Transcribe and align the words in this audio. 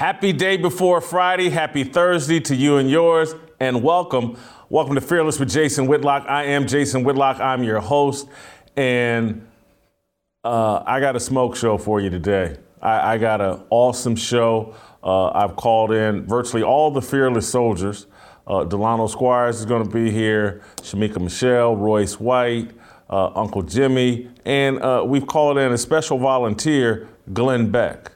Happy 0.00 0.32
day 0.32 0.56
before 0.56 1.02
Friday. 1.02 1.50
Happy 1.50 1.84
Thursday 1.84 2.40
to 2.40 2.56
you 2.56 2.78
and 2.78 2.88
yours, 2.88 3.34
and 3.60 3.82
welcome. 3.82 4.34
Welcome 4.70 4.94
to 4.94 5.00
Fearless 5.02 5.38
with 5.38 5.50
Jason 5.50 5.86
Whitlock. 5.86 6.24
I 6.26 6.44
am 6.44 6.66
Jason 6.66 7.04
Whitlock. 7.04 7.38
I'm 7.38 7.62
your 7.62 7.80
host, 7.80 8.26
and 8.78 9.46
uh, 10.42 10.82
I 10.86 11.00
got 11.00 11.16
a 11.16 11.20
smoke 11.20 11.54
show 11.54 11.76
for 11.76 12.00
you 12.00 12.08
today. 12.08 12.56
I, 12.80 13.12
I 13.12 13.18
got 13.18 13.42
an 13.42 13.60
awesome 13.68 14.16
show. 14.16 14.74
Uh, 15.04 15.32
I've 15.32 15.54
called 15.56 15.92
in 15.92 16.26
virtually 16.26 16.62
all 16.62 16.90
the 16.90 17.02
Fearless 17.02 17.46
soldiers. 17.50 18.06
Uh, 18.46 18.64
Delano 18.64 19.06
Squires 19.06 19.60
is 19.60 19.66
going 19.66 19.84
to 19.84 19.90
be 19.90 20.10
here, 20.10 20.62
Shemeka 20.76 21.20
Michelle, 21.20 21.76
Royce 21.76 22.18
White, 22.18 22.70
uh, 23.10 23.32
Uncle 23.34 23.60
Jimmy, 23.60 24.30
and 24.46 24.80
uh, 24.80 25.04
we've 25.06 25.26
called 25.26 25.58
in 25.58 25.72
a 25.72 25.78
special 25.78 26.16
volunteer, 26.16 27.06
Glenn 27.34 27.70
Beck. 27.70 28.12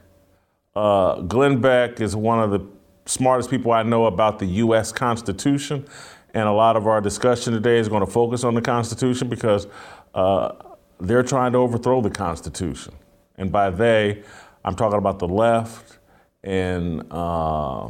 Uh, 0.77 1.21
Glenn 1.23 1.61
Beck 1.61 2.01
is 2.01 2.17
one 2.17 2.41
of 2.41 2.51
the 2.51 2.61
smartest 3.07 3.49
people 3.51 3.71
I 3.73 3.83
know 3.85 4.07
about 4.07 4.39
the 4.41 4.47
U.S. 4.47 4.91
Constitution, 4.91 5.87
and 6.33 6.49
a 6.49 6.53
lot 6.53 6.77
of 6.77 6.87
our 6.89 7.01
discussion 7.01 7.53
today 7.53 7.79
is 7.79 7.89
going 7.89 8.05
to 8.05 8.11
focus 8.11 8.43
on 8.43 8.55
the 8.55 8.61
Constitution 8.63 9.29
because 9.29 9.69
uh, 10.15 10.53
they're 10.99 11.23
trying 11.23 11.53
to 11.53 11.59
overthrow 11.59 12.01
the 12.01 12.11
Constitution. 12.11 12.93
And 13.39 13.53
by 13.53 13.71
they, 13.71 14.25
I'm 14.65 14.75
talking 14.75 14.99
about 14.99 15.21
the 15.21 15.29
left, 15.29 15.99
and 16.43 17.05
uh, 17.11 17.89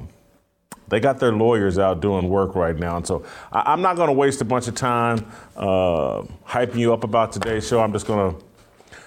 they 0.88 1.00
got 1.00 1.18
their 1.20 1.32
lawyers 1.32 1.78
out 1.78 2.00
doing 2.02 2.28
work 2.28 2.54
right 2.54 2.76
now. 2.76 2.98
And 2.98 3.06
so 3.06 3.24
I- 3.50 3.72
I'm 3.72 3.80
not 3.80 3.96
going 3.96 4.08
to 4.08 4.12
waste 4.14 4.42
a 4.42 4.44
bunch 4.44 4.68
of 4.68 4.74
time 4.74 5.24
uh, 5.56 6.22
hyping 6.46 6.76
you 6.76 6.92
up 6.92 7.02
about 7.02 7.32
today's 7.32 7.66
show. 7.66 7.80
I'm 7.80 7.92
just 7.94 8.06
going 8.06 8.34
to 8.34 8.44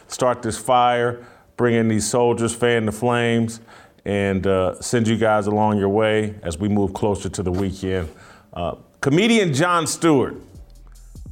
start 0.08 0.42
this 0.42 0.58
fire, 0.58 1.26
bring 1.58 1.76
in 1.76 1.88
these 1.88 2.10
soldiers, 2.10 2.56
fan 2.56 2.86
the 2.86 2.92
flames, 2.92 3.60
and 4.08 4.48
uh, 4.48 4.74
send 4.82 5.06
you 5.06 5.18
guys 5.18 5.48
along 5.48 5.78
your 5.78 5.90
way 5.90 6.34
as 6.42 6.58
we 6.58 6.70
move 6.70 6.94
closer 6.94 7.28
to 7.28 7.44
the 7.44 7.52
weekend. 7.52 8.10
Uh, 8.54 8.76
comedian 9.02 9.54
Jon 9.54 9.86
Stewart 9.86 10.38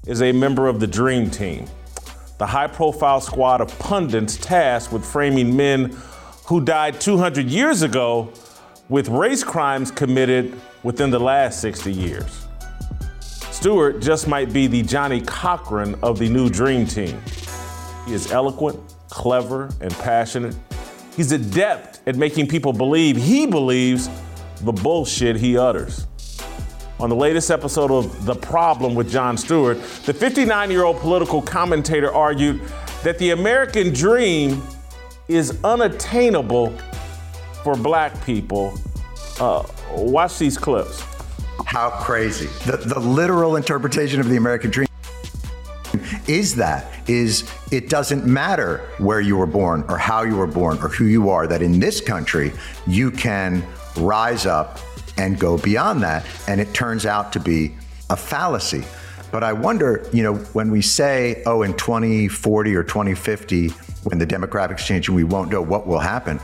is 0.05 0.21
a 0.21 0.33
member 0.33 0.67
of 0.67 0.81
the 0.81 0.85
Dream 0.85 1.31
Team, 1.31 1.67
the 2.37 2.45
high 2.45 2.67
profile 2.67 3.21
squad 3.21 3.61
of 3.61 3.79
pundits 3.79 4.35
tasked 4.35 4.91
with 4.91 5.05
framing 5.05 5.55
men 5.55 5.97
who 6.47 6.59
died 6.59 6.99
200 6.99 7.47
years 7.47 7.81
ago 7.81 8.29
with 8.89 9.07
race 9.07 9.43
crimes 9.43 9.89
committed 9.89 10.53
within 10.83 11.09
the 11.09 11.19
last 11.19 11.61
60 11.61 11.93
years. 11.93 12.45
Stewart 13.21 14.01
just 14.01 14.27
might 14.27 14.51
be 14.51 14.67
the 14.67 14.81
Johnnie 14.83 15.21
Cochran 15.21 15.95
of 16.03 16.19
the 16.19 16.27
new 16.27 16.50
Dream 16.50 16.85
Team. 16.85 17.17
He 18.05 18.13
is 18.13 18.33
eloquent, 18.33 18.77
clever, 19.09 19.69
and 19.79 19.94
passionate. 19.94 20.55
He's 21.15 21.31
adept 21.31 22.01
at 22.05 22.17
making 22.17 22.47
people 22.47 22.73
believe 22.73 23.15
he 23.15 23.45
believes 23.45 24.09
the 24.61 24.73
bullshit 24.73 25.37
he 25.37 25.57
utters. 25.57 26.07
On 26.99 27.09
the 27.09 27.15
latest 27.15 27.51
episode 27.51 27.91
of 27.91 28.25
The 28.25 28.35
Problem 28.35 28.95
with 28.95 29.09
Jon 29.09 29.37
Stewart, 29.37 29.77
the 30.05 30.13
59 30.13 30.71
year 30.71 30.83
old 30.83 30.97
political 30.97 31.41
commentator 31.41 32.13
argued 32.13 32.61
that 33.03 33.17
the 33.17 33.31
American 33.31 33.93
dream 33.93 34.61
is 35.27 35.57
unattainable 35.63 36.77
for 37.63 37.75
black 37.75 38.23
people. 38.25 38.77
Uh, 39.39 39.63
watch 39.91 40.37
these 40.37 40.57
clips. 40.57 41.01
How 41.65 41.89
crazy. 41.89 42.47
The, 42.65 42.77
the 42.77 42.99
literal 42.99 43.55
interpretation 43.55 44.19
of 44.19 44.29
the 44.29 44.37
American 44.37 44.69
dream 44.69 44.87
is 46.28 46.56
that 46.56 46.91
is 47.08 47.50
it 47.72 47.90
doesn't 47.90 48.25
matter 48.25 48.78
where 48.97 49.22
you 49.22 49.38
were 49.38 49.46
born 49.46 49.84
or 49.88 49.97
how 49.97 50.24
you 50.24 50.36
were 50.36 50.47
born 50.47 50.78
or 50.78 50.90
who 50.90 51.06
you 51.06 51.30
are 51.30 51.47
that 51.47 51.62
in 51.62 51.80
this 51.80 52.02
country 52.02 52.52
you 52.88 53.12
can 53.12 53.63
rise 53.97 54.46
up 54.46 54.80
and 55.18 55.40
go 55.40 55.58
beyond 55.58 56.02
that 56.02 56.25
and 56.47 56.59
it 56.59 56.74
turns 56.74 57.06
out 57.06 57.31
to 57.31 57.40
be 57.40 57.75
a 58.09 58.16
fallacy 58.16 58.84
but 59.31 59.44
i 59.44 59.53
wonder 59.53 60.08
you 60.12 60.24
know 60.24 60.36
when 60.53 60.72
we 60.72 60.81
say 60.81 61.41
oh 61.46 61.62
in 61.62 61.74
2040 61.74 62.75
or 62.75 62.84
2050 62.84 63.69
when 64.03 64.19
the 64.19 64.28
demographics 64.28 64.86
change 64.86 65.07
and 65.07 65.16
we 65.16 65.24
won't 65.24 65.50
know 65.50 65.62
what 65.62 65.88
will 65.88 66.00
happen 66.00 66.40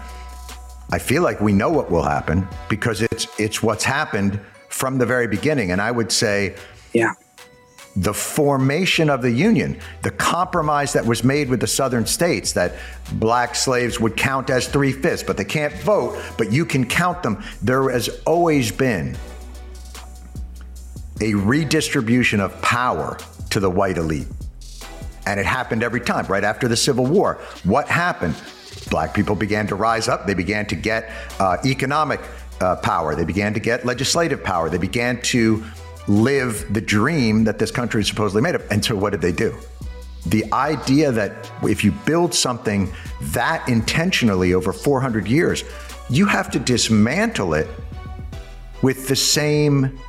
I 0.91 0.99
feel 0.99 1.23
like 1.23 1.39
we 1.39 1.53
know 1.53 1.69
what 1.69 1.89
will 1.89 2.03
happen 2.03 2.47
because 2.67 3.01
it's 3.01 3.27
it's 3.39 3.63
what's 3.63 3.83
happened 3.83 4.39
from 4.67 4.97
the 4.97 5.05
very 5.05 5.27
beginning. 5.27 5.71
And 5.71 5.81
I 5.81 5.91
would 5.91 6.11
say 6.11 6.55
Yeah. 6.93 7.13
The 7.95 8.13
formation 8.13 9.09
of 9.09 9.21
the 9.21 9.31
Union, 9.31 9.79
the 10.01 10.11
compromise 10.11 10.93
that 10.93 11.05
was 11.05 11.23
made 11.23 11.49
with 11.49 11.59
the 11.59 11.67
southern 11.67 12.05
states 12.05 12.53
that 12.53 12.75
black 13.13 13.55
slaves 13.55 13.99
would 13.99 14.15
count 14.15 14.49
as 14.49 14.67
three 14.67 14.91
fifths, 14.91 15.23
but 15.23 15.37
they 15.37 15.45
can't 15.45 15.73
vote, 15.73 16.21
but 16.37 16.51
you 16.51 16.65
can 16.65 16.85
count 16.85 17.21
them. 17.21 17.43
There 17.61 17.89
has 17.89 18.21
always 18.25 18.71
been 18.71 19.17
a 21.19 21.33
redistribution 21.33 22.39
of 22.39 22.59
power 22.61 23.17
to 23.49 23.59
the 23.59 23.69
white 23.69 23.97
elite. 23.97 24.27
And 25.25 25.39
it 25.39 25.45
happened 25.45 25.83
every 25.83 26.01
time, 26.01 26.25
right 26.25 26.43
after 26.43 26.67
the 26.67 26.77
Civil 26.77 27.05
War. 27.05 27.39
What 27.63 27.87
happened? 27.87 28.35
Black 28.89 29.13
people 29.13 29.35
began 29.35 29.67
to 29.67 29.75
rise 29.75 30.07
up. 30.07 30.25
They 30.25 30.33
began 30.33 30.65
to 30.67 30.75
get 30.75 31.11
uh, 31.39 31.57
economic 31.63 32.21
uh, 32.59 32.77
power. 32.77 33.15
They 33.15 33.25
began 33.25 33.53
to 33.53 33.59
get 33.59 33.85
legislative 33.85 34.43
power. 34.43 34.69
They 34.69 34.77
began 34.77 35.21
to 35.23 35.63
live 36.07 36.73
the 36.73 36.81
dream 36.81 37.43
that 37.43 37.59
this 37.59 37.71
country 37.71 38.01
is 38.01 38.07
supposedly 38.07 38.41
made 38.41 38.55
of. 38.55 38.69
And 38.71 38.83
so, 38.83 38.95
what 38.95 39.11
did 39.11 39.21
they 39.21 39.31
do? 39.31 39.55
The 40.27 40.45
idea 40.53 41.11
that 41.11 41.51
if 41.63 41.83
you 41.83 41.91
build 41.91 42.33
something 42.33 42.91
that 43.21 43.67
intentionally 43.67 44.53
over 44.53 44.71
400 44.71 45.27
years, 45.27 45.63
you 46.09 46.25
have 46.25 46.51
to 46.51 46.59
dismantle 46.59 47.53
it 47.53 47.67
with 48.81 49.07
the 49.07 49.15
same 49.15 49.99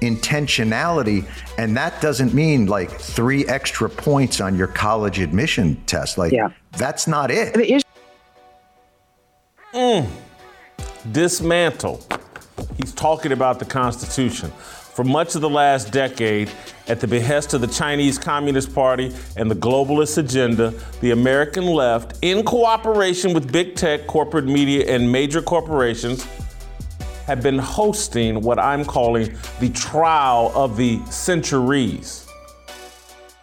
intentionality. 0.00 1.24
And 1.58 1.76
that 1.76 2.00
doesn't 2.00 2.34
mean 2.34 2.66
like 2.66 2.90
three 2.90 3.46
extra 3.46 3.88
points 3.88 4.40
on 4.40 4.56
your 4.56 4.66
college 4.66 5.18
admission 5.20 5.76
test. 5.86 6.18
Like, 6.18 6.32
Yeah. 6.32 6.50
that's 6.72 7.06
not 7.06 7.30
it. 7.30 7.54
The 7.54 7.74
issue 7.74 7.84
mm. 9.74 10.08
dismantle. 11.12 12.02
He's 12.76 12.92
talking 12.92 13.32
about 13.32 13.58
the 13.58 13.64
Constitution. 13.64 14.52
For 14.94 15.04
much 15.04 15.36
of 15.36 15.40
the 15.40 15.48
last 15.48 15.92
decade, 15.92 16.50
at 16.88 17.00
the 17.00 17.06
behest 17.06 17.54
of 17.54 17.60
the 17.60 17.68
Chinese 17.68 18.18
Communist 18.18 18.74
Party 18.74 19.14
and 19.36 19.48
the 19.48 19.54
globalist 19.54 20.18
agenda, 20.18 20.74
the 21.00 21.12
American 21.12 21.64
left, 21.64 22.18
in 22.22 22.44
cooperation 22.44 23.32
with 23.32 23.52
big 23.52 23.76
tech, 23.76 24.08
corporate 24.08 24.46
media, 24.46 24.92
and 24.92 25.10
major 25.10 25.40
corporations, 25.40 26.26
have 27.26 27.40
been 27.40 27.58
hosting 27.58 28.40
what 28.40 28.58
I'm 28.58 28.84
calling 28.84 29.36
the 29.60 29.70
trial 29.70 30.50
of 30.56 30.76
the 30.76 31.00
centuries. 31.06 32.26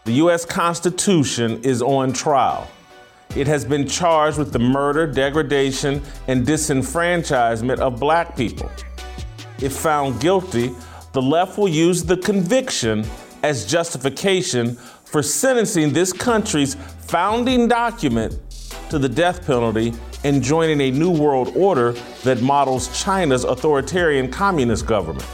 The 0.04 0.13
U.S. 0.13 0.45
Constitution 0.45 1.63
is 1.63 1.81
on 1.81 2.12
trial. 2.12 2.68
It 3.36 3.48
has 3.48 3.63
been 3.63 3.88
charged 3.88 4.38
with 4.38 4.51
the 4.51 4.60
murder, 4.60 5.07
degradation, 5.07 6.01
and 6.27 6.45
disenfranchisement 6.45 7.80
of 7.80 8.00
black 8.00 8.36
people. 8.36 8.69
If 9.62 9.74
found 9.74 10.19
guilty, 10.19 10.75
the 11.18 11.22
left 11.24 11.58
will 11.58 11.68
use 11.68 12.04
the 12.04 12.16
conviction 12.16 13.04
as 13.42 13.66
justification 13.66 14.75
for 14.75 15.24
sentencing 15.24 15.92
this 15.92 16.14
country's 16.14 16.75
founding 16.75 17.68
document 17.68 18.40
to 18.92 19.00
the 19.00 19.10
death 19.10 19.44
penalty 19.48 19.92
and 20.24 20.44
joining 20.44 20.80
a 20.80 20.92
new 20.92 21.10
world 21.10 21.52
order 21.56 21.94
that 22.24 22.40
models 22.44 23.04
China's 23.04 23.46
authoritarian 23.46 24.30
communist 24.30 24.86
government. 24.86 25.25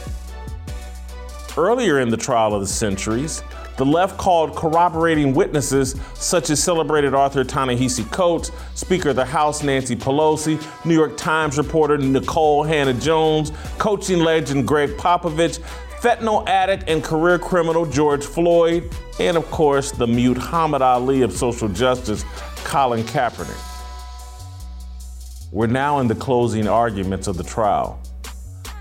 Earlier 1.54 2.00
in 2.00 2.08
the 2.08 2.16
trial 2.16 2.54
of 2.54 2.62
the 2.62 2.66
centuries, 2.66 3.42
the 3.76 3.84
left 3.84 4.18
called 4.18 4.54
corroborating 4.54 5.34
witnesses 5.34 5.96
such 6.14 6.50
as 6.50 6.62
celebrated 6.62 7.14
author 7.14 7.44
Ta-Nehisi 7.44 8.10
Coates, 8.12 8.50
Speaker 8.74 9.10
of 9.10 9.16
the 9.16 9.24
House 9.24 9.62
Nancy 9.62 9.96
Pelosi, 9.96 10.62
New 10.84 10.94
York 10.94 11.16
Times 11.16 11.58
reporter 11.58 11.98
Nikole 11.98 12.66
Hannah-Jones, 12.66 13.52
coaching 13.78 14.20
legend 14.20 14.66
Gregg 14.66 14.90
Popovich, 14.90 15.58
fentanyl 16.00 16.46
addict 16.46 16.88
and 16.88 17.02
career 17.02 17.38
criminal 17.38 17.86
George 17.86 18.24
Floyd, 18.24 18.94
and 19.18 19.36
of 19.36 19.50
course 19.50 19.90
the 19.90 20.06
mute 20.06 20.36
Muhammad 20.36 20.82
Ali 20.82 21.22
of 21.22 21.32
social 21.32 21.68
justice 21.68 22.24
Colin 22.64 23.02
Kaepernick. 23.04 23.58
We're 25.50 25.66
now 25.66 26.00
in 26.00 26.08
the 26.08 26.14
closing 26.14 26.68
arguments 26.68 27.26
of 27.26 27.36
the 27.36 27.44
trial 27.44 28.00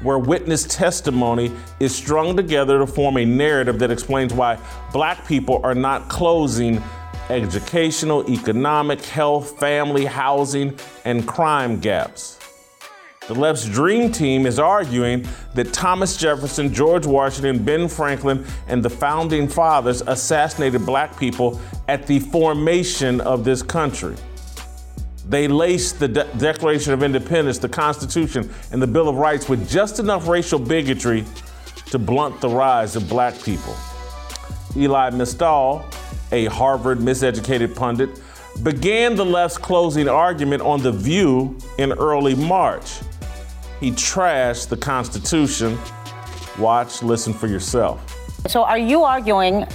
where 0.01 0.18
witness 0.18 0.66
testimony 0.66 1.51
is 1.80 1.95
strung 1.95 2.36
together 2.36 2.80
to 2.80 2.88
form 2.88 3.18
a 3.18 3.25
narrative 3.25 3.80
that 3.80 3.92
explains 3.92 4.34
why 4.34 4.57
black 4.92 5.25
people 5.28 5.62
are 5.63 5.75
not 5.75 6.10
closing 6.10 6.81
educational, 7.30 8.30
economic, 8.30 9.01
health, 9.01 9.57
family, 9.60 10.06
housing, 10.06 10.78
and 11.06 11.28
crime 11.28 11.80
gaps. 11.80 12.40
The 13.28 13.34
left's 13.34 13.66
dream 13.66 14.12
team 14.12 14.45
is 14.45 14.60
arguing 14.60 15.25
that 15.54 15.72
Thomas 15.72 16.18
Jefferson, 16.18 16.74
George 16.74 17.06
Washington, 17.06 17.63
Ben 17.63 17.88
Franklin, 17.88 18.45
and 18.68 18.84
the 18.84 18.90
founding 18.90 19.48
fathers 19.48 20.01
assassinated 20.01 20.86
black 20.86 21.18
people 21.18 21.62
at 21.88 22.06
the 22.06 22.19
formation 22.19 23.22
of 23.22 23.45
this 23.45 23.63
country. 23.63 24.16
They 25.28 25.48
laced 25.48 26.00
the 26.00 26.08
De- 26.08 26.28
Declaration 26.38 26.94
of 26.94 27.02
Independence, 27.02 27.58
the 27.58 27.70
Constitution, 27.70 28.54
and 28.72 28.81
the 28.81 28.88
Bill 28.88 29.08
of 29.08 29.16
Rights 29.16 29.48
with 29.48 29.70
just 29.70 30.00
enough 30.00 30.28
racial 30.28 30.60
bigotry 30.60 31.25
to 31.88 32.00
blunt 32.00 32.42
the 32.42 32.50
rise 32.50 32.96
of 32.96 33.08
black 33.08 33.42
people. 33.44 33.75
Elie 34.75 35.12
Mystal, 35.12 35.86
a 36.31 36.46
Harvard 36.46 37.00
miseducated 37.00 37.75
pundit, 37.75 38.10
began 38.64 39.16
the 39.16 39.25
left's 39.25 39.58
closing 39.58 40.10
argument 40.10 40.62
on 40.62 40.81
The 40.81 40.92
View 40.92 41.58
in 41.78 41.94
early 41.94 42.36
March. 42.36 43.00
He 43.80 43.92
trashed 43.92 44.69
the 44.69 44.78
Constitution. 44.78 45.78
Watch, 46.60 47.02
listen 47.02 47.34
for 47.34 47.48
yourself. 47.48 48.12
So, 48.48 48.63
are 48.63 48.78
you 48.78 49.04
arguing 49.04 49.66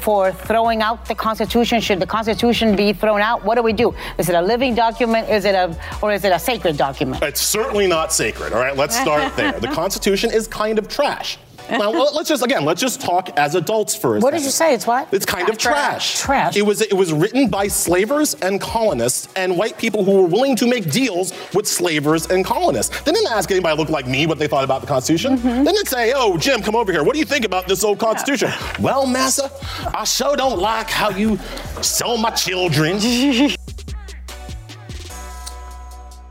for 0.00 0.32
throwing 0.32 0.80
out 0.80 1.04
the 1.04 1.14
Constitution? 1.14 1.80
Should 1.82 2.00
the 2.00 2.06
Constitution 2.06 2.74
be 2.74 2.94
thrown 2.94 3.20
out? 3.20 3.44
What 3.44 3.56
do 3.56 3.62
we 3.62 3.74
do? 3.74 3.94
Is 4.16 4.30
it 4.30 4.34
a 4.34 4.40
living 4.40 4.74
document? 4.74 5.28
Is 5.28 5.44
it 5.44 5.54
a, 5.54 5.78
or 6.00 6.12
is 6.12 6.24
it 6.24 6.32
a 6.32 6.38
sacred 6.38 6.78
document? 6.78 7.22
It's 7.22 7.42
certainly 7.42 7.86
not 7.86 8.14
sacred. 8.14 8.54
All 8.54 8.60
right, 8.60 8.74
let's 8.74 8.98
start 8.98 9.36
there. 9.36 9.52
The 9.60 9.68
Constitution 9.68 10.30
is 10.32 10.48
kind 10.48 10.78
of 10.78 10.88
trash. 10.88 11.38
Now 11.70 11.90
let's 11.90 12.28
just 12.28 12.44
again 12.44 12.64
let's 12.64 12.80
just 12.80 13.00
talk 13.00 13.30
as 13.38 13.54
adults 13.54 13.94
for 13.96 14.16
a 14.16 14.20
What 14.20 14.32
second. 14.32 14.38
did 14.38 14.44
you 14.44 14.50
say? 14.50 14.74
It's 14.74 14.86
what? 14.86 15.08
It's 15.12 15.26
kind 15.26 15.48
of 15.48 15.58
trash. 15.58 16.18
Trash. 16.20 16.56
It 16.56 16.62
was 16.62 16.80
it 16.80 16.92
was 16.92 17.12
written 17.12 17.48
by 17.48 17.66
slavers 17.68 18.34
and 18.34 18.60
colonists 18.60 19.28
and 19.36 19.56
white 19.56 19.76
people 19.76 20.04
who 20.04 20.22
were 20.22 20.26
willing 20.28 20.54
to 20.56 20.66
make 20.66 20.90
deals 20.90 21.32
with 21.54 21.66
slavers 21.66 22.26
and 22.30 22.44
colonists. 22.44 23.00
They 23.02 23.12
didn't 23.12 23.32
ask 23.32 23.50
anybody 23.50 23.74
who 23.74 23.80
looked 23.80 23.90
like 23.90 24.06
me 24.06 24.26
what 24.26 24.38
they 24.38 24.46
thought 24.46 24.64
about 24.64 24.80
the 24.80 24.86
Constitution. 24.86 25.36
Mm-hmm. 25.38 25.64
They 25.64 25.72
didn't 25.72 25.88
say, 25.88 26.12
"Oh, 26.14 26.36
Jim, 26.36 26.62
come 26.62 26.76
over 26.76 26.92
here. 26.92 27.02
What 27.02 27.14
do 27.14 27.18
you 27.18 27.24
think 27.24 27.44
about 27.44 27.66
this 27.66 27.82
old 27.82 27.98
Constitution?" 27.98 28.52
Well, 28.80 29.06
massa, 29.06 29.50
I 29.94 30.04
sure 30.04 30.36
don't 30.36 30.58
like 30.60 30.88
how 30.88 31.10
you 31.10 31.38
sell 31.82 32.16
my 32.16 32.30
children. 32.30 32.98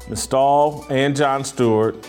Mystal 0.09 0.85
and 0.89 1.15
Jon 1.15 1.43
Stewart, 1.43 2.07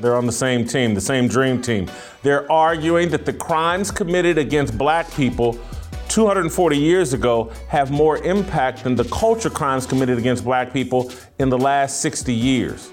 they're 0.00 0.16
on 0.16 0.26
the 0.26 0.32
same 0.32 0.66
team, 0.66 0.94
the 0.94 1.00
same 1.00 1.28
dream 1.28 1.62
team. 1.62 1.88
They're 2.26 2.50
arguing 2.50 3.10
that 3.10 3.24
the 3.24 3.32
crimes 3.32 3.92
committed 3.92 4.36
against 4.36 4.76
black 4.76 5.08
people 5.12 5.56
240 6.08 6.76
years 6.76 7.12
ago 7.12 7.52
have 7.68 7.92
more 7.92 8.18
impact 8.24 8.82
than 8.82 8.96
the 8.96 9.04
culture 9.04 9.48
crimes 9.48 9.86
committed 9.86 10.18
against 10.18 10.42
black 10.42 10.72
people 10.72 11.12
in 11.38 11.50
the 11.50 11.56
last 11.56 12.00
60 12.00 12.34
years. 12.34 12.90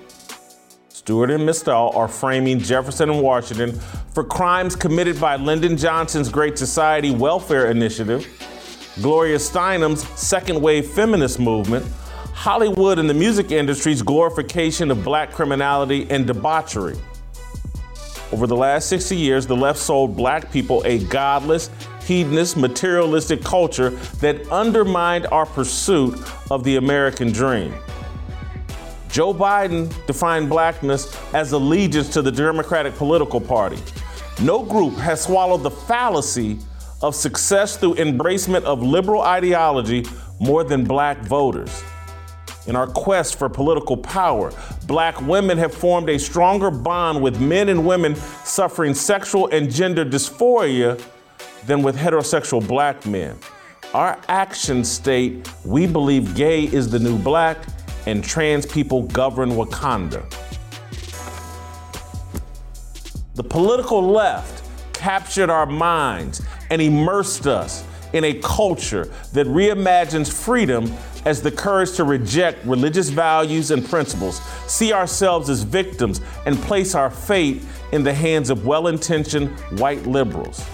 Stewart 0.88 1.32
and 1.32 1.44
Mystal 1.48 1.90
are 1.96 2.08
framing 2.08 2.60
Jefferson 2.60 3.10
and 3.10 3.24
Washington 3.24 3.72
for 4.14 4.24
crimes 4.24 4.76
committed 4.76 5.20
by 5.20 5.36
Lyndon 5.38 5.78
Johnson's 5.78 6.30
Great 6.30 6.56
Society 6.56 7.10
Welfare 7.10 7.72
Initiative, 7.72 8.28
Gloria 9.02 9.38
Steinem's 9.38 10.08
second 10.10 10.62
wave 10.62 10.86
feminist 10.86 11.40
movement, 11.40 11.84
Hollywood 12.34 13.00
and 13.00 13.10
the 13.10 13.16
music 13.16 13.50
industry's 13.50 14.04
glorification 14.04 14.92
of 14.92 15.04
black 15.04 15.32
criminality 15.32 16.06
and 16.12 16.28
debauchery. 16.28 17.00
Over 18.34 18.48
the 18.48 18.58
last 18.58 18.90
60 18.90 19.16
years, 19.16 19.46
the 19.46 19.56
left 19.56 19.78
sold 19.78 20.18
black 20.18 20.52
people 20.52 20.82
a 20.86 20.98
godless, 21.06 21.70
hedonist, 22.04 22.58
materialistic 22.58 23.44
culture 23.44 23.92
that 24.22 24.50
undermined 24.50 25.28
our 25.28 25.46
pursuit 25.46 26.20
of 26.50 26.64
the 26.64 26.78
American 26.78 27.32
dream. 27.32 27.76
Joe 29.08 29.36
Biden 29.36 29.94
defined 30.08 30.50
blackness 30.50 31.16
as 31.36 31.52
allegiance 31.52 32.10
to 32.10 32.24
the 32.24 32.32
Democratic 32.32 32.96
political 32.96 33.40
party. 33.40 33.78
No 34.42 34.64
group 34.64 34.96
has 34.96 35.22
swallowed 35.22 35.62
the 35.62 35.70
fallacy 35.70 36.58
of 37.04 37.14
success 37.14 37.78
through 37.78 37.94
embracement 37.98 38.64
of 38.64 38.82
liberal 38.82 39.22
ideology 39.22 40.08
more 40.40 40.64
than 40.64 40.84
black 40.84 41.20
voters. 41.20 41.84
In 42.66 42.78
our 42.78 42.88
quest 42.88 43.38
for 43.38 43.50
political 43.50 43.98
power, 43.98 44.54
black 44.88 45.20
women 45.22 45.58
have 45.58 45.74
formed 45.74 46.10
a 46.10 46.18
stronger 46.18 46.72
bond 46.72 47.22
with 47.22 47.42
men 47.42 47.68
and 47.68 47.86
women 47.86 48.16
suffering 48.16 48.94
sexual 48.94 49.48
and 49.50 49.70
gender 49.70 50.06
dysphoria 50.06 51.02
than 51.66 51.84
with 51.84 51.98
heterosexual 51.98 52.66
black 52.66 53.06
men. 53.06 53.38
Our 53.94 54.18
actions 54.30 54.90
state 54.90 55.50
we 55.66 55.88
believe 55.88 56.36
gay 56.36 56.64
is 56.64 56.90
the 56.90 57.00
new 57.00 57.18
black 57.18 57.58
and 58.06 58.24
trans 58.24 58.66
people 58.66 59.04
govern 59.04 59.52
Wakanda. 59.52 60.24
The 63.36 63.44
political 63.44 64.02
left 64.02 64.64
captured 64.94 65.50
our 65.50 65.66
minds 65.66 66.42
and 66.70 66.82
immersed 66.82 67.46
us 67.46 67.84
in 68.14 68.24
a 68.24 68.34
culture 68.42 69.12
that 69.34 69.48
reimagines 69.48 70.32
freedom 70.32 70.92
as 71.26 71.42
the 71.42 71.52
courage 71.52 71.94
to 71.94 72.04
reject 72.04 72.66
religious 72.66 73.10
values 73.10 73.72
and 73.72 73.86
principles, 73.86 74.42
see 74.68 74.94
ourselves 74.94 75.50
as 75.50 75.64
victims, 75.64 76.22
and 76.46 76.58
place 76.58 76.96
our 76.96 77.10
fate 77.10 77.64
in 77.92 78.04
the 78.04 78.14
hands 78.14 78.50
of 78.50 78.66
well 78.66 78.88
intentioned 78.88 79.50
white 79.80 80.06
liberals. 80.06 80.66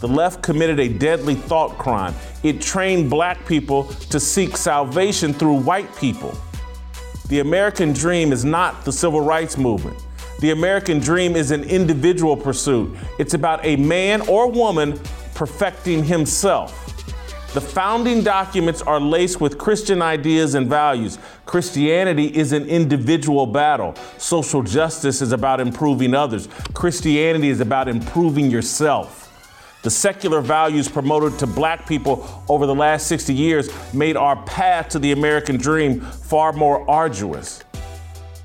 The 0.00 0.08
left 0.08 0.42
committed 0.42 0.78
a 0.78 0.88
deadly 0.88 1.34
thought 1.34 1.76
crime. 1.78 2.14
It 2.42 2.60
trained 2.60 3.10
black 3.10 3.44
people 3.46 3.84
to 4.10 4.20
seek 4.20 4.56
salvation 4.56 5.32
through 5.32 5.60
white 5.60 5.94
people. 5.96 6.38
The 7.28 7.40
American 7.40 7.92
dream 7.92 8.32
is 8.32 8.44
not 8.44 8.84
the 8.84 8.92
civil 8.92 9.20
rights 9.20 9.58
movement. 9.58 9.98
The 10.40 10.52
American 10.52 11.00
dream 11.00 11.34
is 11.34 11.50
an 11.50 11.64
individual 11.64 12.36
pursuit. 12.36 12.96
It's 13.18 13.34
about 13.34 13.64
a 13.64 13.74
man 13.74 14.20
or 14.22 14.48
woman 14.48 15.00
perfecting 15.34 16.04
himself. 16.04 16.87
The 17.58 17.66
founding 17.66 18.22
documents 18.22 18.82
are 18.82 19.00
laced 19.00 19.40
with 19.40 19.58
Christian 19.58 20.00
ideas 20.00 20.54
and 20.54 20.68
values. 20.68 21.18
Christianity 21.44 22.26
is 22.26 22.52
an 22.52 22.68
individual 22.68 23.46
battle. 23.46 23.96
Social 24.16 24.62
justice 24.62 25.20
is 25.20 25.32
about 25.32 25.58
improving 25.58 26.14
others. 26.14 26.48
Christianity 26.72 27.48
is 27.48 27.58
about 27.58 27.88
improving 27.88 28.48
yourself. 28.48 29.24
The 29.82 29.90
secular 29.90 30.40
values 30.40 30.86
promoted 30.88 31.36
to 31.40 31.48
black 31.48 31.84
people 31.88 32.44
over 32.48 32.64
the 32.64 32.76
last 32.76 33.08
60 33.08 33.34
years 33.34 33.68
made 33.92 34.16
our 34.16 34.40
path 34.44 34.90
to 34.90 35.00
the 35.00 35.10
American 35.10 35.56
dream 35.56 36.00
far 36.00 36.52
more 36.52 36.88
arduous. 36.88 37.64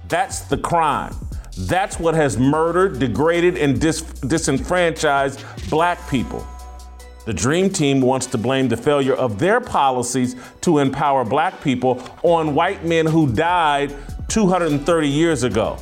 That's 0.07 0.39
the 0.39 0.57
crime. 0.57 1.13
That's 1.55 1.99
what 1.99 2.15
has 2.15 2.39
murdered, 2.39 2.97
degraded, 2.97 3.59
and 3.59 3.79
dis- 3.79 4.01
disenfranchised 4.01 5.45
black 5.69 6.09
people. 6.09 6.47
The 7.25 7.33
Dream 7.33 7.69
Team 7.69 8.01
wants 8.01 8.25
to 8.27 8.37
blame 8.37 8.67
the 8.67 8.75
failure 8.75 9.13
of 9.13 9.39
their 9.39 9.61
policies 9.61 10.35
to 10.61 10.79
empower 10.79 11.23
black 11.23 11.61
people 11.61 12.03
on 12.21 12.53
white 12.53 12.83
men 12.83 13.05
who 13.05 13.31
died 13.31 13.95
230 14.27 15.07
years 15.07 15.43
ago. 15.43 15.77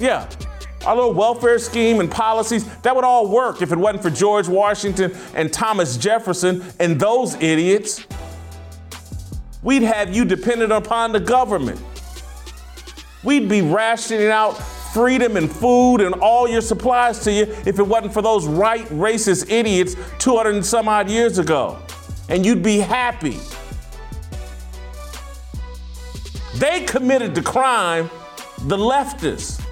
Yeah, 0.00 0.28
our 0.84 0.96
little 0.96 1.12
welfare 1.12 1.58
scheme 1.58 2.00
and 2.00 2.10
policies, 2.10 2.64
that 2.78 2.96
would 2.96 3.04
all 3.04 3.28
work 3.28 3.62
if 3.62 3.70
it 3.70 3.78
wasn't 3.78 4.02
for 4.02 4.10
George 4.10 4.48
Washington 4.48 5.12
and 5.34 5.52
Thomas 5.52 5.96
Jefferson 5.96 6.64
and 6.80 6.98
those 6.98 7.34
idiots. 7.34 8.04
We'd 9.62 9.82
have 9.82 10.14
you 10.14 10.24
dependent 10.24 10.72
upon 10.72 11.12
the 11.12 11.20
government. 11.20 11.80
We'd 13.22 13.48
be 13.48 13.60
rationing 13.60 14.28
out 14.28 14.60
freedom 14.92 15.36
and 15.36 15.50
food 15.50 15.98
and 15.98 16.14
all 16.16 16.48
your 16.48 16.60
supplies 16.60 17.18
to 17.20 17.32
you 17.32 17.42
if 17.66 17.78
it 17.78 17.86
wasn't 17.86 18.12
for 18.12 18.22
those 18.22 18.46
right 18.46 18.86
racist 18.86 19.50
idiots 19.50 19.96
200 20.18 20.54
and 20.54 20.66
some 20.66 20.88
odd 20.88 21.08
years 21.08 21.38
ago. 21.38 21.78
And 22.28 22.44
you'd 22.44 22.62
be 22.62 22.78
happy. 22.78 23.38
They 26.56 26.84
committed 26.84 27.34
the 27.34 27.42
crime, 27.42 28.10
the 28.62 28.76
leftists. 28.76 29.64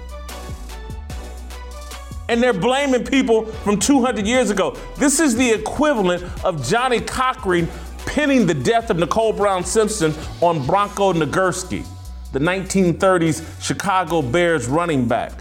And 2.29 2.41
they're 2.41 2.53
blaming 2.53 3.03
people 3.03 3.45
from 3.45 3.79
200 3.79 4.25
years 4.25 4.49
ago. 4.49 4.77
This 4.97 5.19
is 5.19 5.35
the 5.35 5.49
equivalent 5.49 6.23
of 6.43 6.65
Johnnie 6.67 7.01
Cochran 7.01 7.67
pinning 8.05 8.45
the 8.45 8.53
death 8.53 8.89
of 8.89 8.97
Nicole 8.97 9.33
Brown 9.33 9.63
Simpson 9.63 10.13
on 10.41 10.65
Bronco 10.65 11.13
Nagurski, 11.13 11.85
the 12.31 12.39
1930s 12.39 13.61
Chicago 13.61 14.21
Bears 14.21 14.67
running 14.67 15.07
back. 15.07 15.31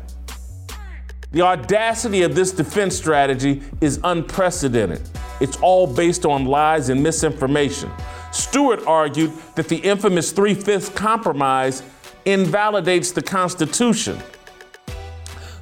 The 1.31 1.43
audacity 1.43 2.23
of 2.23 2.35
this 2.35 2.53
defense 2.53 2.97
strategy 2.97 3.63
is 3.83 4.01
unprecedented. 4.05 5.03
It's 5.41 5.57
all 5.59 5.87
based 5.87 6.25
on 6.25 6.47
lies 6.47 6.89
and 6.89 7.03
misinformation. 7.03 7.91
Stewart 8.33 8.87
argued 8.87 9.33
that 9.55 9.69
the 9.69 9.77
infamous 9.77 10.33
Three 10.33 10.55
Fifths 10.55 10.89
Compromise 10.89 11.83
invalidates 12.25 13.13
the 13.13 13.23
Constitution. 13.23 14.19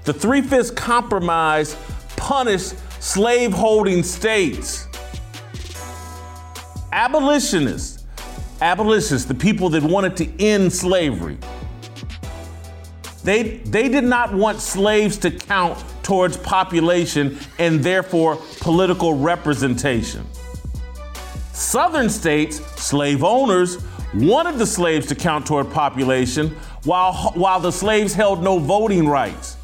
The 0.05 0.13
Three 0.13 0.41
Fifths 0.41 0.71
Compromise 0.71 1.77
punished 2.17 2.75
slaveholding 3.03 4.03
states. 4.03 4.87
Abolitionists, 6.93 7.96
abolitionists, 8.61 9.27
the 9.27 9.35
people 9.35 9.69
that 9.71 9.83
wanted 9.83 10.17
to 10.19 10.43
end 10.45 10.73
slavery, 10.73 11.39
they, 13.25 13.59
they 13.59 13.89
did 13.89 14.05
not 14.05 14.33
want 14.33 14.61
slaves 14.61 15.19
to 15.19 15.31
count 15.31 15.83
towards 16.05 16.37
population 16.37 17.39
and 17.59 17.83
therefore 17.83 18.37
political 18.61 19.15
representation. 19.15 20.25
Southern 21.53 22.09
states, 22.09 22.59
slave 22.81 23.25
owners, 23.25 23.85
wanted 24.15 24.59
the 24.59 24.67
slaves 24.67 25.07
to 25.07 25.15
count 25.15 25.45
toward 25.47 25.71
population 25.71 26.51
while, 26.85 27.33
while 27.35 27.59
the 27.59 27.73
slaves 27.73 28.15
held 28.15 28.43
no 28.43 28.59
voting 28.59 29.09
rights. 29.09 29.57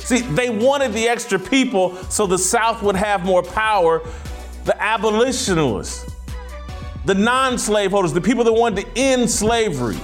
See, 0.00 0.20
they 0.20 0.50
wanted 0.50 0.92
the 0.94 1.06
extra 1.06 1.38
people 1.38 1.94
so 2.04 2.26
the 2.26 2.38
South 2.38 2.82
would 2.82 2.96
have 2.96 3.24
more 3.24 3.42
power. 3.42 4.02
The 4.64 4.82
abolitionists, 4.82 6.10
the 7.08 7.14
non 7.14 7.56
slaveholders, 7.56 8.12
the 8.12 8.20
people 8.20 8.44
that 8.44 8.52
wanted 8.52 8.84
to 8.84 9.00
end 9.00 9.30
slavery, 9.30 9.96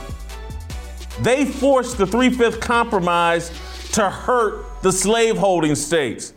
they 1.20 1.44
forced 1.44 1.98
the 1.98 2.06
Three 2.06 2.30
Fifth 2.30 2.60
Compromise 2.60 3.50
to 3.92 4.08
hurt 4.08 4.80
the 4.80 4.90
slaveholding 4.90 5.74
states. 5.74 6.32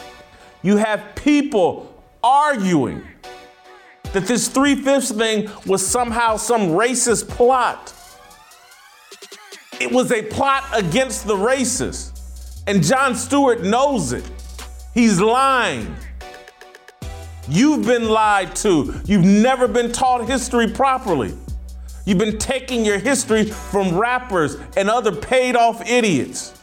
You 0.63 0.75
have 0.75 1.15
people 1.15 2.03
arguing 2.21 3.01
that 4.12 4.25
this 4.25 4.50
Three 4.50 4.75
Fifths 4.75 5.09
thing 5.09 5.50
was 5.65 5.88
somehow 5.88 6.36
some 6.36 6.71
racist 6.71 7.29
plot. 7.29 7.93
It 9.79 9.89
was 9.89 10.12
a 10.12 10.21
plot 10.21 10.65
against 10.74 11.27
the 11.27 11.36
racists. 11.36 12.62
And 12.67 12.83
Jon 12.83 13.15
Stewart 13.15 13.63
knows 13.63 14.12
it. 14.12 14.29
He's 14.93 15.21
lying. 15.21 15.95
You've 17.49 17.85
been 17.85 18.09
lied 18.09 18.55
to. 18.57 19.01
You've 19.05 19.23
never 19.23 19.67
been 19.67 19.91
taught 19.91 20.27
history 20.27 20.67
properly. 20.67 21.33
You've 22.05 22.17
been 22.17 22.37
taking 22.37 22.85
your 22.85 22.99
history 22.99 23.45
from 23.45 23.97
rappers 23.97 24.57
and 24.75 24.89
other 24.89 25.13
paid 25.13 25.55
off 25.55 25.87
idiots. 25.87 26.53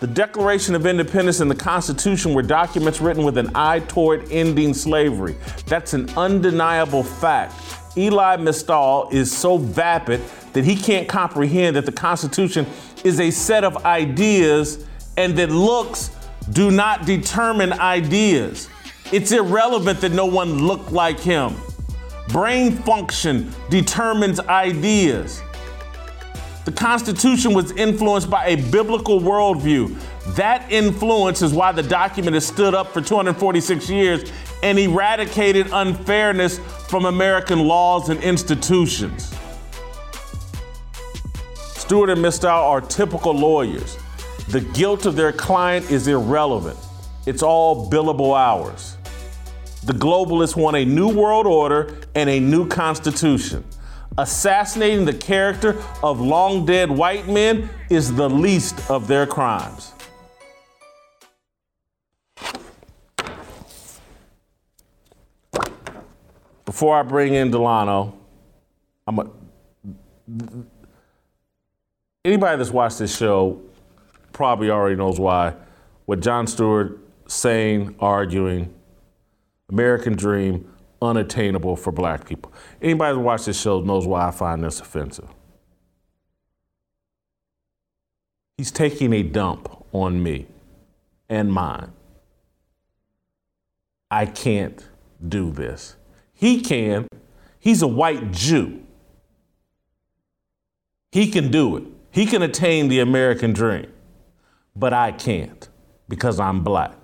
The 0.00 0.06
Declaration 0.06 0.74
of 0.74 0.86
Independence 0.86 1.40
and 1.40 1.50
the 1.50 1.56
Constitution 1.56 2.32
were 2.32 2.42
documents 2.42 3.00
written 3.00 3.24
with 3.24 3.36
an 3.36 3.50
eye 3.54 3.80
toward 3.80 4.30
ending 4.30 4.72
slavery. 4.72 5.36
That's 5.66 5.92
an 5.92 6.08
undeniable 6.16 7.02
fact. 7.02 7.54
Elie 7.96 8.36
Mystal 8.36 9.08
is 9.10 9.36
so 9.36 9.58
vapid 9.58 10.22
that 10.52 10.64
he 10.64 10.76
can't 10.76 11.08
comprehend 11.08 11.74
that 11.76 11.84
the 11.84 11.92
Constitution 11.92 12.64
is 13.02 13.18
a 13.18 13.30
set 13.30 13.64
of 13.64 13.84
ideas 13.84 14.86
and 15.16 15.36
that 15.36 15.50
looks 15.50 16.10
do 16.52 16.70
not 16.70 17.06
determine 17.06 17.72
ideas. 17.72 18.68
It's 19.12 19.32
irrelevant 19.32 20.00
that 20.00 20.12
no 20.12 20.26
one 20.26 20.66
looked 20.66 20.92
like 20.92 21.18
him. 21.20 21.54
Brain 22.28 22.72
function 22.72 23.52
determines 23.70 24.38
ideas. 24.40 25.42
The 26.66 26.72
Constitution 26.72 27.54
was 27.54 27.72
influenced 27.72 28.28
by 28.28 28.48
a 28.48 28.56
biblical 28.70 29.20
worldview. 29.20 29.96
That 30.36 30.70
influence 30.70 31.40
is 31.40 31.54
why 31.54 31.72
the 31.72 31.82
document 31.82 32.34
has 32.34 32.46
stood 32.46 32.74
up 32.74 32.92
for 32.92 33.00
246 33.00 33.88
years 33.88 34.30
and 34.62 34.78
eradicated 34.78 35.68
unfairness 35.72 36.58
from 36.88 37.06
American 37.06 37.66
laws 37.66 38.10
and 38.10 38.22
institutions. 38.22 39.34
Stewart 41.54 42.10
and 42.10 42.20
Mystal 42.20 42.50
are 42.50 42.82
typical 42.82 43.32
lawyers. 43.32 43.96
The 44.48 44.62
guilt 44.62 45.04
of 45.04 45.14
their 45.14 45.30
client 45.30 45.90
is 45.90 46.08
irrelevant. 46.08 46.78
It's 47.26 47.42
all 47.42 47.90
billable 47.90 48.34
hours. 48.34 48.96
The 49.84 49.92
globalists 49.92 50.56
want 50.56 50.74
a 50.74 50.86
new 50.86 51.14
world 51.14 51.46
order 51.46 51.94
and 52.14 52.30
a 52.30 52.40
new 52.40 52.66
constitution. 52.66 53.62
Assassinating 54.16 55.04
the 55.04 55.12
character 55.12 55.76
of 56.02 56.22
long 56.22 56.64
dead 56.64 56.90
white 56.90 57.28
men 57.28 57.68
is 57.90 58.14
the 58.14 58.30
least 58.30 58.90
of 58.90 59.06
their 59.06 59.26
crimes. 59.26 59.92
Before 66.64 66.98
I 66.98 67.02
bring 67.02 67.34
in 67.34 67.50
Delano, 67.50 68.18
I'm 69.06 69.18
a, 69.18 69.30
anybody 72.24 72.56
that's 72.56 72.70
watched 72.70 72.98
this 72.98 73.14
show 73.14 73.67
probably 74.38 74.70
already 74.70 74.94
knows 74.94 75.18
why. 75.18 75.52
What 76.06 76.20
Jon 76.20 76.46
Stewart 76.46 77.00
saying, 77.26 77.96
arguing, 77.98 78.72
American 79.68 80.14
dream 80.14 80.72
unattainable 81.02 81.74
for 81.74 81.90
black 81.90 82.24
people. 82.24 82.52
Anybody 82.80 83.16
that 83.16 83.20
watched 83.20 83.46
this 83.46 83.60
show 83.60 83.80
knows 83.80 84.06
why 84.06 84.28
I 84.28 84.30
find 84.30 84.62
this 84.62 84.78
offensive. 84.78 85.28
He's 88.56 88.70
taking 88.70 89.12
a 89.12 89.24
dump 89.24 89.84
on 89.90 90.22
me 90.22 90.46
and 91.28 91.52
mine. 91.52 91.90
I 94.08 94.24
can't 94.24 94.88
do 95.28 95.50
this. 95.50 95.96
He 96.32 96.60
can. 96.60 97.08
He's 97.58 97.82
a 97.82 97.88
white 97.88 98.30
Jew. 98.30 98.84
He 101.10 101.28
can 101.28 101.50
do 101.50 101.76
it. 101.76 101.82
He 102.12 102.24
can 102.24 102.42
attain 102.42 102.86
the 102.86 103.00
American 103.00 103.52
dream. 103.52 103.88
But 104.78 104.92
I 104.92 105.12
can't 105.12 105.68
because 106.08 106.38
I'm 106.38 106.62
black. 106.62 106.94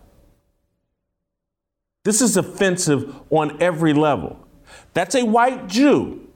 This 2.04 2.20
is 2.20 2.36
offensive 2.36 3.14
on 3.30 3.60
every 3.60 3.94
level. 3.94 4.38
That's 4.92 5.14
a 5.14 5.24
white 5.24 5.66
Jew. 5.66 6.28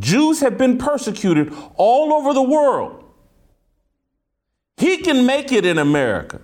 Jews 0.00 0.40
have 0.40 0.56
been 0.56 0.78
persecuted 0.78 1.52
all 1.74 2.12
over 2.12 2.32
the 2.32 2.42
world. 2.42 3.04
He 4.76 4.98
can 4.98 5.26
make 5.26 5.52
it 5.52 5.64
in 5.64 5.78
America, 5.78 6.40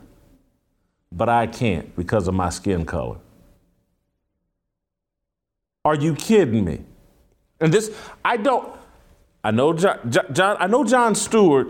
but 1.10 1.28
I 1.28 1.46
can't 1.46 1.94
because 1.96 2.28
of 2.28 2.34
my 2.34 2.48
skin 2.48 2.84
color. 2.84 3.18
Are 5.84 5.94
you 5.94 6.14
kidding 6.14 6.64
me? 6.64 6.80
And 7.60 7.72
this, 7.72 7.94
I 8.24 8.36
don't, 8.36 8.74
I 9.44 9.50
know 9.50 9.72
John, 9.72 9.98
John 10.32 10.56
I 10.58 10.66
know 10.66 10.84
Jon 10.84 11.14
Stewart 11.14 11.68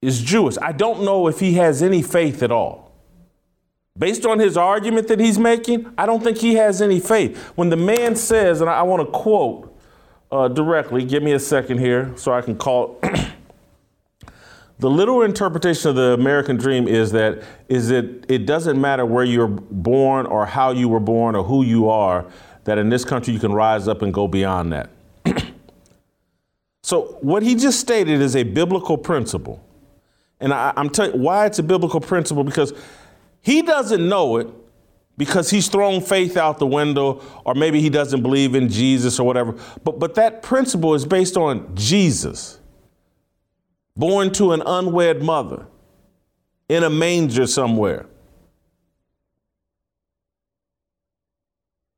is 0.00 0.22
Jewish. 0.22 0.56
I 0.62 0.72
don't 0.72 1.02
know 1.02 1.26
if 1.28 1.40
he 1.40 1.54
has 1.54 1.82
any 1.82 2.02
faith 2.02 2.42
at 2.42 2.52
all. 2.52 2.92
Based 3.98 4.24
on 4.24 4.38
his 4.38 4.56
argument 4.56 5.08
that 5.08 5.18
he's 5.18 5.38
making, 5.38 5.92
I 5.98 6.06
don't 6.06 6.22
think 6.22 6.38
he 6.38 6.54
has 6.54 6.80
any 6.80 7.00
faith. 7.00 7.36
When 7.56 7.68
the 7.68 7.76
man 7.76 8.14
says, 8.14 8.60
and 8.60 8.70
I, 8.70 8.82
want 8.82 9.04
to 9.04 9.10
quote 9.10 9.76
uh, 10.30 10.46
directly, 10.46 11.04
give 11.04 11.22
me 11.22 11.32
a 11.32 11.40
second 11.40 11.78
here 11.78 12.12
so 12.16 12.32
I 12.32 12.42
can 12.42 12.56
call. 12.56 13.00
the 14.78 14.88
literal 14.88 15.22
interpretation 15.22 15.90
of 15.90 15.96
the 15.96 16.12
American 16.12 16.56
dream 16.56 16.86
is 16.86 17.10
that 17.10 17.42
is 17.68 17.90
it 17.90 18.24
it 18.28 18.46
doesn't 18.46 18.80
matter 18.80 19.04
where 19.04 19.24
you're 19.24 19.48
born 19.48 20.26
or 20.26 20.46
how 20.46 20.70
you 20.70 20.88
were 20.88 21.00
born 21.00 21.34
or 21.34 21.42
who 21.42 21.64
you 21.64 21.88
are, 21.88 22.24
that 22.64 22.78
in 22.78 22.90
this 22.90 23.04
country 23.04 23.34
you 23.34 23.40
can 23.40 23.52
rise 23.52 23.88
up 23.88 24.02
and 24.02 24.14
go 24.14 24.28
beyond 24.28 24.72
that. 24.72 24.90
so 26.84 27.18
what 27.20 27.42
he 27.42 27.56
just 27.56 27.80
stated 27.80 28.20
is 28.20 28.36
a 28.36 28.44
biblical 28.44 28.96
principle. 28.96 29.60
And 30.40 30.52
I, 30.52 30.72
am 30.76 30.90
telling 30.90 31.14
you 31.14 31.20
why 31.20 31.46
it's 31.46 31.58
a 31.58 31.62
biblical 31.62 32.00
principle 32.00 32.44
because 32.44 32.72
he 33.40 33.62
doesn't 33.62 34.08
know 34.08 34.36
it 34.36 34.48
because 35.16 35.50
he's 35.50 35.68
thrown 35.68 36.00
faith 36.00 36.36
out 36.36 36.58
the 36.58 36.66
window, 36.66 37.20
or 37.44 37.54
maybe 37.54 37.80
he 37.80 37.90
doesn't 37.90 38.22
believe 38.22 38.54
in 38.54 38.68
Jesus 38.68 39.18
or 39.18 39.26
whatever. 39.26 39.56
But, 39.82 39.98
but 39.98 40.14
that 40.14 40.42
principle 40.42 40.94
is 40.94 41.04
based 41.04 41.36
on 41.36 41.74
Jesus, 41.74 42.60
born 43.96 44.32
to 44.34 44.52
an 44.52 44.62
unwed 44.64 45.20
mother 45.20 45.66
in 46.68 46.84
a 46.84 46.90
manger 46.90 47.48
somewhere. 47.48 48.06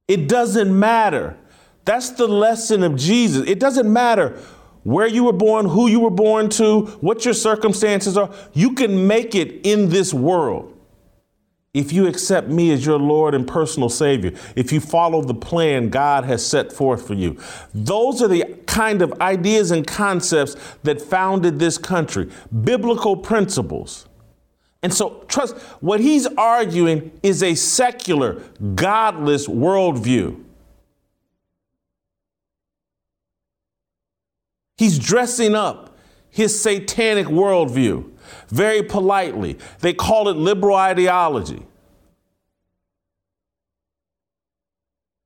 It 0.08 0.26
doesn't 0.26 0.76
matter. 0.76 1.36
That's 1.84 2.10
the 2.10 2.26
lesson 2.26 2.82
of 2.82 2.96
Jesus. 2.96 3.46
It 3.46 3.60
doesn't 3.60 3.92
matter 3.92 4.40
where 4.82 5.06
you 5.06 5.24
were 5.24 5.32
born, 5.32 5.66
who 5.66 5.88
you 5.88 6.00
were 6.00 6.10
born 6.10 6.48
to, 6.50 6.86
what 7.00 7.24
your 7.24 7.34
circumstances 7.34 8.16
are. 8.16 8.30
You 8.52 8.74
can 8.74 9.06
make 9.06 9.34
it 9.34 9.66
in 9.66 9.90
this 9.90 10.14
world 10.14 10.76
if 11.72 11.92
you 11.92 12.08
accept 12.08 12.48
me 12.48 12.72
as 12.72 12.84
your 12.84 12.98
Lord 12.98 13.34
and 13.34 13.46
personal 13.46 13.88
Savior, 13.88 14.32
if 14.56 14.72
you 14.72 14.80
follow 14.80 15.22
the 15.22 15.34
plan 15.34 15.88
God 15.88 16.24
has 16.24 16.44
set 16.44 16.72
forth 16.72 17.06
for 17.06 17.14
you. 17.14 17.38
Those 17.72 18.20
are 18.22 18.28
the 18.28 18.44
kind 18.66 19.02
of 19.02 19.12
ideas 19.20 19.70
and 19.70 19.86
concepts 19.86 20.56
that 20.82 21.00
founded 21.00 21.58
this 21.58 21.78
country, 21.78 22.28
biblical 22.62 23.16
principles. 23.16 24.08
And 24.82 24.92
so, 24.92 25.24
trust 25.28 25.56
what 25.80 26.00
he's 26.00 26.26
arguing 26.26 27.12
is 27.22 27.42
a 27.42 27.54
secular, 27.54 28.42
godless 28.74 29.46
worldview. 29.46 30.42
He's 34.80 34.98
dressing 34.98 35.54
up 35.54 35.94
his 36.30 36.58
satanic 36.58 37.26
worldview 37.26 38.12
very 38.48 38.82
politely. 38.82 39.58
They 39.80 39.92
call 39.92 40.30
it 40.30 40.38
liberal 40.38 40.74
ideology. 40.74 41.66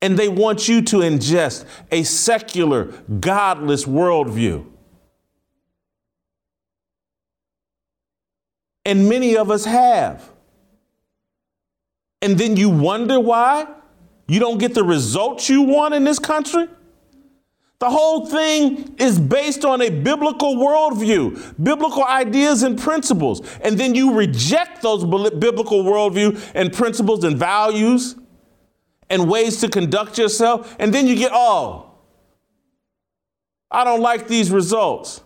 And 0.02 0.18
they 0.18 0.28
want 0.28 0.66
you 0.66 0.82
to 0.82 0.96
ingest 0.96 1.66
a 1.92 2.02
secular, 2.02 2.86
godless 3.20 3.84
worldview. 3.84 4.66
And 8.84 9.08
many 9.08 9.36
of 9.36 9.52
us 9.52 9.66
have. 9.66 10.32
And 12.20 12.36
then 12.36 12.56
you 12.56 12.70
wonder 12.70 13.20
why 13.20 13.68
you 14.26 14.40
don't 14.40 14.58
get 14.58 14.74
the 14.74 14.82
results 14.82 15.48
you 15.48 15.62
want 15.62 15.94
in 15.94 16.02
this 16.02 16.18
country? 16.18 16.66
The 17.84 17.90
whole 17.90 18.24
thing 18.24 18.94
is 18.96 19.20
based 19.20 19.62
on 19.62 19.82
a 19.82 19.90
biblical 19.90 20.56
worldview, 20.56 21.62
biblical 21.62 22.02
ideas 22.02 22.62
and 22.62 22.78
principles. 22.78 23.46
And 23.60 23.76
then 23.76 23.94
you 23.94 24.14
reject 24.14 24.80
those 24.80 25.04
biblical 25.04 25.84
worldview 25.84 26.42
and 26.54 26.72
principles 26.72 27.24
and 27.24 27.36
values 27.36 28.16
and 29.10 29.28
ways 29.28 29.60
to 29.60 29.68
conduct 29.68 30.16
yourself. 30.16 30.74
And 30.78 30.94
then 30.94 31.06
you 31.06 31.14
get, 31.14 31.30
oh, 31.34 31.90
I 33.70 33.84
don't 33.84 34.00
like 34.00 34.28
these 34.28 34.50
results. 34.50 35.22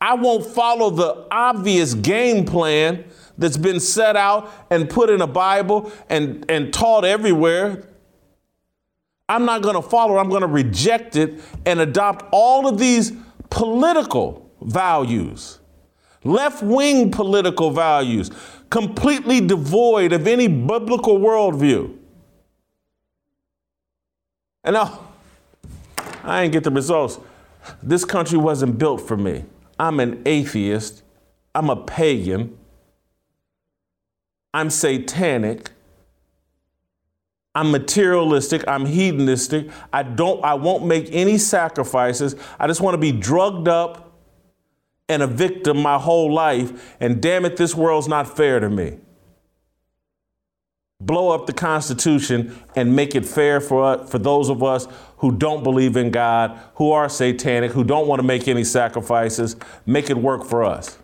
I 0.00 0.14
won't 0.14 0.46
follow 0.46 0.88
the 0.88 1.26
obvious 1.30 1.92
game 1.92 2.46
plan 2.46 3.04
that's 3.36 3.58
been 3.58 3.78
set 3.78 4.16
out 4.16 4.50
and 4.70 4.88
put 4.88 5.10
in 5.10 5.20
a 5.20 5.26
Bible 5.26 5.92
and, 6.08 6.46
and 6.50 6.72
taught 6.72 7.04
everywhere. 7.04 7.89
I'm 9.30 9.44
not 9.44 9.62
going 9.62 9.76
to 9.76 9.82
follow 9.82 10.16
it. 10.16 10.20
I'm 10.20 10.28
going 10.28 10.40
to 10.40 10.48
reject 10.48 11.14
it 11.14 11.40
and 11.64 11.78
adopt 11.78 12.26
all 12.32 12.66
of 12.66 12.80
these 12.80 13.12
political 13.48 14.50
values, 14.60 15.60
left 16.24 16.64
wing 16.64 17.12
political 17.12 17.70
values, 17.70 18.32
completely 18.70 19.40
devoid 19.40 20.12
of 20.12 20.26
any 20.26 20.48
biblical 20.48 21.20
worldview. 21.20 21.96
And 24.64 24.74
now, 24.74 25.06
I 26.24 26.42
ain't 26.42 26.52
get 26.52 26.64
the 26.64 26.72
results. 26.72 27.20
This 27.84 28.04
country 28.04 28.36
wasn't 28.36 28.78
built 28.78 29.00
for 29.00 29.16
me. 29.16 29.44
I'm 29.78 30.00
an 30.00 30.22
atheist. 30.26 31.04
I'm 31.54 31.70
a 31.70 31.76
pagan. 31.76 32.58
I'm 34.52 34.70
satanic. 34.70 35.70
I'm 37.54 37.70
materialistic. 37.70 38.62
I'm 38.68 38.86
hedonistic. 38.86 39.68
I 39.92 40.02
don't 40.02 40.42
I 40.44 40.54
won't 40.54 40.84
make 40.84 41.08
any 41.10 41.36
sacrifices. 41.38 42.36
I 42.58 42.66
just 42.66 42.80
want 42.80 42.94
to 42.94 42.98
be 42.98 43.12
drugged 43.12 43.68
up 43.68 44.10
and 45.08 45.22
a 45.22 45.26
victim 45.26 45.76
my 45.78 45.98
whole 45.98 46.32
life. 46.32 46.94
And 47.00 47.20
damn 47.20 47.44
it, 47.44 47.56
this 47.56 47.74
world's 47.74 48.06
not 48.06 48.36
fair 48.36 48.60
to 48.60 48.70
me. 48.70 48.98
Blow 51.00 51.30
up 51.30 51.46
the 51.46 51.52
Constitution 51.52 52.56
and 52.76 52.94
make 52.94 53.14
it 53.14 53.24
fair 53.24 53.60
for, 53.60 54.06
for 54.06 54.18
those 54.18 54.50
of 54.50 54.62
us 54.62 54.86
who 55.16 55.32
don't 55.32 55.64
believe 55.64 55.96
in 55.96 56.10
God, 56.10 56.60
who 56.74 56.92
are 56.92 57.08
satanic, 57.08 57.72
who 57.72 57.82
don't 57.82 58.06
want 58.06 58.20
to 58.20 58.26
make 58.26 58.46
any 58.46 58.62
sacrifices. 58.62 59.56
Make 59.86 60.10
it 60.10 60.16
work 60.16 60.44
for 60.44 60.62
us. 60.62 60.98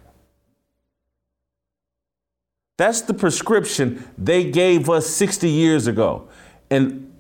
That's 2.77 3.01
the 3.01 3.15
prescription 3.15 4.07
they 4.19 4.51
gave 4.51 4.91
us 4.91 5.07
60 5.07 5.49
years 5.49 5.87
ago. 5.87 6.29
And 6.71 7.13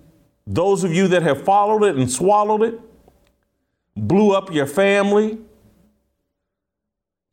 those 0.46 0.84
of 0.84 0.92
you 0.92 1.08
that 1.08 1.22
have 1.22 1.42
followed 1.42 1.84
it 1.84 1.96
and 1.96 2.10
swallowed 2.10 2.62
it, 2.62 2.80
blew 3.96 4.32
up 4.32 4.52
your 4.52 4.66
family, 4.66 5.38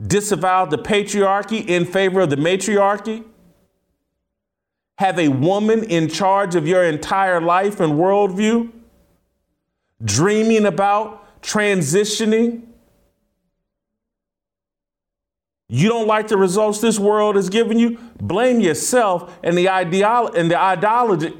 disavowed 0.05 0.71
the 0.71 0.77
patriarchy 0.77 1.67
in 1.67 1.86
favor 1.86 2.21
of 2.21 2.29
the 2.29 2.38
matriarchy, 2.38 3.23
have 4.97 5.19
a 5.19 5.27
woman 5.27 5.83
in 5.83 6.07
charge 6.07 6.55
of 6.55 6.67
your 6.67 6.83
entire 6.83 7.41
life 7.41 7.79
and 7.79 7.93
worldview, 7.93 8.71
dreaming 10.03 10.65
about 10.65 11.41
transitioning 11.41 12.62
you 15.73 15.89
don't 15.89 16.05
like 16.05 16.27
the 16.27 16.38
results 16.38 16.81
this 16.81 16.99
world 16.99 17.36
has 17.36 17.49
given 17.49 17.79
you? 17.79 17.97
Blame 18.21 18.59
yourself 18.59 19.39
and 19.43 19.57
the 19.57 19.69
ideology 19.69 20.39
and 20.39 20.51
the 20.51 20.62
ideology, 20.62 21.33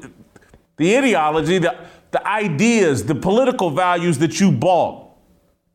the 0.76 0.98
ideology, 0.98 1.58
the, 1.58 1.78
the 2.10 2.26
ideas, 2.26 3.04
the 3.04 3.14
political 3.14 3.70
values 3.70 4.18
that 4.18 4.40
you 4.40 4.50
bought 4.50 5.08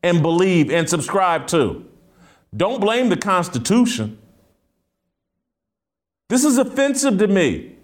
and 0.02 0.20
believe 0.20 0.70
and 0.70 0.86
subscribe 0.86 1.46
to. 1.46 1.86
Don't 2.54 2.82
blame 2.82 3.08
the 3.08 3.16
Constitution. 3.16 4.18
This 6.28 6.44
is 6.44 6.58
offensive 6.58 7.16
to 7.16 7.28
me. 7.28 7.76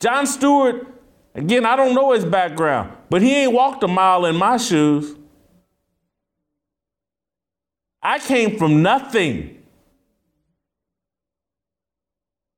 Jon 0.00 0.26
Stewart, 0.26 0.86
again, 1.34 1.66
I 1.66 1.76
don't 1.76 1.94
know 1.94 2.12
his 2.12 2.24
background, 2.24 2.96
but 3.10 3.20
he 3.20 3.34
ain't 3.34 3.52
walked 3.52 3.82
a 3.82 3.88
mile 3.88 4.24
in 4.24 4.36
my 4.36 4.56
shoes. 4.56 5.16
I 8.02 8.18
came 8.18 8.56
from 8.56 8.82
nothing. 8.82 9.57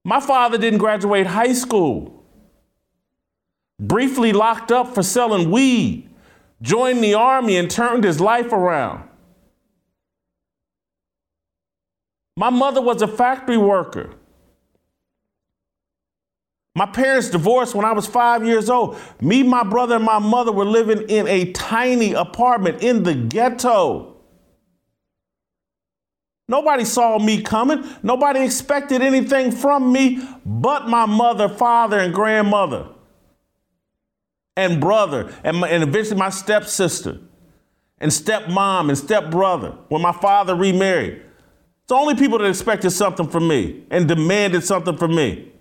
My 0.05 0.21
father 0.21 0.59
didn't 0.59 0.79
graduate 0.79 1.27
high 1.27 1.53
school. 1.53 2.25
Briefly 3.79 4.33
locked 4.33 4.73
up 4.73 4.95
for 4.95 5.03
selling 5.03 5.51
weed, 5.51 6.09
joined 6.63 7.03
the 7.03 7.15
army 7.15 7.57
and 7.57 7.71
turned 7.71 8.05
his 8.05 8.21
life 8.21 8.53
around. 8.53 9.09
My 12.37 12.51
mother 12.51 12.81
was 12.81 13.03
a 13.03 13.09
factory 13.09 13.59
worker. 13.59 14.15
My 16.75 16.87
parents 16.87 17.29
divorced 17.29 17.75
when 17.75 17.85
I 17.85 17.93
was 17.93 18.07
five 18.07 18.47
years 18.47 18.71
old. 18.71 18.97
Me, 19.21 19.43
my 19.43 19.65
brother, 19.65 19.97
and 19.97 20.05
my 20.05 20.19
mother 20.19 20.53
were 20.53 20.65
living 20.65 21.03
in 21.09 21.27
a 21.27 21.53
tiny 21.53 22.13
apartment 22.13 22.83
in 22.83 23.03
the 23.03 23.15
ghetto. 23.15 24.10
Nobody 26.51 26.85
saw 26.85 27.17
me 27.17 27.43
coming. 27.43 27.85
Nobody 28.03 28.41
expected 28.41 29.03
anything 29.03 29.53
from 29.53 29.93
me 29.93 30.19
but 30.45 30.89
my 30.89 31.07
mother, 31.07 31.49
father, 31.49 32.01
and 32.01 32.13
grandmother, 32.13 32.89
and 34.57 34.81
brother, 34.81 35.33
and, 35.45 35.59
my, 35.59 35.69
and 35.69 35.85
eventually 35.85 36.19
my 36.19 36.29
stepsister, 36.29 37.21
and 37.99 38.11
stepmom, 38.11 38.89
and 38.89 38.99
stepbrother 38.99 39.77
when 39.91 40.03
my 40.03 40.11
father 40.11 40.57
remarried. 40.57 41.23
It's 41.23 41.87
the 41.87 41.95
only 41.95 42.17
people 42.17 42.39
that 42.39 42.49
expected 42.49 42.91
something 42.91 43.29
from 43.29 43.47
me 43.47 43.85
and 43.89 44.09
demanded 44.09 44.65
something 44.65 44.97
from 44.97 45.15
me. 45.15 45.53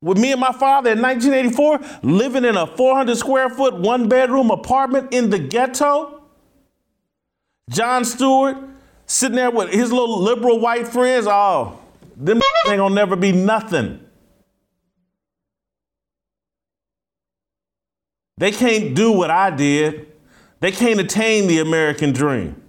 With 0.00 0.16
me 0.16 0.32
and 0.32 0.40
my 0.40 0.52
father 0.52 0.92
in 0.92 1.02
1984 1.02 2.00
living 2.02 2.46
in 2.46 2.56
a 2.56 2.66
400 2.66 3.18
square 3.18 3.50
foot, 3.50 3.74
one 3.74 4.08
bedroom 4.08 4.50
apartment 4.50 5.12
in 5.12 5.28
the 5.28 5.38
ghetto 5.38 6.21
Jon 7.70 8.04
Stewart 8.04 8.56
sitting 9.06 9.36
there 9.36 9.50
with 9.50 9.72
his 9.72 9.92
little 9.92 10.18
liberal 10.18 10.58
white 10.60 10.88
friends. 10.88 11.26
Oh, 11.28 11.78
them 12.16 12.40
ain't 12.66 12.78
gonna 12.78 12.94
never 12.94 13.16
be 13.16 13.32
nothing. 13.32 14.00
They 18.38 18.50
can't 18.50 18.94
do 18.94 19.12
what 19.12 19.30
I 19.30 19.50
did. 19.50 20.08
They 20.60 20.72
can't 20.72 21.00
attain 21.00 21.46
the 21.46 21.60
American 21.60 22.12
dream. 22.12 22.60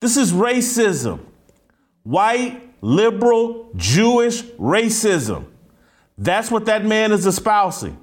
This 0.00 0.16
is 0.16 0.32
racism. 0.32 1.20
White, 2.02 2.62
liberal, 2.80 3.70
Jewish 3.76 4.42
racism. 4.42 5.46
That's 6.16 6.50
what 6.50 6.66
that 6.66 6.84
man 6.84 7.12
is 7.12 7.26
espousing. 7.26 7.98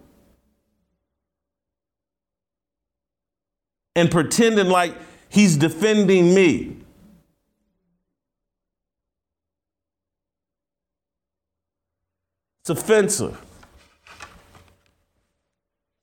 And 3.96 4.12
pretending 4.12 4.68
like 4.68 4.96
he's 5.30 5.58
defending 5.58 6.34
me. 6.34 6.78
It's 12.62 12.70
offensive. 12.70 13.40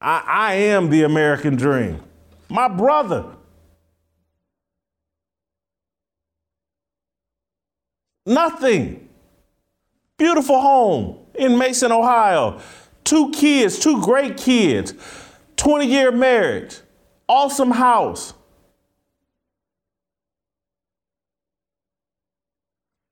I, 0.00 0.22
I 0.26 0.54
am 0.54 0.90
the 0.90 1.02
American 1.02 1.56
dream. 1.56 2.00
My 2.48 2.68
brother. 2.68 3.24
Nothing. 8.24 9.08
Beautiful 10.16 10.60
home 10.60 11.18
in 11.34 11.58
Mason, 11.58 11.90
Ohio. 11.90 12.60
Two 13.02 13.30
kids, 13.32 13.78
two 13.78 14.00
great 14.02 14.36
kids. 14.36 14.94
20 15.56 15.86
year 15.86 16.12
marriage. 16.12 16.76
Awesome 17.28 17.70
house. 17.70 18.34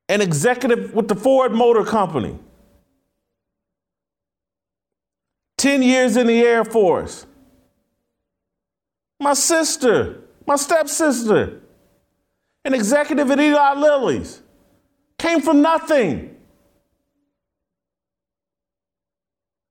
An 0.08 0.20
executive 0.20 0.92
with 0.94 1.08
the 1.08 1.14
Ford 1.14 1.52
Motor 1.52 1.84
Company. 1.84 2.38
10 5.58 5.82
years 5.82 6.16
in 6.16 6.26
the 6.26 6.40
Air 6.40 6.64
Force. 6.64 7.26
My 9.20 9.34
sister, 9.34 10.22
my 10.46 10.56
stepsister, 10.56 11.60
an 12.64 12.74
executive 12.74 13.30
at 13.30 13.38
Eli 13.38 13.74
Lilly's, 13.74 14.40
came 15.18 15.42
from 15.42 15.60
nothing. 15.60 16.34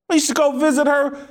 We 0.08 0.16
used 0.16 0.28
to 0.28 0.34
go 0.34 0.58
visit 0.58 0.86
her 0.88 1.28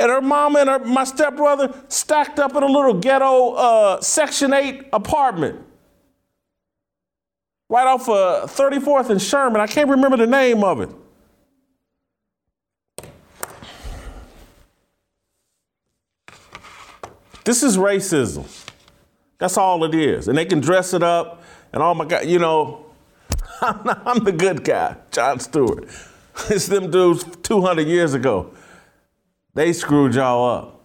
and 0.00 0.10
her 0.10 0.20
mom 0.22 0.56
and 0.56 0.68
her, 0.68 0.78
my 0.80 1.04
stepbrother 1.04 1.72
stacked 1.88 2.38
up 2.38 2.56
in 2.56 2.62
a 2.62 2.66
little 2.66 2.94
ghetto 2.94 3.52
uh, 3.52 4.00
Section 4.00 4.52
8 4.52 4.86
apartment 4.92 5.64
right 7.68 7.86
off 7.86 8.08
of 8.08 8.50
34th 8.50 9.10
and 9.10 9.22
Sherman. 9.22 9.60
I 9.60 9.66
can't 9.66 9.88
remember 9.88 10.16
the 10.16 10.26
name 10.26 10.64
of 10.64 10.80
it. 10.80 10.90
This 17.44 17.62
is 17.62 17.76
racism. 17.76 18.48
That's 19.38 19.56
all 19.56 19.84
it 19.84 19.94
is. 19.94 20.28
And 20.28 20.36
they 20.36 20.44
can 20.44 20.60
dress 20.60 20.94
it 20.94 21.02
up 21.02 21.42
and 21.72 21.82
oh 21.82 21.94
my 21.94 22.04
God, 22.04 22.26
you 22.26 22.38
know, 22.38 22.86
I'm, 23.60 23.80
I'm 24.06 24.24
the 24.24 24.32
good 24.32 24.64
guy, 24.64 24.96
Jon 25.12 25.38
Stewart. 25.40 25.88
It's 26.48 26.68
them 26.68 26.90
dudes 26.90 27.22
200 27.42 27.86
years 27.86 28.14
ago. 28.14 28.54
They 29.54 29.72
screwed 29.72 30.14
y'all 30.14 30.48
up. 30.48 30.76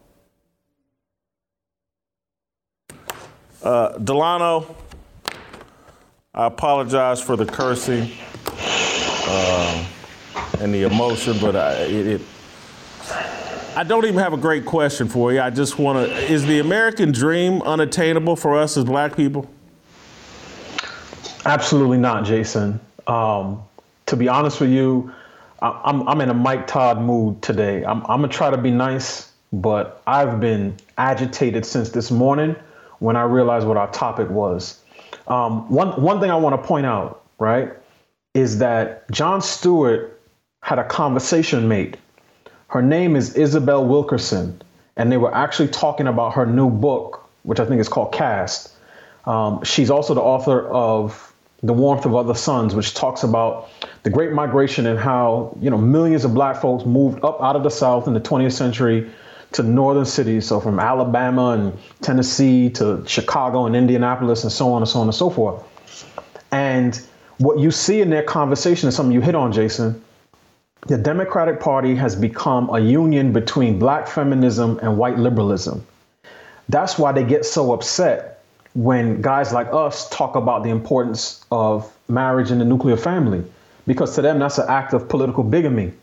Uh, 3.63 3.97
Delano, 3.97 4.75
I 6.33 6.47
apologize 6.47 7.21
for 7.21 7.35
the 7.35 7.45
cursing 7.45 8.11
uh, 9.27 9.85
and 10.59 10.73
the 10.73 10.83
emotion, 10.83 11.37
but 11.39 11.55
I, 11.55 11.73
it, 11.83 12.07
it, 12.07 12.21
I 13.75 13.83
don't 13.83 14.05
even 14.05 14.19
have 14.19 14.33
a 14.33 14.37
great 14.37 14.65
question 14.65 15.07
for 15.07 15.33
you. 15.33 15.41
I 15.41 15.49
just 15.49 15.79
want 15.79 16.07
to 16.07 16.15
is 16.31 16.45
the 16.45 16.59
American 16.59 17.11
dream 17.11 17.61
unattainable 17.63 18.35
for 18.35 18.57
us 18.57 18.77
as 18.77 18.83
black 18.83 19.15
people? 19.15 19.49
Absolutely 21.45 21.97
not, 21.97 22.25
Jason. 22.25 22.79
Um, 23.07 23.63
to 24.07 24.15
be 24.15 24.27
honest 24.27 24.59
with 24.59 24.69
you, 24.69 25.11
I'm, 25.83 26.07
I'm 26.07 26.21
in 26.21 26.29
a 26.29 26.33
Mike 26.33 26.67
Todd 26.67 27.01
mood 27.01 27.41
today. 27.41 27.83
I'm, 27.83 28.01
I'm 28.07 28.19
going 28.19 28.29
to 28.29 28.35
try 28.35 28.49
to 28.49 28.57
be 28.57 28.71
nice, 28.71 29.31
but 29.53 30.01
I've 30.05 30.39
been 30.39 30.75
agitated 30.97 31.65
since 31.65 31.89
this 31.89 32.11
morning 32.11 32.55
when 32.99 33.15
I 33.15 33.23
realized 33.23 33.67
what 33.67 33.77
our 33.77 33.89
topic 33.91 34.29
was. 34.29 34.81
Um, 35.27 35.69
one, 35.69 36.01
one 36.01 36.19
thing 36.19 36.29
I 36.29 36.35
want 36.35 36.61
to 36.61 36.67
point 36.67 36.85
out, 36.85 37.25
right, 37.39 37.73
is 38.33 38.59
that 38.59 39.09
Jon 39.11 39.41
Stewart 39.41 40.21
had 40.61 40.79
a 40.79 40.83
conversation 40.83 41.67
mate. 41.67 41.97
Her 42.67 42.81
name 42.81 43.15
is 43.15 43.35
Isabel 43.35 43.85
Wilkerson, 43.85 44.61
and 44.97 45.11
they 45.11 45.17
were 45.17 45.33
actually 45.33 45.69
talking 45.69 46.07
about 46.07 46.33
her 46.33 46.45
new 46.45 46.69
book, 46.69 47.29
which 47.43 47.59
I 47.59 47.65
think 47.65 47.79
is 47.79 47.87
called 47.87 48.11
Caste. 48.11 48.71
Um, 49.25 49.63
she's 49.63 49.89
also 49.89 50.13
the 50.13 50.21
author 50.21 50.67
of 50.67 51.24
The 51.65 51.73
Warmth 51.73 52.05
of 52.05 52.15
Other 52.15 52.35
Suns, 52.35 52.75
which 52.75 52.93
talks 52.93 53.23
about 53.23 53.69
the 54.03 54.09
Great 54.11 54.31
Migration 54.31 54.85
and 54.85 54.99
how 54.99 55.57
you 55.59 55.69
know 55.69 55.77
millions 55.77 56.23
of 56.23 56.33
black 56.33 56.61
folks 56.61 56.85
moved 56.85 57.23
up 57.23 57.41
out 57.41 57.55
of 57.55 57.63
the 57.63 57.71
South 57.71 58.07
in 58.07 58.13
the 58.13 58.21
20th 58.21 58.51
century 58.51 59.09
to 59.53 59.63
northern 59.63 60.05
cities, 60.05 60.47
so 60.47 60.59
from 60.59 60.79
Alabama 60.79 61.51
and 61.51 61.77
Tennessee 62.01 62.69
to 62.71 63.03
Chicago 63.07 63.65
and 63.65 63.75
Indianapolis 63.75 64.43
and 64.43 64.51
so 64.51 64.73
on 64.73 64.81
and 64.81 64.89
so 64.89 64.99
on 64.99 65.07
and 65.07 65.15
so 65.15 65.29
forth. 65.29 65.63
And 66.51 67.01
what 67.37 67.57
you 67.57 67.71
see 67.71 68.01
in 68.01 68.09
their 68.09 68.23
conversation 68.23 68.89
is 68.89 68.95
something 68.95 69.13
you 69.13 69.21
hit 69.21 69.33
on, 69.35 69.51
Jason. 69.51 70.03
The 70.87 70.97
Democratic 70.97 71.59
Party 71.59 71.95
has 71.95 72.15
become 72.15 72.69
a 72.69 72.79
union 72.79 73.33
between 73.33 73.79
black 73.79 74.07
feminism 74.07 74.79
and 74.83 74.97
white 74.97 75.17
liberalism. 75.17 75.85
That's 76.69 76.99
why 76.99 77.11
they 77.11 77.23
get 77.23 77.43
so 77.45 77.73
upset 77.73 78.34
when 78.75 79.21
guys 79.21 79.51
like 79.51 79.67
us 79.71 80.09
talk 80.09 80.35
about 80.35 80.63
the 80.63 80.69
importance 80.69 81.43
of 81.51 81.91
marriage 82.07 82.51
and 82.51 82.61
the 82.61 82.65
nuclear 82.65 82.97
family 82.97 83.43
because 83.87 84.15
to 84.15 84.21
them 84.21 84.39
that's 84.39 84.57
an 84.57 84.69
act 84.69 84.93
of 84.93 85.07
political 85.09 85.43
bigamy. 85.43 85.93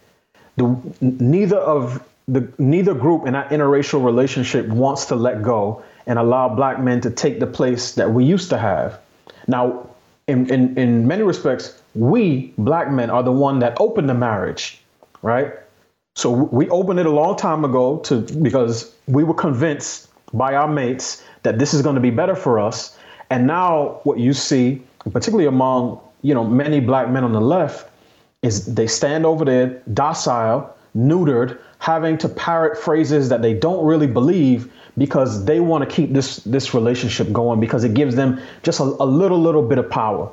The, 0.56 0.76
neither 1.00 1.58
of 1.58 2.06
the 2.28 2.52
neither 2.58 2.94
group 2.94 3.26
in 3.26 3.32
that 3.32 3.50
interracial 3.50 4.04
relationship 4.04 4.66
wants 4.68 5.06
to 5.06 5.16
let 5.16 5.42
go 5.42 5.82
and 6.06 6.18
allow 6.18 6.48
black 6.48 6.80
men 6.80 7.00
to 7.02 7.10
take 7.10 7.40
the 7.40 7.46
place 7.46 7.92
that 7.94 8.12
we 8.12 8.24
used 8.24 8.48
to 8.50 8.58
have. 8.58 9.00
Now, 9.48 9.88
in, 10.28 10.48
in, 10.50 10.78
in 10.78 11.06
many 11.06 11.22
respects, 11.22 11.80
we 11.94 12.54
black 12.58 12.90
men 12.90 13.10
are 13.10 13.22
the 13.22 13.32
one 13.32 13.58
that 13.58 13.76
opened 13.80 14.08
the 14.08 14.14
marriage, 14.14 14.80
right? 15.22 15.52
So 16.14 16.30
we 16.30 16.68
opened 16.68 17.00
it 17.00 17.06
a 17.06 17.10
long 17.10 17.36
time 17.36 17.64
ago 17.64 17.98
to 18.00 18.20
because 18.20 18.94
we 19.08 19.24
were 19.24 19.34
convinced 19.34 20.08
by 20.32 20.54
our 20.54 20.68
mates 20.68 21.22
that 21.42 21.58
this 21.58 21.74
is 21.74 21.82
going 21.82 21.94
to 21.94 22.00
be 22.00 22.10
better 22.10 22.34
for 22.34 22.58
us. 22.58 22.96
And 23.30 23.46
now 23.46 24.00
what 24.04 24.18
you 24.18 24.32
see, 24.32 24.82
particularly 25.12 25.46
among 25.46 26.00
you 26.22 26.34
know, 26.34 26.44
many 26.44 26.80
black 26.80 27.10
men 27.10 27.24
on 27.24 27.32
the 27.32 27.40
left 27.40 27.90
is 28.42 28.74
they 28.74 28.86
stand 28.86 29.26
over 29.26 29.44
there 29.44 29.82
docile, 29.92 30.74
neutered, 30.96 31.58
having 31.78 32.16
to 32.18 32.28
parrot 32.28 32.78
phrases 32.78 33.28
that 33.28 33.42
they 33.42 33.52
don't 33.52 33.84
really 33.84 34.06
believe 34.06 34.72
because 34.96 35.44
they 35.44 35.60
want 35.60 35.88
to 35.88 35.94
keep 35.94 36.12
this 36.12 36.36
this 36.38 36.74
relationship 36.74 37.32
going 37.32 37.60
because 37.60 37.82
it 37.82 37.94
gives 37.94 38.14
them 38.14 38.40
just 38.62 38.80
a, 38.80 38.84
a 38.84 39.04
little 39.04 39.40
little 39.40 39.62
bit 39.62 39.78
of 39.78 39.90
power. 39.90 40.30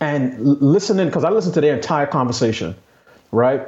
And 0.00 0.38
listening, 0.62 1.06
because 1.06 1.24
I 1.24 1.30
listened 1.30 1.54
to 1.54 1.60
their 1.60 1.74
entire 1.74 2.06
conversation, 2.06 2.74
right? 3.32 3.66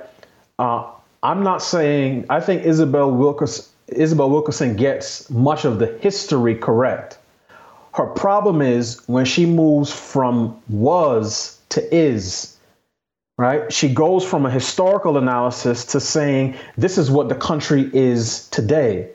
Uh, 0.59 0.91
I'm 1.23 1.43
not 1.43 1.63
saying 1.63 2.27
I 2.31 2.41
think 2.41 2.65
Isabel 2.65 3.11
Wilkerson 3.11 3.72
Isabel 4.01 4.31
Wilkerson 4.31 4.77
gets 4.77 5.29
much 5.31 5.65
of 5.65 5.79
the 5.79 5.99
history 6.01 6.55
correct. 6.55 7.19
Her 7.95 8.07
problem 8.07 8.63
is 8.63 9.03
when 9.07 9.25
she 9.25 9.45
moves 9.45 9.93
from 9.93 10.61
was 10.69 11.59
to 11.71 11.95
is, 11.95 12.57
right? 13.37 13.71
She 13.73 13.93
goes 13.93 14.25
from 14.25 14.47
a 14.47 14.51
historical 14.51 15.19
analysis 15.19 15.85
to 15.87 16.01
saying 16.01 16.57
this 16.77 16.97
is 16.97 17.11
what 17.11 17.29
the 17.29 17.35
country 17.35 17.91
is 17.93 18.49
today. 18.49 19.11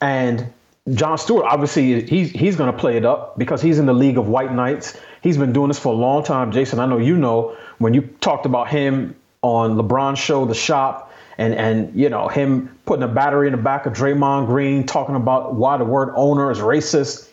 And 0.00 0.52
Jon 0.94 1.16
Stewart, 1.16 1.44
obviously, 1.44 2.02
he's, 2.02 2.30
he's 2.30 2.56
going 2.56 2.72
to 2.72 2.76
play 2.76 2.96
it 2.96 3.04
up 3.04 3.38
because 3.38 3.62
he's 3.62 3.78
in 3.78 3.86
the 3.86 3.92
league 3.92 4.18
of 4.18 4.28
white 4.28 4.52
knights. 4.52 4.98
He's 5.22 5.38
been 5.38 5.52
doing 5.52 5.68
this 5.68 5.78
for 5.78 5.92
a 5.92 5.96
long 5.96 6.24
time. 6.24 6.50
Jason, 6.50 6.80
I 6.80 6.86
know 6.86 6.98
you 6.98 7.16
know 7.16 7.56
when 7.78 7.94
you 7.94 8.02
talked 8.20 8.46
about 8.46 8.68
him 8.68 9.14
on 9.42 9.76
LeBron's 9.76 10.18
show, 10.18 10.44
The 10.44 10.54
Shop, 10.54 11.11
and 11.42 11.54
and 11.54 11.94
you 12.00 12.08
know 12.08 12.28
him 12.28 12.78
putting 12.86 13.02
a 13.02 13.08
battery 13.08 13.48
in 13.48 13.52
the 13.52 13.62
back 13.62 13.84
of 13.86 13.92
Draymond 13.92 14.46
Green, 14.46 14.86
talking 14.86 15.16
about 15.16 15.54
why 15.54 15.76
the 15.76 15.84
word 15.84 16.12
owner 16.16 16.50
is 16.52 16.58
racist. 16.58 17.28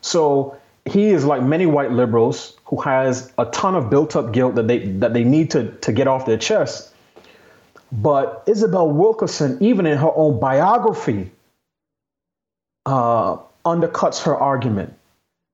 So 0.00 0.56
he 0.84 1.10
is 1.10 1.24
like 1.24 1.42
many 1.42 1.66
white 1.66 1.92
liberals 1.92 2.56
who 2.64 2.80
has 2.80 3.32
a 3.38 3.44
ton 3.46 3.76
of 3.76 3.88
built 3.88 4.16
up 4.16 4.32
guilt 4.32 4.56
that 4.56 4.66
they 4.66 4.88
that 5.02 5.14
they 5.14 5.22
need 5.22 5.52
to, 5.52 5.70
to 5.70 5.92
get 5.92 6.08
off 6.08 6.26
their 6.26 6.38
chest. 6.38 6.92
But 7.92 8.42
Isabel 8.46 8.90
Wilkerson, 8.90 9.58
even 9.60 9.86
in 9.86 9.96
her 9.98 10.10
own 10.16 10.40
biography, 10.40 11.30
uh, 12.86 13.36
undercuts 13.64 14.22
her 14.24 14.36
argument 14.36 14.94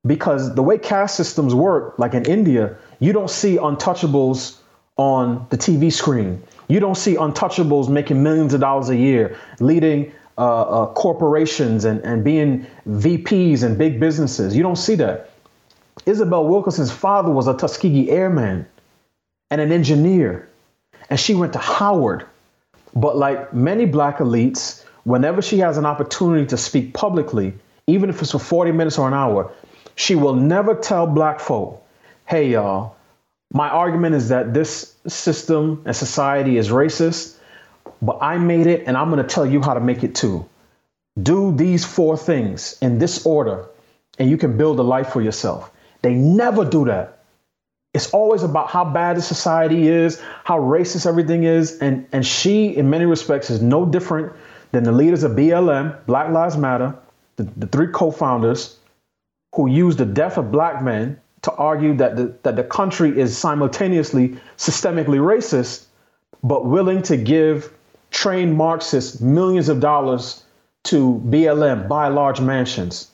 because 0.07 0.55
the 0.55 0.63
way 0.63 0.79
caste 0.79 1.17
systems 1.17 1.55
work, 1.55 1.99
like 1.99 2.15
in 2.15 2.25
India, 2.25 2.79
you 3.01 3.13
don't 3.13 3.29
see 3.29 3.57
untouchables 3.57 4.57
on 4.97 5.47
the 5.51 5.59
TV 5.59 5.93
screen. 5.93 6.43
You 6.69 6.81
don't 6.81 6.97
see 6.97 7.17
untouchables 7.17 7.89
making 7.89 8.23
millions 8.23 8.55
of 8.55 8.61
dollars 8.61 8.91
a 8.91 8.97
year, 8.97 9.37
leading 9.59 10.13
uh, 10.37 10.63
uh, 10.63 10.87
corporations 10.93 11.85
and, 11.85 12.01
and 12.03 12.23
being 12.23 12.67
VPs 12.87 13.63
and 13.63 13.77
big 13.77 13.99
businesses. 13.99 14.55
You 14.57 14.63
don't 14.63 14.77
see 14.77 14.95
that. 14.97 15.31
Isabel 16.07 16.47
Wilkerson's 16.47 16.93
father 16.93 17.31
was 17.31 17.49
a 17.49 17.55
Tuskegee 17.55 18.11
airman 18.11 18.67
and 19.51 19.61
an 19.61 19.73
engineer, 19.73 20.49
and 21.11 21.19
she 21.19 21.35
went 21.35 21.55
to 21.55 21.59
Howard. 21.59 22.27
But 22.95 23.17
like 23.17 23.53
many 23.53 23.85
black 23.85 24.19
elites, 24.19 24.85
whenever 25.05 25.43
she 25.43 25.59
has 25.59 25.79
an 25.79 25.87
opportunity 25.87 26.47
to 26.47 26.57
speak 26.57 26.95
publicly, 26.95 27.55
even 27.87 28.11
if 28.11 28.21
it's 28.21 28.33
for 28.33 28.39
40 28.39 28.73
minutes 28.73 28.99
or 28.99 29.09
an 29.09 29.15
hour, 29.15 29.51
she 29.97 30.15
will 30.15 30.35
never 30.35 30.75
tell 30.75 31.07
black 31.07 31.41
folk, 31.41 31.85
hey, 32.27 32.51
y'all, 32.51 32.95
my 33.53 33.69
argument 33.69 34.15
is 34.15 34.29
that 34.29 34.53
this 34.55 34.95
system 35.07 35.83
and 35.85 35.97
society 35.97 36.59
is 36.59 36.69
racist 36.69 37.39
but 38.03 38.19
I 38.21 38.39
made 38.39 38.67
it 38.67 38.85
and 38.87 38.97
I'm 38.97 39.11
going 39.11 39.23
to 39.25 39.35
tell 39.35 39.47
you 39.47 39.63
how 39.63 39.75
to 39.75 39.81
make 39.81 40.05
it 40.05 40.15
too. 40.15 40.49
Do 41.23 41.55
these 41.55 41.85
four 41.85 42.17
things 42.17 42.79
in 42.81 42.99
this 42.99 43.27
order, 43.27 43.67
and 44.19 44.31
you 44.31 44.37
can 44.37 44.57
build 44.57 44.79
a 44.79 44.83
life 44.83 45.09
for 45.09 45.21
yourself. 45.21 45.73
They 46.03 46.15
never 46.15 46.65
do 46.65 46.85
that. 46.85 47.25
It's 47.95 48.11
always 48.11 48.43
about 48.45 48.69
how 48.69 48.85
bad 48.85 49.17
the 49.17 49.23
society 49.23 49.89
is, 49.89 50.21
how 50.45 50.61
racist 50.61 51.07
everything 51.07 51.43
is, 51.43 51.79
and, 51.79 52.07
and 52.13 52.25
she, 52.25 52.69
in 52.69 52.89
many 52.89 53.05
respects, 53.07 53.51
is 53.51 53.61
no 53.61 53.85
different 53.85 54.33
than 54.71 54.85
the 54.85 54.93
leaders 54.93 55.25
of 55.25 55.33
BLM, 55.33 56.07
Black 56.07 56.31
Lives 56.31 56.57
Matter, 56.57 56.95
the, 57.37 57.45
the 57.57 57.67
three 57.67 57.89
co-founders 57.89 58.77
who 59.55 59.69
used 59.69 59.99
the 59.99 60.05
death 60.05 60.37
of 60.37 60.53
black 60.53 60.83
men 60.83 61.19
to 61.49 61.55
argue 61.57 61.95
that 61.97 62.17
the, 62.17 62.35
that 62.43 62.57
the 62.57 62.65
country 62.65 63.19
is 63.19 63.37
simultaneously 63.37 64.37
systemically 64.59 65.19
racist, 65.19 65.87
but 66.43 66.67
willing 66.67 67.03
to 67.03 67.17
give 67.17 67.73
trained 68.11 68.57
Marxists 68.57 69.21
millions 69.21 69.69
of 69.69 69.81
dollars 69.81 70.45
to 70.85 71.23
BLM, 71.27 71.89
buy 71.89 72.09
large 72.09 72.41
mansions. 72.41 73.11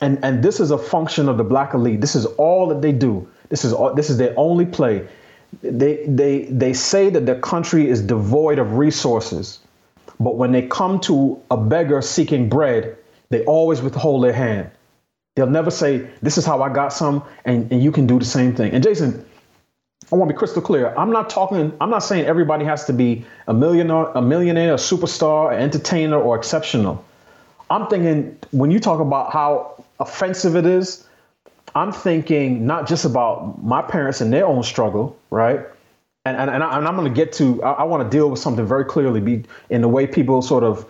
And, 0.00 0.18
and 0.22 0.42
this 0.42 0.60
is 0.60 0.70
a 0.70 0.78
function 0.78 1.28
of 1.28 1.38
the 1.38 1.44
black 1.44 1.74
elite. 1.74 2.00
This 2.00 2.14
is 2.14 2.26
all 2.36 2.68
that 2.68 2.82
they 2.82 2.92
do. 2.92 3.28
This 3.48 3.64
is 3.64 3.72
all, 3.72 3.94
this 3.94 4.10
is 4.10 4.18
their 4.18 4.34
only 4.36 4.66
play. 4.66 5.06
They, 5.62 6.04
they, 6.06 6.44
they 6.44 6.72
say 6.72 7.10
that 7.10 7.26
the 7.26 7.36
country 7.36 7.88
is 7.88 8.02
devoid 8.02 8.58
of 8.58 8.76
resources, 8.76 9.60
but 10.20 10.36
when 10.36 10.52
they 10.52 10.62
come 10.62 11.00
to 11.00 11.40
a 11.50 11.56
beggar 11.56 12.02
seeking 12.02 12.48
bread, 12.48 12.96
they 13.30 13.44
always 13.44 13.80
withhold 13.80 14.22
their 14.22 14.32
hand. 14.32 14.70
They'll 15.38 15.46
never 15.46 15.70
say, 15.70 16.04
This 16.20 16.36
is 16.36 16.44
how 16.44 16.62
I 16.62 16.68
got 16.68 16.92
some, 16.92 17.22
and, 17.44 17.70
and 17.70 17.80
you 17.80 17.92
can 17.92 18.08
do 18.08 18.18
the 18.18 18.24
same 18.24 18.56
thing. 18.56 18.72
And 18.72 18.82
Jason, 18.82 19.24
I 20.10 20.16
want 20.16 20.28
to 20.28 20.34
be 20.34 20.36
crystal 20.36 20.60
clear. 20.60 20.92
I'm 20.96 21.12
not 21.12 21.30
talking, 21.30 21.72
I'm 21.80 21.90
not 21.90 22.00
saying 22.00 22.24
everybody 22.24 22.64
has 22.64 22.86
to 22.86 22.92
be 22.92 23.24
a 23.46 23.54
millionaire, 23.54 24.06
a 24.16 24.20
millionaire, 24.20 24.74
a 24.74 24.78
superstar, 24.78 25.54
an 25.54 25.60
entertainer, 25.60 26.20
or 26.20 26.36
exceptional. 26.36 27.04
I'm 27.70 27.86
thinking 27.86 28.36
when 28.50 28.72
you 28.72 28.80
talk 28.80 28.98
about 28.98 29.32
how 29.32 29.84
offensive 30.00 30.56
it 30.56 30.66
is, 30.66 31.06
I'm 31.76 31.92
thinking 31.92 32.66
not 32.66 32.88
just 32.88 33.04
about 33.04 33.62
my 33.62 33.80
parents 33.80 34.20
and 34.20 34.32
their 34.32 34.44
own 34.44 34.64
struggle, 34.64 35.16
right? 35.30 35.60
And, 36.24 36.36
and, 36.36 36.50
and, 36.50 36.64
I, 36.64 36.78
am 36.78 36.96
going 36.96 37.06
to 37.06 37.14
get 37.14 37.32
to, 37.34 37.62
I, 37.62 37.72
I 37.74 37.82
want 37.84 38.02
to 38.02 38.10
deal 38.10 38.28
with 38.28 38.40
something 38.40 38.66
very 38.66 38.86
clearly 38.86 39.20
be, 39.20 39.44
in 39.70 39.82
the 39.82 39.88
way 39.88 40.04
people 40.08 40.42
sort 40.42 40.64
of 40.64 40.84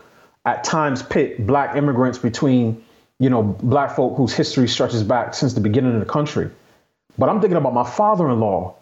at 0.46 0.64
times 0.64 1.02
pit 1.02 1.46
black 1.46 1.76
immigrants 1.76 2.16
between 2.16 2.82
you 3.18 3.30
know, 3.30 3.42
black 3.42 3.96
folk 3.96 4.16
whose 4.16 4.32
history 4.32 4.68
stretches 4.68 5.02
back 5.02 5.34
since 5.34 5.54
the 5.54 5.60
beginning 5.60 5.94
of 5.94 6.00
the 6.00 6.06
country. 6.06 6.50
But 7.16 7.28
I'm 7.28 7.40
thinking 7.40 7.56
about 7.56 7.74
my 7.74 7.88
father 7.88 8.28
in 8.28 8.40
law 8.40 8.76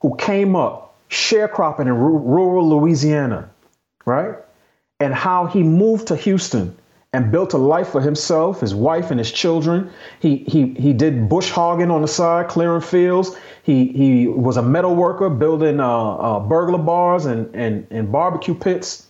who 0.00 0.16
came 0.16 0.56
up 0.56 0.96
sharecropping 1.08 1.82
in 1.82 1.88
r- 1.88 1.96
rural 1.96 2.68
Louisiana, 2.68 3.48
right? 4.04 4.34
And 4.98 5.14
how 5.14 5.46
he 5.46 5.62
moved 5.62 6.08
to 6.08 6.16
Houston 6.16 6.76
and 7.12 7.30
built 7.30 7.52
a 7.52 7.58
life 7.58 7.90
for 7.90 8.00
himself, 8.00 8.60
his 8.60 8.74
wife, 8.74 9.12
and 9.12 9.20
his 9.20 9.30
children. 9.30 9.88
He, 10.18 10.38
he, 10.48 10.74
he 10.74 10.92
did 10.92 11.28
bush 11.28 11.48
hogging 11.48 11.92
on 11.92 12.02
the 12.02 12.08
side, 12.08 12.48
clearing 12.48 12.80
fields. 12.80 13.36
He, 13.62 13.86
he 13.92 14.26
was 14.26 14.56
a 14.56 14.62
metal 14.62 14.96
worker, 14.96 15.30
building 15.30 15.78
uh, 15.78 16.16
uh, 16.16 16.40
burglar 16.40 16.78
bars 16.78 17.24
and, 17.24 17.54
and, 17.54 17.86
and 17.92 18.10
barbecue 18.10 18.54
pits, 18.54 19.06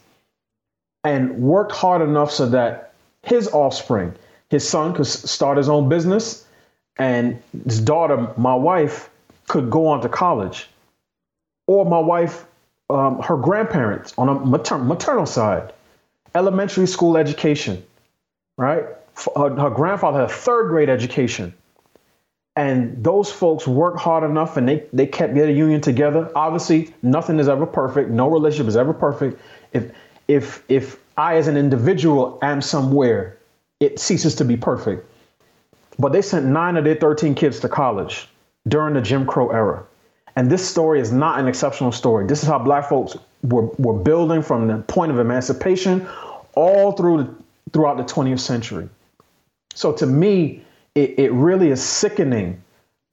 and 1.02 1.38
worked 1.38 1.72
hard 1.72 2.02
enough 2.02 2.30
so 2.30 2.46
that 2.50 2.92
his 3.22 3.48
offspring, 3.48 4.14
his 4.54 4.68
son 4.68 4.94
could 4.94 5.06
start 5.06 5.58
his 5.58 5.68
own 5.68 5.88
business, 5.88 6.46
and 6.96 7.42
his 7.64 7.80
daughter, 7.80 8.32
my 8.36 8.54
wife, 8.54 9.10
could 9.48 9.68
go 9.68 9.88
on 9.88 10.00
to 10.02 10.08
college. 10.08 10.68
Or 11.66 11.84
my 11.84 11.98
wife, 11.98 12.46
um, 12.88 13.20
her 13.20 13.36
grandparents 13.36 14.14
on 14.16 14.28
a 14.28 14.34
mater- 14.34 14.78
maternal 14.78 15.26
side, 15.26 15.72
elementary 16.34 16.86
school 16.86 17.16
education, 17.16 17.82
right? 18.56 18.84
Her, 19.34 19.50
her 19.56 19.70
grandfather 19.70 20.20
had 20.20 20.30
a 20.30 20.32
third 20.32 20.68
grade 20.68 20.88
education. 20.88 21.52
And 22.56 23.02
those 23.02 23.32
folks 23.32 23.66
worked 23.66 23.98
hard 23.98 24.22
enough 24.22 24.56
and 24.56 24.68
they, 24.68 24.84
they 24.92 25.06
kept 25.06 25.34
their 25.34 25.50
union 25.50 25.80
together. 25.80 26.30
Obviously, 26.36 26.94
nothing 27.02 27.40
is 27.40 27.48
ever 27.48 27.66
perfect. 27.66 28.10
No 28.10 28.30
relationship 28.30 28.68
is 28.68 28.76
ever 28.76 28.92
perfect. 28.92 29.40
If 29.72 29.90
if 30.28 30.62
if 30.68 30.96
I 31.16 31.34
as 31.36 31.48
an 31.48 31.56
individual 31.56 32.38
am 32.42 32.62
somewhere 32.62 33.36
it 33.84 33.98
ceases 33.98 34.34
to 34.36 34.44
be 34.44 34.56
perfect. 34.56 35.06
But 35.98 36.12
they 36.12 36.22
sent 36.22 36.46
nine 36.46 36.76
of 36.76 36.84
their 36.84 36.96
13 36.96 37.34
kids 37.34 37.60
to 37.60 37.68
college 37.68 38.28
during 38.66 38.94
the 38.94 39.00
Jim 39.00 39.26
Crow 39.26 39.50
era. 39.50 39.84
And 40.36 40.50
this 40.50 40.68
story 40.68 41.00
is 41.00 41.12
not 41.12 41.38
an 41.38 41.46
exceptional 41.46 41.92
story. 41.92 42.26
This 42.26 42.42
is 42.42 42.48
how 42.48 42.58
black 42.58 42.88
folks 42.88 43.16
were, 43.42 43.66
were 43.78 43.94
building 43.94 44.42
from 44.42 44.66
the 44.66 44.78
point 44.78 45.12
of 45.12 45.18
emancipation 45.18 46.08
all 46.54 46.92
through 46.92 47.22
the, 47.22 47.34
throughout 47.72 47.96
the 47.96 48.04
20th 48.04 48.40
century. 48.40 48.88
So 49.74 49.92
to 49.92 50.06
me, 50.06 50.62
it, 50.94 51.18
it 51.18 51.32
really 51.32 51.70
is 51.70 51.82
sickening 51.82 52.62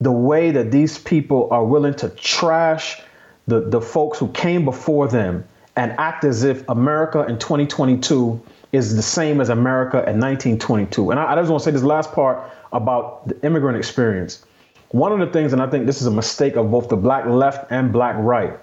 the 0.00 0.12
way 0.12 0.50
that 0.50 0.72
these 0.72 0.98
people 0.98 1.48
are 1.52 1.64
willing 1.64 1.94
to 1.94 2.08
trash 2.08 3.00
the, 3.46 3.60
the 3.60 3.80
folks 3.80 4.18
who 4.18 4.28
came 4.28 4.64
before 4.64 5.06
them 5.06 5.44
and 5.76 5.92
act 5.92 6.24
as 6.24 6.42
if 6.42 6.68
America 6.68 7.24
in 7.28 7.38
2022 7.38 8.40
is 8.72 8.96
the 8.96 9.02
same 9.02 9.40
as 9.40 9.50
America 9.50 9.98
in 9.98 10.18
1922. 10.18 11.10
And 11.10 11.20
I, 11.20 11.32
I 11.32 11.36
just 11.36 11.50
want 11.50 11.62
to 11.62 11.64
say 11.64 11.70
this 11.70 11.82
last 11.82 12.12
part 12.12 12.50
about 12.72 13.28
the 13.28 13.40
immigrant 13.44 13.76
experience. 13.76 14.44
One 14.90 15.12
of 15.12 15.18
the 15.20 15.32
things, 15.32 15.52
and 15.52 15.62
I 15.62 15.68
think 15.68 15.86
this 15.86 16.00
is 16.00 16.06
a 16.06 16.10
mistake 16.10 16.56
of 16.56 16.70
both 16.70 16.88
the 16.88 16.96
black 16.96 17.26
left 17.26 17.70
and 17.70 17.92
black 17.92 18.16
right, 18.18 18.58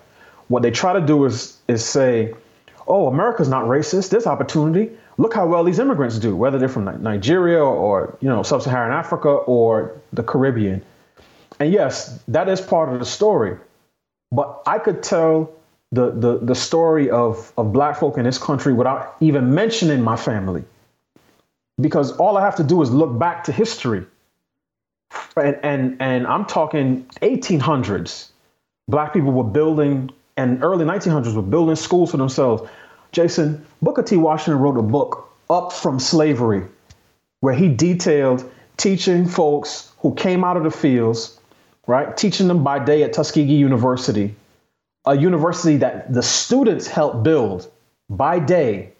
what 0.47 0.63
they 0.63 0.71
try 0.71 0.93
to 0.93 1.01
do 1.01 1.25
is 1.25 1.57
is 1.67 1.85
say, 1.85 2.33
"Oh, 2.87 3.07
America's 3.07 3.49
not 3.49 3.65
racist. 3.65 4.09
There's 4.09 4.27
opportunity. 4.27 4.91
Look 5.17 5.33
how 5.33 5.45
well 5.45 5.63
these 5.63 5.79
immigrants 5.79 6.17
do, 6.17 6.35
whether 6.35 6.57
they're 6.57 6.69
from 6.69 6.85
Nigeria 7.03 7.63
or 7.63 8.17
you 8.19 8.29
know 8.29 8.41
sub-Saharan 8.43 8.91
Africa 8.91 9.29
or 9.29 9.93
the 10.13 10.23
Caribbean." 10.23 10.81
And 11.59 11.71
yes, 11.71 12.19
that 12.27 12.49
is 12.49 12.61
part 12.61 12.91
of 12.91 12.99
the 12.99 13.05
story. 13.05 13.57
But 14.31 14.61
I 14.65 14.79
could 14.79 15.03
tell 15.03 15.51
the, 15.91 16.11
the, 16.11 16.37
the 16.39 16.55
story 16.55 17.09
of, 17.09 17.51
of 17.57 17.73
black 17.73 17.99
folk 17.99 18.17
in 18.17 18.23
this 18.23 18.37
country 18.37 18.73
without 18.73 19.15
even 19.19 19.53
mentioning 19.53 20.01
my 20.01 20.15
family. 20.15 20.63
Because 21.81 22.11
all 22.17 22.37
I 22.37 22.41
have 22.41 22.55
to 22.57 22.63
do 22.63 22.81
is 22.81 22.91
look 22.91 23.17
back 23.17 23.45
to 23.45 23.51
history. 23.51 24.05
And, 25.35 25.57
and, 25.63 25.97
and 26.01 26.27
I'm 26.27 26.45
talking 26.45 27.05
1800s. 27.21 28.29
Black 28.87 29.13
people 29.13 29.31
were 29.31 29.43
building, 29.43 30.11
and 30.37 30.63
early 30.63 30.85
1900s 30.85 31.33
were 31.35 31.41
building 31.41 31.75
schools 31.75 32.11
for 32.11 32.17
themselves. 32.17 32.69
Jason, 33.11 33.65
Booker 33.81 34.03
T. 34.03 34.17
Washington 34.17 34.61
wrote 34.61 34.77
a 34.77 34.83
book, 34.83 35.31
Up 35.49 35.73
from 35.73 35.99
Slavery, 35.99 36.63
where 37.39 37.53
he 37.53 37.69
detailed 37.69 38.49
teaching 38.77 39.27
folks 39.27 39.91
who 39.99 40.13
came 40.15 40.43
out 40.43 40.57
of 40.57 40.63
the 40.63 40.71
fields, 40.71 41.39
right, 41.87 42.15
teaching 42.15 42.47
them 42.47 42.63
by 42.63 42.83
day 42.83 43.03
at 43.03 43.13
Tuskegee 43.13 43.53
University, 43.53 44.35
a 45.09 45.17
university 45.17 45.77
that 45.77 46.13
the 46.13 46.21
students 46.21 46.85
help 46.87 47.23
build 47.23 47.69
by 48.11 48.37
day 48.37 48.93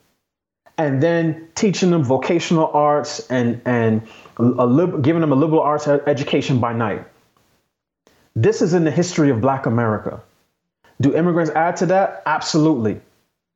and 0.80 1.04
then 1.04 1.48
teaching 1.54 1.92
them 1.92 2.04
vocational 2.04 2.72
arts 2.74 3.20
and, 3.30 3.62
and 3.66 4.02
lib- 4.40 5.04
giving 5.04 5.22
them 5.22 5.32
a 5.32 5.36
liberal 5.36 5.62
arts 5.62 5.88
education 5.88 6.60
by 6.60 6.74
night. 6.74 7.06
This 8.36 8.62
is 8.62 8.74
in 8.74 8.86
the 8.86 8.92
history 8.92 9.30
of 9.30 9.40
Black 9.40 9.68
America. 9.68 10.20
Do 11.00 11.16
immigrants 11.16 11.52
add 11.52 11.76
to 11.78 11.86
that? 11.88 12.24
Absolutely. 12.26 13.00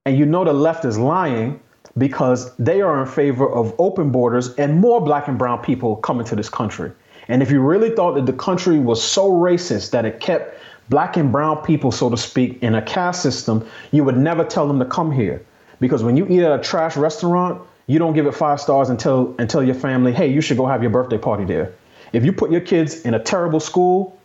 And 0.05 0.17
you 0.17 0.25
know 0.25 0.43
the 0.43 0.53
left 0.53 0.85
is 0.85 0.97
lying 0.97 1.59
because 1.97 2.55
they 2.57 2.81
are 2.81 3.01
in 3.01 3.07
favor 3.07 3.49
of 3.51 3.73
open 3.79 4.11
borders 4.11 4.53
and 4.55 4.79
more 4.79 5.01
black 5.01 5.27
and 5.27 5.39
brown 5.39 5.63
people 5.63 5.95
coming 5.97 6.25
to 6.27 6.35
this 6.35 6.49
country. 6.49 6.91
And 7.27 7.41
if 7.41 7.49
you 7.49 7.61
really 7.61 7.95
thought 7.95 8.13
that 8.15 8.25
the 8.25 8.33
country 8.33 8.79
was 8.79 9.01
so 9.01 9.31
racist 9.31 9.91
that 9.91 10.05
it 10.05 10.19
kept 10.19 10.59
black 10.89 11.17
and 11.17 11.31
brown 11.31 11.63
people, 11.63 11.91
so 11.91 12.09
to 12.09 12.17
speak, 12.17 12.61
in 12.61 12.75
a 12.75 12.81
caste 12.81 13.21
system, 13.21 13.67
you 13.91 14.03
would 14.03 14.17
never 14.17 14.43
tell 14.43 14.67
them 14.67 14.79
to 14.79 14.85
come 14.85 15.11
here. 15.11 15.45
Because 15.79 16.03
when 16.03 16.17
you 16.17 16.27
eat 16.27 16.41
at 16.43 16.57
a 16.59 16.63
trash 16.63 16.95
restaurant, 16.95 17.61
you 17.87 17.99
don't 17.99 18.13
give 18.13 18.25
it 18.25 18.33
five 18.33 18.61
stars 18.61 18.89
until 18.89 19.35
until 19.39 19.63
your 19.63 19.75
family, 19.75 20.13
hey, 20.13 20.27
you 20.27 20.41
should 20.41 20.57
go 20.57 20.65
have 20.65 20.81
your 20.81 20.91
birthday 20.91 21.17
party 21.17 21.43
there. 21.45 21.73
If 22.13 22.23
you 22.23 22.31
put 22.31 22.51
your 22.51 22.61
kids 22.61 23.01
in 23.01 23.13
a 23.13 23.19
terrible 23.19 23.59
school, 23.59 24.17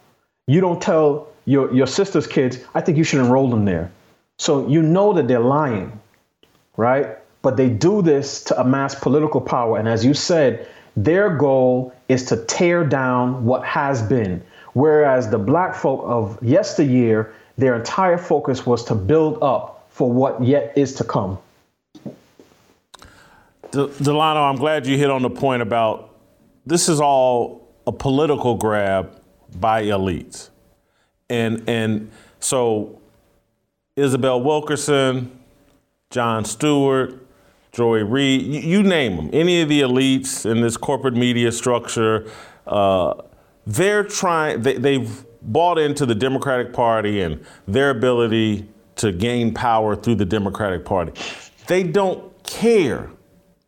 you 0.47 0.61
don't 0.61 0.81
tell 0.81 1.29
your, 1.47 1.73
your 1.75 1.87
sister's 1.87 2.27
kids, 2.27 2.59
I 2.75 2.81
think 2.81 2.99
you 2.99 3.05
should 3.05 3.21
enroll 3.21 3.49
them 3.49 3.64
there. 3.64 3.90
So 4.38 4.68
you 4.68 4.83
know 4.83 5.12
that 5.14 5.27
they're 5.27 5.40
lying, 5.40 5.99
right? 6.77 7.16
But 7.42 7.57
they 7.57 7.68
do 7.68 8.03
this 8.03 8.44
to 8.44 8.61
amass 8.61 8.94
political 8.94 9.40
power. 9.40 9.79
And 9.79 9.88
as 9.88 10.05
you 10.05 10.14
said, 10.14 10.68
their 10.97 11.35
goal 11.37 11.92
is 12.09 12.25
to 12.27 12.44
tear 12.44 12.85
down 12.85 13.44
what 13.44 13.64
has 13.64 14.03
been. 14.03 14.42
Whereas 14.79 15.29
the 15.29 15.38
black 15.38 15.75
folk 15.75 16.03
of 16.05 16.41
yesteryear, 16.41 17.35
their 17.57 17.75
entire 17.75 18.17
focus 18.17 18.64
was 18.64 18.85
to 18.85 18.95
build 18.95 19.43
up 19.43 19.88
for 19.91 20.09
what 20.09 20.41
yet 20.41 20.73
is 20.77 20.95
to 20.95 21.05
come. 21.05 21.37
Delano, 23.73 24.45
I'm 24.45 24.55
glad 24.55 24.87
you 24.87 24.97
hit 24.97 25.11
on 25.11 25.23
the 25.23 25.31
point 25.31 25.62
about 25.62 26.14
this 26.64 26.88
is 26.88 27.01
all 27.01 27.67
a 27.88 27.93
political 27.93 28.55
grab 28.55 29.21
by 29.59 29.83
elites. 29.83 30.51
And 31.29 31.69
and 31.69 32.12
so 32.38 33.01
Isabel 33.97 34.41
Wilkerson, 34.41 35.41
Jon 36.11 36.45
Stewart, 36.45 37.27
Joy 37.73 38.05
Reid, 38.05 38.43
you, 38.43 38.61
you 38.61 38.83
name 38.85 39.17
them, 39.17 39.31
any 39.33 39.61
of 39.61 39.69
the 39.69 39.81
elites 39.81 40.49
in 40.49 40.61
this 40.61 40.77
corporate 40.77 41.14
media 41.14 41.51
structure, 41.51 42.31
uh, 42.69 43.14
they're 43.69 44.03
trying, 44.03 44.63
they, 44.63 44.79
they've 44.79 45.25
bought 45.43 45.79
into 45.79 46.07
the 46.07 46.15
Democratic 46.15 46.73
Party 46.73 47.21
and 47.21 47.45
their 47.67 47.91
ability 47.91 48.67
to 48.97 49.13
gain 49.13 49.53
power 49.53 49.95
through 49.95 50.15
the 50.15 50.25
Democratic 50.25 50.87
Party. 50.87 51.13
They 51.67 51.83
don't 51.83 52.33
care 52.45 53.11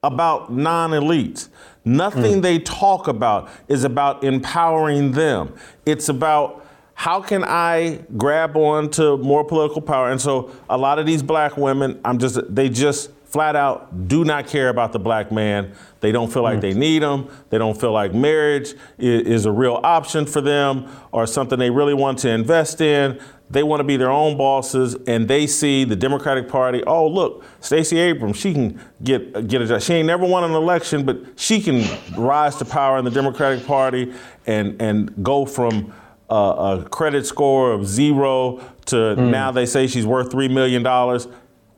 about 0.03 0.51
non 0.51 0.91
elites. 0.93 1.51
Nothing 1.85 2.37
mm. 2.39 2.43
they 2.43 2.59
talk 2.59 3.09
about 3.09 3.51
is 3.69 3.85
about 3.85 4.25
empowering 4.25 5.13
them. 5.13 5.55
It's 5.85 6.09
about 6.09 6.67
how 6.95 7.21
can 7.21 7.45
I 7.45 8.01
grab 8.17 8.57
on 8.57 8.91
to 8.93 9.19
more 9.19 9.45
political 9.45 9.83
power? 9.83 10.11
And 10.11 10.21
so 10.21 10.51
a 10.71 10.79
lot 10.79 10.99
of 10.99 11.05
these 11.05 11.23
black 11.23 11.59
women, 11.59 12.01
I'm 12.05 12.19
just, 12.19 12.39
they 12.55 12.71
just 12.71 13.11
flat 13.31 13.55
out 13.55 14.09
do 14.09 14.25
not 14.25 14.47
care 14.47 14.71
about 14.71 14.93
the 14.93 14.99
black 14.99 15.31
man. 15.31 15.73
They 16.01 16.13
don't 16.13 16.33
feel 16.33 16.43
like 16.43 16.59
mm. 16.59 16.63
they 16.63 16.75
need 16.75 17.03
them. 17.03 17.29
They 17.51 17.59
don't 17.59 17.79
feel 17.79 17.93
like 17.93 18.15
marriage 18.15 18.75
is, 18.99 19.27
is, 19.27 19.47
a 19.47 19.53
real 19.53 19.81
option 19.83 20.27
for 20.27 20.41
them 20.41 20.89
or 21.13 21.27
something 21.27 21.59
they 21.59 21.71
really 21.71 21.95
want 21.95 22.19
to 22.21 22.31
invest 22.31 22.81
in. 22.81 23.21
They 23.51 23.63
want 23.63 23.81
to 23.81 23.85
be 23.85 23.97
their 23.97 24.11
own 24.11 24.39
bosses, 24.39 24.97
and 25.09 25.27
they 25.27 25.49
see 25.49 25.83
the 25.85 25.97
Democratic 25.97 26.49
Party. 26.49 26.85
Oh, 26.87 27.09
look, 27.09 27.45
Stacey 27.61 27.99
Abrams, 27.99 28.37
she 28.37 28.53
can 28.53 28.81
get 29.03 29.49
get 29.49 29.61
a 29.61 29.67
job. 29.67 29.83
She 29.83 29.95
ain't 29.95 30.07
never 30.07 30.25
won 30.25 30.45
an 30.45 30.53
election, 30.53 31.05
but 31.05 31.21
she 31.37 31.61
can 31.61 31.85
rise 32.17 32.57
to 32.57 32.65
power 32.65 32.99
in 32.99 33.05
the 33.05 33.11
Democratic 33.11 33.67
Party 33.67 34.13
and 34.47 34.81
and 34.81 35.25
go 35.25 35.45
from 35.45 35.93
a 36.31 36.87
credit 36.91 37.27
score 37.27 37.73
of 37.73 37.85
zero 37.85 38.59
to 38.87 38.97
mm. 38.97 39.31
now 39.31 39.51
they 39.51 39.67
say 39.67 39.89
she's 39.89 40.07
worth 40.07 40.31
three 40.31 40.49
million 40.49 40.83
dollars 40.83 41.27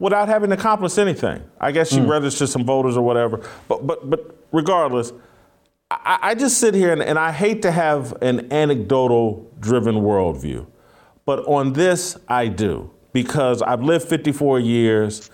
without 0.02 0.26
having 0.26 0.50
accomplished 0.50 0.98
anything. 0.98 1.40
I 1.60 1.70
guess 1.70 1.88
she 1.88 2.00
mm. 2.00 2.08
registered 2.08 2.48
some 2.48 2.64
voters 2.64 2.96
or 2.96 3.04
whatever. 3.04 3.40
But 3.68 3.86
but 3.86 4.10
but 4.10 4.36
regardless, 4.50 5.12
I, 5.90 6.18
I 6.22 6.34
just 6.34 6.58
sit 6.58 6.74
here 6.74 6.92
and, 6.92 7.00
and 7.00 7.18
I 7.18 7.30
hate 7.30 7.62
to 7.62 7.70
have 7.70 8.20
an 8.20 8.52
anecdotal 8.52 9.48
driven 9.60 9.96
worldview. 9.96 10.66
But 11.24 11.46
on 11.46 11.72
this, 11.72 12.18
I 12.26 12.48
do 12.48 12.90
because 13.12 13.62
I've 13.62 13.82
lived 13.82 14.08
54 14.08 14.58
years 14.58 15.30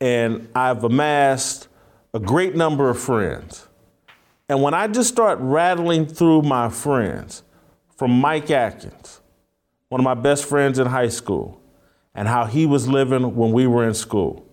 and 0.00 0.48
I've 0.54 0.82
amassed 0.82 1.68
a 2.14 2.18
great 2.18 2.56
number 2.56 2.88
of 2.88 2.98
friends. 2.98 3.68
And 4.48 4.62
when 4.62 4.72
I 4.72 4.86
just 4.86 5.10
start 5.10 5.38
rattling 5.42 6.06
through 6.06 6.42
my 6.42 6.70
friends, 6.70 7.42
from 7.96 8.12
Mike 8.12 8.50
Atkins, 8.50 9.20
one 9.88 10.00
of 10.00 10.04
my 10.04 10.14
best 10.14 10.46
friends 10.46 10.78
in 10.78 10.86
high 10.86 11.08
school, 11.08 11.60
and 12.16 12.26
how 12.26 12.46
he 12.46 12.66
was 12.66 12.88
living 12.88 13.36
when 13.36 13.52
we 13.52 13.66
were 13.66 13.86
in 13.86 13.94
school. 13.94 14.44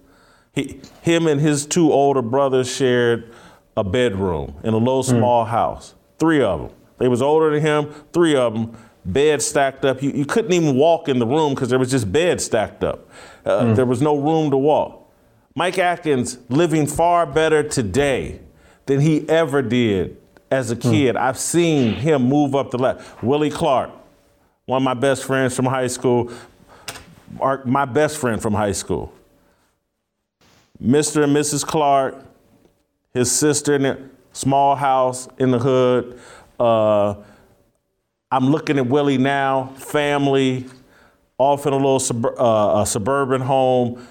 He, 0.54 0.80
him 1.02 1.26
and 1.26 1.41
his 1.41 1.65
two 1.65 1.91
older 1.91 2.21
brothers 2.21 2.69
shared 2.69 3.34
a 3.76 3.84
bedroom 3.84 4.56
in 4.63 4.73
a 4.73 4.78
little 4.78 5.02
hmm. 5.02 5.17
small 5.17 5.45
mm. 5.45 5.49
house. 5.49 5.95
Three 6.19 6.43
of 6.43 6.62
them. 6.62 6.69
They 6.99 7.08
was 7.08 7.21
older 7.21 7.52
than 7.52 7.62
him. 7.62 7.91
Three 8.13 8.36
of 8.36 8.54
them. 8.54 8.78
Bed 9.06 9.41
stacked 9.41 9.84
up. 9.84 10.04
You, 10.04 10.12
you 10.12 10.26
couldn't 10.26 10.54
even 10.54 10.76
walk 10.76 11.10
in 11.10 11.19
the 11.19 11.26
room 11.26 11.56
because 11.56 11.69
there 11.69 11.80
was 11.80 11.89
just 11.89 12.12
bed 12.12 12.39
stacked 12.39 12.84
up. 12.84 13.10
Uh, 13.43 13.62
mm. 13.62 13.76
There 13.76 13.86
was 13.86 14.02
no 14.02 14.17
room 14.17 14.52
to 14.52 14.58
walk. 14.58 15.12
Mike 15.56 15.78
Atkins 15.78 16.38
living 16.49 16.88
far 16.88 17.26
better 17.26 17.63
today 17.63 18.39
than 18.86 18.99
he 18.99 19.28
ever 19.28 19.62
did 19.62 20.17
as 20.52 20.71
a 20.71 20.76
hmm. 20.76 20.82
kid. 20.82 21.15
Mm. 21.15 21.19
I've 21.19 21.39
seen 21.39 21.95
him 21.95 22.23
move 22.23 22.56
up 22.56 22.71
the 22.71 22.78
ladder. 22.78 23.04
Willie 23.21 23.49
Clark, 23.49 23.89
one 24.65 24.78
of 24.78 24.84
my 24.84 24.93
best 24.93 25.26
friends 25.26 25.56
from 25.56 25.65
high 25.65 25.88
school, 25.88 26.32
our, 27.39 27.63
my 27.65 27.86
best 27.86 28.17
friend 28.17 28.41
from 28.41 28.54
high 28.54 28.72
school. 28.72 29.13
Mr. 30.82 31.24
and 31.24 31.36
Mrs. 31.36 31.65
Clark, 31.65 32.15
his 33.13 33.32
sister 33.32 33.76
in 33.76 33.86
a 33.86 33.98
small 34.34 34.76
house 34.76 35.28
in 35.38 35.52
the 35.52 35.60
hood. 35.60 36.19
Uh, 36.60 37.15
I'm 38.32 38.50
looking 38.50 38.78
at 38.78 38.88
Willie 38.88 39.17
now, 39.17 39.67
family, 39.78 40.65
off 41.38 41.65
in 41.65 41.74
a 41.74 41.78
little 41.78 42.00
sub- 42.00 42.26
uh, 42.26 42.82
a 42.82 42.86
suburban 42.86 43.41
home, 43.41 44.06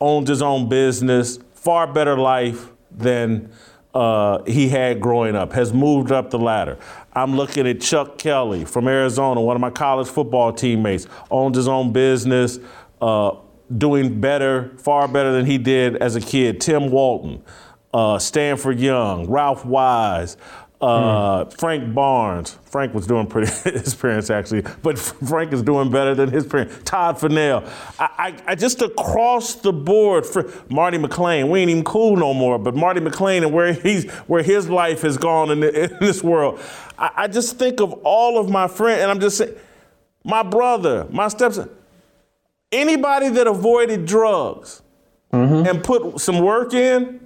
owns 0.00 0.28
his 0.28 0.42
own 0.42 0.68
business, 0.68 1.38
far 1.54 1.86
better 1.86 2.16
life 2.16 2.70
than 2.90 3.50
uh, 3.94 4.42
he 4.44 4.68
had 4.68 5.00
growing 5.00 5.34
up, 5.34 5.52
has 5.52 5.72
moved 5.72 6.12
up 6.12 6.30
the 6.30 6.38
ladder. 6.38 6.78
I'm 7.16 7.34
looking 7.34 7.66
at 7.66 7.80
Chuck 7.80 8.18
Kelly 8.18 8.66
from 8.66 8.86
Arizona, 8.86 9.40
one 9.40 9.56
of 9.56 9.60
my 9.60 9.70
college 9.70 10.06
football 10.06 10.52
teammates, 10.52 11.06
owns 11.30 11.56
his 11.56 11.66
own 11.66 11.90
business, 11.90 12.58
uh, 13.00 13.36
doing 13.76 14.20
better, 14.20 14.76
far 14.76 15.08
better 15.08 15.32
than 15.32 15.46
he 15.46 15.56
did 15.56 15.96
as 15.96 16.14
a 16.14 16.20
kid. 16.20 16.60
Tim 16.60 16.90
Walton, 16.90 17.42
uh, 17.94 18.18
Stanford 18.18 18.78
Young, 18.78 19.30
Ralph 19.30 19.64
Wise, 19.64 20.36
uh, 20.78 21.46
mm. 21.46 21.58
Frank 21.58 21.94
Barnes. 21.94 22.58
Frank 22.64 22.92
was 22.92 23.06
doing 23.06 23.26
pretty, 23.26 23.50
his 23.70 23.94
parents 23.94 24.28
actually, 24.28 24.62
but 24.82 24.98
Frank 24.98 25.54
is 25.54 25.62
doing 25.62 25.90
better 25.90 26.14
than 26.14 26.30
his 26.30 26.46
parents. 26.46 26.78
Todd 26.84 27.18
Fennell. 27.18 27.64
I, 27.98 28.08
I, 28.18 28.36
I, 28.48 28.54
just 28.54 28.82
across 28.82 29.54
the 29.54 29.72
board 29.72 30.26
for 30.26 30.52
Marty 30.68 30.98
McLean. 30.98 31.48
We 31.48 31.60
ain't 31.60 31.70
even 31.70 31.84
cool 31.84 32.16
no 32.16 32.34
more, 32.34 32.58
but 32.58 32.74
Marty 32.74 33.00
McLean 33.00 33.42
and 33.42 33.54
where 33.54 33.72
he's, 33.72 34.10
where 34.26 34.42
his 34.42 34.68
life 34.68 35.00
has 35.00 35.16
gone 35.16 35.50
in, 35.50 35.60
the, 35.60 35.84
in 35.84 35.96
this 35.98 36.22
world. 36.22 36.60
I, 36.98 37.10
I, 37.16 37.26
just 37.28 37.58
think 37.58 37.80
of 37.80 37.92
all 38.04 38.38
of 38.38 38.48
my 38.50 38.68
friends, 38.68 39.02
and 39.02 39.10
I'm 39.10 39.20
just 39.20 39.38
saying, 39.38 39.54
my 40.24 40.42
brother, 40.42 41.06
my 41.10 41.28
stepson, 41.28 41.70
anybody 42.72 43.28
that 43.30 43.46
avoided 43.46 44.06
drugs 44.06 44.82
mm-hmm. 45.32 45.68
and 45.68 45.84
put 45.84 46.20
some 46.20 46.40
work 46.40 46.74
in, 46.74 47.20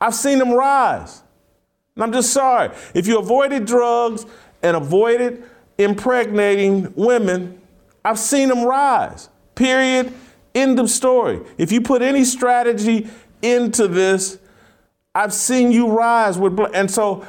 I've 0.00 0.14
seen 0.14 0.38
them 0.38 0.52
rise. 0.52 1.22
And 1.94 2.04
I'm 2.04 2.12
just 2.12 2.32
sorry. 2.32 2.70
If 2.94 3.06
you 3.06 3.18
avoided 3.18 3.66
drugs 3.66 4.26
and 4.62 4.76
avoided 4.76 5.44
impregnating 5.78 6.92
women, 6.94 7.60
I've 8.04 8.18
seen 8.18 8.48
them 8.48 8.64
rise. 8.64 9.28
Period. 9.54 10.12
End 10.54 10.78
of 10.78 10.90
story. 10.90 11.40
If 11.56 11.72
you 11.72 11.80
put 11.80 12.02
any 12.02 12.24
strategy 12.24 13.08
into 13.40 13.88
this, 13.88 14.38
I've 15.14 15.32
seen 15.32 15.72
you 15.72 15.90
rise 15.90 16.38
with 16.38 16.58
and 16.74 16.90
so 16.90 17.26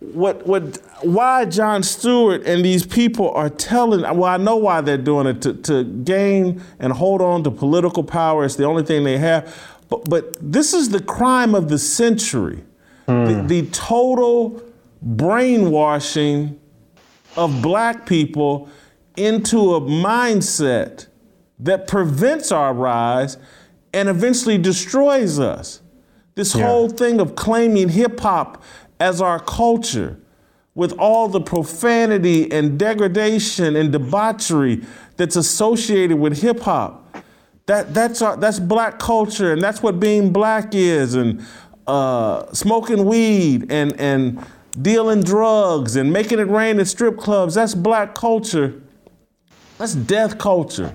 what 0.00 0.46
what 0.46 0.78
why 1.02 1.44
Jon 1.46 1.82
Stewart 1.82 2.42
and 2.44 2.64
these 2.64 2.84
people 2.84 3.30
are 3.30 3.48
telling 3.48 4.02
well 4.02 4.24
I 4.24 4.36
know 4.36 4.56
why 4.56 4.80
they're 4.80 4.98
doing 4.98 5.26
it 5.26 5.40
to, 5.42 5.54
to 5.54 5.84
gain 5.84 6.62
and 6.78 6.92
hold 6.92 7.22
on 7.22 7.42
to 7.44 7.50
political 7.50 8.04
power 8.04 8.44
it's 8.44 8.56
the 8.56 8.64
only 8.64 8.82
thing 8.82 9.04
they 9.04 9.18
have 9.18 9.78
but 9.88 10.08
but 10.10 10.36
this 10.40 10.74
is 10.74 10.90
the 10.90 11.02
crime 11.02 11.54
of 11.54 11.68
the 11.68 11.78
century 11.78 12.64
Mm. 13.06 13.48
The, 13.48 13.62
the 13.62 13.70
total 13.70 14.62
brainwashing 15.02 16.58
of 17.36 17.62
black 17.62 18.06
people 18.06 18.68
into 19.16 19.74
a 19.74 19.80
mindset 19.80 21.06
that 21.58 21.86
prevents 21.86 22.50
our 22.50 22.72
rise 22.72 23.36
and 23.92 24.08
eventually 24.08 24.58
destroys 24.58 25.38
us. 25.38 25.80
This 26.34 26.54
yeah. 26.54 26.66
whole 26.66 26.88
thing 26.88 27.20
of 27.20 27.36
claiming 27.36 27.90
hip 27.90 28.18
hop 28.20 28.62
as 29.00 29.20
our 29.20 29.40
culture 29.40 30.18
with 30.74 30.92
all 30.98 31.28
the 31.28 31.40
profanity 31.40 32.50
and 32.50 32.78
degradation 32.78 33.76
and 33.76 33.92
debauchery 33.92 34.84
that's 35.16 35.36
associated 35.36 36.18
with 36.18 36.40
hip 36.42 36.60
hop. 36.60 37.00
That, 37.66 37.94
that's, 37.94 38.20
our, 38.20 38.36
that's 38.36 38.58
black 38.58 38.98
culture, 38.98 39.52
and 39.52 39.62
that's 39.62 39.82
what 39.82 39.98
being 39.98 40.32
black 40.32 40.74
is. 40.74 41.14
And 41.14 41.44
uh, 41.86 42.52
smoking 42.52 43.04
weed 43.04 43.70
and, 43.70 43.98
and 43.98 44.44
dealing 44.80 45.22
drugs 45.22 45.96
and 45.96 46.12
making 46.12 46.40
it 46.40 46.48
rain 46.48 46.80
at 46.80 46.88
strip 46.88 47.16
clubs. 47.18 47.54
That's 47.54 47.74
black 47.74 48.14
culture. 48.14 48.82
That's 49.78 49.94
death 49.94 50.38
culture. 50.38 50.94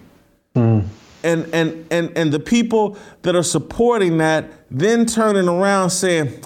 Mm. 0.55 0.85
And, 1.23 1.53
and, 1.53 1.85
and, 1.91 2.17
and 2.17 2.31
the 2.31 2.39
people 2.39 2.97
that 3.23 3.35
are 3.35 3.43
supporting 3.43 4.17
that 4.19 4.51
then 4.71 5.05
turning 5.05 5.47
around 5.47 5.89
saying, 5.89 6.43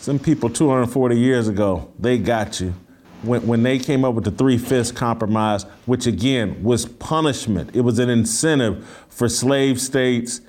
some 0.00 0.18
people 0.18 0.48
240 0.48 1.18
years 1.18 1.46
ago, 1.46 1.90
they 1.98 2.16
got 2.16 2.58
you. 2.58 2.74
When, 3.22 3.46
when 3.46 3.62
they 3.62 3.78
came 3.78 4.02
up 4.02 4.14
with 4.14 4.24
the 4.24 4.30
three 4.30 4.56
fifths 4.56 4.90
compromise, 4.90 5.64
which 5.84 6.06
again 6.06 6.62
was 6.62 6.86
punishment, 6.86 7.76
it 7.76 7.82
was 7.82 7.98
an 7.98 8.08
incentive 8.08 8.86
for 9.10 9.28
slave 9.28 9.78
states 9.78 10.40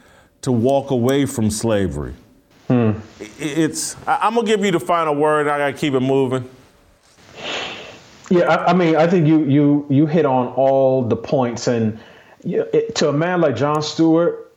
to 0.43 0.53
walk 0.53 0.89
away 0.89 1.25
from 1.25 1.51
slavery. 1.51 2.13
Hmm. 2.69 2.91
It's. 3.37 3.97
I'm 4.07 4.35
gonna 4.35 4.47
give 4.47 4.63
you 4.63 4.71
the 4.71 4.79
final 4.79 5.15
word. 5.15 5.49
I 5.49 5.57
gotta 5.57 5.73
keep 5.73 5.93
it 5.93 5.99
moving. 5.99 6.49
Yeah, 8.29 8.43
I, 8.43 8.71
I 8.71 8.73
mean, 8.73 8.95
I 8.95 9.05
think 9.07 9.27
you 9.27 9.43
you 9.43 9.85
you 9.89 10.05
hit 10.05 10.25
on 10.25 10.47
all 10.53 11.03
the 11.03 11.17
points, 11.17 11.67
and 11.67 11.99
it, 12.45 12.95
to 12.95 13.09
a 13.09 13.13
man 13.13 13.41
like 13.41 13.57
Jon 13.57 13.81
Stewart, 13.81 14.55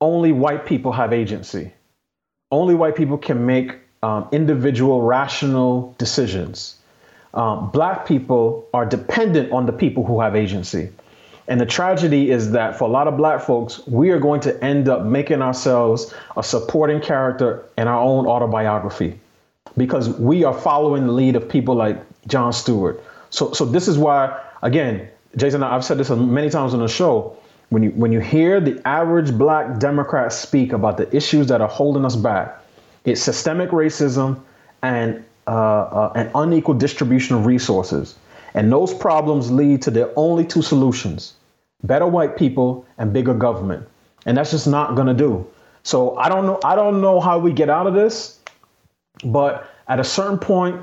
only 0.00 0.30
white 0.30 0.64
people 0.64 0.92
have 0.92 1.12
agency. 1.12 1.72
Only 2.52 2.76
white 2.76 2.94
people 2.94 3.18
can 3.18 3.44
make 3.44 3.81
um, 4.02 4.28
individual, 4.32 5.02
rational 5.02 5.94
decisions. 5.98 6.76
Um, 7.34 7.70
black 7.70 8.06
people 8.06 8.68
are 8.74 8.84
dependent 8.84 9.52
on 9.52 9.66
the 9.66 9.72
people 9.72 10.04
who 10.04 10.20
have 10.20 10.36
agency. 10.36 10.90
And 11.48 11.60
the 11.60 11.66
tragedy 11.66 12.30
is 12.30 12.52
that 12.52 12.78
for 12.78 12.84
a 12.84 12.90
lot 12.90 13.08
of 13.08 13.16
black 13.16 13.40
folks, 13.42 13.84
we 13.86 14.10
are 14.10 14.20
going 14.20 14.40
to 14.42 14.64
end 14.64 14.88
up 14.88 15.04
making 15.04 15.42
ourselves 15.42 16.14
a 16.36 16.42
supporting 16.42 17.00
character 17.00 17.64
in 17.76 17.88
our 17.88 18.00
own 18.00 18.26
autobiography 18.26 19.18
because 19.76 20.08
we 20.08 20.44
are 20.44 20.54
following 20.54 21.06
the 21.06 21.12
lead 21.12 21.36
of 21.36 21.48
people 21.48 21.74
like 21.74 22.00
Jon 22.26 22.52
Stewart. 22.52 23.02
So, 23.30 23.52
so 23.52 23.64
this 23.64 23.88
is 23.88 23.98
why, 23.98 24.40
again, 24.62 25.08
Jason, 25.36 25.62
I've 25.62 25.84
said 25.84 25.98
this 25.98 26.10
many 26.10 26.50
times 26.50 26.74
on 26.74 26.80
the 26.80 26.88
show. 26.88 27.36
When 27.70 27.82
you 27.82 27.90
when 27.92 28.12
you 28.12 28.20
hear 28.20 28.60
the 28.60 28.86
average 28.86 29.32
black 29.32 29.78
Democrat 29.78 30.30
speak 30.30 30.74
about 30.74 30.98
the 30.98 31.14
issues 31.16 31.46
that 31.46 31.62
are 31.62 31.68
holding 31.68 32.04
us 32.04 32.16
back, 32.16 32.61
it's 33.04 33.20
systemic 33.20 33.70
racism 33.70 34.40
and 34.82 35.24
uh, 35.46 35.50
uh, 35.50 36.12
an 36.14 36.30
unequal 36.34 36.74
distribution 36.74 37.36
of 37.36 37.46
resources. 37.46 38.16
And 38.54 38.70
those 38.70 38.92
problems 38.94 39.50
lead 39.50 39.82
to 39.82 39.90
the 39.90 40.12
only 40.14 40.44
two 40.44 40.62
solutions 40.62 41.34
better 41.84 42.06
white 42.06 42.36
people 42.36 42.86
and 42.98 43.12
bigger 43.12 43.34
government. 43.34 43.88
And 44.24 44.36
that's 44.36 44.52
just 44.52 44.68
not 44.68 44.94
going 44.94 45.08
to 45.08 45.14
do. 45.14 45.44
So 45.82 46.16
I 46.16 46.28
don't 46.28 46.46
know. 46.46 46.60
I 46.64 46.76
don't 46.76 47.00
know 47.00 47.18
how 47.18 47.38
we 47.38 47.52
get 47.52 47.68
out 47.68 47.88
of 47.88 47.94
this, 47.94 48.38
but 49.24 49.68
at 49.88 49.98
a 49.98 50.04
certain 50.04 50.38
point, 50.38 50.80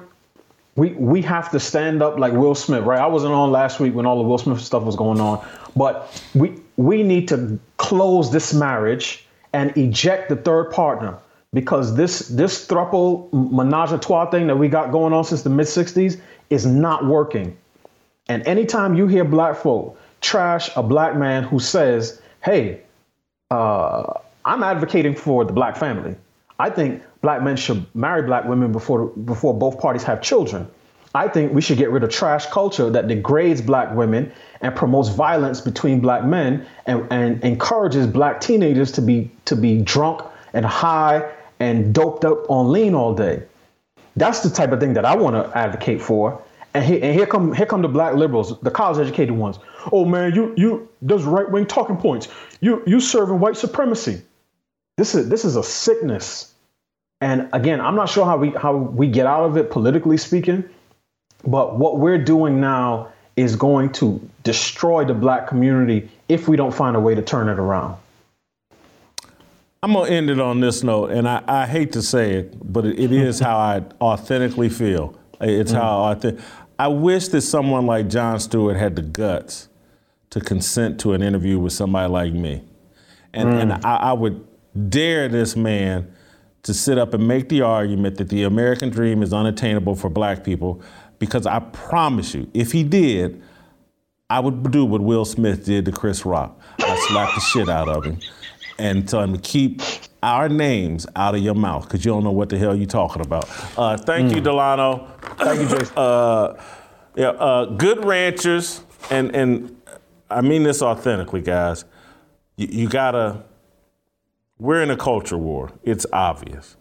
we 0.76 0.90
we 0.90 1.22
have 1.22 1.50
to 1.52 1.60
stand 1.60 2.04
up 2.04 2.20
like 2.20 2.34
Will 2.34 2.54
Smith, 2.56 2.84
right? 2.84 3.00
I 3.00 3.08
wasn't 3.08 3.34
on 3.34 3.52
last 3.52 3.80
week 3.80 3.96
when 3.96 4.06
all 4.06 4.18
the 4.18 4.28
Will 4.28 4.38
Smith 4.38 4.60
stuff 4.60 4.84
was 4.84 4.98
going 4.98 5.22
on, 5.22 5.46
but 5.74 6.22
we 6.36 6.60
we 6.76 7.02
need 7.02 7.30
to 7.30 7.58
close 7.78 8.30
this 8.30 8.54
marriage 8.54 9.26
and 9.54 9.76
eject 9.78 10.28
the 10.28 10.36
third 10.36 10.72
partner 10.72 11.18
because 11.54 11.96
this 11.96 12.28
this 12.28 12.68
thruple 12.68 13.32
menage 13.34 13.92
a 13.92 13.98
trois 13.98 14.30
thing 14.30 14.48
that 14.48 14.58
we 14.58 14.68
got 14.68 14.92
going 14.92 15.14
on 15.14 15.24
since 15.24 15.42
the 15.42 15.50
mid 15.50 15.66
'60s 15.66 16.20
is 16.50 16.66
not 16.66 17.06
working. 17.06 17.58
And 18.28 18.46
anytime 18.46 18.96
you 18.96 19.08
hear 19.08 19.26
black 19.26 19.56
folk 19.56 20.00
trash 20.22 20.70
a 20.76 20.84
black 20.84 21.16
man 21.16 21.44
who 21.44 21.60
says, 21.60 22.22
"Hey, 22.44 22.82
uh, 23.50 24.14
I'm 24.46 24.64
advocating 24.64 25.16
for 25.16 25.44
the 25.44 25.54
black 25.54 25.76
family," 25.76 26.16
I 26.60 26.70
think 26.70 27.02
black 27.22 27.42
men 27.42 27.56
should 27.56 27.86
marry 27.96 28.22
black 28.22 28.46
women 28.46 28.72
before 28.72 29.08
before 29.08 29.54
both 29.54 29.80
parties 29.80 30.04
have 30.04 30.22
children. 30.22 30.68
I 31.16 31.28
think 31.28 31.54
we 31.54 31.62
should 31.62 31.80
get 31.80 31.90
rid 31.90 32.04
of 32.04 32.12
trash 32.12 32.46
culture 32.46 32.92
that 32.92 33.08
degrades 33.08 33.62
black 33.62 33.96
women 33.96 34.32
and 34.62 34.76
promotes 34.76 35.10
violence 35.10 35.60
between 35.60 36.02
black 36.02 36.24
men 36.24 36.68
and, 36.86 37.08
and 37.10 37.44
encourages 37.44 38.06
black 38.06 38.40
teenagers 38.40 38.92
to 38.92 39.02
be 39.02 39.32
to 39.46 39.56
be 39.56 39.82
drunk 39.82 40.22
and 40.54 40.64
high 40.64 41.28
and 41.60 41.94
doped 41.94 42.26
up 42.26 42.50
on 42.50 42.72
lean 42.72 42.96
all 42.96 43.14
day. 43.14 43.44
That's 44.16 44.42
the 44.42 44.50
type 44.50 44.72
of 44.72 44.80
thing 44.80 44.94
that 44.94 45.06
I 45.06 45.16
want 45.16 45.36
to 45.36 45.58
advocate 45.58 46.02
for. 46.02 46.42
And 46.74 46.84
here, 46.86 47.00
and 47.02 47.14
here 47.16 47.26
come 47.26 47.54
here 47.54 47.66
come 47.66 47.82
the 47.82 47.88
black 47.88 48.16
liberals, 48.16 48.60
the 48.62 48.72
college 48.72 49.00
educated 49.00 49.36
ones. 49.36 49.58
Oh 49.92 50.06
man, 50.06 50.36
you 50.36 50.54
you 50.56 50.88
those 51.02 51.24
right 51.24 51.50
wing 51.50 51.66
talking 51.66 51.98
points. 51.98 52.28
You 52.62 52.84
you 52.86 53.00
serving 53.00 53.40
white 53.40 53.58
supremacy. 53.58 54.22
This 54.98 55.16
is 55.16 55.30
this 55.30 55.46
is 55.46 55.56
a 55.56 55.64
sickness. 55.64 56.54
And 57.22 57.50
again, 57.54 57.82
I'm 57.82 57.96
not 57.96 58.10
sure 58.10 58.26
how 58.26 58.38
we 58.38 58.52
how 58.52 58.76
we 58.76 59.08
get 59.08 59.26
out 59.26 59.46
of 59.46 59.58
it 59.58 59.72
politically 59.72 60.18
speaking, 60.18 60.64
but 61.46 61.78
what 61.80 61.98
we're 61.98 62.24
doing 62.24 62.62
now 62.62 63.12
is 63.36 63.56
going 63.56 63.92
to 63.94 64.22
destroy 64.44 65.06
the 65.06 65.14
black 65.14 65.48
community 65.48 66.10
if 66.28 66.48
we 66.48 66.56
don't 66.58 66.74
find 66.74 66.96
a 66.96 67.00
way 67.00 67.16
to 67.16 67.22
turn 67.22 67.50
it 67.50 67.58
around. 67.58 67.96
I'm 69.82 69.94
gonna 69.94 70.10
end 70.10 70.30
it 70.30 70.40
on 70.40 70.60
this 70.60 70.84
note, 70.84 71.12
and 71.12 71.28
I, 71.28 71.42
I 71.48 71.66
hate 71.66 71.94
to 71.94 72.02
say 72.02 72.34
it, 72.34 72.54
but 72.62 72.86
it, 72.86 73.00
it 73.00 73.12
is 73.14 73.40
how 73.40 73.58
I 73.58 73.84
authentically 74.02 74.68
feel. 74.68 75.18
It's 75.40 75.72
mm. 75.72 75.76
how 75.76 76.04
I 76.04 76.16
think. 76.16 76.40
I 76.78 76.90
wish 76.90 77.30
that 77.30 77.42
someone 77.42 77.86
like 77.86 78.10
Jon 78.10 78.40
Stewart 78.40 78.76
had 78.76 78.96
the 78.96 79.02
guts 79.02 79.70
to 80.32 80.42
consent 80.42 81.00
to 81.02 81.14
an 81.14 81.22
interview 81.22 81.60
with 81.60 81.74
somebody 81.74 82.10
like 82.10 82.34
me. 82.34 82.62
And, 83.34 83.50
mm. 83.50 83.62
and 83.62 83.74
I, 83.86 83.96
I, 83.96 84.14
would 84.14 84.46
dare 84.90 85.28
this 85.28 85.56
man 85.56 86.14
to 86.64 86.74
sit 86.74 86.98
up 86.98 87.14
and 87.14 87.28
make 87.28 87.50
the 87.50 87.62
argument 87.62 88.18
that 88.18 88.30
the 88.30 88.44
American 88.44 88.90
dream 88.90 89.24
is 89.24 89.34
unattainable 89.34 89.96
for 89.96 90.10
black 90.10 90.44
people, 90.44 90.82
because 91.20 91.46
I 91.46 91.60
promise 91.60 92.34
you, 92.34 92.50
if 92.54 92.72
he 92.72 92.84
did, 92.84 93.42
I 94.30 94.40
would 94.40 94.72
do 94.72 94.86
what 94.86 95.02
Will 95.02 95.26
Smith 95.26 95.66
did 95.66 95.86
to 95.86 95.92
Chris 95.92 96.26
Rock. 96.26 96.60
I'd 96.80 97.00
slap 97.08 97.34
the 97.34 97.42
shit 97.42 97.70
out 97.70 97.90
of 97.90 98.06
him 98.06 98.20
and 98.80 99.08
tell 99.08 99.22
him 99.22 99.34
to 99.34 99.40
keep 99.40 99.82
our 100.24 100.50
names 100.50 101.06
out 101.16 101.36
of 101.36 101.42
your 101.42 101.54
mouth 101.54 101.84
because 101.84 102.04
you 102.04 102.12
don't 102.12 102.24
know 102.24 102.32
what 102.32 102.50
the 102.50 102.58
hell 102.58 102.76
you're 102.76 102.86
talking 102.86 103.22
about. 103.22 103.48
Uh, 103.78 103.98
thank 103.98 104.32
mm. 104.32 104.36
you, 104.36 104.42
Delano. 104.42 105.08
Thank 105.38 105.62
you, 105.62 105.78
Jason. 105.78 105.98
uh, 105.98 106.62
yeah, 107.16 107.30
uh, 107.30 107.66
good 107.66 108.04
ranchers, 108.06 108.84
and 109.10 109.36
and 109.36 109.82
I 110.30 110.42
mean 110.42 110.64
this 110.64 110.82
authentically, 110.82 111.42
guys. 111.42 111.86
You, 112.56 112.68
you, 112.68 112.90
gotta. 112.90 113.44
We're 114.58 114.82
in 114.82 114.92
a 114.92 114.98
culture 114.98 115.38
war. 115.38 115.72
It's 115.84 116.06
obvious. 116.12 116.76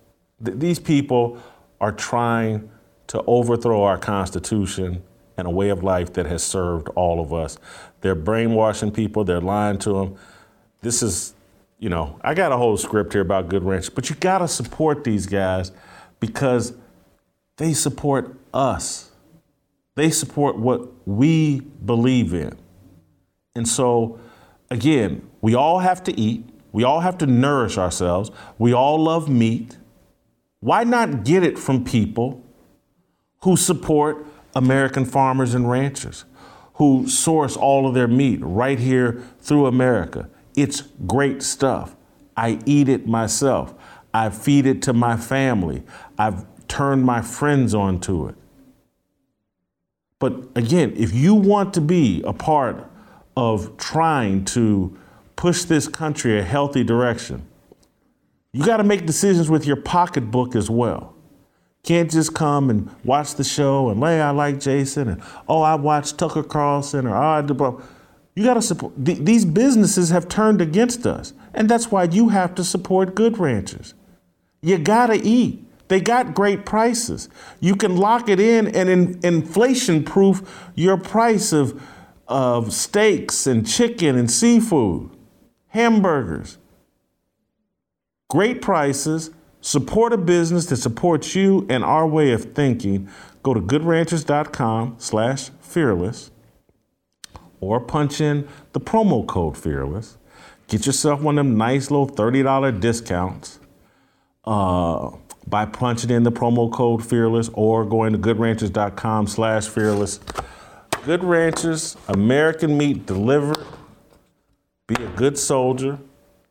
Th- 0.44 0.59
these 0.59 0.78
people 0.78 1.40
are 1.80 1.92
trying 1.92 2.70
to 3.09 3.22
overthrow 3.26 3.84
our 3.84 3.99
Constitution 3.99 5.03
and 5.36 5.46
a 5.46 5.51
way 5.51 5.68
of 5.68 5.84
life 5.84 6.12
that 6.14 6.26
has 6.26 6.42
served 6.42 6.88
all 6.90 7.20
of 7.20 7.32
us. 7.32 7.57
They're 8.01 8.16
brainwashing 8.16 8.90
people. 8.90 9.24
They're 9.24 9.40
lying 9.40 9.78
to 9.78 9.92
them. 9.92 10.16
This 10.82 11.03
is 11.03 11.34
you 11.78 11.88
know, 11.88 12.18
I 12.22 12.34
got 12.34 12.50
a 12.52 12.56
whole 12.56 12.76
script 12.76 13.12
here 13.12 13.22
about 13.22 13.48
Good 13.48 13.62
Ranch, 13.62 13.94
but 13.94 14.10
you 14.10 14.16
got 14.16 14.38
to 14.38 14.48
support 14.48 15.04
these 15.04 15.26
guys 15.26 15.70
because 16.18 16.72
they 17.56 17.72
support 17.72 18.36
us. 18.52 19.10
They 19.94 20.10
support 20.10 20.58
what 20.58 21.06
we 21.06 21.60
believe 21.60 22.34
in. 22.34 22.56
And 23.54 23.66
so, 23.66 24.18
again, 24.70 25.28
we 25.40 25.54
all 25.54 25.78
have 25.78 26.02
to 26.04 26.20
eat. 26.20 26.44
We 26.72 26.84
all 26.84 27.00
have 27.00 27.18
to 27.18 27.26
nourish 27.26 27.78
ourselves. 27.78 28.30
We 28.58 28.72
all 28.72 29.02
love 29.02 29.28
meat. 29.28 29.76
Why 30.60 30.84
not 30.84 31.24
get 31.24 31.42
it 31.44 31.58
from 31.58 31.84
people 31.84 32.44
who 33.42 33.56
support 33.56 34.26
American 34.54 35.04
farmers 35.04 35.54
and 35.54 35.70
ranchers, 35.70 36.24
who 36.74 37.08
source 37.08 37.56
all 37.56 37.86
of 37.86 37.94
their 37.94 38.08
meat 38.08 38.40
right 38.42 38.78
here 38.78 39.22
through 39.40 39.66
America? 39.66 40.28
It's 40.59 40.82
great 41.06 41.40
stuff. 41.40 41.94
I 42.36 42.59
eat 42.66 42.88
it 42.88 43.06
myself. 43.06 43.74
I 44.12 44.30
feed 44.30 44.66
it 44.66 44.82
to 44.82 44.92
my 44.92 45.16
family. 45.16 45.84
I've 46.18 46.44
turned 46.66 47.04
my 47.04 47.22
friends 47.22 47.76
onto 47.76 48.26
it. 48.26 48.34
But 50.18 50.48
again, 50.56 50.94
if 50.96 51.14
you 51.14 51.36
want 51.36 51.74
to 51.74 51.80
be 51.80 52.22
a 52.22 52.32
part 52.32 52.84
of 53.36 53.76
trying 53.76 54.44
to 54.46 54.98
push 55.36 55.62
this 55.62 55.86
country 55.86 56.36
a 56.40 56.42
healthy 56.42 56.82
direction, 56.82 57.46
you 58.52 58.64
got 58.64 58.78
to 58.78 58.84
make 58.84 59.06
decisions 59.06 59.48
with 59.48 59.64
your 59.64 59.76
pocketbook 59.76 60.56
as 60.56 60.68
well. 60.68 61.14
Can't 61.84 62.11
just 62.11 62.34
come 62.34 62.68
and 62.68 62.92
watch 63.04 63.36
the 63.36 63.44
show 63.44 63.90
and 63.90 64.00
lay, 64.00 64.20
I 64.20 64.30
like 64.30 64.59
Jason, 64.59 65.09
and 65.09 65.22
oh, 65.46 65.62
I 65.62 65.76
watched 65.76 66.18
Tucker 66.18 66.42
Carlson, 66.42 67.06
or 67.06 67.14
oh, 67.14 67.28
I 67.28 67.42
do. 67.42 67.80
You 68.39 68.45
got 68.45 68.55
to 68.55 68.62
support. 68.62 69.05
Th- 69.05 69.18
these 69.18 69.45
businesses 69.45 70.11
have 70.11 70.28
turned 70.28 70.61
against 70.61 71.09
us, 71.09 71.32
and 71.55 71.68
that's 71.68 71.91
why 71.91 72.05
you 72.05 72.28
have 72.28 72.55
to 72.55 72.62
support 72.62 73.16
good 73.16 73.36
ranchers. 73.36 73.95
You 74.62 74.78
got 74.78 75.09
to 75.09 75.16
eat. 75.16 75.66
They 75.89 76.01
got 76.01 76.34
great 76.34 76.64
prices. 76.64 77.28
You 77.59 77.74
can 77.74 77.97
lock 77.97 78.28
it 78.28 78.39
in 78.39 78.68
and 78.68 78.89
in, 78.89 79.18
inflation 79.24 80.05
proof 80.05 80.70
your 80.76 80.97
price 80.97 81.53
of, 81.53 81.82
of 82.28 82.72
steaks 82.72 83.49
and 83.49 83.66
chicken 83.66 84.16
and 84.16 84.30
seafood, 84.30 85.11
hamburgers. 85.70 86.59
Great 88.30 88.62
prices. 88.62 89.32
Support 89.61 90.12
a 90.12 90.16
business 90.16 90.66
that 90.66 90.76
supports 90.76 91.34
you 91.34 91.66
and 91.68 91.82
our 91.82 92.07
way 92.07 92.30
of 92.30 92.55
thinking. 92.55 93.09
Go 93.43 93.53
to 93.53 93.61
goodranchers.com 93.61 94.95
slash 94.99 95.51
fearless 95.61 96.30
or 97.61 97.80
punch 97.80 98.20
in 98.20 98.48
the 98.72 98.80
promo 98.80 99.26
code 99.26 99.56
Fearless. 99.56 100.16
Get 100.68 100.86
yourself 100.86 101.20
one 101.20 101.38
of 101.38 101.46
them 101.46 101.56
nice 101.56 101.90
little 101.90 102.09
$30 102.09 102.80
discounts 102.80 103.59
uh, 104.44 105.11
by 105.46 105.64
punching 105.64 106.11
in 106.11 106.24
the 106.24 106.32
promo 106.32 106.70
code 106.70 107.04
Fearless 107.04 107.50
or 107.54 107.84
going 107.84 108.12
to 108.12 108.18
goodranchers.com 108.18 109.26
slash 109.26 109.66
fearless. 109.68 110.20
Good 111.04 111.24
Ranchers, 111.24 111.96
American 112.09 112.76
meat 112.76 113.06
delivered. 113.06 113.64
Be 114.86 115.02
a 115.02 115.09
good 115.09 115.38
soldier. 115.38 115.98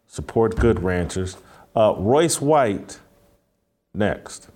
Support 0.08 0.56
Good 0.56 0.82
Ranchers. 0.82 1.38
Uh, 1.76 1.94
Royce 1.98 2.42
White, 2.42 3.00
next. 3.94 4.48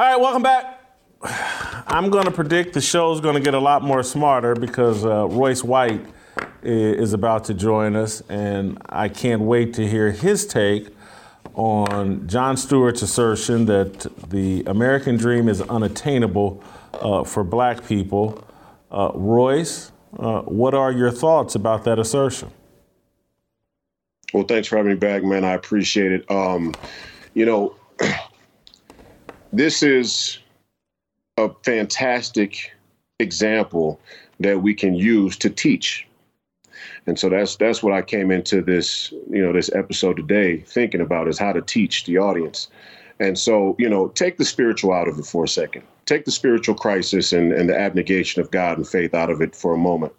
All 0.00 0.06
right, 0.06 0.18
welcome 0.18 0.42
back. 0.42 0.80
I'm 1.86 2.08
going 2.08 2.24
to 2.24 2.30
predict 2.30 2.72
the 2.72 2.80
show's 2.80 3.20
going 3.20 3.34
to 3.34 3.40
get 3.42 3.52
a 3.52 3.58
lot 3.58 3.82
more 3.82 4.02
smarter 4.02 4.54
because 4.54 5.04
uh, 5.04 5.26
Royce 5.26 5.62
White 5.62 6.00
is 6.62 7.12
about 7.12 7.44
to 7.44 7.52
join 7.52 7.94
us, 7.96 8.22
and 8.30 8.80
I 8.88 9.10
can't 9.10 9.42
wait 9.42 9.74
to 9.74 9.86
hear 9.86 10.10
his 10.10 10.46
take 10.46 10.88
on 11.52 12.26
Jon 12.26 12.56
Stewart's 12.56 13.02
assertion 13.02 13.66
that 13.66 14.10
the 14.30 14.64
American 14.66 15.18
dream 15.18 15.50
is 15.50 15.60
unattainable 15.60 16.64
uh, 16.94 17.22
for 17.22 17.44
black 17.44 17.86
people. 17.86 18.42
Uh, 18.90 19.10
Royce, 19.12 19.92
uh, 20.18 20.40
what 20.44 20.72
are 20.72 20.92
your 20.92 21.10
thoughts 21.10 21.54
about 21.54 21.84
that 21.84 21.98
assertion? 21.98 22.50
Well, 24.32 24.44
thanks 24.44 24.66
for 24.66 24.78
having 24.78 24.92
me 24.92 24.96
back, 24.96 25.22
man. 25.24 25.44
I 25.44 25.52
appreciate 25.52 26.10
it. 26.10 26.30
Um, 26.30 26.74
you 27.34 27.44
know, 27.44 27.74
this 29.52 29.82
is 29.82 30.38
a 31.36 31.50
fantastic 31.64 32.72
example 33.18 34.00
that 34.38 34.62
we 34.62 34.74
can 34.74 34.94
use 34.94 35.36
to 35.38 35.50
teach. 35.50 36.06
And 37.06 37.18
so 37.18 37.28
that's 37.28 37.56
that's 37.56 37.82
what 37.82 37.92
I 37.92 38.02
came 38.02 38.30
into 38.30 38.62
this, 38.62 39.12
you 39.30 39.42
know, 39.42 39.52
this 39.52 39.70
episode 39.74 40.16
today 40.16 40.58
thinking 40.58 41.00
about 41.00 41.28
is 41.28 41.38
how 41.38 41.52
to 41.52 41.62
teach 41.62 42.04
the 42.04 42.18
audience. 42.18 42.68
And 43.18 43.38
so, 43.38 43.76
you 43.78 43.88
know, 43.88 44.08
take 44.08 44.38
the 44.38 44.44
spiritual 44.44 44.92
out 44.92 45.08
of 45.08 45.18
it 45.18 45.26
for 45.26 45.44
a 45.44 45.48
second. 45.48 45.82
Take 46.06 46.24
the 46.24 46.30
spiritual 46.30 46.74
crisis 46.74 47.32
and, 47.32 47.52
and 47.52 47.68
the 47.68 47.78
abnegation 47.78 48.40
of 48.40 48.50
God 48.50 48.78
and 48.78 48.88
faith 48.88 49.14
out 49.14 49.30
of 49.30 49.42
it 49.42 49.54
for 49.54 49.74
a 49.74 49.78
moment. 49.78 50.12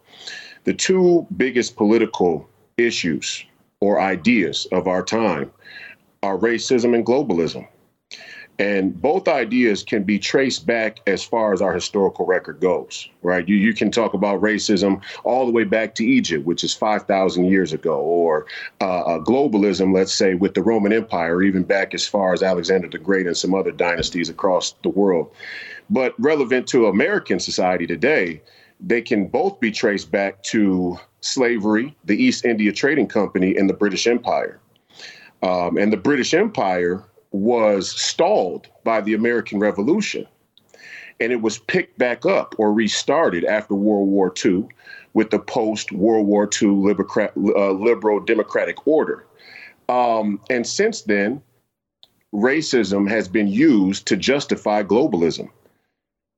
The 0.65 0.73
two 0.73 1.25
biggest 1.35 1.75
political 1.75 2.47
issues 2.77 3.43
or 3.79 3.99
ideas 3.99 4.67
of 4.71 4.87
our 4.87 5.03
time 5.03 5.51
are 6.21 6.37
racism 6.37 6.93
and 6.93 7.03
globalism. 7.03 7.67
And 8.61 9.01
both 9.01 9.27
ideas 9.27 9.81
can 9.81 10.03
be 10.03 10.19
traced 10.19 10.67
back 10.67 10.99
as 11.07 11.23
far 11.23 11.51
as 11.51 11.63
our 11.63 11.73
historical 11.73 12.27
record 12.27 12.59
goes, 12.59 13.09
right? 13.23 13.47
You, 13.47 13.55
you 13.55 13.73
can 13.73 13.89
talk 13.89 14.13
about 14.13 14.39
racism 14.39 15.01
all 15.23 15.47
the 15.47 15.51
way 15.51 15.63
back 15.63 15.95
to 15.95 16.05
Egypt, 16.05 16.45
which 16.45 16.63
is 16.63 16.71
5,000 16.71 17.45
years 17.45 17.73
ago, 17.73 17.99
or 17.99 18.45
uh, 18.79 18.99
uh, 18.99 19.19
globalism, 19.23 19.95
let's 19.95 20.13
say, 20.13 20.35
with 20.35 20.53
the 20.53 20.61
Roman 20.61 20.93
Empire, 20.93 21.41
even 21.41 21.63
back 21.63 21.95
as 21.95 22.07
far 22.07 22.33
as 22.33 22.43
Alexander 22.43 22.87
the 22.87 22.99
Great 22.99 23.25
and 23.25 23.35
some 23.35 23.55
other 23.55 23.71
dynasties 23.71 24.29
across 24.29 24.75
the 24.83 24.89
world. 24.89 25.33
But 25.89 26.13
relevant 26.19 26.67
to 26.67 26.85
American 26.85 27.39
society 27.39 27.87
today, 27.87 28.43
they 28.79 29.01
can 29.01 29.25
both 29.25 29.59
be 29.59 29.71
traced 29.71 30.11
back 30.11 30.43
to 30.43 30.99
slavery, 31.21 31.97
the 32.05 32.23
East 32.23 32.45
India 32.45 32.71
Trading 32.71 33.07
Company, 33.07 33.57
and 33.57 33.67
the 33.67 33.73
British 33.73 34.05
Empire. 34.05 34.59
Um, 35.41 35.77
and 35.77 35.91
the 35.91 35.97
British 35.97 36.35
Empire 36.35 37.03
was 37.31 37.89
stalled 37.89 38.67
by 38.83 39.01
the 39.01 39.13
American 39.13 39.59
Revolution. 39.59 40.27
And 41.19 41.31
it 41.31 41.41
was 41.41 41.59
picked 41.59 41.97
back 41.97 42.25
up 42.25 42.55
or 42.57 42.73
restarted 42.73 43.45
after 43.45 43.75
World 43.75 44.09
War 44.09 44.33
II 44.43 44.67
with 45.13 45.29
the 45.29 45.39
post 45.39 45.91
World 45.91 46.25
War 46.27 46.49
II 46.61 46.69
uh, 47.55 47.71
liberal 47.71 48.19
democratic 48.19 48.87
order. 48.87 49.25
Um, 49.87 50.39
and 50.49 50.65
since 50.65 51.01
then, 51.01 51.41
racism 52.33 53.09
has 53.09 53.27
been 53.27 53.47
used 53.47 54.07
to 54.07 54.17
justify 54.17 54.83
globalism. 54.83 55.49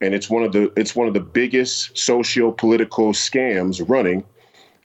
And 0.02 0.14
it's 0.14 0.30
one 0.30 0.44
of 0.44 0.52
the 0.52 0.72
it's 0.76 0.96
one 0.96 1.08
of 1.08 1.14
the 1.14 1.22
biggest 1.22 1.98
socio-political 1.98 3.14
scams 3.14 3.88
running 3.88 4.24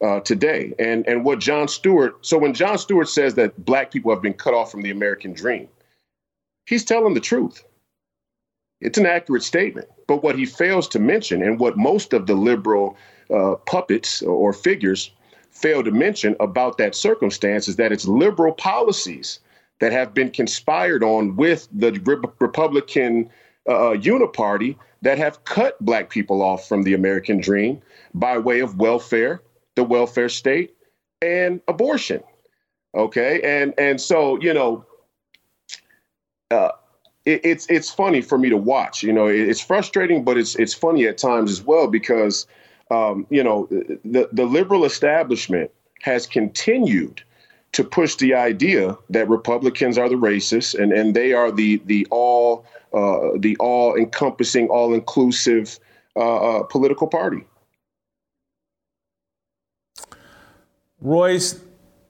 uh, 0.00 0.20
today. 0.20 0.74
And 0.78 1.06
and 1.08 1.24
what 1.24 1.40
Jon 1.40 1.66
Stewart 1.66 2.24
so 2.24 2.38
when 2.38 2.54
Jon 2.54 2.78
Stewart 2.78 3.08
says 3.08 3.34
that 3.34 3.64
black 3.64 3.90
people 3.90 4.12
have 4.12 4.22
been 4.22 4.34
cut 4.34 4.54
off 4.54 4.70
from 4.70 4.82
the 4.82 4.90
American 4.90 5.32
dream, 5.32 5.68
he's 6.68 6.84
telling 6.84 7.14
the 7.14 7.20
truth. 7.20 7.64
It's 8.80 8.98
an 8.98 9.06
accurate 9.06 9.42
statement. 9.42 9.88
But 10.06 10.22
what 10.22 10.38
he 10.38 10.46
fails 10.46 10.86
to 10.88 10.98
mention, 10.98 11.42
and 11.42 11.58
what 11.58 11.76
most 11.76 12.12
of 12.12 12.26
the 12.26 12.34
liberal 12.34 12.96
uh, 13.34 13.56
puppets 13.66 14.22
or 14.22 14.52
figures 14.52 15.10
fail 15.50 15.82
to 15.82 15.90
mention 15.90 16.36
about 16.38 16.78
that 16.78 16.94
circumstance, 16.94 17.66
is 17.68 17.76
that 17.76 17.90
it's 17.90 18.06
liberal 18.06 18.52
policies 18.52 19.40
that 19.80 19.92
have 19.92 20.14
been 20.14 20.30
conspired 20.30 21.02
on 21.02 21.36
with 21.36 21.68
the 21.72 21.92
Re- 22.04 22.30
Republican 22.38 23.30
uh, 23.68 23.94
uniparty 23.94 24.76
that 25.02 25.18
have 25.18 25.44
cut 25.44 25.82
black 25.84 26.10
people 26.10 26.42
off 26.42 26.68
from 26.68 26.82
the 26.82 26.94
American 26.94 27.40
dream 27.40 27.80
by 28.14 28.38
way 28.38 28.60
of 28.60 28.76
welfare, 28.76 29.42
the 29.76 29.84
welfare 29.84 30.28
state, 30.28 30.74
and 31.22 31.60
abortion. 31.68 32.22
Okay, 32.94 33.40
and 33.42 33.74
and 33.78 34.00
so 34.00 34.40
you 34.40 34.54
know 34.54 34.84
uh, 36.50 36.70
it, 37.24 37.40
it's 37.44 37.66
it's 37.68 37.90
funny 37.90 38.20
for 38.20 38.38
me 38.38 38.48
to 38.48 38.56
watch. 38.56 39.02
You 39.02 39.12
know, 39.12 39.26
it, 39.26 39.48
it's 39.48 39.60
frustrating, 39.60 40.24
but 40.24 40.38
it's 40.38 40.54
it's 40.56 40.74
funny 40.74 41.06
at 41.06 41.18
times 41.18 41.50
as 41.50 41.62
well 41.62 41.86
because 41.86 42.46
um, 42.90 43.26
you 43.30 43.42
know 43.42 43.66
the 44.04 44.28
the 44.32 44.44
liberal 44.44 44.84
establishment 44.84 45.70
has 46.00 46.26
continued 46.26 47.22
to 47.72 47.84
push 47.84 48.16
the 48.16 48.34
idea 48.34 48.96
that 49.10 49.28
Republicans 49.28 49.98
are 49.98 50.08
the 50.08 50.14
racists 50.14 50.78
and 50.78 50.92
and 50.92 51.14
they 51.14 51.32
are 51.32 51.52
the 51.52 51.82
the 51.84 52.06
all 52.10 52.64
uh, 52.94 53.30
the 53.38 53.56
all 53.60 53.94
encompassing, 53.96 54.68
all 54.68 54.94
inclusive 54.94 55.78
uh, 56.16 56.60
uh, 56.60 56.62
political 56.64 57.06
party. 57.06 57.44
Royce, 61.00 61.60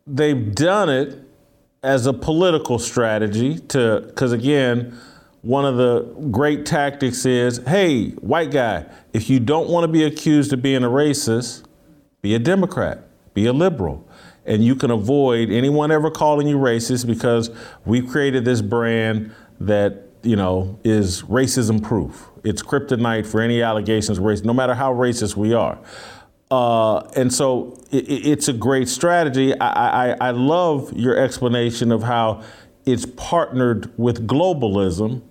they've 0.07 0.55
done 0.55 0.89
it 0.89 1.27
as 1.82 2.06
a 2.06 2.12
political 2.12 2.78
strategy 2.78 3.58
to, 3.58 4.02
because 4.06 4.32
again, 4.32 4.98
one 5.42 5.64
of 5.64 5.76
the 5.76 6.02
great 6.30 6.66
tactics 6.66 7.24
is 7.24 7.58
hey, 7.66 8.10
white 8.10 8.50
guy, 8.50 8.84
if 9.12 9.30
you 9.30 9.38
don't 9.40 9.68
want 9.68 9.84
to 9.84 9.88
be 9.88 10.04
accused 10.04 10.52
of 10.52 10.60
being 10.60 10.82
a 10.82 10.88
racist, 10.88 11.64
be 12.20 12.34
a 12.34 12.38
Democrat, 12.38 13.00
be 13.34 13.46
a 13.46 13.52
liberal. 13.52 14.06
And 14.44 14.64
you 14.64 14.74
can 14.74 14.90
avoid 14.90 15.50
anyone 15.50 15.92
ever 15.92 16.10
calling 16.10 16.48
you 16.48 16.56
racist 16.56 17.06
because 17.06 17.50
we've 17.84 18.08
created 18.08 18.44
this 18.44 18.62
brand 18.62 19.32
that, 19.60 20.08
you 20.22 20.36
know, 20.36 20.78
is 20.84 21.22
racism 21.22 21.82
proof. 21.82 22.30
It's 22.44 22.62
kryptonite 22.62 23.26
for 23.26 23.42
any 23.42 23.60
allegations 23.60 24.16
of 24.18 24.24
race, 24.24 24.42
no 24.42 24.54
matter 24.54 24.74
how 24.74 24.92
racist 24.92 25.36
we 25.36 25.52
are. 25.52 25.78
Uh, 26.51 27.01
and 27.14 27.32
so 27.32 27.78
it, 27.90 28.09
it's 28.09 28.49
a 28.49 28.53
great 28.53 28.88
strategy. 28.88 29.59
I, 29.61 30.12
I, 30.12 30.16
I 30.28 30.30
love 30.30 30.92
your 30.96 31.16
explanation 31.16 31.92
of 31.92 32.03
how 32.03 32.42
it's 32.86 33.05
partnered 33.05 33.92
with 33.99 34.26
globalism. 34.26 35.22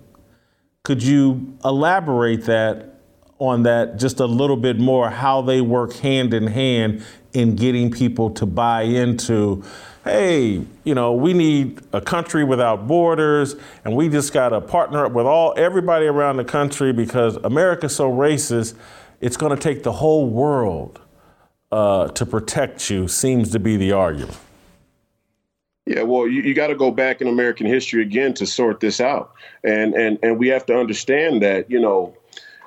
Could 0.84 1.02
you 1.02 1.58
elaborate 1.64 2.44
that 2.44 3.00
on 3.38 3.64
that 3.64 3.98
just 3.98 4.20
a 4.20 4.26
little 4.26 4.56
bit 4.56 4.78
more? 4.78 5.10
How 5.10 5.42
they 5.42 5.60
work 5.60 5.94
hand 5.94 6.32
in 6.32 6.46
hand 6.46 7.04
in 7.32 7.56
getting 7.56 7.90
people 7.90 8.30
to 8.30 8.46
buy 8.46 8.82
into, 8.82 9.62
hey, 10.04 10.64
you 10.84 10.94
know, 10.94 11.12
we 11.12 11.32
need 11.32 11.80
a 11.92 12.00
country 12.00 12.44
without 12.44 12.86
borders, 12.86 13.56
and 13.84 13.94
we 13.94 14.08
just 14.08 14.32
got 14.32 14.50
to 14.50 14.60
partner 14.60 15.04
up 15.04 15.12
with 15.12 15.26
all 15.26 15.52
everybody 15.56 16.06
around 16.06 16.36
the 16.36 16.44
country 16.44 16.92
because 16.92 17.36
America's 17.36 17.94
so 17.94 18.10
racist. 18.10 18.74
It's 19.20 19.36
going 19.36 19.54
to 19.54 19.60
take 19.60 19.82
the 19.82 19.92
whole 19.92 20.28
world 20.28 21.00
uh, 21.70 22.08
to 22.08 22.26
protect 22.26 22.90
you 22.90 23.08
seems 23.08 23.50
to 23.52 23.58
be 23.58 23.76
the 23.76 23.92
argument. 23.92 24.38
Yeah, 25.86 26.02
well, 26.02 26.28
you, 26.28 26.42
you 26.42 26.52
got 26.52 26.66
to 26.66 26.74
go 26.74 26.90
back 26.90 27.22
in 27.22 27.28
American 27.28 27.66
history 27.66 28.02
again 28.02 28.34
to 28.34 28.46
sort 28.46 28.80
this 28.80 29.00
out, 29.00 29.32
and 29.64 29.94
and 29.94 30.18
and 30.22 30.38
we 30.38 30.48
have 30.48 30.66
to 30.66 30.78
understand 30.78 31.42
that 31.42 31.70
you 31.70 31.80
know 31.80 32.14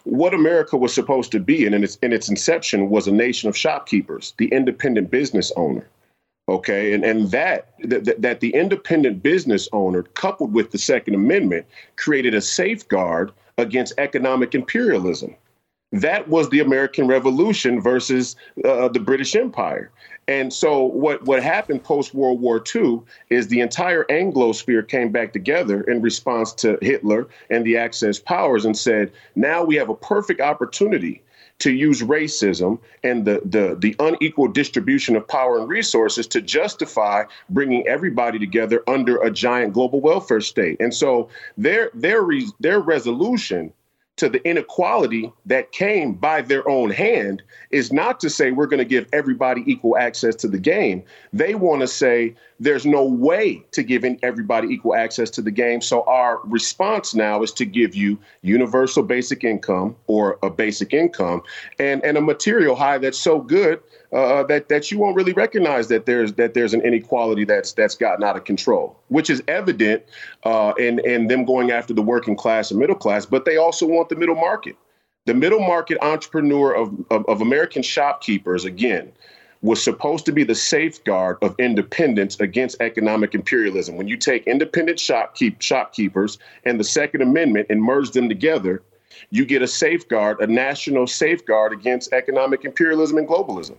what 0.03 0.33
America 0.33 0.75
was 0.75 0.91
supposed 0.93 1.31
to 1.33 1.39
be, 1.39 1.65
and 1.65 1.75
in 1.75 1.83
its 1.83 1.97
in 1.97 2.13
its 2.13 2.29
inception 2.29 2.89
was 2.89 3.07
a 3.07 3.11
nation 3.11 3.47
of 3.47 3.55
shopkeepers, 3.55 4.33
the 4.37 4.47
independent 4.47 5.11
business 5.11 5.51
owner. 5.55 5.87
Okay, 6.49 6.93
and 6.93 7.03
and 7.03 7.29
that 7.29 7.73
that, 7.83 8.21
that 8.21 8.39
the 8.39 8.55
independent 8.55 9.21
business 9.21 9.69
owner, 9.71 10.01
coupled 10.01 10.53
with 10.53 10.71
the 10.71 10.79
Second 10.79 11.13
Amendment, 11.13 11.67
created 11.97 12.33
a 12.33 12.41
safeguard 12.41 13.31
against 13.59 13.93
economic 13.99 14.55
imperialism. 14.55 15.35
That 15.91 16.27
was 16.29 16.49
the 16.49 16.61
American 16.61 17.07
Revolution 17.07 17.81
versus 17.81 18.35
uh, 18.63 18.87
the 18.87 18.99
British 18.99 19.35
Empire. 19.35 19.91
And 20.27 20.53
so 20.53 20.83
what, 20.83 21.23
what 21.25 21.43
happened 21.43 21.83
post 21.83 22.13
World 22.13 22.39
War 22.39 22.63
II 22.73 23.01
is 23.29 23.47
the 23.47 23.59
entire 23.59 24.05
Anglosphere 24.05 24.87
came 24.87 25.11
back 25.11 25.33
together 25.33 25.81
in 25.81 26.01
response 26.01 26.53
to 26.53 26.77
Hitler 26.81 27.27
and 27.49 27.65
the 27.65 27.75
Axis 27.75 28.19
powers 28.19 28.63
and 28.63 28.77
said, 28.77 29.11
now 29.35 29.63
we 29.63 29.75
have 29.75 29.89
a 29.89 29.95
perfect 29.95 30.39
opportunity 30.39 31.21
to 31.59 31.71
use 31.71 32.01
racism 32.01 32.79
and 33.03 33.25
the, 33.25 33.41
the, 33.45 33.75
the 33.79 33.95
unequal 33.99 34.47
distribution 34.47 35.15
of 35.15 35.27
power 35.27 35.59
and 35.59 35.67
resources 35.67 36.25
to 36.27 36.41
justify 36.41 37.23
bringing 37.49 37.85
everybody 37.87 38.39
together 38.39 38.83
under 38.87 39.17
a 39.17 39.29
giant 39.29 39.73
global 39.73 40.01
welfare 40.01 40.41
state. 40.41 40.77
And 40.79 40.93
so 40.93 41.29
their, 41.57 41.91
their, 41.93 42.23
their 42.59 42.79
resolution 42.79 43.73
to 44.21 44.29
the 44.29 44.47
inequality 44.47 45.33
that 45.47 45.71
came 45.71 46.13
by 46.13 46.43
their 46.43 46.69
own 46.69 46.91
hand 46.91 47.41
is 47.71 47.91
not 47.91 48.19
to 48.19 48.29
say 48.29 48.51
we're 48.51 48.67
going 48.67 48.77
to 48.77 48.85
give 48.85 49.07
everybody 49.11 49.63
equal 49.65 49.97
access 49.97 50.35
to 50.35 50.47
the 50.47 50.59
game. 50.59 51.01
They 51.33 51.55
want 51.55 51.81
to 51.81 51.87
say 51.87 52.35
there's 52.59 52.85
no 52.85 53.03
way 53.03 53.65
to 53.71 53.81
give 53.81 54.05
everybody 54.21 54.67
equal 54.67 54.93
access 54.93 55.31
to 55.31 55.41
the 55.41 55.49
game. 55.49 55.81
So 55.81 56.03
our 56.03 56.39
response 56.43 57.15
now 57.15 57.41
is 57.41 57.51
to 57.53 57.65
give 57.65 57.95
you 57.95 58.19
universal 58.43 59.01
basic 59.01 59.43
income 59.43 59.95
or 60.05 60.37
a 60.43 60.51
basic 60.51 60.93
income 60.93 61.41
and, 61.79 62.05
and 62.05 62.15
a 62.15 62.21
material 62.21 62.75
high 62.75 62.99
that's 62.99 63.17
so 63.17 63.41
good 63.41 63.81
uh, 64.13 64.43
that 64.43 64.67
that 64.69 64.91
you 64.91 64.99
won't 64.99 65.15
really 65.15 65.33
recognize 65.33 65.87
that 65.87 66.05
there's 66.05 66.33
that 66.33 66.53
there's 66.53 66.73
an 66.73 66.81
inequality 66.81 67.45
that's 67.45 67.73
that's 67.73 67.95
gotten 67.95 68.23
out 68.23 68.35
of 68.35 68.43
control, 68.43 68.99
which 69.07 69.29
is 69.29 69.41
evident 69.47 70.03
uh, 70.43 70.73
in 70.77 70.99
in 70.99 71.27
them 71.27 71.45
going 71.45 71.71
after 71.71 71.93
the 71.93 72.01
working 72.01 72.35
class 72.35 72.71
and 72.71 72.79
middle 72.79 72.95
class, 72.95 73.25
but 73.25 73.45
they 73.45 73.57
also 73.57 73.85
want 73.85 74.09
the 74.09 74.15
middle 74.15 74.35
market. 74.35 74.75
The 75.25 75.33
middle 75.35 75.59
market 75.59 75.99
entrepreneur 76.01 76.73
of, 76.73 76.93
of, 77.11 77.23
of 77.27 77.41
American 77.41 77.83
shopkeepers, 77.83 78.65
again, 78.65 79.11
was 79.61 79.81
supposed 79.81 80.25
to 80.25 80.31
be 80.31 80.43
the 80.43 80.55
safeguard 80.55 81.37
of 81.43 81.55
independence 81.59 82.39
against 82.39 82.81
economic 82.81 83.35
imperialism. 83.35 83.97
When 83.97 84.07
you 84.07 84.17
take 84.17 84.47
independent 84.47 84.97
shopkeep, 84.97 85.61
shopkeepers 85.61 86.39
and 86.65 86.79
the 86.79 86.83
Second 86.83 87.21
Amendment 87.21 87.67
and 87.69 87.83
merge 87.83 88.11
them 88.11 88.27
together, 88.27 88.81
you 89.29 89.45
get 89.45 89.61
a 89.61 89.67
safeguard, 89.67 90.39
a 90.39 90.47
national 90.47 91.05
safeguard 91.05 91.71
against 91.71 92.11
economic 92.13 92.65
imperialism 92.65 93.19
and 93.19 93.27
globalism. 93.27 93.75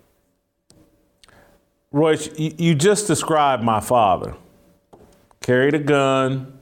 Royce, 1.93 2.31
you, 2.39 2.75
just 2.75 3.07
described 3.07 3.63
my 3.63 3.81
father. 3.81 4.35
Carried 5.41 5.75
a 5.75 5.79
gun, 5.79 6.59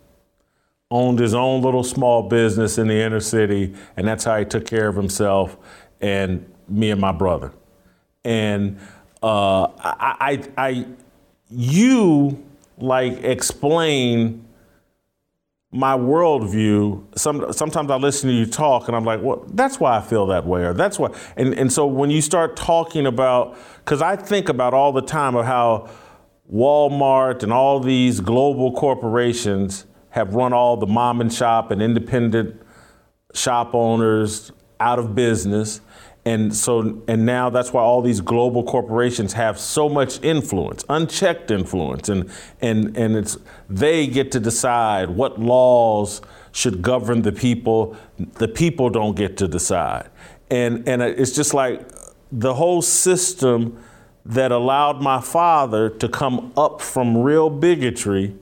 owned 0.91 1.21
his 1.21 1.35
own 1.35 1.63
little 1.63 1.85
small 1.85 2.29
business 2.29 2.79
in 2.79 2.89
the 2.89 2.95
inner 2.95 3.21
city, 3.21 3.75
and 3.97 4.09
that's 4.09 4.25
how 4.25 4.39
he 4.39 4.45
took 4.45 4.67
care 4.67 4.89
of 4.89 4.97
himself 4.97 5.57
and 6.01 6.53
me 6.69 6.91
and 6.91 7.01
my 7.01 7.13
brother. 7.13 7.53
And 8.25 8.79
uh, 9.23 9.65
I, 9.79 10.43
I, 10.57 10.67
I, 10.67 10.87
you 11.49 12.45
like 12.79 13.23
explain 13.23 14.45
my 15.73 15.97
worldview. 15.97 17.19
Some 17.19 17.53
sometimes 17.53 17.91
I 17.91 17.97
listen 17.97 18.29
to 18.29 18.35
you 18.35 18.47
talk, 18.47 18.89
and 18.89 18.97
I'm 18.97 19.05
like, 19.05 19.23
well, 19.23 19.45
that's 19.53 19.79
why 19.79 19.97
I 19.97 20.01
feel 20.01 20.27
that 20.27 20.47
way, 20.47 20.65
or 20.65 20.75
that's 20.75 20.99
why. 20.99 21.11
And 21.37 21.55
and 21.55 21.73
so 21.73 21.87
when 21.87 22.11
you 22.11 22.21
start 22.21 22.57
talking 22.57 23.07
about, 23.07 23.57
because 23.79 24.03
I 24.03 24.17
think 24.17 24.49
about 24.49 24.75
all 24.75 24.93
the 24.93 25.03
time 25.03 25.37
of 25.37 25.47
how 25.47 25.89
Walmart 26.53 27.43
and 27.43 27.53
all 27.53 27.79
these 27.79 28.21
global 28.21 28.73
corporations 28.73 29.87
have 30.11 30.35
run 30.35 30.53
all 30.53 30.77
the 30.77 30.87
mom 30.87 31.21
and 31.21 31.33
shop 31.33 31.71
and 31.71 31.81
independent 31.81 32.61
shop 33.33 33.75
owners 33.75 34.51
out 34.81 34.99
of 34.99 35.15
business. 35.15 35.81
And 36.25 36.55
so, 36.55 37.03
and 37.09 37.25
now 37.25 37.49
that's 37.49 37.73
why 37.73 37.83
all 37.83 38.03
these 38.03 38.21
global 38.21 38.63
corporations 38.63 39.33
have 39.33 39.59
so 39.59 39.89
much 39.89 40.23
influence, 40.23 40.85
unchecked 40.89 41.51
influence, 41.51 42.11
and 42.11 42.31
and 42.61 42.95
and 42.97 43.17
it's 43.17 43.39
they 43.71 44.07
get 44.07 44.31
to 44.33 44.41
decide 44.41 45.11
what 45.11 45.41
laws 45.41 46.21
should 46.53 46.83
govern 46.83 47.23
the 47.23 47.33
people. 47.33 47.97
The 48.35 48.49
people 48.49 48.91
don't 48.91 49.17
get 49.17 49.39
to 49.39 49.49
decide, 49.49 50.11
and 50.51 50.87
and 50.87 51.01
it's 51.01 51.33
just 51.33 51.55
like 51.55 51.89
the 52.31 52.55
whole 52.55 52.83
system 52.83 53.83
that 54.27 54.53
allowed 54.53 55.01
my 55.01 55.23
father 55.23 55.89
to 55.89 56.09
come 56.09 56.53
up 56.55 56.83
from 56.83 57.17
real 57.17 57.49
bigotry 57.49 58.37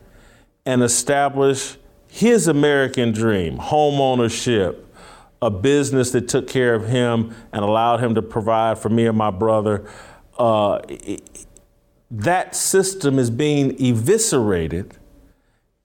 and 0.67 0.83
establish 0.83 1.77
his 2.09 2.49
American 2.49 3.13
dream, 3.13 3.57
home 3.57 4.01
ownership 4.01 4.88
a 5.41 5.51
business 5.51 6.11
that 6.13 6.29
took 6.29 6.49
care 6.49 6.75
of 6.75 6.89
him 6.89 7.35
and 7.53 7.65
allowed 7.65 8.01
him 8.01 8.15
to 8.15 8.23
provide 8.23 8.79
for 8.79 8.89
me 8.89 9.07
and 9.07 9.17
my 9.17 9.31
brother. 9.31 9.89
Uh, 10.39 10.81
that 12.11 12.57
system 12.57 13.19
is 13.19 13.31
being 13.31 13.77
eviscerated, 13.81 14.95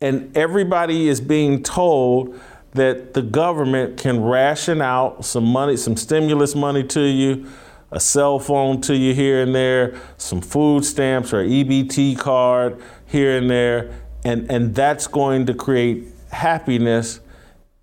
and 0.01 0.35
everybody 0.35 1.07
is 1.07 1.21
being 1.21 1.61
told 1.61 2.39
that 2.71 3.13
the 3.13 3.21
government 3.21 3.97
can 3.97 4.21
ration 4.23 4.81
out 4.81 5.23
some 5.23 5.45
money, 5.45 5.77
some 5.77 5.95
stimulus 5.95 6.55
money 6.55 6.83
to 6.83 7.01
you, 7.01 7.47
a 7.91 7.99
cell 7.99 8.39
phone 8.39 8.81
to 8.81 8.95
you 8.95 9.13
here 9.13 9.43
and 9.43 9.53
there, 9.53 9.99
some 10.17 10.41
food 10.41 10.83
stamps 10.83 11.31
or 11.31 11.43
EBT 11.43 12.17
card 12.17 12.81
here 13.05 13.37
and 13.37 13.49
there, 13.49 13.93
and, 14.25 14.49
and 14.49 14.73
that's 14.73 15.05
going 15.05 15.45
to 15.45 15.53
create 15.53 16.07
happiness 16.31 17.19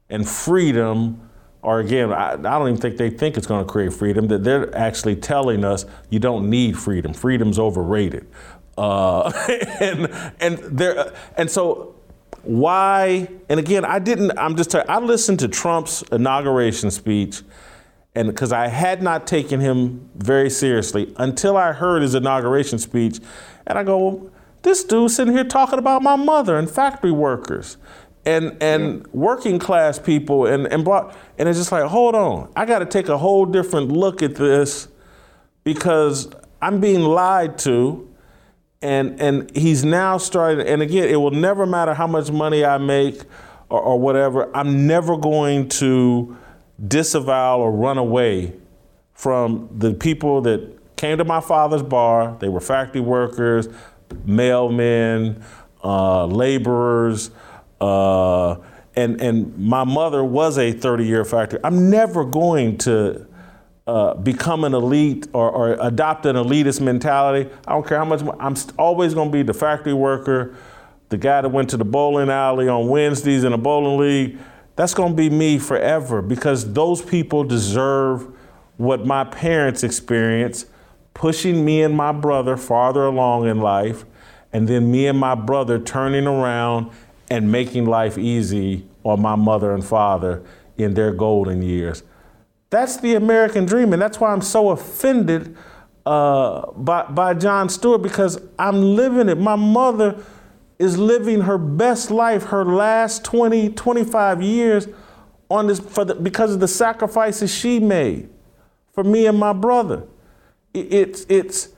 and 0.08 0.28
freedom 0.28 1.29
or 1.62 1.80
again, 1.80 2.12
I, 2.12 2.32
I, 2.32 2.36
don't 2.36 2.68
even 2.68 2.80
think 2.80 2.96
they 2.96 3.10
think 3.10 3.36
it's 3.36 3.46
going 3.46 3.64
to 3.64 3.70
create 3.70 3.92
freedom. 3.92 4.28
That 4.28 4.44
they're 4.44 4.74
actually 4.76 5.16
telling 5.16 5.64
us 5.64 5.84
you 6.08 6.18
don't 6.18 6.48
need 6.48 6.78
freedom. 6.78 7.12
Freedom's 7.12 7.58
overrated. 7.58 8.26
Uh, 8.78 9.30
and 9.80 10.32
and 10.40 10.58
there 10.58 11.12
and 11.36 11.50
so 11.50 11.94
why? 12.42 13.28
And 13.48 13.60
again, 13.60 13.84
I 13.84 13.98
didn't. 13.98 14.38
I'm 14.38 14.56
just. 14.56 14.74
I 14.74 14.98
listened 14.98 15.40
to 15.40 15.48
Trump's 15.48 16.02
inauguration 16.10 16.90
speech, 16.90 17.42
and 18.14 18.28
because 18.28 18.52
I 18.52 18.68
had 18.68 19.02
not 19.02 19.26
taken 19.26 19.60
him 19.60 20.08
very 20.16 20.48
seriously 20.48 21.12
until 21.18 21.56
I 21.56 21.72
heard 21.72 22.02
his 22.02 22.14
inauguration 22.14 22.78
speech, 22.78 23.20
and 23.66 23.78
I 23.78 23.84
go, 23.84 24.30
this 24.62 24.84
dude 24.84 25.10
sitting 25.10 25.34
here 25.34 25.44
talking 25.44 25.78
about 25.78 26.02
my 26.02 26.16
mother 26.16 26.56
and 26.56 26.70
factory 26.70 27.12
workers 27.12 27.76
and 28.24 28.56
and 28.62 29.06
working 29.08 29.58
class 29.58 29.98
people 29.98 30.46
and 30.46 30.66
and 30.66 30.84
block 30.84 31.16
and 31.38 31.48
it's 31.48 31.58
just 31.58 31.72
like 31.72 31.84
hold 31.84 32.14
on. 32.14 32.50
I 32.54 32.66
got 32.66 32.80
to 32.80 32.86
take 32.86 33.08
a 33.08 33.18
whole 33.18 33.46
different 33.46 33.90
look 33.90 34.22
at 34.22 34.34
this 34.34 34.88
because 35.64 36.28
i'm 36.62 36.80
being 36.80 37.00
lied 37.00 37.58
to 37.58 38.08
and 38.82 39.20
and 39.20 39.54
he's 39.56 39.84
now 39.84 40.16
starting 40.18 40.66
and 40.66 40.82
again 40.82 41.08
it 41.08 41.16
will 41.16 41.30
never 41.30 41.66
matter 41.66 41.92
how 41.92 42.06
much 42.06 42.30
money 42.30 42.64
i 42.64 42.78
make 42.78 43.22
or, 43.68 43.80
or 43.80 44.00
whatever 44.00 44.54
i'm 44.56 44.86
never 44.86 45.16
going 45.16 45.68
to 45.68 46.36
disavow 46.86 47.58
or 47.58 47.70
run 47.70 47.98
away 47.98 48.52
from 49.12 49.68
the 49.76 49.92
people 49.92 50.40
that 50.40 50.80
came 50.96 51.18
to 51.18 51.24
my 51.24 51.40
father's 51.40 51.82
bar. 51.82 52.36
They 52.40 52.48
were 52.48 52.60
factory 52.60 53.00
workers 53.00 53.68
mailmen 54.26 55.42
uh, 55.84 56.26
laborers 56.26 57.30
uh, 57.80 58.56
and 58.96 59.20
and 59.20 59.56
my 59.58 59.84
mother 59.84 60.24
was 60.24 60.58
a 60.58 60.72
30 60.72 61.04
year 61.04 61.24
factory. 61.24 61.60
I'm 61.64 61.90
never 61.90 62.24
going 62.24 62.78
to 62.78 63.26
uh, 63.86 64.14
become 64.14 64.62
an 64.64 64.74
elite 64.74 65.26
or, 65.32 65.50
or, 65.50 65.72
adopt 65.80 66.24
an 66.24 66.36
elitist 66.36 66.80
mentality. 66.80 67.50
I 67.66 67.72
don't 67.72 67.84
care 67.84 67.98
how 67.98 68.04
much. 68.04 68.22
I'm 68.38 68.54
always 68.78 69.14
going 69.14 69.30
to 69.30 69.32
be 69.32 69.42
the 69.42 69.54
factory 69.54 69.94
worker, 69.94 70.54
the 71.08 71.16
guy 71.16 71.40
that 71.40 71.48
went 71.48 71.70
to 71.70 71.76
the 71.76 71.84
bowling 71.84 72.30
alley 72.30 72.68
on 72.68 72.88
Wednesdays 72.88 73.42
in 73.42 73.52
a 73.52 73.58
bowling 73.58 73.98
league. 73.98 74.38
That's 74.76 74.94
going 74.94 75.10
to 75.12 75.16
be 75.16 75.28
me 75.28 75.58
forever 75.58 76.22
because 76.22 76.72
those 76.72 77.02
people 77.02 77.42
deserve 77.42 78.28
what 78.76 79.04
my 79.04 79.24
parents 79.24 79.82
experienced, 79.82 80.68
pushing 81.12 81.64
me 81.64 81.82
and 81.82 81.94
my 81.94 82.12
brother 82.12 82.56
farther 82.56 83.06
along 83.06 83.48
in 83.48 83.60
life, 83.60 84.04
and 84.52 84.68
then 84.68 84.90
me 84.90 85.06
and 85.06 85.18
my 85.18 85.34
brother 85.34 85.78
turning 85.78 86.26
around 86.26 86.90
and 87.30 87.50
making 87.50 87.86
life 87.86 88.18
easy 88.18 88.86
on 89.04 89.22
my 89.22 89.36
mother 89.36 89.72
and 89.72 89.84
father 89.84 90.42
in 90.76 90.94
their 90.94 91.12
golden 91.12 91.62
years. 91.62 92.02
That's 92.70 92.98
the 92.98 93.14
American 93.14 93.66
dream, 93.66 93.92
and 93.92 94.02
that's 94.02 94.20
why 94.20 94.32
I'm 94.32 94.42
so 94.42 94.70
offended 94.70 95.56
uh, 96.06 96.70
by, 96.72 97.04
by 97.04 97.34
Jon 97.34 97.68
Stewart 97.68 98.02
because 98.02 98.40
I'm 98.58 98.80
living 98.82 99.28
it. 99.28 99.38
My 99.38 99.56
mother 99.56 100.22
is 100.78 100.96
living 100.96 101.42
her 101.42 101.58
best 101.58 102.10
life, 102.10 102.44
her 102.44 102.64
last 102.64 103.24
20, 103.24 103.70
25 103.70 104.42
years 104.42 104.88
on 105.50 105.66
this 105.66 105.80
for 105.80 106.04
the, 106.04 106.14
because 106.14 106.54
of 106.54 106.60
the 106.60 106.68
sacrifices 106.68 107.52
she 107.52 107.78
made 107.80 108.30
for 108.92 109.04
me 109.04 109.26
and 109.26 109.38
my 109.38 109.52
brother. 109.52 110.06
It, 110.72 110.92
it's 110.92 111.26
it's 111.28 111.68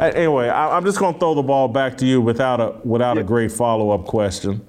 Anyway, 0.00 0.48
I, 0.48 0.76
am 0.76 0.84
just 0.84 0.98
going 0.98 1.14
to 1.14 1.20
throw 1.20 1.34
the 1.34 1.42
ball 1.42 1.68
back 1.68 1.96
to 1.98 2.06
you 2.06 2.20
without 2.20 2.60
a 2.60 2.74
without 2.84 3.16
yeah. 3.16 3.22
a 3.22 3.24
great 3.24 3.52
follow 3.52 3.90
up 3.90 4.06
question. 4.06 4.66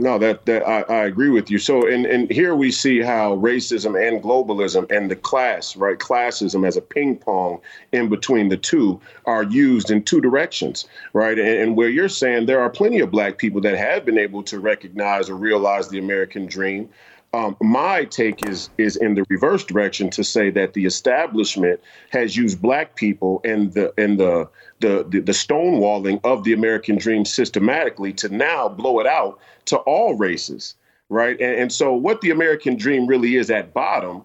No, 0.00 0.18
that 0.18 0.46
that 0.46 0.66
I, 0.66 0.80
I, 0.82 1.04
agree 1.04 1.28
with 1.28 1.50
you. 1.50 1.58
So, 1.58 1.86
and 1.86 2.06
and 2.06 2.30
here 2.30 2.54
we 2.54 2.70
see 2.70 3.00
how 3.00 3.36
racism 3.36 4.00
and 4.00 4.22
globalism 4.22 4.90
and 4.90 5.10
the 5.10 5.16
class, 5.16 5.76
right, 5.76 5.98
classism 5.98 6.66
as 6.66 6.78
a 6.78 6.80
ping 6.80 7.16
pong 7.18 7.60
in 7.92 8.08
between 8.08 8.48
the 8.48 8.56
two 8.56 8.98
are 9.26 9.42
used 9.42 9.90
in 9.90 10.02
two 10.02 10.22
directions, 10.22 10.86
right? 11.12 11.38
And, 11.38 11.48
and 11.48 11.76
where 11.76 11.90
you're 11.90 12.08
saying 12.08 12.46
there 12.46 12.60
are 12.60 12.70
plenty 12.70 13.00
of 13.00 13.10
black 13.10 13.36
people 13.36 13.60
that 13.60 13.76
have 13.76 14.06
been 14.06 14.18
able 14.18 14.42
to 14.44 14.58
recognize 14.58 15.28
or 15.28 15.34
realize 15.34 15.88
the 15.88 15.98
American 15.98 16.46
dream, 16.46 16.88
um, 17.32 17.56
my 17.60 18.04
take 18.04 18.46
is 18.46 18.70
is 18.76 18.96
in 18.96 19.14
the 19.14 19.24
reverse 19.28 19.64
direction 19.64 20.10
to 20.10 20.24
say 20.24 20.50
that 20.50 20.72
the 20.74 20.84
establishment 20.84 21.80
has 22.10 22.36
used 22.36 22.60
black 22.60 22.96
people 22.96 23.40
and 23.44 23.72
the 23.72 23.92
and 23.96 24.18
the 24.18 24.48
the, 24.80 25.04
the, 25.10 25.32
stonewalling 25.32 26.20
of 26.24 26.42
the 26.44 26.54
American 26.54 26.96
dream 26.96 27.26
systematically 27.26 28.14
to 28.14 28.30
now 28.30 28.66
blow 28.66 28.98
it 28.98 29.06
out 29.06 29.38
to 29.66 29.76
all 29.76 30.14
races, 30.14 30.74
right? 31.10 31.38
And, 31.38 31.54
and 31.54 31.72
so, 31.72 31.92
what 31.92 32.22
the 32.22 32.30
American 32.30 32.76
dream 32.76 33.06
really 33.06 33.36
is 33.36 33.50
at 33.50 33.74
bottom 33.74 34.22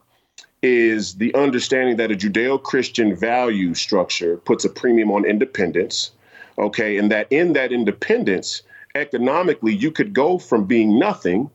is 0.63 1.15
the 1.15 1.35
understanding 1.35 1.97
that 1.97 2.09
a 2.09 2.15
Judeo 2.15 2.63
Christian 2.63 3.15
value 3.15 3.73
structure 3.73 4.37
puts 4.37 4.63
a 4.63 4.69
premium 4.69 5.11
on 5.11 5.25
independence, 5.25 6.11
Okay, 6.57 6.97
and 6.97 7.11
that 7.11 7.27
in 7.31 7.53
that 7.53 7.71
independence, 7.71 8.61
economically, 8.95 9.75
you 9.75 9.91
could 9.91 10.13
go 10.13 10.39
from 10.39 10.65
being 10.65 10.97
nothing 10.97 11.49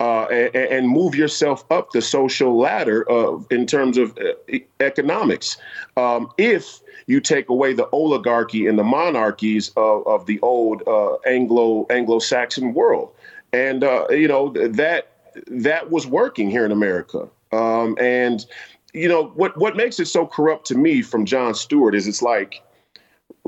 uh, 0.00 0.24
and, 0.24 0.54
and, 0.54 0.88
move 0.88 1.14
yourself 1.14 1.64
up 1.70 1.90
the 1.92 2.02
social 2.02 2.58
ladder 2.58 3.08
of, 3.08 3.46
in 3.50 3.66
terms 3.66 3.96
of 3.96 4.16
uh, 4.18 4.58
economics. 4.80 5.56
Um, 5.96 6.30
if 6.36 6.80
you 7.06 7.20
take 7.20 7.48
away 7.48 7.72
the 7.72 7.88
oligarchy 7.90 8.66
and 8.66 8.78
the 8.78 8.84
monarchies 8.84 9.70
of, 9.76 10.06
of 10.06 10.26
the 10.26 10.38
old 10.40 10.82
uh, 10.86 11.14
Anglo 11.26 11.86
Anglo-Saxon 11.88 12.74
world, 12.74 13.10
and 13.52 13.84
uh, 13.84 14.06
you 14.10 14.28
know 14.28 14.50
that 14.50 15.12
that 15.46 15.90
was 15.90 16.06
working 16.06 16.50
here 16.50 16.64
in 16.64 16.72
America. 16.72 17.28
Um, 17.52 17.96
and 17.98 18.44
you 18.92 19.08
know 19.08 19.28
what 19.28 19.56
what 19.56 19.76
makes 19.76 19.98
it 19.98 20.06
so 20.06 20.26
corrupt 20.26 20.66
to 20.66 20.74
me 20.74 21.00
from 21.00 21.24
Jon 21.24 21.54
Stewart 21.54 21.94
is 21.94 22.06
it's 22.06 22.22
like 22.22 22.62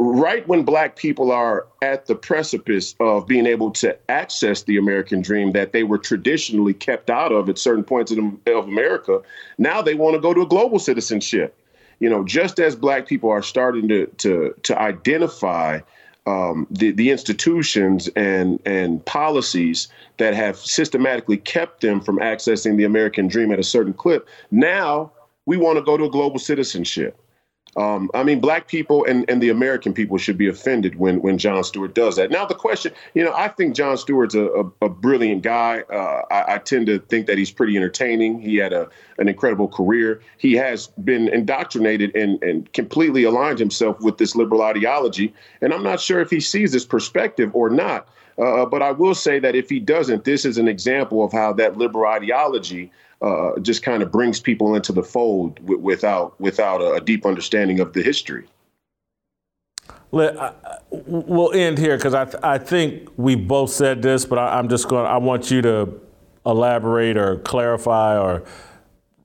right 0.00 0.46
when 0.46 0.62
black 0.62 0.94
people 0.94 1.32
are 1.32 1.66
at 1.82 2.06
the 2.06 2.14
precipice 2.14 2.94
of 3.00 3.26
being 3.26 3.46
able 3.46 3.72
to 3.72 3.98
access 4.08 4.62
the 4.62 4.78
American 4.78 5.20
dream 5.20 5.50
that 5.52 5.72
they 5.72 5.82
were 5.82 5.98
traditionally 5.98 6.72
kept 6.72 7.10
out 7.10 7.32
of 7.32 7.48
at 7.48 7.58
certain 7.58 7.82
points 7.82 8.12
of 8.12 8.18
America, 8.46 9.20
now 9.58 9.82
they 9.82 9.94
want 9.94 10.14
to 10.14 10.20
go 10.20 10.32
to 10.32 10.42
a 10.42 10.46
global 10.46 10.78
citizenship. 10.78 11.60
You 11.98 12.08
know, 12.08 12.24
just 12.24 12.60
as 12.60 12.76
black 12.76 13.08
people 13.08 13.28
are 13.28 13.42
starting 13.42 13.88
to 13.88 14.06
to 14.18 14.54
to 14.62 14.78
identify 14.78 15.80
um, 16.26 16.68
the, 16.70 16.92
the 16.92 17.10
institutions 17.10 18.08
and 18.14 18.60
and 18.64 19.04
policies 19.04 19.88
that 20.18 20.32
have 20.32 20.58
systematically 20.58 21.38
kept 21.38 21.80
them 21.80 22.00
from 22.00 22.20
accessing 22.20 22.76
the 22.76 22.84
American 22.84 23.26
dream 23.26 23.50
at 23.50 23.58
a 23.58 23.64
certain 23.64 23.92
clip. 23.92 24.28
Now 24.52 25.10
we 25.46 25.56
want 25.56 25.76
to 25.76 25.82
go 25.82 25.96
to 25.96 26.04
a 26.04 26.10
global 26.10 26.38
citizenship. 26.38 27.20
Um, 27.78 28.10
I 28.12 28.24
mean, 28.24 28.40
black 28.40 28.66
people 28.66 29.04
and, 29.04 29.24
and 29.30 29.40
the 29.40 29.50
American 29.50 29.94
people 29.94 30.18
should 30.18 30.36
be 30.36 30.48
offended 30.48 30.98
when 30.98 31.22
when 31.22 31.38
Jon 31.38 31.62
Stewart 31.62 31.94
does 31.94 32.16
that. 32.16 32.28
Now, 32.28 32.44
the 32.44 32.56
question, 32.56 32.92
you 33.14 33.22
know, 33.22 33.32
I 33.32 33.46
think 33.46 33.76
Jon 33.76 33.96
Stewart's 33.96 34.34
a, 34.34 34.46
a, 34.46 34.64
a 34.82 34.88
brilliant 34.88 35.42
guy. 35.42 35.82
Uh, 35.82 36.22
I, 36.28 36.54
I, 36.54 36.58
tend 36.58 36.86
to 36.86 36.98
think 36.98 37.28
that 37.28 37.38
he's 37.38 37.52
pretty 37.52 37.76
entertaining. 37.76 38.40
He 38.40 38.56
had 38.56 38.72
a 38.72 38.88
an 39.18 39.28
incredible 39.28 39.68
career. 39.68 40.20
He 40.38 40.54
has 40.54 40.88
been 41.04 41.28
indoctrinated 41.28 42.16
and, 42.16 42.42
and 42.42 42.72
completely 42.72 43.22
aligned 43.22 43.60
himself 43.60 44.00
with 44.00 44.18
this 44.18 44.34
liberal 44.34 44.62
ideology. 44.62 45.32
And 45.60 45.72
I'm 45.72 45.84
not 45.84 46.00
sure 46.00 46.20
if 46.20 46.30
he 46.30 46.40
sees 46.40 46.72
this 46.72 46.84
perspective 46.84 47.54
or 47.54 47.70
not. 47.70 48.08
Uh, 48.38 48.64
but 48.66 48.82
I 48.82 48.92
will 48.92 49.14
say 49.14 49.38
that 49.38 49.54
if 49.54 49.68
he 49.68 49.80
doesn't, 49.80 50.24
this 50.24 50.44
is 50.44 50.58
an 50.58 50.68
example 50.68 51.24
of 51.24 51.32
how 51.32 51.52
that 51.54 51.76
liberal 51.76 52.10
ideology 52.10 52.90
uh, 53.20 53.58
just 53.60 53.82
kind 53.82 54.02
of 54.02 54.12
brings 54.12 54.38
people 54.40 54.74
into 54.74 54.92
the 54.92 55.02
fold 55.02 55.56
w- 55.56 55.80
without 55.80 56.40
without 56.40 56.80
a, 56.80 56.92
a, 56.94 57.00
deep 57.00 57.26
understanding 57.26 57.80
of 57.80 57.92
the 57.92 58.02
history. 58.02 58.46
Let, 60.12 60.38
I, 60.38 60.52
we'll 60.90 61.52
end 61.52 61.78
here 61.78 61.96
because 61.96 62.14
I, 62.14 62.24
th- 62.26 62.42
I 62.42 62.58
think 62.58 63.08
we 63.16 63.34
both 63.34 63.70
said 63.70 64.02
this, 64.02 64.24
but 64.24 64.38
I, 64.38 64.58
I'm 64.58 64.68
just 64.68 64.88
going. 64.88 65.06
I 65.06 65.16
want 65.16 65.50
you 65.50 65.62
to 65.62 66.00
elaborate 66.46 67.16
or 67.16 67.38
clarify 67.38 68.16
or 68.16 68.44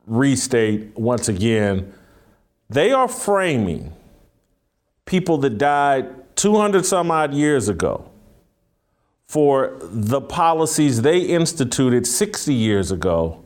restate 0.07 0.97
once 0.97 1.29
again. 1.29 1.93
They 2.69 2.91
are 2.91 3.07
framing 3.07 3.93
people 5.05 5.37
that 5.39 5.57
died 5.57 6.35
200 6.35 6.85
some 6.85 7.11
odd 7.11 7.33
years 7.33 7.69
ago 7.69 8.09
for 9.27 9.77
the 9.81 10.21
policies 10.21 11.01
they 11.01 11.19
instituted 11.19 12.07
60 12.07 12.53
years 12.53 12.91
ago 12.91 13.42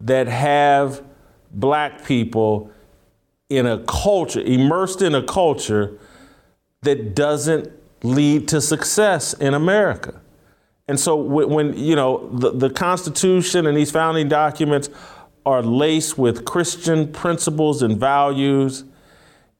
that 0.00 0.28
have 0.28 1.02
black 1.50 2.04
people 2.04 2.70
in 3.48 3.66
a 3.66 3.78
culture, 3.84 4.40
immersed 4.40 5.02
in 5.02 5.14
a 5.14 5.22
culture 5.22 5.98
that 6.82 7.14
doesn't 7.14 7.72
lead 8.02 8.46
to 8.48 8.60
success 8.60 9.32
in 9.34 9.54
America. 9.54 10.20
And 10.86 10.98
so 10.98 11.16
when, 11.16 11.50
when 11.50 11.76
you 11.76 11.96
know 11.96 12.28
the, 12.32 12.50
the 12.50 12.70
Constitution 12.70 13.66
and 13.66 13.76
these 13.76 13.90
founding 13.90 14.28
documents 14.28 14.88
are 15.44 15.62
laced 15.62 16.18
with 16.18 16.44
Christian 16.44 17.12
principles 17.12 17.82
and 17.82 17.98
values, 17.98 18.84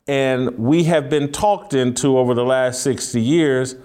and 0.07 0.57
we 0.59 0.85
have 0.85 1.11
been 1.11 1.33
talked 1.33 1.75
into 1.75 2.17
over 2.17 2.35
the 2.35 2.45
last 2.45 2.83
60 2.83 3.21
years 3.21 3.77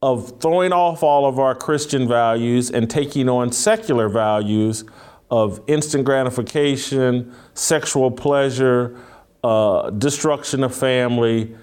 of 0.00 0.40
throwing 0.40 0.72
off 0.72 1.02
all 1.04 1.26
of 1.26 1.38
our 1.38 1.54
Christian 1.54 2.08
values 2.08 2.70
and 2.70 2.90
taking 2.90 3.28
on 3.28 3.52
secular 3.52 4.08
values 4.08 4.84
of 5.32 5.62
instant 5.66 6.04
gratification, 6.04 7.34
sexual 7.54 8.10
pleasure, 8.10 9.00
uh, 9.42 9.88
destruction 9.88 10.62
of 10.62 10.74
family, 10.74 11.56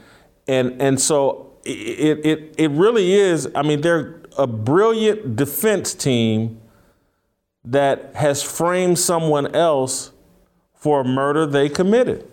and 0.48 0.82
and 0.82 1.00
so 1.00 1.54
it, 1.64 2.26
it 2.26 2.56
it 2.58 2.72
really 2.72 3.14
is. 3.14 3.48
I 3.54 3.62
mean, 3.62 3.82
they're 3.82 4.24
a 4.40 4.48
brilliant 4.48 5.36
defense 5.36 5.94
team 5.94 6.60
that 7.64 8.16
has 8.16 8.42
framed 8.42 8.98
someone 8.98 9.54
else 9.56 10.14
for 10.74 11.02
a 11.02 11.06
murder 11.06 11.46
they 11.46 11.70
committed. 11.70 12.28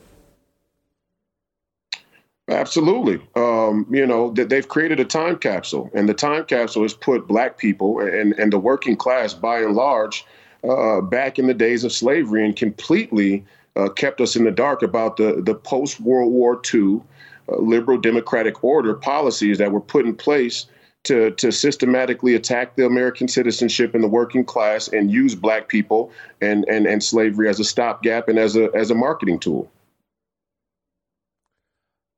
Absolutely. 2.49 3.21
Um, 3.35 3.87
you 3.91 4.07
know, 4.07 4.31
that 4.35 4.49
they've 4.49 4.67
created 4.67 5.01
a 5.01 5.05
time 5.05 5.37
capsule, 5.37 5.91
and 5.93 6.09
the 6.09 6.15
time 6.15 6.47
capsule 6.47 6.83
has 6.83 6.95
put 6.95 7.27
black 7.27 7.59
people 7.59 8.01
and, 8.01 8.33
and 8.39 8.51
the 8.53 8.59
working 8.59 8.97
class 8.97 9.35
by 9.35 9.59
and 9.59 9.75
large 9.75 10.25
uh, 10.65 11.01
back 11.01 11.39
in 11.39 11.47
the 11.47 11.55
days 11.55 11.85
of 11.85 11.93
slavery 11.93 12.45
and 12.45 12.57
completely 12.57 13.45
uh, 13.77 13.89
kept 13.91 14.21
us 14.21 14.37
in 14.37 14.45
the 14.45 14.51
dark 14.51 14.83
about 14.83 15.17
the, 15.17 15.43
the 15.45 15.55
post 15.55 16.01
World 16.01 16.33
War 16.33 16.61
II 16.73 17.01
uh, 17.49 17.57
liberal 17.59 17.99
democratic 17.99 18.65
order 18.65 18.95
policies 18.95 19.59
that 19.59 19.71
were 19.71 19.81
put 19.81 20.07
in 20.07 20.15
place 20.15 20.67
to, 21.05 21.31
to 21.33 21.53
systematically 21.53 22.35
attack 22.35 22.75
the 22.75 22.85
American 22.85 23.29
citizenship 23.29 23.95
and 23.95 24.03
the 24.03 24.09
working 24.09 24.45
class 24.45 24.89
and 24.89 25.11
use 25.11 25.37
black 25.37 25.69
people 25.69 26.11
and, 26.41 26.65
and, 26.69 26.87
and 26.87 27.03
slavery 27.03 27.49
as 27.49 27.61
a 27.61 27.65
stopgap 27.65 28.29
and 28.29 28.39
as 28.39 28.57
a, 28.57 28.71
as 28.75 28.91
a 28.91 28.95
marketing 28.95 29.39
tool. 29.39 29.71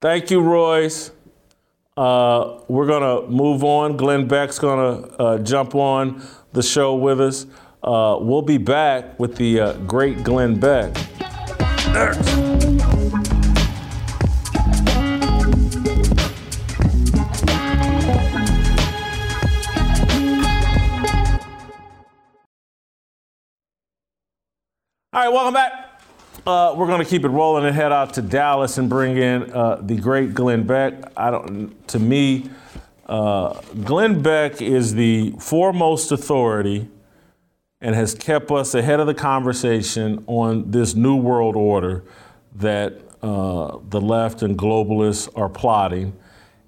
Thank 0.01 0.31
you, 0.31 0.41
Royce. 0.41 1.11
Uh, 1.99 2.61
we're 2.69 2.87
going 2.87 3.03
to 3.03 3.29
move 3.29 3.63
on. 3.65 3.97
Glenn 3.97 4.27
Beck's 4.29 4.59
going 4.59 5.03
to 5.03 5.17
uh, 5.21 5.39
jump 5.39 5.75
on 5.75 6.25
the 6.53 6.63
show 6.63 6.95
with 6.95 7.21
us. 7.21 7.45
Uh, 7.83 8.19
we'll 8.21 8.43
be 8.43 8.59
back 8.59 9.19
with 9.21 9.37
the 9.37 9.61
uh, 9.61 9.73
great 9.79 10.25
Glenn 10.25 10.59
Beck. 10.59 10.97
All 25.13 25.25
right, 25.25 25.33
welcome 25.33 25.55
back. 25.55 26.03
Uh, 26.47 26.75
we're 26.77 26.87
going 26.87 26.99
to 26.99 27.09
keep 27.09 27.25
it 27.25 27.29
rolling 27.29 27.65
and 27.65 27.77
head 27.77 27.93
out 27.93 28.15
to 28.15 28.23
Dallas 28.23 28.79
and 28.79 28.89
bring 28.89 29.17
in 29.17 29.53
uh, 29.53 29.77
the 29.81 29.97
great 29.97 30.35
Glenn 30.35 30.67
Beck. 30.67 30.95
I 31.17 31.31
don't. 31.31 31.87
To 31.89 31.99
me, 32.01 32.51
uh, 33.07 33.61
Glenn 33.85 34.21
Beck 34.21 34.61
is 34.61 34.95
the 34.95 35.33
foremost 35.39 36.11
authority 36.11 36.89
and 37.81 37.95
has 37.95 38.15
kept 38.15 38.51
us 38.51 38.75
ahead 38.75 39.01
of 39.01 39.07
the 39.07 39.15
conversation 39.15 40.25
on 40.27 40.71
this 40.71 40.95
new 40.95 41.17
world 41.17 41.57
order 41.57 42.05
that 42.55 43.01
uh, 43.23 43.79
the 43.89 44.01
left 44.01 44.43
and 44.43 44.59
globalists 44.59 45.29
are 45.37 45.49
plotting. 45.49 46.13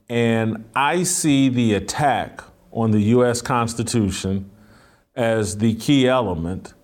And 0.08 0.64
I 0.74 1.02
see 1.02 1.48
the 1.48 1.74
attack 1.74 2.42
on 2.72 2.90
the 2.92 3.00
U.S. 3.00 3.42
Constitution 3.42 4.50
as 5.16 5.58
the 5.58 5.74
key 5.74 6.06
element 6.08 6.74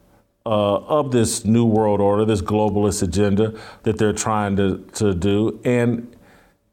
uh, 0.45 0.77
of 0.77 1.11
this 1.11 1.45
new 1.45 1.65
world 1.65 2.01
order, 2.01 2.25
this 2.25 2.43
globalist 2.43 3.03
agenda 3.03 3.59
that 3.83 3.99
they're 3.99 4.13
trying 4.13 4.57
to, 4.57 4.79
to 4.95 5.15
do. 5.15 5.61
And 5.65 6.17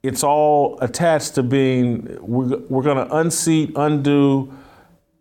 it's 0.04 0.24
all 0.24 0.78
attached 0.82 1.36
to 1.36 1.44
being, 1.44 2.18
we're, 2.22 2.58
we're 2.70 2.84
going 2.84 3.08
to 3.08 3.16
unseat, 3.16 3.72
undo, 3.76 4.54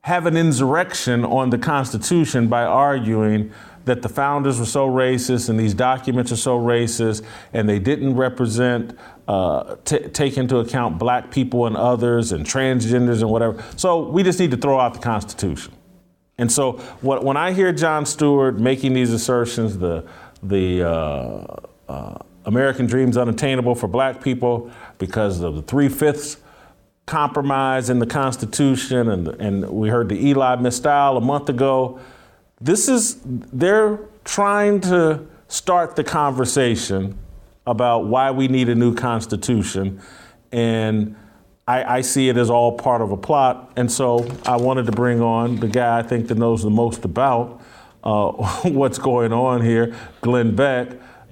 have 0.04 0.26
an 0.26 0.36
insurrection 0.36 1.24
on 1.24 1.50
the 1.50 1.58
Constitution 1.58 2.48
by 2.48 2.64
arguing 2.64 3.52
that 3.84 4.02
the 4.02 4.08
founders 4.08 4.58
were 4.58 4.66
so 4.66 4.88
racist 4.88 5.48
and 5.48 5.58
these 5.58 5.74
documents 5.74 6.32
are 6.32 6.36
so 6.36 6.58
racist 6.58 7.24
and 7.52 7.68
they 7.68 7.78
didn't 7.78 8.16
represent, 8.16 8.98
uh, 9.28 9.76
t- 9.84 10.08
take 10.08 10.36
into 10.36 10.58
account 10.58 10.98
black 10.98 11.30
people 11.30 11.66
and 11.66 11.76
others 11.76 12.32
and 12.32 12.44
transgenders 12.44 13.20
and 13.20 13.30
whatever. 13.30 13.62
So 13.76 14.08
we 14.08 14.24
just 14.24 14.40
need 14.40 14.50
to 14.50 14.56
throw 14.56 14.78
out 14.78 14.94
the 14.94 15.00
Constitution. 15.00 15.72
And 16.36 16.50
so 16.50 16.72
what, 17.00 17.24
when 17.24 17.36
I 17.36 17.52
hear 17.52 17.72
Jon 17.72 18.04
Stewart 18.04 18.58
making 18.58 18.94
these 18.94 19.12
assertions, 19.12 19.78
the, 19.78 20.04
the 20.42 20.82
uh, 20.82 21.56
uh, 21.88 22.18
American 22.44 22.86
dream 22.86 23.08
is 23.08 23.16
unattainable 23.16 23.76
for 23.76 23.86
black 23.86 24.20
people 24.20 24.70
because 24.98 25.40
of 25.40 25.54
the 25.54 25.62
three 25.62 25.88
fifths 25.88 26.38
compromise 27.06 27.90
in 27.90 27.98
the 27.98 28.06
Constitution, 28.06 29.08
and, 29.08 29.28
and 29.28 29.68
we 29.70 29.88
heard 29.88 30.08
the 30.08 30.30
Elie 30.30 30.62
Mystal 30.62 31.16
a 31.16 31.20
month 31.20 31.48
ago. 31.48 32.00
This 32.60 32.88
is, 32.88 33.20
they're 33.24 33.98
trying 34.24 34.80
to 34.82 35.26
start 35.48 35.96
the 35.96 36.04
conversation 36.04 37.18
about 37.66 38.06
why 38.06 38.30
we 38.30 38.48
need 38.48 38.68
a 38.68 38.74
new 38.74 38.94
Constitution. 38.94 40.00
And 40.50 41.16
I, 41.66 41.98
I 41.98 42.00
see 42.00 42.28
it 42.28 42.36
as 42.36 42.50
all 42.50 42.76
part 42.76 43.02
of 43.02 43.12
a 43.12 43.16
plot. 43.16 43.72
And 43.76 43.90
so 43.90 44.28
I 44.44 44.56
wanted 44.56 44.86
to 44.86 44.92
bring 44.92 45.20
on 45.20 45.56
the 45.56 45.68
guy 45.68 45.98
I 45.98 46.02
think 46.02 46.28
that 46.28 46.38
knows 46.38 46.62
the 46.62 46.70
most 46.70 47.04
about 47.04 47.62
uh, 48.02 48.30
what's 48.68 48.98
going 48.98 49.32
on 49.32 49.62
here, 49.62 49.94
Glenn 50.20 50.54
Beck. 50.54 50.88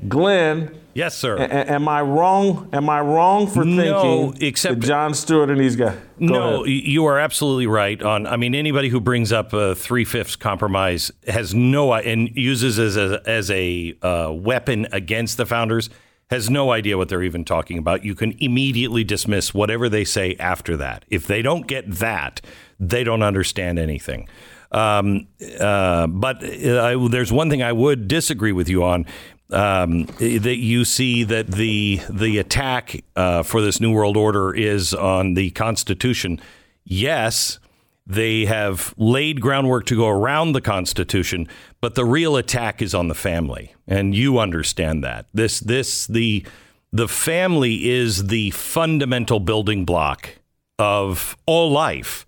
Glenn. 0.09 0.80
Yes, 0.95 1.17
sir. 1.17 1.37
A- 1.37 1.71
am 1.71 1.89
I 1.89 2.03
wrong? 2.03 2.69
Am 2.73 2.89
I 2.91 3.01
wrong 3.01 3.47
for 3.47 3.65
No, 3.65 4.33
thinking 4.33 4.47
except- 4.49 4.81
that 4.81 4.87
Jon 4.87 5.15
Stewart 5.15 5.51
and 5.51 5.61
these 5.61 5.77
guys? 5.77 5.97
Go 6.19 6.27
no, 6.27 6.55
ahead. 6.65 6.69
you 6.69 7.05
are 7.07 7.19
absolutely 7.19 7.67
right. 7.67 8.03
On, 8.03 8.27
I 8.27 8.37
mean, 8.37 8.55
anybody 8.55 8.89
who 8.89 9.01
brings 9.01 9.33
up 9.33 9.53
a 9.53 9.75
three 9.75 10.05
fifths 10.05 10.37
compromise 10.37 11.11
has 11.29 11.55
no 11.55 11.95
and 11.95 12.31
uses 12.35 12.79
as 12.79 12.97
a 12.97 13.23
as 13.27 13.51
a 13.51 13.95
uh, 14.03 14.31
weapon 14.33 14.87
against 14.93 15.37
the 15.37 15.47
founders 15.47 15.91
has 16.31 16.49
no 16.49 16.71
idea 16.71 16.97
what 16.97 17.09
they're 17.09 17.23
even 17.25 17.45
talking 17.45 17.77
about. 17.79 18.05
You 18.05 18.15
can 18.15 18.37
immediately 18.39 19.03
dismiss 19.03 19.53
whatever 19.53 19.89
they 19.89 20.05
say 20.05 20.37
after 20.39 20.77
that. 20.77 21.05
If 21.09 21.27
they 21.27 21.43
don't 21.43 21.67
get 21.67 21.91
that, 21.91 22.41
they 22.79 23.03
don't 23.03 23.23
understand 23.23 23.79
anything. 23.81 24.29
Um, 24.71 25.27
uh, 25.59 26.07
but 26.07 26.45
uh, 26.45 26.81
I, 26.85 27.09
there's 27.09 27.33
one 27.33 27.51
thing 27.51 27.63
I 27.65 27.73
would 27.73 28.07
disagree 28.07 28.53
with 28.53 28.69
you 28.69 28.85
on. 28.85 29.07
Um, 29.53 30.05
that 30.19 30.59
you 30.59 30.85
see 30.85 31.25
that 31.25 31.49
the 31.49 32.01
the 32.09 32.39
attack 32.39 33.05
uh, 33.17 33.43
for 33.43 33.61
this 33.61 33.81
new 33.81 33.93
world 33.93 34.17
order 34.17 34.55
is 34.55 34.95
on 34.95 35.35
the 35.35 35.51
Constitution. 35.51 36.41
Yes, 36.85 37.59
they 38.07 38.45
have 38.45 38.95
laid 38.97 39.41
groundwork 39.41 39.87
to 39.87 39.97
go 39.97 40.09
around 40.09 40.53
the 40.53 40.61
Constitution, 40.61 41.49
but 41.81 41.95
the 41.95 42.05
real 42.05 42.37
attack 42.37 42.81
is 42.81 42.95
on 42.95 43.09
the 43.09 43.15
family, 43.15 43.75
and 43.87 44.15
you 44.15 44.39
understand 44.39 45.03
that. 45.03 45.27
This 45.35 45.61
this 45.61 46.07
the 46.07 46.47
the 46.93 47.09
family 47.09 47.89
is 47.89 48.29
the 48.29 48.51
fundamental 48.51 49.41
building 49.41 49.85
block 49.85 50.39
of 50.79 51.37
all 51.47 51.71
life 51.71 52.27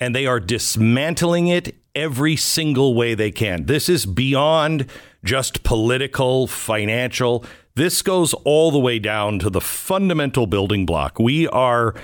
and 0.00 0.14
they 0.14 0.26
are 0.26 0.40
dismantling 0.40 1.48
it 1.48 1.74
every 1.94 2.36
single 2.36 2.94
way 2.94 3.14
they 3.14 3.30
can. 3.30 3.66
This 3.66 3.88
is 3.88 4.06
beyond 4.06 4.86
just 5.24 5.62
political, 5.62 6.46
financial. 6.46 7.44
This 7.74 8.02
goes 8.02 8.34
all 8.44 8.70
the 8.70 8.78
way 8.78 8.98
down 8.98 9.38
to 9.40 9.50
the 9.50 9.60
fundamental 9.60 10.46
building 10.46 10.86
block. 10.86 11.18
We 11.18 11.48
are 11.48 11.94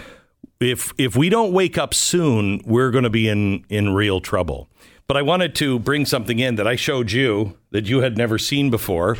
if 0.60 0.92
if 0.98 1.16
we 1.16 1.28
don't 1.28 1.52
wake 1.52 1.78
up 1.78 1.94
soon, 1.94 2.60
we're 2.64 2.90
going 2.90 3.04
to 3.04 3.10
be 3.10 3.28
in 3.28 3.64
in 3.68 3.94
real 3.94 4.20
trouble. 4.20 4.68
But 5.06 5.16
I 5.16 5.22
wanted 5.22 5.54
to 5.56 5.78
bring 5.78 6.06
something 6.06 6.38
in 6.38 6.54
that 6.56 6.68
I 6.68 6.76
showed 6.76 7.10
you 7.10 7.56
that 7.72 7.86
you 7.86 8.00
had 8.00 8.16
never 8.16 8.38
seen 8.38 8.70
before, 8.70 9.16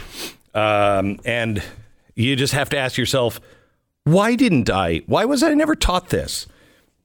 um, 0.55 1.19
and 1.25 1.63
you 2.15 2.37
just 2.37 2.53
have 2.53 2.69
to 2.71 2.79
ask 2.79 2.97
yourself, 2.97 3.41
why 4.05 4.37
didn't 4.37 4.71
I? 4.71 5.03
Why 5.07 5.25
was 5.25 5.43
I 5.43 5.55
never 5.55 5.75
taught 5.75 6.11
this? 6.11 6.47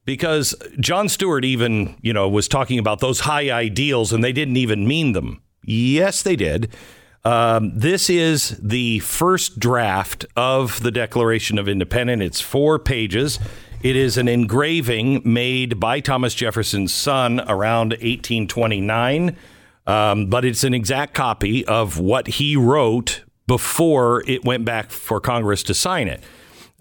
Because 0.05 0.55
Jon 0.79 1.09
Stewart 1.09 1.43
even, 1.43 1.95
you 2.01 2.13
know, 2.13 2.29
was 2.29 2.47
talking 2.47 2.79
about 2.79 2.99
those 2.99 3.21
high 3.21 3.49
ideals 3.51 4.13
and 4.13 4.23
they 4.23 4.33
didn't 4.33 4.57
even 4.57 4.87
mean 4.87 5.13
them. 5.13 5.41
Yes, 5.63 6.21
they 6.21 6.35
did. 6.35 6.71
Um, 7.23 7.71
this 7.75 8.07
is 8.07 8.49
the 8.61 8.99
first 8.99 9.57
draft 9.57 10.27
of 10.35 10.81
the 10.83 10.91
Declaration 10.91 11.57
of 11.57 11.67
Independence. 11.67 12.21
It's 12.23 12.41
four 12.41 12.77
pages. 12.77 13.39
It 13.81 13.95
is 13.95 14.17
an 14.17 14.27
engraving 14.27 15.21
made 15.25 15.79
by 15.79 15.99
Thomas 16.01 16.35
Jefferson's 16.35 16.93
son 16.93 17.39
around 17.41 17.89
1829, 17.89 19.35
um, 19.87 20.27
but 20.27 20.45
it's 20.45 20.63
an 20.63 20.75
exact 20.75 21.15
copy 21.15 21.65
of 21.65 21.99
what 21.99 22.27
he 22.27 22.55
wrote 22.55 23.23
before 23.47 24.23
it 24.27 24.45
went 24.45 24.65
back 24.65 24.91
for 24.91 25.19
Congress 25.19 25.63
to 25.63 25.73
sign 25.73 26.07
it. 26.07 26.23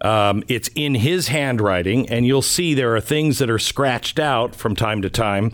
Um, 0.04 0.44
it's 0.48 0.68
in 0.74 0.94
his 0.94 1.28
handwriting, 1.28 2.08
and 2.10 2.26
you'll 2.26 2.42
see 2.42 2.74
there 2.74 2.94
are 2.94 3.00
things 3.00 3.38
that 3.38 3.48
are 3.48 3.58
scratched 3.58 4.18
out 4.18 4.54
from 4.54 4.76
time 4.76 5.00
to 5.02 5.10
time. 5.10 5.50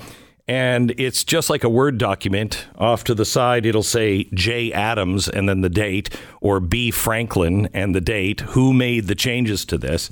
And 0.49 0.93
it's 0.99 1.23
just 1.23 1.49
like 1.49 1.63
a 1.63 1.69
Word 1.69 1.97
document. 1.99 2.67
Off 2.77 3.05
to 3.05 3.15
the 3.15 3.25
side, 3.25 3.65
it'll 3.65 3.85
say 3.85 4.25
J. 4.35 4.73
Adams 4.73 5.29
and 5.29 5.49
then 5.49 5.61
the 5.61 5.69
date, 5.69 6.11
or 6.41 6.59
B. 6.59 6.91
Franklin 6.91 7.69
and 7.73 7.95
the 7.95 8.01
date, 8.01 8.41
who 8.41 8.73
made 8.73 9.07
the 9.07 9.15
changes 9.15 9.65
to 9.67 9.79
this. 9.79 10.11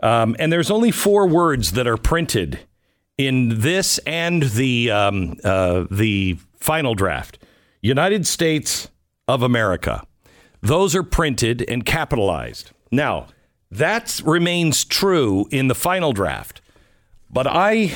Um, 0.00 0.36
and 0.38 0.52
there's 0.52 0.70
only 0.70 0.92
four 0.92 1.26
words 1.26 1.72
that 1.72 1.88
are 1.88 1.96
printed 1.96 2.60
in 3.18 3.60
this 3.60 3.98
and 4.06 4.44
the 4.44 4.92
um, 4.92 5.36
uh, 5.42 5.86
the 5.90 6.38
final 6.60 6.94
draft. 6.94 7.40
United 7.80 8.28
States 8.28 8.88
of 9.26 9.42
America. 9.42 10.06
Those 10.60 10.94
are 10.94 11.02
printed 11.02 11.64
and 11.68 11.84
capitalized. 11.84 12.70
Now, 12.92 13.26
that 13.72 14.20
remains 14.24 14.84
true 14.84 15.46
in 15.50 15.68
the 15.68 15.74
final 15.74 16.12
draft. 16.12 16.60
But 17.30 17.46
I 17.46 17.92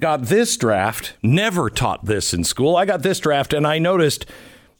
got 0.00 0.22
this 0.22 0.56
draft, 0.56 1.14
never 1.22 1.68
taught 1.68 2.04
this 2.04 2.32
in 2.32 2.44
school. 2.44 2.76
I 2.76 2.84
got 2.84 3.02
this 3.02 3.18
draft 3.18 3.52
and 3.52 3.66
I 3.66 3.80
noticed 3.80 4.24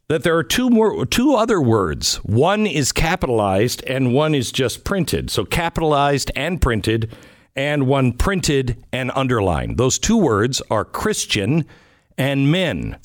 that 0.08 0.22
there 0.22 0.36
are 0.36 0.44
two 0.44 0.70
more 0.70 1.04
two 1.04 1.34
other 1.34 1.60
words. 1.60 2.16
One 2.18 2.64
is 2.64 2.92
capitalized 2.92 3.82
and 3.84 4.14
one 4.14 4.36
is 4.36 4.52
just 4.52 4.84
printed. 4.84 5.30
So 5.30 5.44
capitalized 5.44 6.30
and 6.36 6.62
printed 6.62 7.12
and 7.56 7.88
one 7.88 8.12
printed 8.12 8.84
and 8.92 9.10
underlined. 9.16 9.78
Those 9.78 9.98
two 9.98 10.16
words 10.16 10.62
are 10.70 10.84
Christian 10.84 11.64
and 12.16 12.52
men. 12.52 12.98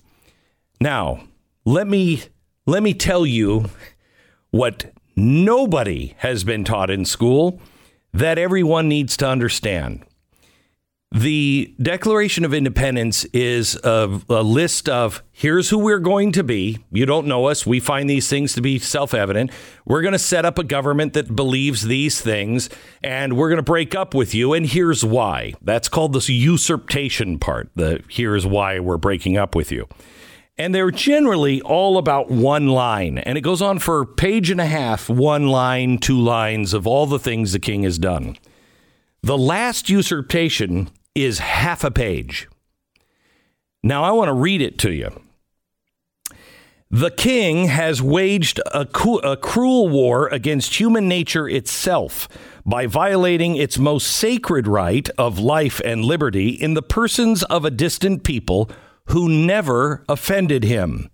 Now, 0.80 1.24
let 1.66 1.88
me 1.88 2.22
let 2.68 2.84
me 2.84 2.94
tell 2.94 3.26
you 3.26 3.66
what 4.52 4.92
nobody 5.16 6.16
has 6.18 6.44
been 6.44 6.64
taught 6.64 6.90
in 6.90 7.06
school 7.06 7.60
that 8.14 8.38
everyone 8.38 8.88
needs 8.88 9.16
to 9.18 9.28
understand. 9.28 10.06
The 11.14 11.76
Declaration 11.82 12.46
of 12.46 12.54
Independence 12.54 13.26
is 13.34 13.76
a, 13.84 14.22
a, 14.30 14.44
list 14.44 14.88
of 14.88 15.22
here's 15.34 15.70
who 15.70 15.78
we're 15.78 16.00
going 16.00 16.32
to 16.32 16.44
be. 16.44 16.86
You 16.90 17.06
don't 17.06 17.28
know 17.28 17.48
us. 17.48 17.66
We 17.66 17.82
find 17.82 18.10
these 18.10 18.30
things 18.30 18.54
to 18.54 18.62
be 18.62 18.80
self 18.80 19.14
evident. 19.14 19.52
We're 19.86 20.04
going 20.04 20.14
to 20.14 20.20
set 20.20 20.46
up 20.46 20.58
a 20.58 20.64
government 20.64 21.12
that 21.14 21.36
believes 21.36 21.82
these 21.82 22.22
things, 22.22 22.70
and 23.04 23.36
we're 23.36 23.50
going 23.50 23.58
to 23.58 23.62
break 23.64 23.94
up 23.94 24.14
with 24.14 24.34
you. 24.34 24.54
And 24.54 24.66
here's 24.66 25.04
why. 25.04 25.54
That's 25.62 25.90
called 25.90 26.14
the 26.14 26.34
usurpation 26.34 27.40
part. 27.40 27.70
The 27.76 28.02
here's 28.08 28.48
why 28.48 28.80
we're 28.80 28.96
breaking 28.96 29.36
up 29.36 29.54
with 29.54 29.70
you. 29.70 29.90
And 30.62 30.76
they're 30.76 30.92
generally 30.92 31.60
all 31.60 31.98
about 31.98 32.30
one 32.30 32.68
line. 32.68 33.18
And 33.18 33.36
it 33.36 33.42
goes 33.42 33.64
on 33.64 33.80
for 33.80 34.06
page 34.06 34.52
and 34.52 34.62
a 34.62 34.68
half, 34.68 35.10
one 35.10 35.48
line, 35.48 35.98
two 35.98 36.20
lines 36.20 36.76
of 36.76 36.86
all 36.86 37.08
the 37.08 37.18
things 37.18 37.52
the 37.52 37.60
king 37.60 37.82
has 37.82 37.98
done. 37.98 38.38
The 39.24 39.40
last 39.40 39.90
usurpation 39.90 40.92
is 41.16 41.40
half 41.40 41.84
a 41.84 41.90
page. 41.90 42.48
Now, 43.82 44.04
I 44.04 44.12
want 44.12 44.28
to 44.28 44.34
read 44.34 44.62
it 44.62 44.78
to 44.80 44.92
you. 44.92 45.10
The 46.92 47.10
king 47.10 47.66
has 47.66 48.00
waged 48.00 48.62
a, 48.72 48.86
cu- 48.86 49.18
a, 49.18 49.38
cruel 49.38 49.90
war 49.90 50.28
against 50.28 50.80
human 50.80 51.08
nature 51.08 51.50
itself 51.50 52.30
by 52.68 52.86
violating 52.86 53.56
its 53.56 53.80
most 53.80 54.06
sacred 54.06 54.68
right 54.68 55.10
of 55.18 55.40
life 55.40 55.82
and 55.84 56.06
liberty 56.06 56.50
in 56.50 56.76
the 56.76 56.84
persons 56.84 57.42
of 57.46 57.66
a 57.66 57.72
distant 57.72 58.24
people 58.24 58.70
who 59.06 59.28
never 59.30 60.04
offended 60.08 60.64
him. 60.64 61.10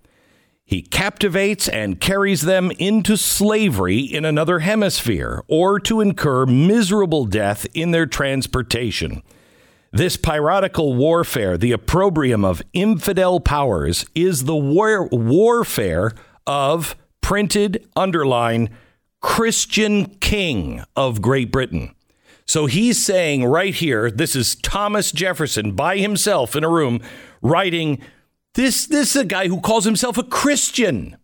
He 0.64 0.82
captivates 0.82 1.70
and 1.70 2.02
carries 2.02 2.42
them 2.42 2.72
into 2.78 3.16
slavery 3.16 4.00
in 4.00 4.26
another 4.26 4.60
hemisphere 4.60 5.44
or 5.48 5.80
to 5.82 6.02
incur 6.02 6.46
miserable 6.46 7.26
death 7.26 7.66
in 7.74 7.92
their 7.92 8.06
transportation. 8.06 9.24
This 9.94 10.18
piratical 10.18 10.94
warfare, 10.94 11.58
the 11.58 11.72
opprobrium 11.72 12.44
of 12.44 12.62
infidel 12.74 13.40
powers, 13.40 14.06
is 14.14 14.44
the 14.44 14.58
war- 14.58 15.08
warfare 15.10 16.12
of 16.46 16.98
printed, 17.22 17.88
underline, 17.96 18.70
Christian 19.22 20.06
king 20.16 20.84
of 20.96 21.22
Great 21.22 21.52
Britain. 21.52 21.96
So 22.46 22.66
he's 22.66 23.04
saying 23.04 23.46
right 23.46 23.74
here, 23.74 24.12
this 24.12 24.36
is 24.36 24.56
Thomas 24.56 25.12
Jefferson 25.12 25.74
by 25.74 25.98
himself 25.98 26.56
in 26.56 26.64
a 26.64 26.70
room 26.70 27.02
writing 27.42 28.00
this 28.54 28.88
this 28.88 29.16
is 29.16 29.22
a 29.22 29.26
guy 29.26 29.48
who 29.48 29.62
calls 29.62 29.86
himself 29.86 30.18
a 30.18 30.24
Christian. 30.24 31.18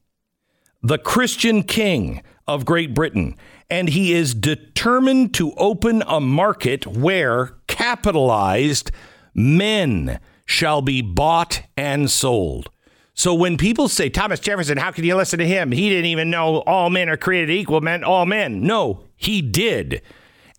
The 0.82 0.98
Christian 0.98 1.64
king 1.64 2.22
of 2.48 2.66
Great 2.66 2.94
Britain 2.94 3.36
and 3.70 3.90
he 3.90 4.14
is 4.14 4.36
determined 4.36 5.34
to 5.34 5.54
open 5.54 6.04
a 6.06 6.20
market 6.20 6.86
where 6.86 7.56
capitalized 7.68 8.92
men 9.34 10.20
shall 10.46 10.82
be 10.84 11.02
bought 11.02 11.64
and 11.76 12.12
sold. 12.12 12.70
So 13.16 13.34
when 13.34 13.58
people 13.58 13.88
say 13.88 14.10
Thomas 14.10 14.40
Jefferson, 14.40 14.78
how 14.78 14.92
can 14.92 15.04
you 15.04 15.16
listen 15.16 15.40
to 15.40 15.48
him? 15.48 15.72
He 15.72 15.90
didn't 15.90 16.06
even 16.06 16.30
know 16.30 16.58
all 16.62 16.92
men 16.92 17.10
are 17.10 17.18
created 17.18 17.52
equal, 17.52 17.82
meant 17.82 18.04
all 18.04 18.28
men. 18.28 18.62
No, 18.62 19.06
he 19.16 19.42
did. 19.42 20.04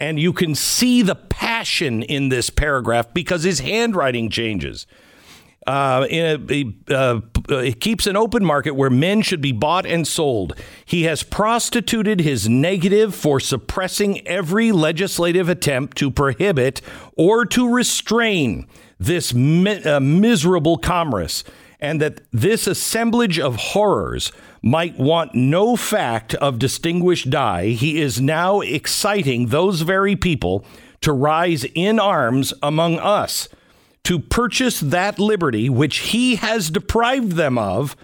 And 0.00 0.18
you 0.18 0.32
can 0.32 0.54
see 0.56 1.02
the 1.02 1.14
passion 1.14 2.02
in 2.02 2.30
this 2.30 2.50
paragraph 2.50 3.14
because 3.14 3.44
his 3.44 3.60
handwriting 3.60 4.28
changes. 4.28 4.86
Uh, 5.66 6.06
in 6.10 6.74
a, 6.88 6.94
a, 6.94 7.22
uh, 7.48 7.60
he 7.62 7.72
keeps 7.72 8.06
an 8.06 8.16
open 8.16 8.44
market 8.44 8.72
where 8.72 8.90
men 8.90 9.22
should 9.22 9.40
be 9.40 9.52
bought 9.52 9.86
and 9.86 10.06
sold. 10.06 10.54
He 10.84 11.04
has 11.04 11.22
prostituted 11.22 12.20
his 12.20 12.48
negative 12.48 13.14
for 13.14 13.40
suppressing 13.40 14.26
every 14.26 14.72
legislative 14.72 15.48
attempt 15.48 15.96
to 15.98 16.10
prohibit 16.10 16.82
or 17.16 17.46
to 17.46 17.72
restrain 17.72 18.66
this 18.98 19.32
mi- 19.32 19.82
uh, 19.84 20.00
miserable 20.00 20.76
commerce, 20.76 21.44
and 21.80 22.00
that 22.00 22.20
this 22.30 22.66
assemblage 22.66 23.38
of 23.38 23.56
horrors 23.56 24.32
might 24.62 24.98
want 24.98 25.34
no 25.34 25.76
fact 25.76 26.34
of 26.36 26.58
distinguished 26.58 27.30
dye. 27.30 27.68
He 27.68 28.00
is 28.00 28.20
now 28.20 28.60
exciting 28.60 29.46
those 29.46 29.82
very 29.82 30.16
people 30.16 30.64
to 31.02 31.12
rise 31.12 31.64
in 31.74 31.98
arms 31.98 32.54
among 32.62 32.98
us 32.98 33.48
to 34.04 34.18
purchase 34.18 34.80
that 34.80 35.18
liberty 35.18 35.68
which 35.68 35.98
he 35.98 36.36
has 36.36 36.70
deprived 36.70 37.32
them 37.32 37.58
of 37.58 37.96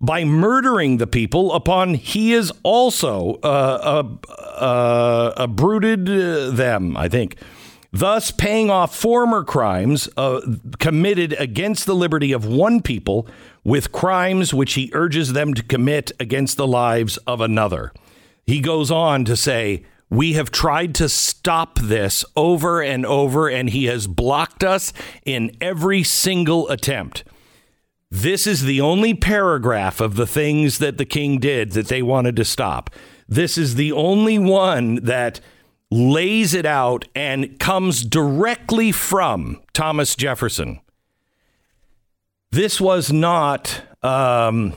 by 0.00 0.24
murdering 0.24 0.98
the 0.98 1.06
people 1.06 1.52
upon 1.52 1.94
he 1.94 2.32
is 2.32 2.52
also 2.62 3.38
uh, 3.42 4.06
uh, 4.28 4.30
uh, 4.58 5.32
uprooted 5.36 6.08
uh, 6.08 6.50
them, 6.50 6.96
I 6.96 7.08
think. 7.08 7.36
Thus, 7.90 8.30
paying 8.30 8.70
off 8.70 8.94
former 8.94 9.42
crimes 9.42 10.08
uh, 10.16 10.40
committed 10.78 11.34
against 11.38 11.86
the 11.86 11.94
liberty 11.94 12.32
of 12.32 12.44
one 12.44 12.82
people 12.82 13.26
with 13.64 13.92
crimes 13.92 14.52
which 14.52 14.74
he 14.74 14.90
urges 14.92 15.32
them 15.32 15.54
to 15.54 15.62
commit 15.62 16.12
against 16.20 16.56
the 16.56 16.66
lives 16.66 17.16
of 17.18 17.40
another. 17.40 17.92
He 18.46 18.60
goes 18.60 18.90
on 18.90 19.24
to 19.24 19.36
say, 19.36 19.84
we 20.10 20.34
have 20.34 20.50
tried 20.50 20.94
to 20.96 21.08
stop 21.08 21.78
this 21.78 22.24
over 22.34 22.82
and 22.82 23.04
over, 23.04 23.48
and 23.48 23.70
he 23.70 23.86
has 23.86 24.06
blocked 24.06 24.64
us 24.64 24.92
in 25.24 25.56
every 25.60 26.02
single 26.02 26.68
attempt. 26.68 27.24
This 28.10 28.46
is 28.46 28.62
the 28.62 28.80
only 28.80 29.12
paragraph 29.12 30.00
of 30.00 30.16
the 30.16 30.26
things 30.26 30.78
that 30.78 30.96
the 30.96 31.04
king 31.04 31.38
did 31.38 31.72
that 31.72 31.88
they 31.88 32.02
wanted 32.02 32.36
to 32.36 32.44
stop. 32.44 32.90
This 33.28 33.58
is 33.58 33.74
the 33.74 33.92
only 33.92 34.38
one 34.38 34.96
that 35.04 35.40
lays 35.90 36.54
it 36.54 36.64
out 36.64 37.06
and 37.14 37.58
comes 37.58 38.04
directly 38.04 38.92
from 38.92 39.60
Thomas 39.74 40.16
Jefferson. 40.16 40.80
This 42.50 42.80
was 42.80 43.12
not 43.12 43.82
um, 44.02 44.74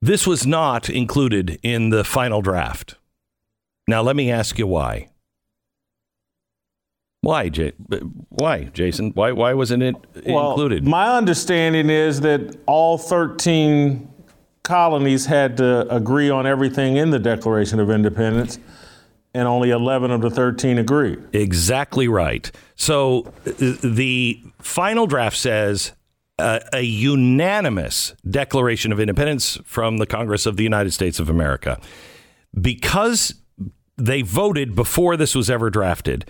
this 0.00 0.26
was 0.26 0.46
not 0.46 0.88
included 0.88 1.60
in 1.62 1.90
the 1.90 2.02
final 2.02 2.40
draft. 2.40 2.96
Now, 3.92 4.00
let 4.00 4.16
me 4.16 4.30
ask 4.30 4.58
you 4.58 4.66
why. 4.66 5.10
Why, 7.20 7.50
J- 7.50 7.74
why, 8.30 8.64
Jason? 8.72 9.10
Why, 9.10 9.32
why 9.32 9.52
wasn't 9.52 9.82
it 9.82 9.96
Well, 10.24 10.52
included? 10.52 10.88
My 10.88 11.14
understanding 11.14 11.90
is 11.90 12.22
that 12.22 12.56
all 12.64 12.96
13 12.96 14.10
colonies 14.62 15.26
had 15.26 15.58
to 15.58 15.94
agree 15.94 16.30
on 16.30 16.46
everything 16.46 16.96
in 16.96 17.10
the 17.10 17.18
Declaration 17.18 17.80
of 17.80 17.90
Independence, 17.90 18.58
and 19.34 19.46
only 19.46 19.68
11 19.68 20.10
of 20.10 20.22
the 20.22 20.30
13 20.30 20.78
agreed. 20.78 21.18
Exactly 21.34 22.08
right. 22.08 22.50
So 22.76 23.30
the 23.44 24.40
final 24.58 25.06
draft 25.06 25.36
says 25.36 25.92
uh, 26.38 26.60
a 26.72 26.80
unanimous 26.80 28.14
Declaration 28.26 28.90
of 28.90 28.98
Independence 28.98 29.58
from 29.66 29.98
the 29.98 30.06
Congress 30.06 30.46
of 30.46 30.56
the 30.56 30.64
United 30.64 30.92
States 30.92 31.20
of 31.20 31.28
America. 31.28 31.78
Because 32.58 33.34
they 33.96 34.22
voted 34.22 34.74
before 34.74 35.16
this 35.16 35.34
was 35.34 35.50
ever 35.50 35.70
drafted, 35.70 36.28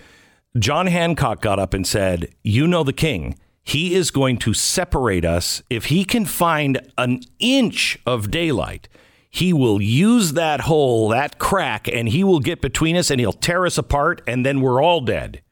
John 0.59 0.87
Hancock 0.87 1.41
got 1.41 1.59
up 1.59 1.75
and 1.75 1.87
said, 1.87 2.35
You 2.43 2.67
know 2.67 2.85
the 2.85 2.93
king. 2.93 3.39
He 3.65 3.95
is 3.95 4.11
going 4.11 4.39
to 4.39 4.55
separate 4.55 5.25
us. 5.25 5.63
If 5.71 5.87
he 5.87 6.05
can 6.05 6.25
find 6.25 6.81
an 6.99 7.21
inch 7.39 7.99
of 8.05 8.31
daylight, 8.31 8.89
he 9.31 9.53
will 9.53 9.81
use 9.81 10.33
that 10.33 10.63
hole, 10.63 11.09
that 11.09 11.39
crack, 11.39 11.89
and 11.89 12.09
he 12.09 12.23
will 12.25 12.41
get 12.41 12.61
between 12.61 12.97
us 12.97 13.11
and 13.11 13.19
he'll 13.21 13.33
tear 13.33 13.65
us 13.65 13.79
apart, 13.79 14.21
and 14.27 14.45
then 14.45 14.61
we're 14.61 14.83
all 14.83 15.01
dead. 15.01 15.43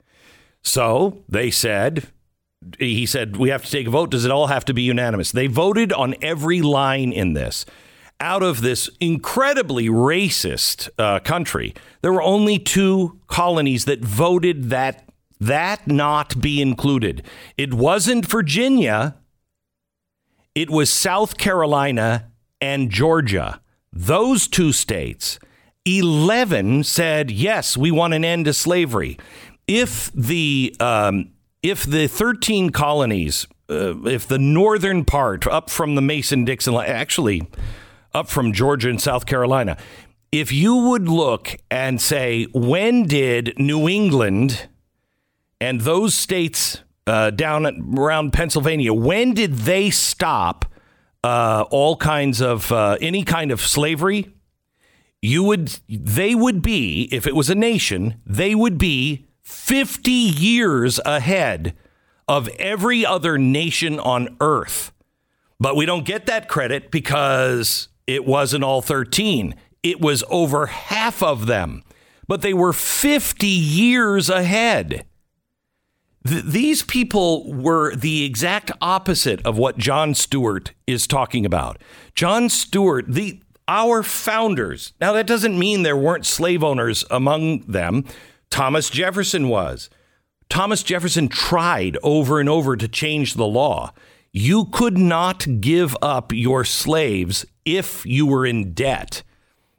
So 0.62 1.22
they 1.28 1.50
said, 1.50 2.08
he 2.78 3.06
said, 3.06 3.38
we 3.38 3.48
have 3.48 3.64
to 3.64 3.70
take 3.70 3.86
a 3.86 3.90
vote. 3.90 4.10
Does 4.10 4.24
it 4.26 4.30
all 4.30 4.48
have 4.48 4.66
to 4.66 4.74
be 4.74 4.82
unanimous? 4.82 5.32
They 5.32 5.46
voted 5.46 5.92
on 5.92 6.14
every 6.20 6.60
line 6.60 7.12
in 7.12 7.32
this. 7.32 7.64
Out 8.20 8.42
of 8.42 8.60
this 8.60 8.90
incredibly 9.00 9.88
racist 9.88 10.90
uh, 10.98 11.20
country, 11.20 11.74
there 12.02 12.12
were 12.12 12.22
only 12.22 12.58
two 12.58 13.18
colonies 13.28 13.86
that 13.86 14.04
voted 14.04 14.70
that 14.70 15.10
that 15.40 15.86
not 15.86 16.38
be 16.40 16.60
included. 16.60 17.22
It 17.56 17.72
wasn't 17.72 18.26
Virginia. 18.26 19.16
It 20.54 20.68
was 20.68 20.90
South 20.90 21.38
Carolina 21.38 22.30
and 22.60 22.90
Georgia. 22.90 23.60
Those 23.92 24.46
two 24.46 24.72
states. 24.72 25.38
11 25.86 26.84
said, 26.84 27.30
yes, 27.30 27.76
we 27.76 27.90
want 27.90 28.12
an 28.12 28.24
end 28.24 28.44
to 28.44 28.52
slavery. 28.52 29.18
If 29.66 30.12
the, 30.12 30.76
um, 30.78 31.30
if 31.62 31.84
the 31.84 32.06
13 32.06 32.70
colonies, 32.70 33.46
uh, 33.70 33.96
if 34.04 34.28
the 34.28 34.38
northern 34.38 35.06
part 35.06 35.46
up 35.46 35.70
from 35.70 35.94
the 35.94 36.02
Mason 36.02 36.44
Dixon 36.44 36.74
actually 36.74 37.48
up 38.12 38.28
from 38.28 38.52
Georgia 38.52 38.88
and 38.88 39.00
South 39.00 39.26
Carolina, 39.26 39.76
if 40.32 40.52
you 40.52 40.76
would 40.76 41.08
look 41.08 41.56
and 41.70 42.00
say, 42.00 42.46
when 42.52 43.04
did 43.04 43.54
New 43.58 43.88
England 43.88 44.68
and 45.60 45.80
those 45.80 46.14
states 46.14 46.82
uh, 47.06 47.30
down 47.30 47.66
at, 47.66 47.74
around 47.96 48.32
Pennsylvania, 48.32 48.92
when 48.92 49.34
did 49.34 49.54
they 49.54 49.90
stop 49.90 50.64
uh, 51.24 51.64
all 51.70 51.96
kinds 51.96 52.40
of 52.40 52.70
uh, 52.70 52.96
any 53.00 53.24
kind 53.24 53.50
of 53.50 53.60
slavery? 53.60 54.32
You 55.20 55.42
would, 55.44 55.78
they 55.88 56.34
would 56.34 56.62
be, 56.62 57.08
if 57.12 57.26
it 57.26 57.34
was 57.34 57.50
a 57.50 57.54
nation, 57.54 58.20
they 58.24 58.54
would 58.54 58.78
be 58.78 59.26
50 59.42 60.10
years 60.10 61.00
ahead 61.04 61.74
of 62.28 62.48
every 62.60 63.04
other 63.04 63.36
nation 63.36 63.98
on 63.98 64.36
earth. 64.40 64.92
But 65.58 65.76
we 65.76 65.84
don't 65.84 66.06
get 66.06 66.26
that 66.26 66.48
credit 66.48 66.90
because 66.90 67.88
it 68.10 68.26
wasn't 68.26 68.64
all 68.64 68.82
13. 68.82 69.54
It 69.84 70.00
was 70.00 70.24
over 70.28 70.66
half 70.66 71.22
of 71.22 71.46
them. 71.46 71.84
But 72.26 72.42
they 72.42 72.52
were 72.52 72.72
50 72.72 73.46
years 73.46 74.28
ahead. 74.28 75.06
Th- 76.26 76.42
these 76.42 76.82
people 76.82 77.52
were 77.52 77.94
the 77.94 78.24
exact 78.24 78.72
opposite 78.80 79.40
of 79.46 79.56
what 79.56 79.78
Jon 79.78 80.14
Stewart 80.14 80.72
is 80.88 81.06
talking 81.06 81.46
about. 81.46 81.80
Jon 82.16 82.48
Stewart, 82.48 83.04
the 83.08 83.40
our 83.68 84.02
founders. 84.02 84.92
Now 85.00 85.12
that 85.12 85.28
doesn't 85.28 85.56
mean 85.56 85.84
there 85.84 85.96
weren't 85.96 86.26
slave 86.26 86.64
owners 86.64 87.04
among 87.12 87.60
them. 87.60 88.04
Thomas 88.50 88.90
Jefferson 88.90 89.48
was. 89.48 89.88
Thomas 90.48 90.82
Jefferson 90.82 91.28
tried 91.28 91.96
over 92.02 92.40
and 92.40 92.48
over 92.48 92.76
to 92.76 92.88
change 92.88 93.34
the 93.34 93.46
law. 93.46 93.92
You 94.32 94.64
could 94.64 94.98
not 94.98 95.60
give 95.60 95.96
up 96.02 96.32
your 96.32 96.64
slaves 96.64 97.46
if 97.76 98.04
you 98.06 98.26
were 98.26 98.46
in 98.46 98.72
debt 98.72 99.22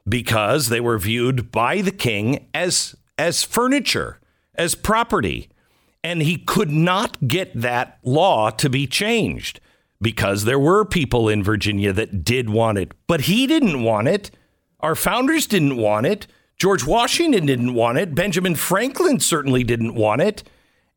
because 0.07 0.69
they 0.69 0.79
were 0.79 0.97
viewed 0.97 1.51
by 1.51 1.81
the 1.81 1.91
king 1.91 2.47
as 2.53 2.95
as 3.17 3.43
furniture, 3.43 4.19
as 4.55 4.73
property. 4.73 5.49
And 6.03 6.23
he 6.23 6.37
could 6.37 6.71
not 6.71 7.27
get 7.27 7.51
that 7.53 7.99
law 8.03 8.49
to 8.49 8.69
be 8.69 8.87
changed 8.87 9.59
because 10.01 10.45
there 10.45 10.59
were 10.59 10.83
people 10.83 11.29
in 11.29 11.43
Virginia 11.43 11.93
that 11.93 12.23
did 12.23 12.49
want 12.49 12.79
it, 12.79 12.93
but 13.05 13.21
he 13.21 13.45
didn't 13.45 13.83
want 13.83 14.07
it. 14.07 14.31
Our 14.79 14.95
founders 14.95 15.45
didn't 15.45 15.77
want 15.77 16.07
it. 16.07 16.25
George 16.57 16.85
Washington 16.85 17.45
didn't 17.45 17.75
want 17.75 17.99
it. 17.99 18.15
Benjamin 18.15 18.55
Franklin 18.55 19.19
certainly 19.19 19.63
didn't 19.63 19.93
want 19.93 20.21
it. 20.21 20.43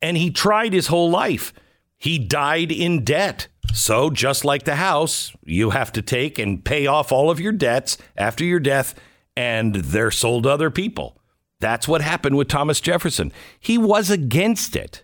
And 0.00 0.16
he 0.16 0.30
tried 0.30 0.72
his 0.72 0.86
whole 0.86 1.10
life. 1.10 1.52
He 1.98 2.18
died 2.18 2.72
in 2.72 3.04
debt. 3.04 3.48
So, 3.72 4.10
just 4.10 4.44
like 4.44 4.64
the 4.64 4.76
house, 4.76 5.32
you 5.44 5.70
have 5.70 5.92
to 5.92 6.02
take 6.02 6.38
and 6.38 6.64
pay 6.64 6.86
off 6.86 7.10
all 7.10 7.30
of 7.30 7.40
your 7.40 7.52
debts 7.52 7.98
after 8.16 8.44
your 8.44 8.60
death, 8.60 8.94
and 9.36 9.74
they're 9.74 10.10
sold 10.10 10.44
to 10.44 10.50
other 10.50 10.70
people. 10.70 11.18
That's 11.60 11.88
what 11.88 12.00
happened 12.02 12.36
with 12.36 12.48
Thomas 12.48 12.80
Jefferson. 12.80 13.32
He 13.58 13.78
was 13.78 14.10
against 14.10 14.76
it. 14.76 15.02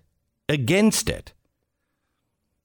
Against 0.48 1.08
it. 1.08 1.32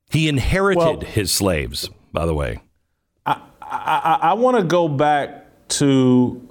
He 0.10 0.28
inherited 0.28 0.78
Well- 0.78 1.00
his 1.02 1.32
slaves, 1.32 1.90
by 2.12 2.26
the 2.26 2.34
way. 2.34 2.60
I, 3.26 3.40
I, 3.62 4.20
I 4.22 4.34
want 4.34 4.58
to 4.58 4.64
go 4.64 4.88
back 4.88 5.48
to 5.70 6.48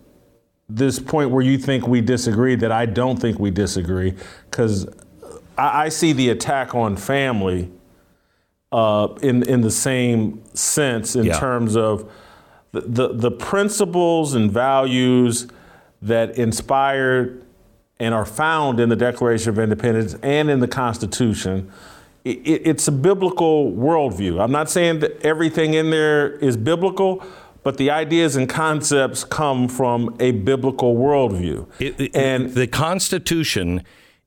this 0.69 0.99
point 0.99 1.31
where 1.31 1.43
you 1.45 1.59
think 1.59 1.87
we 1.87 2.01
disagree, 2.01 2.57
that 2.57 2.73
I 2.73 2.87
don't 2.87 3.21
think 3.21 3.39
we 3.39 3.51
disagree, 3.51 4.15
because 4.51 4.87
I, 5.57 5.85
I 5.85 5.89
see 5.91 6.13
the 6.13 6.31
attack 6.31 6.75
on 6.75 6.97
family 6.97 7.71
uh, 8.75 9.07
in 9.23 9.43
in 9.45 9.61
the 9.61 9.71
same 9.71 10.43
sense 10.55 11.15
in 11.15 11.25
Yeah. 11.27 11.39
terms 11.39 11.77
of 11.77 12.11
the, 12.73 12.81
the 12.81 13.09
the 13.27 13.31
principles 13.31 14.35
and 14.35 14.51
values 14.51 15.47
that 16.03 16.37
inspired 16.37 17.43
and 18.01 18.13
are 18.13 18.27
found 18.27 18.81
in 18.81 18.89
the 18.89 18.97
Declaration 18.97 19.51
of 19.51 19.59
Independence 19.59 20.17
and 20.23 20.51
in 20.51 20.59
the 20.61 20.67
Constitution. 20.69 21.71
it, 22.25 22.41
it's 22.71 22.89
a 22.89 22.93
biblical 22.93 23.71
worldview. 23.73 24.43
I'm 24.43 24.51
not 24.61 24.69
saying 24.71 24.99
that 25.01 25.13
everything 25.25 25.75
in 25.75 25.91
there 25.91 26.33
is 26.49 26.57
biblical, 26.57 27.23
but 27.63 27.77
the 27.77 27.91
ideas 27.91 28.35
and 28.37 28.49
concepts 28.49 29.23
come 29.25 29.69
from 29.69 30.17
a 30.19 30.33
biblical 30.33 30.97
worldview. 30.97 31.67
It, 31.79 32.01
it, 32.01 32.17
and 32.17 32.51
the 32.55 32.67
Constitution 32.67 33.83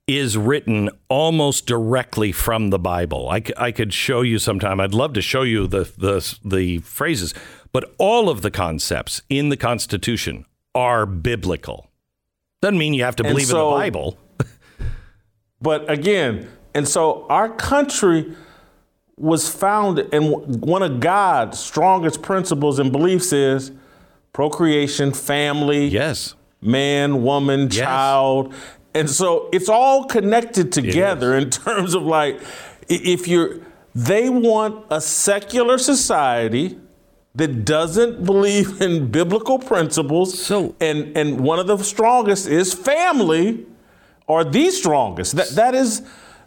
is 0.08 0.38
written 0.38 0.88
almost 1.10 1.66
directly 1.66 2.32
from 2.32 2.70
the 2.70 2.78
Bible. 2.78 3.28
I, 3.28 3.42
I 3.58 3.70
could 3.70 3.92
show 3.92 4.22
you 4.22 4.38
sometime. 4.38 4.80
I'd 4.80 4.94
love 4.94 5.12
to 5.12 5.22
show 5.22 5.42
you 5.42 5.66
the, 5.66 5.84
the, 5.98 6.38
the 6.42 6.78
phrases, 6.78 7.34
but 7.72 7.94
all 7.98 8.30
of 8.30 8.40
the 8.40 8.50
concepts 8.50 9.20
in 9.28 9.50
the 9.50 9.56
Constitution 9.56 10.46
are 10.74 11.04
biblical. 11.04 11.90
Doesn't 12.62 12.78
mean 12.78 12.94
you 12.94 13.04
have 13.04 13.16
to 13.16 13.22
believe 13.22 13.46
so, 13.46 13.68
in 13.68 13.74
the 13.74 13.78
Bible. 13.84 14.18
but 15.60 15.88
again, 15.90 16.48
and 16.74 16.88
so 16.88 17.26
our 17.28 17.50
country 17.50 18.34
was 19.18 19.48
founded, 19.48 20.12
and 20.14 20.62
one 20.62 20.82
of 20.82 21.00
God's 21.00 21.58
strongest 21.58 22.22
principles 22.22 22.78
and 22.78 22.90
beliefs 22.90 23.32
is 23.32 23.72
procreation, 24.32 25.12
family, 25.12 25.86
yes, 25.86 26.34
man, 26.62 27.22
woman, 27.22 27.62
yes. 27.62 27.76
child, 27.76 28.54
and 28.94 29.08
so 29.08 29.48
it's 29.52 29.68
all 29.68 30.04
connected 30.04 30.72
together 30.72 31.36
in 31.36 31.50
terms 31.50 31.94
of 31.94 32.02
like 32.02 32.40
if 32.88 33.28
you're 33.28 33.60
they 33.94 34.28
want 34.28 34.86
a 34.90 35.00
secular 35.00 35.78
society 35.78 36.78
that 37.34 37.64
doesn't 37.64 38.24
believe 38.24 38.80
in 38.80 39.10
biblical 39.10 39.58
principles. 39.58 40.42
So 40.42 40.74
and 40.80 41.16
and 41.16 41.40
one 41.40 41.58
of 41.58 41.66
the 41.66 41.78
strongest 41.78 42.48
is 42.48 42.74
family 42.74 43.66
or 44.26 44.44
the 44.44 44.70
strongest. 44.70 45.36
That 45.36 45.48
that 45.50 45.74
is 45.74 46.02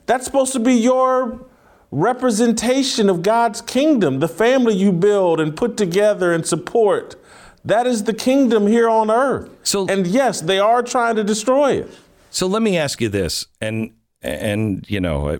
that's 0.06 0.26
supposed 0.26 0.54
to 0.54 0.60
be 0.60 0.74
your 0.74 1.46
representation 1.92 3.10
of 3.10 3.22
God's 3.22 3.62
kingdom, 3.62 4.20
the 4.20 4.28
family 4.28 4.74
you 4.74 4.92
build 4.92 5.40
and 5.40 5.56
put 5.56 5.78
together 5.78 6.34
and 6.34 6.46
support. 6.46 7.16
That 7.64 7.86
is 7.86 8.06
the 8.06 8.14
kingdom 8.14 8.66
here 8.66 8.90
on 8.90 9.12
earth. 9.12 9.50
So, 9.64 9.88
and 9.88 10.08
yes, 10.08 10.42
they 10.42 10.58
are 10.58 10.82
trying 10.82 11.16
to 11.18 11.24
destroy 11.24 11.74
it. 11.74 11.92
So 12.32 12.48
let 12.48 12.62
me 12.62 12.78
ask 12.78 13.00
you 13.02 13.10
this, 13.10 13.46
and 13.60 13.94
and 14.22 14.90
you 14.90 15.00
know, 15.00 15.30
I, 15.32 15.40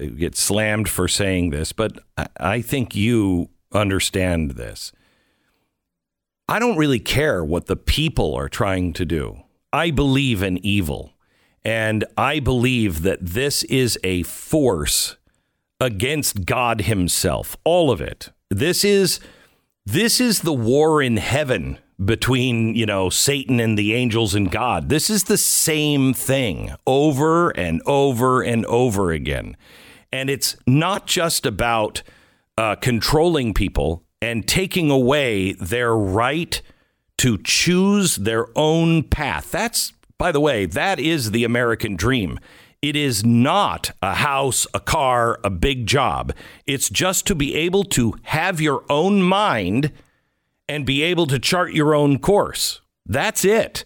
I 0.00 0.04
get 0.06 0.36
slammed 0.36 0.88
for 0.88 1.08
saying 1.08 1.50
this, 1.50 1.72
but 1.72 1.98
I, 2.16 2.26
I 2.38 2.62
think 2.62 2.94
you 2.94 3.50
understand 3.72 4.52
this. 4.52 4.92
I 6.48 6.58
don't 6.58 6.76
really 6.76 7.00
care 7.00 7.44
what 7.44 7.66
the 7.66 7.76
people 7.76 8.34
are 8.34 8.48
trying 8.48 8.92
to 8.94 9.04
do. 9.04 9.42
I 9.72 9.90
believe 9.90 10.42
in 10.42 10.64
evil. 10.64 11.12
And 11.64 12.04
I 12.16 12.40
believe 12.40 13.02
that 13.02 13.24
this 13.24 13.62
is 13.64 13.98
a 14.02 14.22
force 14.24 15.16
against 15.80 16.44
God 16.44 16.82
himself. 16.82 17.56
All 17.64 17.90
of 17.90 18.00
it. 18.00 18.30
This 18.50 18.84
is 18.84 19.20
this 19.84 20.20
is 20.20 20.40
the 20.40 20.52
war 20.52 21.02
in 21.02 21.16
heaven 21.16 21.78
between, 22.04 22.74
you 22.74 22.86
know, 22.86 23.10
Satan 23.10 23.60
and 23.60 23.78
the 23.78 23.94
angels 23.94 24.34
and 24.34 24.50
God. 24.50 24.88
This 24.88 25.10
is 25.10 25.24
the 25.24 25.38
same 25.38 26.14
thing 26.14 26.74
over 26.86 27.50
and 27.50 27.82
over 27.86 28.42
and 28.42 28.64
over 28.66 29.12
again. 29.12 29.56
And 30.12 30.28
it's 30.28 30.56
not 30.66 31.06
just 31.06 31.46
about 31.46 32.02
uh, 32.58 32.76
controlling 32.76 33.54
people 33.54 34.04
and 34.20 34.46
taking 34.46 34.90
away 34.90 35.52
their 35.52 35.96
right 35.96 36.60
to 37.18 37.38
choose 37.38 38.16
their 38.16 38.46
own 38.56 39.02
path. 39.02 39.50
That's, 39.50 39.92
by 40.18 40.32
the 40.32 40.40
way, 40.40 40.66
that 40.66 40.98
is 40.98 41.30
the 41.30 41.44
American 41.44 41.96
dream. 41.96 42.38
It 42.82 42.96
is 42.96 43.24
not 43.24 43.92
a 44.02 44.14
house, 44.14 44.66
a 44.74 44.80
car, 44.80 45.38
a 45.44 45.50
big 45.50 45.86
job. 45.86 46.32
It's 46.66 46.88
just 46.90 47.26
to 47.28 47.34
be 47.34 47.54
able 47.54 47.84
to 47.84 48.14
have 48.22 48.60
your 48.60 48.84
own 48.90 49.22
mind 49.22 49.92
and 50.68 50.86
be 50.86 51.02
able 51.02 51.26
to 51.26 51.38
chart 51.38 51.72
your 51.72 51.94
own 51.94 52.18
course. 52.18 52.80
That's 53.06 53.44
it. 53.44 53.84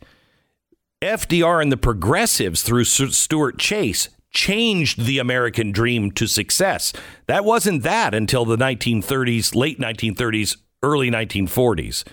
FDR 1.03 1.61
and 1.63 1.71
the 1.71 1.77
progressives 1.77 2.63
through 2.63 2.85
Stuart 2.85 3.59
Chase 3.59 4.09
changed 4.31 5.05
the 5.05 5.19
American 5.19 5.73
dream 5.73 6.11
to 6.13 6.27
success. 6.27 6.93
That 7.27 7.45
wasn't 7.45 7.83
that 7.85 8.15
until 8.15 8.45
the 8.45 8.57
1930s, 8.57 9.55
late 9.55 9.79
1930s, 9.79 10.57
early 10.83 11.11
1940s. 11.11 12.05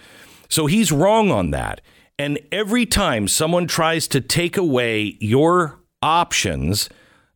So 0.49 0.65
he's 0.67 0.91
wrong 0.91 1.31
on 1.31 1.51
that. 1.51 1.81
And 2.19 2.39
every 2.51 2.85
time 2.85 3.27
someone 3.27 3.67
tries 3.67 4.07
to 4.09 4.21
take 4.21 4.55
away 4.55 5.17
your 5.19 5.79
options, 6.01 6.89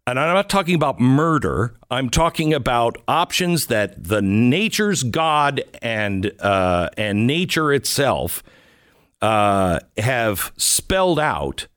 and 0.08 0.18
I'm 0.18 0.34
not 0.34 0.50
talking 0.50 0.74
about 0.74 1.02
murder. 1.02 1.76
I'm 1.92 2.10
talking 2.10 2.54
about 2.54 2.98
options 3.10 3.68
that 3.68 4.02
the 4.02 4.22
nature's 4.22 5.04
God 5.04 5.62
and 5.82 6.32
uh, 6.40 6.90
and 6.98 7.28
nature 7.28 7.74
itself 7.74 8.42
uh, 9.22 9.80
have 9.98 10.54
spelled 10.56 11.20
out. 11.20 11.68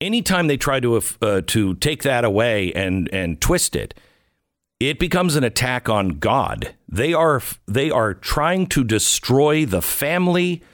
Anytime 0.00 0.48
they 0.48 0.56
try 0.56 0.80
to 0.80 0.96
uh, 0.96 1.42
to 1.46 1.74
take 1.76 2.02
that 2.02 2.24
away 2.24 2.72
and 2.72 3.08
and 3.12 3.40
twist 3.40 3.76
it, 3.76 3.94
it 4.80 4.98
becomes 4.98 5.36
an 5.36 5.44
attack 5.44 5.88
on 5.88 6.18
God. 6.18 6.74
They 6.88 7.14
are 7.14 7.40
they 7.68 7.88
are 7.92 8.14
trying 8.14 8.66
to 8.68 8.82
destroy 8.82 9.64
the 9.64 9.82
family, 9.82 10.64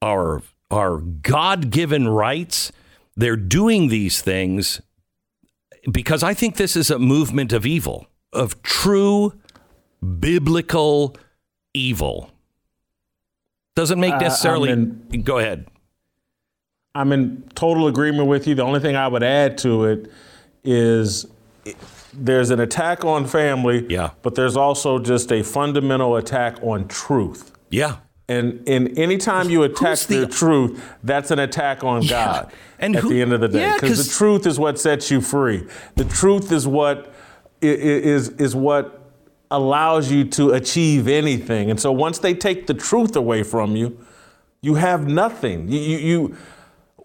our 0.00 0.40
our 0.70 0.98
God 1.00 1.68
given 1.68 2.08
rights. 2.08 2.72
They're 3.14 3.36
doing 3.36 3.88
these 3.88 4.22
things 4.22 4.80
because 5.90 6.22
I 6.22 6.34
think 6.34 6.56
this 6.56 6.76
is 6.76 6.90
a 6.90 6.98
movement 6.98 7.52
of 7.52 7.66
evil, 7.66 8.06
of 8.32 8.62
true 8.62 9.34
biblical 10.20 11.16
evil. 11.74 12.30
Doesn't 13.74 14.00
make 14.00 14.18
necessarily. 14.18 14.70
Uh, 14.70 14.74
in, 15.12 15.22
go 15.22 15.38
ahead. 15.38 15.66
I'm 16.94 17.12
in 17.12 17.44
total 17.54 17.88
agreement 17.88 18.28
with 18.28 18.46
you. 18.46 18.54
The 18.54 18.62
only 18.62 18.80
thing 18.80 18.96
I 18.96 19.06
would 19.06 19.22
add 19.22 19.58
to 19.58 19.84
it 19.84 20.10
is 20.64 21.26
there's 22.14 22.50
an 22.50 22.60
attack 22.60 23.04
on 23.04 23.26
family, 23.26 23.86
yeah. 23.90 24.10
but 24.22 24.34
there's 24.34 24.56
also 24.56 24.98
just 24.98 25.30
a 25.30 25.42
fundamental 25.42 26.16
attack 26.16 26.56
on 26.62 26.88
truth. 26.88 27.52
Yeah. 27.70 27.96
And 28.28 28.68
and 28.68 28.98
anytime 28.98 29.50
you 29.50 29.62
attack 29.62 30.00
the, 30.00 30.20
the, 30.20 30.26
truth, 30.26 30.82
that's 31.04 31.30
an 31.30 31.38
attack 31.38 31.84
on 31.84 32.02
yeah. 32.02 32.10
God. 32.10 32.52
And 32.78 32.96
at 32.96 33.02
who, 33.02 33.10
the 33.10 33.22
end 33.22 33.32
of 33.32 33.40
the 33.40 33.48
day, 33.48 33.72
because 33.74 33.98
yeah, 33.98 34.02
the 34.02 34.10
truth 34.10 34.46
is 34.46 34.58
what 34.58 34.78
sets 34.80 35.10
you 35.10 35.20
free. 35.20 35.66
The 35.94 36.04
truth 36.04 36.50
is 36.50 36.66
what 36.66 37.14
is 37.62 38.30
is 38.30 38.56
what 38.56 39.12
allows 39.50 40.10
you 40.10 40.24
to 40.24 40.50
achieve 40.50 41.06
anything. 41.06 41.70
And 41.70 41.78
so 41.78 41.92
once 41.92 42.18
they 42.18 42.34
take 42.34 42.66
the 42.66 42.74
truth 42.74 43.14
away 43.14 43.44
from 43.44 43.76
you, 43.76 44.04
you 44.60 44.74
have 44.74 45.06
nothing. 45.06 45.68
You 45.68 45.78
you, 45.78 45.98
you 45.98 46.36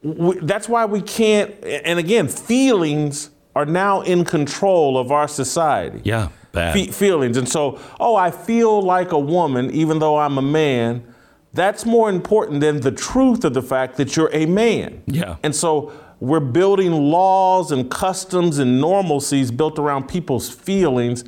we, 0.01 0.39
that's 0.39 0.67
why 0.67 0.85
we 0.85 1.01
can't. 1.01 1.53
And 1.63 1.99
again, 1.99 2.27
feelings 2.29 3.29
are 3.55 3.65
now 3.65 4.01
in 4.01 4.25
control 4.25 4.97
of 4.97 5.11
our 5.11 5.27
society. 5.27 6.01
Yeah. 6.03 6.29
Fe- 6.53 6.87
feelings. 6.87 7.37
And 7.37 7.47
so, 7.47 7.79
oh, 7.99 8.15
I 8.15 8.31
feel 8.31 8.81
like 8.81 9.11
a 9.11 9.19
woman 9.19 9.71
even 9.71 9.99
though 9.99 10.17
I'm 10.17 10.37
a 10.37 10.41
man 10.41 11.10
that's 11.53 11.85
more 11.85 12.09
important 12.09 12.61
than 12.61 12.81
the 12.81 12.91
truth 12.91 13.43
of 13.43 13.53
the 13.53 13.61
fact 13.61 13.97
that 13.97 14.15
you're 14.15 14.29
a 14.33 14.45
man. 14.45 15.03
Yeah. 15.07 15.37
And 15.43 15.55
so 15.55 15.91
we're 16.19 16.39
building 16.39 16.91
laws 16.91 17.71
and 17.71 17.89
customs 17.89 18.59
and 18.59 18.81
normalcies 18.81 19.55
built 19.55 19.77
around 19.77 20.07
people's 20.07 20.49
feelings, 20.49 21.25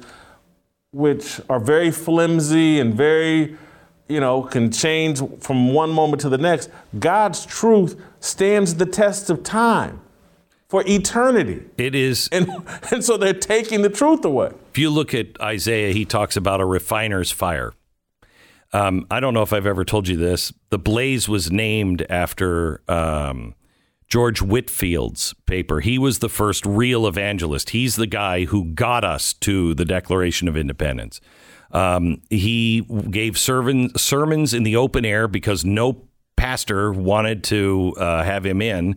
which 0.91 1.41
are 1.49 1.59
very 1.59 1.91
flimsy 1.91 2.80
and 2.80 2.93
very, 2.93 3.57
you 4.07 4.19
know, 4.19 4.43
can 4.43 4.71
change 4.71 5.21
from 5.39 5.74
one 5.74 5.89
moment 5.89 6.21
to 6.21 6.30
the 6.30 6.38
next. 6.38 6.69
God's 6.99 7.45
truth 7.45 7.99
stands 8.19 8.76
the 8.76 8.85
test 8.85 9.30
of 9.30 9.43
time 9.43 9.99
for 10.69 10.84
eternity. 10.88 11.64
It 11.77 11.95
is. 11.95 12.30
And, 12.31 12.49
and 12.91 13.03
so 13.03 13.18
they're 13.18 13.34
taking 13.34 13.81
the 13.81 13.89
truth 13.89 14.23
away. 14.23 14.52
If 14.72 14.77
you 14.77 14.89
look 14.89 15.14
at 15.14 15.39
Isaiah, 15.41 15.91
he 15.91 16.06
talks 16.06 16.38
about 16.38 16.61
a 16.61 16.65
refiner's 16.65 17.31
fire. 17.31 17.73
Um, 18.73 19.05
I 19.11 19.19
don't 19.19 19.33
know 19.35 19.43
if 19.43 19.53
I've 19.53 19.67
ever 19.67 19.85
told 19.85 20.07
you 20.07 20.17
this. 20.17 20.51
The 20.69 20.79
Blaze 20.79 21.29
was 21.29 21.51
named 21.51 22.05
after 22.09 22.81
um, 22.87 23.53
George 24.07 24.41
Whitefield's 24.41 25.33
paper. 25.45 25.79
He 25.79 25.99
was 25.99 26.19
the 26.19 26.29
first 26.29 26.65
real 26.65 27.07
evangelist. 27.07 27.69
He's 27.69 27.95
the 27.95 28.07
guy 28.07 28.45
who 28.45 28.65
got 28.73 29.03
us 29.03 29.33
to 29.35 29.75
the 29.75 29.85
Declaration 29.85 30.47
of 30.47 30.57
Independence. 30.57 31.21
Um, 31.71 32.21
he 32.29 32.81
gave 32.81 33.37
servon, 33.37 33.95
sermons 33.97 34.53
in 34.53 34.63
the 34.63 34.75
open 34.75 35.05
air 35.05 35.27
because 35.27 35.63
no 35.63 36.07
pastor 36.35 36.91
wanted 36.91 37.43
to 37.45 37.93
uh, 37.97 38.23
have 38.23 38.45
him 38.45 38.61
in 38.61 38.95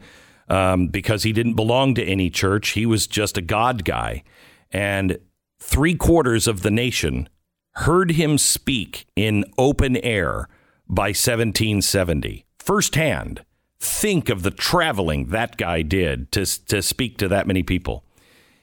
um, 0.49 0.89
because 0.89 1.23
he 1.23 1.33
didn't 1.33 1.55
belong 1.55 1.95
to 1.95 2.05
any 2.05 2.31
church. 2.31 2.71
He 2.71 2.87
was 2.87 3.07
just 3.07 3.39
a 3.39 3.43
God 3.43 3.85
guy. 3.85 4.23
And 4.71 5.19
three 5.59 5.95
quarters 5.95 6.47
of 6.47 6.63
the 6.63 6.71
nation 6.71 7.29
heard 7.77 8.13
him 8.13 8.39
speak 8.39 9.07
in 9.17 9.45
open 9.59 9.97
air 9.99 10.49
by 10.89 11.09
1770 11.09 12.45
firsthand. 12.59 13.45
Think 13.79 14.29
of 14.29 14.43
the 14.43 14.51
traveling 14.51 15.27
that 15.27 15.57
guy 15.57 15.83
did 15.83 16.33
to, 16.33 16.47
to 16.67 16.83
speak 16.83 17.19
to 17.19 17.29
that 17.29 17.47
many 17.47 17.63
people. 17.63 18.05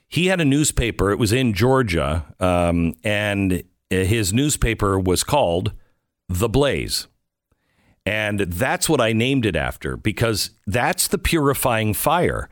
he 0.10 0.27
had 0.27 0.41
a 0.41 0.45
newspaper. 0.45 1.11
It 1.11 1.18
was 1.19 1.31
in 1.31 1.53
Georgia, 1.53 2.26
um, 2.40 2.94
and 3.03 3.64
his 3.90 4.34
newspaper 4.34 4.99
was 4.99 5.23
called 5.23 5.73
The 6.30 6.49
Blaze. 6.49 7.07
And 8.06 8.41
that's 8.41 8.90
what 8.90 8.99
I 9.02 9.14
named 9.14 9.45
it 9.45 9.56
after 9.56 9.95
because 9.95 10.52
that's 10.68 11.07
the 11.07 11.18
purifying 11.18 11.94
fire. 11.94 12.49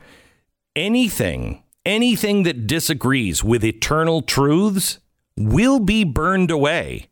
Anything, 0.76 1.64
anything 1.86 2.44
that 2.44 2.68
disagrees 2.68 3.44
with 3.44 3.64
eternal 3.64 4.22
truths 4.22 5.00
will 5.50 5.80
be 5.80 6.04
burned 6.04 6.52
away. 6.52 7.08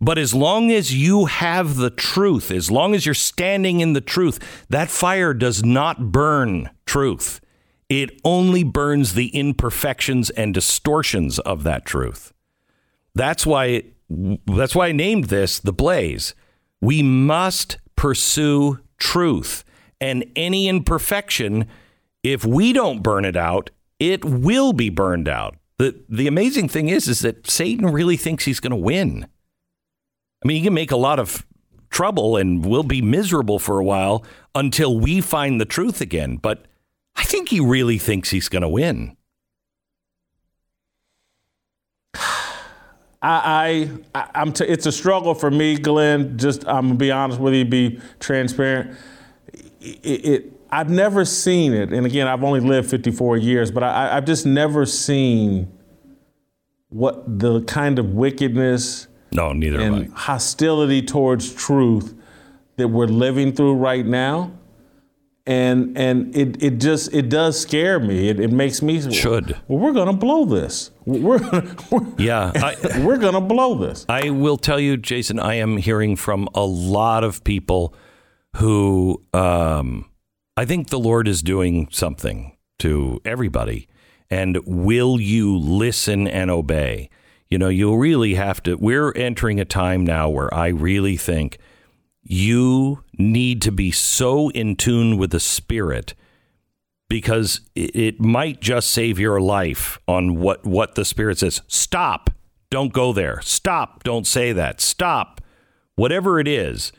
But 0.00 0.18
as 0.18 0.34
long 0.34 0.70
as 0.70 0.94
you 0.94 1.26
have 1.26 1.76
the 1.76 1.90
truth, 1.90 2.50
as 2.50 2.70
long 2.70 2.94
as 2.94 3.06
you're 3.06 3.14
standing 3.14 3.80
in 3.80 3.92
the 3.92 4.00
truth, 4.00 4.64
that 4.68 4.90
fire 4.90 5.32
does 5.32 5.64
not 5.64 6.10
burn 6.10 6.70
truth. 6.86 7.40
It 7.88 8.20
only 8.24 8.64
burns 8.64 9.14
the 9.14 9.28
imperfections 9.28 10.30
and 10.30 10.52
distortions 10.52 11.38
of 11.40 11.62
that 11.62 11.84
truth. 11.84 12.32
That's 13.14 13.46
why 13.46 13.84
that's 14.46 14.74
why 14.74 14.88
I 14.88 14.92
named 14.92 15.24
this 15.24 15.58
the 15.58 15.72
blaze. 15.72 16.34
We 16.80 17.02
must 17.02 17.78
pursue 17.94 18.80
truth 18.98 19.64
and 20.00 20.24
any 20.34 20.68
imperfection 20.68 21.68
if 22.22 22.44
we 22.44 22.72
don't 22.72 23.02
burn 23.02 23.24
it 23.24 23.36
out, 23.36 23.70
it 23.98 24.24
will 24.24 24.72
be 24.72 24.90
burned 24.90 25.28
out. 25.28 25.56
The 25.78 26.00
the 26.08 26.26
amazing 26.26 26.68
thing 26.68 26.88
is 26.88 27.08
is 27.08 27.20
that 27.20 27.48
Satan 27.50 27.86
really 27.86 28.16
thinks 28.16 28.44
he's 28.44 28.60
going 28.60 28.70
to 28.70 28.76
win. 28.76 29.26
I 30.44 30.48
mean, 30.48 30.56
he 30.58 30.64
can 30.64 30.74
make 30.74 30.90
a 30.90 30.96
lot 30.96 31.18
of 31.18 31.46
trouble 31.90 32.36
and 32.36 32.64
we'll 32.64 32.82
be 32.82 33.02
miserable 33.02 33.58
for 33.58 33.78
a 33.78 33.84
while 33.84 34.24
until 34.54 34.98
we 34.98 35.20
find 35.20 35.60
the 35.60 35.64
truth 35.64 36.00
again, 36.00 36.36
but 36.36 36.66
I 37.14 37.24
think 37.24 37.50
he 37.50 37.60
really 37.60 37.98
thinks 37.98 38.30
he's 38.30 38.48
going 38.48 38.62
to 38.62 38.68
win. 38.68 39.16
I, 43.22 43.90
I 44.14 44.30
I'm 44.34 44.52
t- 44.52 44.64
it's 44.64 44.86
a 44.86 44.92
struggle 44.92 45.34
for 45.34 45.50
me, 45.50 45.76
Glenn. 45.76 46.38
Just 46.38 46.66
I'm 46.66 46.88
gonna 46.88 46.94
be 46.94 47.12
honest 47.12 47.38
with 47.38 47.54
you, 47.54 47.64
be 47.64 48.00
transparent. 48.18 48.96
It, 49.80 50.24
it 50.24 50.51
I've 50.72 50.90
never 50.90 51.24
seen 51.24 51.74
it, 51.74 51.92
and 51.92 52.06
again, 52.06 52.26
I've 52.26 52.42
only 52.42 52.60
lived 52.60 52.90
54 52.90 53.36
years, 53.36 53.70
but 53.70 53.82
I, 53.82 54.16
I've 54.16 54.24
just 54.24 54.46
never 54.46 54.86
seen 54.86 55.70
what 56.88 57.38
the 57.38 57.62
kind 57.62 57.98
of 57.98 58.14
wickedness, 58.14 59.06
no, 59.32 59.52
neither 59.52 59.80
and 59.80 60.12
hostility 60.14 61.02
towards 61.02 61.52
truth 61.54 62.14
that 62.76 62.88
we're 62.88 63.06
living 63.06 63.52
through 63.52 63.74
right 63.74 64.04
now 64.04 64.52
and 65.46 65.98
and 65.98 66.36
it, 66.36 66.62
it 66.62 66.78
just 66.78 67.12
it 67.12 67.28
does 67.28 67.60
scare 67.60 67.98
me. 67.98 68.28
It, 68.28 68.38
it 68.38 68.52
makes 68.52 68.80
me 68.80 69.00
should. 69.12 69.58
Well, 69.66 69.78
we're 69.78 69.92
gonna 69.92 70.12
blow 70.12 70.44
this. 70.44 70.90
We're, 71.04 71.38
we're 71.90 72.06
yeah, 72.18 72.52
I, 72.54 73.00
we're 73.04 73.18
gonna 73.18 73.40
blow 73.40 73.74
this. 73.74 74.06
I 74.08 74.30
will 74.30 74.56
tell 74.56 74.78
you, 74.78 74.96
Jason. 74.96 75.40
I 75.40 75.54
am 75.54 75.76
hearing 75.76 76.16
from 76.16 76.48
a 76.54 76.62
lot 76.62 77.24
of 77.24 77.42
people 77.42 77.94
who 78.56 79.22
um, 79.32 80.08
I 80.56 80.64
think 80.66 80.88
the 80.88 80.98
Lord 80.98 81.26
is 81.28 81.42
doing 81.42 81.88
something 81.90 82.56
to 82.80 83.20
everybody. 83.24 83.88
And 84.28 84.58
will 84.66 85.20
you 85.20 85.56
listen 85.56 86.28
and 86.28 86.50
obey? 86.50 87.08
You 87.50 87.58
know, 87.58 87.68
you 87.68 87.96
really 87.96 88.34
have 88.34 88.62
to. 88.64 88.76
We're 88.76 89.12
entering 89.12 89.60
a 89.60 89.64
time 89.64 90.04
now 90.04 90.28
where 90.28 90.52
I 90.52 90.68
really 90.68 91.16
think 91.16 91.58
you 92.22 93.02
need 93.18 93.62
to 93.62 93.72
be 93.72 93.90
so 93.90 94.50
in 94.50 94.76
tune 94.76 95.16
with 95.16 95.30
the 95.30 95.40
spirit 95.40 96.14
because 97.08 97.60
it 97.74 98.20
might 98.20 98.60
just 98.60 98.90
save 98.90 99.18
your 99.18 99.40
life 99.40 99.98
on 100.08 100.36
what, 100.36 100.64
what 100.64 100.94
the 100.94 101.04
spirit 101.04 101.38
says. 101.38 101.60
Stop. 101.66 102.30
Don't 102.70 102.92
go 102.92 103.12
there. 103.12 103.40
Stop. 103.42 104.02
Don't 104.02 104.26
say 104.26 104.52
that. 104.52 104.80
Stop. 104.80 105.42
Whatever 105.94 106.40
it 106.40 106.48
is, 106.48 106.90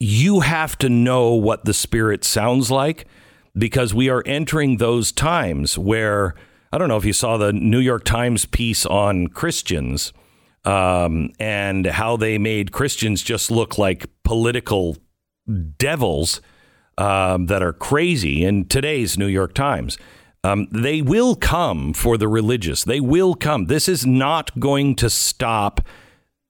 you 0.00 0.40
have 0.40 0.76
to 0.78 0.88
know 0.88 1.34
what 1.34 1.64
the 1.64 1.74
spirit 1.74 2.24
sounds 2.24 2.70
like 2.70 3.06
because 3.56 3.94
we 3.94 4.08
are 4.08 4.22
entering 4.26 4.76
those 4.76 5.12
times 5.12 5.78
where 5.78 6.34
I 6.72 6.78
don't 6.78 6.88
know 6.88 6.96
if 6.96 7.04
you 7.04 7.12
saw 7.12 7.36
the 7.36 7.52
New 7.52 7.78
York 7.78 8.04
Times 8.04 8.46
piece 8.46 8.84
on 8.84 9.28
Christians 9.28 10.12
um, 10.64 11.30
and 11.38 11.86
how 11.86 12.16
they 12.16 12.36
made 12.38 12.72
Christians 12.72 13.22
just 13.22 13.50
look 13.50 13.78
like 13.78 14.06
political 14.24 14.96
devils 15.78 16.40
um, 16.98 17.46
that 17.46 17.62
are 17.62 17.72
crazy 17.72 18.44
in 18.44 18.66
today's 18.66 19.16
New 19.16 19.26
York 19.26 19.54
Times. 19.54 19.98
Um, 20.42 20.66
they 20.70 21.00
will 21.00 21.36
come 21.36 21.92
for 21.92 22.18
the 22.18 22.28
religious. 22.28 22.84
They 22.84 23.00
will 23.00 23.34
come. 23.34 23.66
This 23.66 23.88
is 23.88 24.04
not 24.04 24.58
going 24.58 24.96
to 24.96 25.08
stop. 25.08 25.80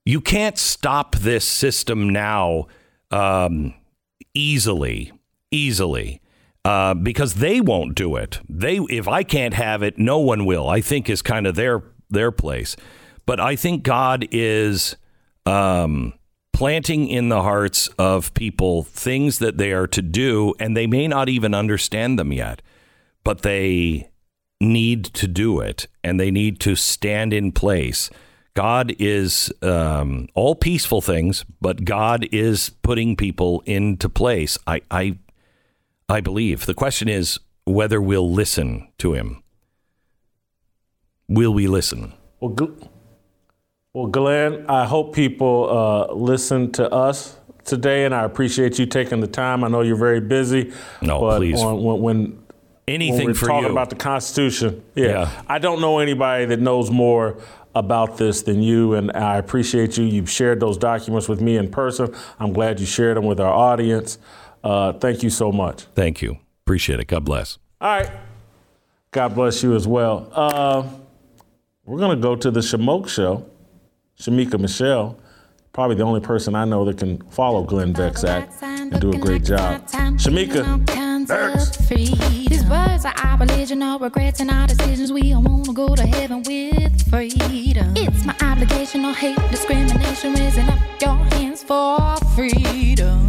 You 0.05 0.21
can't 0.21 0.59
stop 0.59 1.16
this 1.16 1.45
system 1.45 2.09
now 2.09 2.66
um, 3.11 3.75
easily, 4.35 5.13
easily, 5.51 6.21
uh, 6.65 6.95
because 6.95 7.35
they 7.35 7.61
won't 7.61 7.95
do 7.95 8.17
it. 8.17 8.41
They, 8.49 8.79
if 8.91 9.07
I 9.07 9.23
can't 9.23 9.55
have 9.55 9.83
it, 9.83 9.99
no 9.99 10.19
one 10.19 10.45
will. 10.45 10.69
I 10.69 10.81
think 10.81 11.11
is 11.11 11.23
kind 11.23 11.47
of 11.47 11.55
their 11.55 11.83
their 12.11 12.33
place. 12.33 12.77
But 13.27 13.41
I 13.41 13.57
think 13.57 13.83
God 13.83 14.27
is 14.31 14.97
um, 15.47 16.13
planting 16.53 17.09
in 17.09 17.29
the 17.29 17.43
hearts 17.43 17.89
of 17.99 18.33
people 18.35 18.83
things 18.83 19.39
that 19.39 19.59
they 19.59 19.73
are 19.73 19.87
to 19.89 20.03
do, 20.03 20.55
and 20.59 20.77
they 20.77 20.87
may 20.87 21.09
not 21.09 21.29
even 21.29 21.55
understand 21.55 22.19
them 22.19 22.33
yet, 22.33 22.63
but 23.25 23.43
they 23.43 24.11
need 24.61 25.05
to 25.05 25.27
do 25.27 25.61
it 25.61 25.87
and 26.03 26.19
they 26.19 26.31
need 26.31 26.61
to 26.61 26.75
stand 26.75 27.33
in 27.33 27.53
place. 27.53 28.11
God 28.55 28.95
is 29.01 29.53
um, 29.63 30.29
all 30.35 30.55
peaceful 30.55 31.01
things, 31.01 31.45
but 31.61 31.85
God 31.85 32.29
is 32.31 32.71
putting 32.83 33.17
people 33.17 33.63
into 33.67 34.09
place. 34.09 34.57
I, 34.67 34.81
I, 34.91 35.19
I 36.09 36.21
believe. 36.21 36.67
The 36.67 36.75
question 36.75 37.09
is 37.09 37.41
whether 37.65 38.01
we'll 38.01 38.31
listen 38.31 38.89
to 38.99 39.15
Him. 39.15 39.43
Will 41.29 41.53
we 41.53 41.67
listen? 41.67 42.13
Well. 42.41 42.55
Well, 43.93 44.07
Glenn, 44.09 44.67
I 44.69 44.87
hope 44.87 45.15
people 45.15 45.69
uh, 45.71 46.13
listen 46.15 46.73
to 46.73 46.91
us 46.93 47.37
today, 47.65 48.05
and 48.05 48.13
I 48.13 48.25
appreciate 48.25 48.77
you 48.77 48.87
taking 48.87 49.21
the 49.21 49.29
time. 49.29 49.63
I 49.63 49.69
know 49.69 49.83
you're 49.83 49.95
very 49.95 50.21
busy. 50.21 50.73
No, 51.01 51.21
but 51.21 51.39
please. 51.39 51.61
On, 51.63 51.81
when, 51.81 52.01
when 52.03 52.43
anything 52.89 53.19
when 53.19 53.27
we're 53.29 53.35
for 53.35 53.47
talking 53.47 53.67
you 53.67 53.73
about 53.73 53.91
the 53.91 53.97
Constitution, 53.97 54.83
yeah, 54.97 55.07
Yeah. 55.07 55.43
I 55.47 55.61
don't 55.61 55.81
know 55.81 56.01
anybody 56.01 56.45
that 56.47 56.59
knows 56.59 56.91
more 56.91 57.39
about 57.75 58.17
this 58.17 58.43
than 58.43 58.63
you, 58.63 58.95
and 58.95 59.11
I 59.13 59.37
appreciate 59.37 59.99
you. 59.99 60.05
You've 60.05 60.31
shared 60.31 60.61
those 60.61 60.79
documents 60.79 61.29
with 61.29 61.41
me 61.41 61.57
in 61.57 61.71
person. 61.71 62.15
I'm 62.39 62.53
glad 62.53 62.81
you 62.81 62.87
shared 62.87 63.17
them 63.17 63.25
with 63.25 63.41
our 63.41 63.53
audience. 63.53 64.19
Uh, 64.63 64.93
thank 64.95 65.23
you 65.23 65.31
so 65.31 65.53
much. 65.53 65.83
Thank 65.95 66.23
you. 66.23 66.39
Appreciate 66.65 67.01
it. 67.01 67.07
God 67.07 67.25
bless. 67.25 67.59
All 67.81 67.99
right. 67.99 68.11
God 69.11 69.35
bless 69.35 69.63
you 69.63 69.75
as 69.75 69.87
well. 69.87 70.29
Uh, 70.33 70.89
we're 71.85 71.99
going 71.99 72.17
to 72.17 72.23
go 72.23 72.35
to 72.35 72.51
the 72.51 72.61
Shemeka 72.61 73.09
Show. 73.09 73.47
Shemeka 74.19 74.59
Michelle, 74.61 75.19
probably 75.73 75.97
the 75.97 76.05
only 76.05 76.21
person 76.21 76.55
I 76.55 76.65
know 76.65 76.85
that 76.85 76.99
can 76.99 77.21
follow 77.31 77.65
Glenn 77.65 77.93
Beck's 77.93 78.25
act 78.25 78.63
and 78.63 79.01
do 79.01 79.11
a 79.13 79.19
great 79.19 79.45
job. 79.45 79.87
Shemeka, 79.89 80.87
next. 81.29 82.44
Are 83.05 83.13
our 83.19 83.37
religion, 83.37 83.81
no 83.81 83.99
regrets 83.99 84.41
and 84.41 84.51
our 84.51 84.67
decisions. 84.67 85.13
We 85.13 85.35
all 85.35 85.43
wanna 85.43 85.75
go 85.75 85.95
to 85.95 86.07
heaven 86.07 86.43
with 86.43 87.11
freedom. 87.11 87.93
It's 87.95 88.25
my 88.25 88.35
obligation, 88.41 89.03
no 89.03 89.13
hate, 89.13 89.37
discrimination, 89.51 90.33
raising 90.33 90.67
up 90.71 90.79
your 91.03 91.15
hands 91.37 91.63
for 91.63 92.17
freedom. 92.35 93.29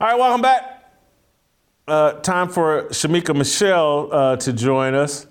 All 0.00 0.06
right, 0.06 0.16
welcome 0.16 0.42
back. 0.42 0.92
Uh, 1.88 2.12
time 2.20 2.48
for 2.48 2.84
Shemeka 2.90 3.34
Michelle 3.34 4.08
uh, 4.12 4.36
to 4.36 4.52
join 4.52 4.94
us. 4.94 5.26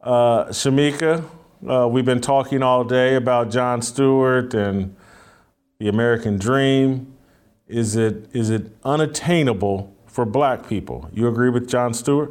Uh, 0.00 0.44
Shemeka, 0.50 1.24
uh, 1.68 1.88
we've 1.88 2.04
been 2.04 2.20
talking 2.20 2.62
all 2.62 2.84
day 2.84 3.14
about 3.14 3.50
Jon 3.50 3.82
Stewart 3.82 4.54
and 4.54 4.94
the 5.78 5.88
American 5.88 6.38
dream. 6.38 7.14
Is 7.66 7.96
it 7.96 8.28
is 8.32 8.50
it 8.50 8.76
unattainable 8.84 9.94
for 10.06 10.24
Black 10.24 10.68
people? 10.68 11.08
You 11.12 11.28
agree 11.28 11.50
with 11.50 11.68
Jon 11.68 11.94
Stewart? 11.94 12.30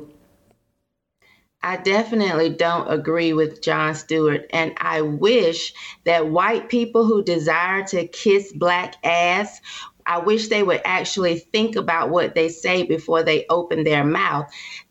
I 1.61 1.77
definitely 1.77 2.49
don't 2.49 2.91
agree 2.91 3.33
with 3.33 3.61
Jon 3.61 3.95
Stewart. 3.95 4.45
And 4.51 4.73
I 4.77 5.01
wish 5.01 5.73
that 6.03 6.29
white 6.29 6.69
people 6.69 7.05
who 7.05 7.23
desire 7.23 7.83
to 7.85 8.07
kiss 8.07 8.53
black 8.53 8.95
ass, 9.03 9.59
I 10.05 10.19
wish 10.19 10.49
they 10.49 10.61
would 10.61 10.81
actually 10.85 11.39
think 11.39 11.75
about 11.75 12.11
what 12.11 12.35
they 12.35 12.49
say 12.49 12.83
before 12.83 13.23
they 13.23 13.47
open 13.49 13.83
their 13.83 14.03
mouth. 14.03 14.45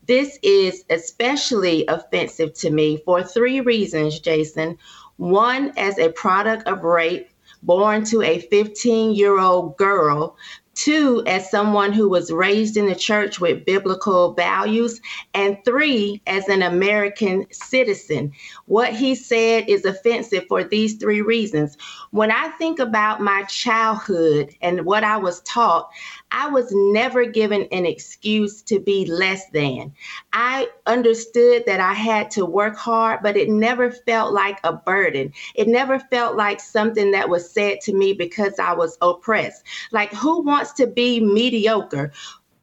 This 0.07 0.37
is 0.43 0.85
especially 0.89 1.85
offensive 1.87 2.53
to 2.55 2.69
me 2.69 3.01
for 3.05 3.23
three 3.23 3.61
reasons, 3.61 4.19
Jason. 4.19 4.77
One, 5.17 5.73
as 5.77 5.97
a 5.97 6.09
product 6.09 6.67
of 6.67 6.83
rape, 6.83 7.29
born 7.63 8.03
to 8.05 8.21
a 8.21 8.39
15 8.39 9.15
year 9.15 9.39
old 9.39 9.77
girl 9.77 10.37
two, 10.75 11.23
as 11.25 11.49
someone 11.49 11.93
who 11.93 12.09
was 12.09 12.31
raised 12.31 12.77
in 12.77 12.85
the 12.85 12.95
church 12.95 13.39
with 13.39 13.65
biblical 13.65 14.33
values, 14.33 15.01
and 15.33 15.57
three, 15.65 16.21
as 16.27 16.47
an 16.49 16.61
American 16.61 17.47
citizen. 17.51 18.33
What 18.65 18.93
he 18.93 19.15
said 19.15 19.69
is 19.69 19.85
offensive 19.85 20.45
for 20.47 20.63
these 20.63 20.95
three 20.95 21.21
reasons. 21.21 21.77
When 22.15 22.31
I 22.31 22.47
think 22.47 22.79
about 22.79 23.19
my 23.19 23.43
childhood 23.43 24.55
and 24.61 24.85
what 24.85 25.03
I 25.03 25.17
was 25.17 25.41
taught, 25.41 25.89
I 26.31 26.47
was 26.47 26.69
never 26.71 27.25
given 27.25 27.67
an 27.73 27.85
excuse 27.85 28.61
to 28.61 28.79
be 28.79 29.05
less 29.05 29.49
than. 29.49 29.93
I 30.31 30.69
understood 30.85 31.63
that 31.65 31.81
I 31.81 31.91
had 31.91 32.31
to 32.31 32.45
work 32.45 32.77
hard, 32.77 33.19
but 33.21 33.35
it 33.35 33.49
never 33.49 33.91
felt 33.91 34.31
like 34.31 34.61
a 34.63 34.71
burden. 34.71 35.33
It 35.55 35.67
never 35.67 35.99
felt 35.99 36.37
like 36.37 36.61
something 36.61 37.11
that 37.11 37.27
was 37.27 37.51
said 37.51 37.81
to 37.81 37.93
me 37.93 38.13
because 38.13 38.59
I 38.59 38.71
was 38.71 38.97
oppressed. 39.01 39.65
Like, 39.91 40.13
who 40.13 40.41
wants 40.41 40.71
to 40.75 40.87
be 40.87 41.19
mediocre? 41.19 42.13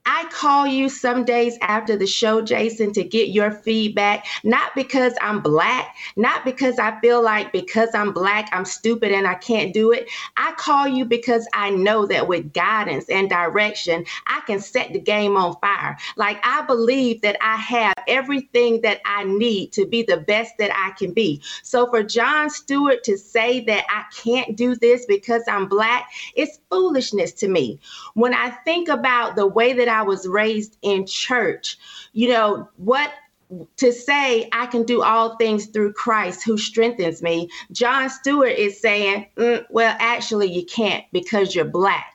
I 0.04 0.24
call 0.32 0.66
you 0.66 0.88
some 0.88 1.24
days 1.24 1.56
after 1.60 1.96
the 1.96 2.06
show, 2.08 2.42
Jason, 2.42 2.92
to 2.94 3.04
get 3.04 3.28
your 3.28 3.52
feedback, 3.52 4.26
not 4.42 4.74
because 4.74 5.14
I'm 5.20 5.40
black, 5.40 5.94
not 6.16 6.44
because 6.44 6.80
I 6.80 6.98
feel 7.00 7.22
like 7.22 7.52
because 7.52 7.90
I'm 7.94 8.12
black, 8.12 8.48
I'm 8.52 8.64
stupid 8.64 9.12
and 9.12 9.28
I 9.28 9.34
can't 9.34 9.72
do 9.72 9.92
it. 9.92 10.08
I 10.36 10.52
call 10.56 10.88
you 10.88 11.04
because 11.04 11.46
I 11.54 11.70
know 11.70 12.06
that 12.06 12.26
with 12.26 12.52
guidance 12.52 13.08
and 13.08 13.30
direction, 13.30 14.04
I 14.26 14.40
can 14.46 14.58
set 14.58 14.92
the 14.92 14.98
game 14.98 15.36
on 15.36 15.56
fire. 15.60 15.96
Like 16.16 16.40
I 16.42 16.62
believe 16.62 17.20
that 17.22 17.36
I 17.40 17.56
have 17.56 17.94
everything 18.08 18.80
that 18.80 19.00
I 19.04 19.22
need 19.22 19.72
to 19.74 19.86
be 19.86 20.02
the 20.02 20.16
best 20.16 20.54
that 20.58 20.72
I 20.74 20.90
can 20.98 21.12
be. 21.12 21.42
So 21.62 21.88
for 21.88 22.02
Jon 22.02 22.50
Stewart 22.50 23.04
to 23.04 23.16
say 23.16 23.60
that 23.66 23.84
I 23.88 24.04
can't 24.16 24.56
do 24.56 24.74
this 24.74 25.06
because 25.06 25.42
I'm 25.46 25.68
black, 25.68 26.10
it's 26.34 26.58
foolishness 26.70 27.32
to 27.34 27.48
me. 27.48 27.78
When 28.14 28.34
I 28.34 28.50
think 28.64 28.88
about 28.88 29.36
the 29.36 29.46
way 29.46 29.72
that 29.74 29.91
I 29.92 30.02
was 30.02 30.26
raised 30.26 30.76
in 30.82 31.06
church, 31.06 31.78
you 32.12 32.28
know, 32.28 32.68
what 32.76 33.12
to 33.76 33.92
say 33.92 34.48
I 34.52 34.66
can 34.66 34.84
do 34.84 35.02
all 35.02 35.36
things 35.36 35.66
through 35.66 35.92
Christ 35.92 36.44
who 36.44 36.56
strengthens 36.56 37.22
me, 37.22 37.50
Jon 37.70 38.08
Stewart 38.08 38.52
is 38.52 38.80
saying, 38.80 39.26
mm, 39.36 39.64
well, 39.70 39.94
actually, 39.98 40.50
you 40.50 40.64
can't 40.64 41.04
because 41.12 41.54
you're 41.54 41.64
black. 41.64 42.06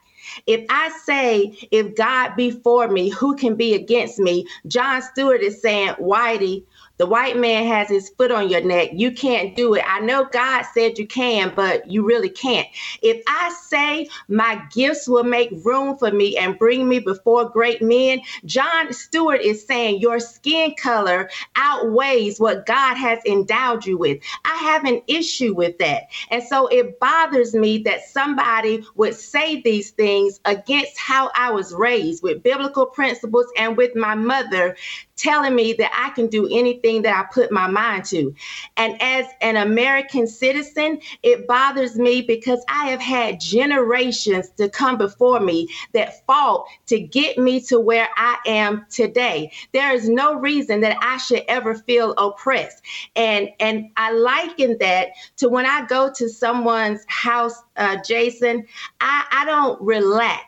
If 0.45 0.65
I 0.69 0.89
say, 1.05 1.57
if 1.71 1.95
God 1.95 2.35
be 2.35 2.51
for 2.51 2.87
me, 2.87 3.09
who 3.09 3.35
can 3.35 3.55
be 3.55 3.75
against 3.75 4.19
me? 4.19 4.45
Jon 4.67 5.01
Stewart 5.01 5.41
is 5.41 5.61
saying, 5.61 5.93
Whitey, 5.99 6.63
the 6.98 7.06
white 7.06 7.38
man 7.38 7.68
has 7.68 7.90
his 7.90 8.10
foot 8.10 8.32
on 8.32 8.49
your 8.49 8.61
neck. 8.61 8.90
You 8.94 9.11
can't 9.11 9.56
do 9.56 9.76
it. 9.76 9.84
I 9.88 9.99
know 9.99 10.26
God 10.26 10.64
said 10.74 10.98
you 10.98 11.07
can, 11.07 11.53
but 11.56 11.90
you 11.90 12.06
really 12.06 12.30
can't. 12.30 12.68
If 13.02 13.24
I 13.28 13.56
say 13.68 14.10
my 14.28 14.61
gifts 14.74 15.07
will 15.07 15.24
make 15.24 15.49
room 15.64 15.98
for 15.98 16.11
me 16.11 16.38
and 16.38 16.57
bring 16.57 16.88
me 16.88 16.99
before 16.99 17.49
great 17.49 17.82
men, 17.82 18.22
Jon 18.45 18.94
Stewart 18.94 19.41
is 19.41 19.65
saying 19.65 19.99
your 19.99 20.19
skin 20.19 20.74
color 20.76 21.30
outweighs 21.56 22.40
what 22.40 22.65
God 22.65 22.95
has 22.95 23.19
endowed 23.26 23.86
you 23.86 23.98
with. 23.98 24.22
I 24.45 24.56
have 24.56 24.86
an 24.86 25.02
issue 25.07 25.53
with 25.53 25.78
that. 25.80 26.03
And 26.32 26.44
so 26.44 26.68
it 26.68 26.99
bothers 26.99 27.53
me 27.53 27.80
that 27.80 28.06
somebody 28.06 28.84
would 28.95 29.15
say 29.15 29.61
these 29.61 29.91
things 29.91 30.40
against 30.45 30.98
how 30.98 31.32
I 31.36 31.52
was 31.52 31.74
raised 31.74 32.24
with 32.24 32.44
biblical 32.44 32.86
principles 32.86 33.48
and 33.57 33.78
with 33.78 33.95
my 33.95 34.15
mother 34.15 34.76
telling 35.18 35.56
me 35.56 35.73
that 35.73 35.91
I 35.94 36.11
can 36.11 36.27
do 36.27 36.48
anything 36.52 37.02
that 37.02 37.15
I 37.18 37.31
put 37.34 37.52
my 37.52 37.68
mind 37.68 38.06
to. 38.06 38.34
And 38.77 39.02
as 39.02 39.26
an 39.41 39.57
American 39.57 40.27
citizen, 40.27 40.99
it 41.23 41.48
bothers 41.48 41.98
me 41.98 42.22
because 42.22 42.64
I 42.69 42.88
have 42.88 43.02
had 43.02 43.39
generations 43.39 44.49
to 44.57 44.69
come 44.69 44.98
before 44.98 45.39
me 45.39 45.68
that 45.94 46.26
fought 46.26 46.65
to 46.88 46.99
get 46.99 47.38
me 47.38 47.60
to 47.61 47.80
where 47.80 48.07
I 48.15 48.38
am 48.45 48.85
today. 48.89 49.52
There 49.73 49.94
is 49.94 50.07
no 50.07 50.35
reason 50.35 50.81
that 50.81 50.98
I 51.02 51.18
should 51.18 51.44
ever 51.48 51.76
feel 51.76 52.14
oppressed. 52.14 52.84
And 53.15 53.49
and 53.60 53.89
I 53.98 54.11
liken 54.14 54.77
that 54.80 55.10
to 55.38 55.49
when 55.49 55.65
I 55.65 55.85
go 55.85 56.11
to 56.15 56.30
someone's 56.30 57.03
house, 57.07 57.56
uh, 57.76 57.98
Jason, 58.06 58.65
I, 59.02 59.26
I 59.31 59.45
don't 59.45 59.81
relax. 59.81 60.47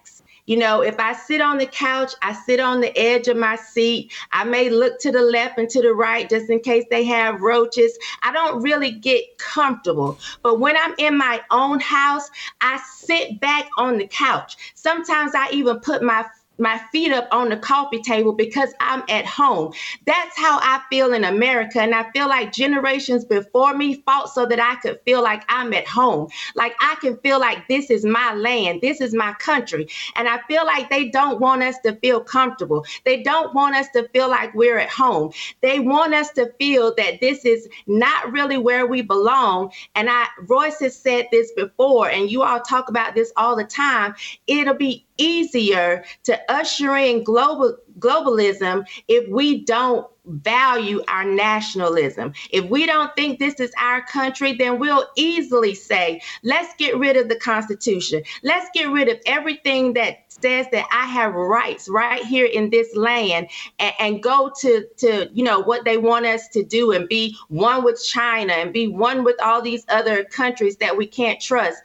You 0.49 0.57
know, 0.57 0.81
if 0.81 0.99
I 0.99 1.13
sit 1.13 1.41
on 1.41 1.59
the 1.59 1.67
couch, 1.67 2.13
I 2.23 2.33
sit 2.33 2.59
on 2.59 2.81
the 2.81 2.97
edge 2.97 3.27
of 3.27 3.37
my 3.37 3.55
seat. 3.55 4.11
I 4.31 4.45
may 4.45 4.71
look 4.71 4.99
to 5.01 5.11
the 5.11 5.21
left 5.21 5.59
and 5.59 5.69
to 5.69 5.79
the 5.79 5.93
right 5.93 6.27
just 6.27 6.49
in 6.49 6.59
case 6.59 6.85
they 6.89 7.03
have 7.03 7.39
roaches. 7.39 7.95
I 8.23 8.31
don't 8.31 8.59
really 8.63 8.89
get 8.89 9.37
comfortable. 9.37 10.17
But 10.41 10.59
when 10.59 10.75
I'm 10.75 10.95
in 10.97 11.15
my 11.15 11.39
own 11.51 11.79
house, 11.79 12.31
I 12.61 12.81
sit 12.97 13.39
back 13.39 13.69
on 13.77 13.99
the 13.99 14.07
couch. 14.07 14.57
Sometimes 14.73 15.33
I 15.35 15.49
even 15.51 15.81
put 15.81 16.01
my 16.01 16.25
my 16.59 16.79
feet 16.91 17.11
up 17.11 17.27
on 17.31 17.49
the 17.49 17.57
coffee 17.57 18.01
table 18.01 18.33
because 18.33 18.73
I'm 18.79 19.03
at 19.09 19.25
home. 19.25 19.73
That's 20.05 20.37
how 20.37 20.59
I 20.61 20.81
feel 20.89 21.13
in 21.13 21.23
America. 21.23 21.81
And 21.81 21.95
I 21.95 22.09
feel 22.11 22.27
like 22.27 22.51
generations 22.51 23.25
before 23.25 23.75
me 23.75 23.95
fought 24.05 24.29
so 24.29 24.45
that 24.45 24.59
I 24.59 24.75
could 24.75 24.99
feel 25.05 25.23
like 25.23 25.43
I'm 25.49 25.73
at 25.73 25.87
home. 25.87 26.29
Like 26.55 26.75
I 26.81 26.95
can 27.01 27.17
feel 27.17 27.39
like 27.39 27.67
this 27.67 27.89
is 27.89 28.05
my 28.05 28.33
land, 28.33 28.81
this 28.81 29.01
is 29.01 29.13
my 29.13 29.33
country. 29.33 29.87
And 30.15 30.27
I 30.27 30.39
feel 30.47 30.65
like 30.65 30.89
they 30.89 31.09
don't 31.09 31.39
want 31.39 31.63
us 31.63 31.77
to 31.85 31.95
feel 31.97 32.21
comfortable. 32.21 32.85
They 33.05 33.23
don't 33.23 33.53
want 33.53 33.75
us 33.75 33.87
to 33.95 34.07
feel 34.09 34.29
like 34.29 34.53
we're 34.53 34.79
at 34.79 34.89
home. 34.89 35.31
They 35.61 35.79
want 35.79 36.13
us 36.13 36.31
to 36.31 36.51
feel 36.59 36.93
that 36.95 37.21
this 37.21 37.45
is 37.45 37.67
not 37.87 38.31
really 38.31 38.57
where 38.57 38.85
we 38.85 39.01
belong. 39.01 39.71
And 39.95 40.09
I, 40.09 40.27
Royce 40.47 40.79
has 40.79 40.95
said 40.95 41.27
this 41.31 41.51
before, 41.53 42.09
and 42.09 42.29
you 42.29 42.43
all 42.43 42.61
talk 42.61 42.89
about 42.89 43.15
this 43.15 43.31
all 43.37 43.55
the 43.55 43.63
time. 43.63 44.15
It'll 44.47 44.73
be 44.73 45.05
easier 45.19 46.03
to 46.23 46.39
usher 46.51 46.95
in 46.95 47.23
global 47.23 47.77
globalism 47.99 48.85
if 49.07 49.29
we 49.29 49.65
don't 49.65 50.07
value 50.25 51.01
our 51.07 51.25
nationalism. 51.25 52.33
If 52.51 52.65
we 52.65 52.85
don't 52.85 53.13
think 53.15 53.39
this 53.39 53.55
is 53.59 53.71
our 53.79 54.05
country, 54.05 54.53
then 54.53 54.79
we'll 54.79 55.07
easily 55.15 55.73
say, 55.73 56.21
let's 56.43 56.73
get 56.77 56.97
rid 56.97 57.17
of 57.17 57.29
the 57.29 57.35
Constitution. 57.35 58.23
Let's 58.43 58.69
get 58.73 58.89
rid 58.89 59.07
of 59.07 59.17
everything 59.25 59.93
that 59.93 60.25
says 60.27 60.67
that 60.71 60.85
I 60.91 61.05
have 61.05 61.33
rights 61.33 61.89
right 61.89 62.23
here 62.23 62.45
in 62.45 62.69
this 62.69 62.95
land 62.95 63.49
and, 63.79 63.93
and 63.99 64.23
go 64.23 64.51
to, 64.61 64.85
to, 64.97 65.29
you 65.33 65.43
know, 65.43 65.59
what 65.59 65.83
they 65.83 65.97
want 65.97 66.25
us 66.25 66.47
to 66.49 66.63
do 66.63 66.91
and 66.91 67.07
be 67.07 67.35
one 67.47 67.83
with 67.83 68.01
China 68.03 68.53
and 68.53 68.71
be 68.71 68.87
one 68.87 69.23
with 69.23 69.41
all 69.41 69.61
these 69.61 69.85
other 69.89 70.23
countries 70.23 70.77
that 70.77 70.95
we 70.95 71.07
can't 71.07 71.41
trust. 71.41 71.81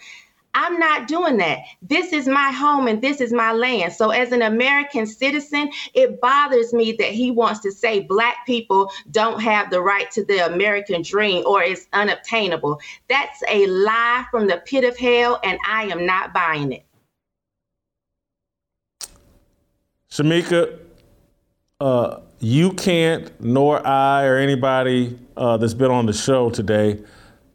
I'm 0.54 0.78
not 0.78 1.08
doing 1.08 1.36
that. 1.38 1.60
This 1.82 2.12
is 2.12 2.28
my 2.28 2.52
home 2.52 2.86
and 2.86 3.02
this 3.02 3.20
is 3.20 3.32
my 3.32 3.52
land. 3.52 3.92
So, 3.92 4.10
as 4.10 4.32
an 4.32 4.42
American 4.42 5.06
citizen, 5.06 5.70
it 5.94 6.20
bothers 6.20 6.72
me 6.72 6.92
that 6.92 7.10
he 7.10 7.30
wants 7.30 7.60
to 7.60 7.72
say 7.72 8.00
Black 8.00 8.46
people 8.46 8.90
don't 9.10 9.40
have 9.40 9.70
the 9.70 9.80
right 9.80 10.10
to 10.12 10.24
the 10.24 10.46
American 10.46 11.02
dream 11.02 11.44
or 11.46 11.62
it's 11.62 11.88
unobtainable. 11.92 12.80
That's 13.08 13.42
a 13.48 13.66
lie 13.66 14.26
from 14.30 14.46
the 14.46 14.58
pit 14.58 14.84
of 14.84 14.96
hell, 14.96 15.40
and 15.42 15.58
I 15.66 15.84
am 15.84 16.06
not 16.06 16.32
buying 16.32 16.72
it. 16.72 16.84
Shemeka, 20.10 20.78
uh, 21.80 22.20
you 22.38 22.72
can't, 22.74 23.32
nor 23.40 23.84
I 23.84 24.26
or 24.26 24.36
anybody 24.36 25.18
uh, 25.36 25.56
that's 25.56 25.74
been 25.74 25.90
on 25.90 26.06
the 26.06 26.12
show 26.12 26.50
today, 26.50 27.02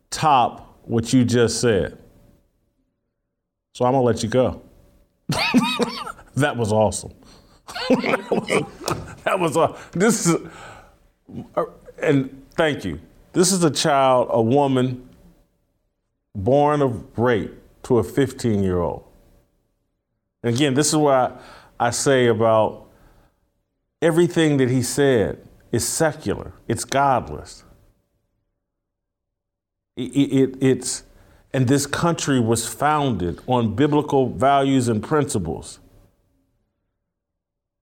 top 0.09 0.77
what 0.83 1.13
you 1.13 1.23
just 1.23 1.61
said. 1.61 1.98
So 3.79 3.85
I'm 3.85 3.93
gonna 3.93 4.03
let 4.03 4.23
you 4.23 4.27
go. 4.27 4.61
that 6.35 6.57
was 6.57 6.73
awesome. 6.73 7.13
that 7.89 9.37
was 9.39 9.55
uh, 9.55 9.79
this 9.91 10.25
is 10.25 10.35
uh, 11.55 11.63
and 12.01 12.45
thank 12.57 12.83
you. 12.83 12.99
This 13.31 13.53
is 13.53 13.63
a 13.63 13.71
child, 13.71 14.27
a 14.31 14.41
woman 14.41 15.07
born 16.35 16.81
of 16.81 17.17
rape 17.17 17.53
to 17.83 17.99
a 17.99 18.03
15 18.03 18.61
year 18.61 18.81
old. 18.81 19.05
And 20.43 20.53
again, 20.53 20.73
this 20.73 20.89
is 20.89 20.97
what 20.97 21.13
I, 21.79 21.87
I 21.87 21.89
say 21.91 22.27
about 22.27 22.85
everything 24.01 24.57
that 24.57 24.69
he 24.69 24.83
said 24.83 25.41
is 25.71 25.87
secular. 25.87 26.51
It's 26.67 26.83
godless. 26.83 27.63
It, 29.95 30.01
it, 30.01 30.57
it's 30.59 31.03
and 31.53 31.67
this 31.67 31.85
country 31.87 32.39
was 32.39 32.67
founded 32.67 33.39
on 33.47 33.75
biblical 33.75 34.29
values 34.29 34.87
and 34.87 35.03
principles. 35.03 35.79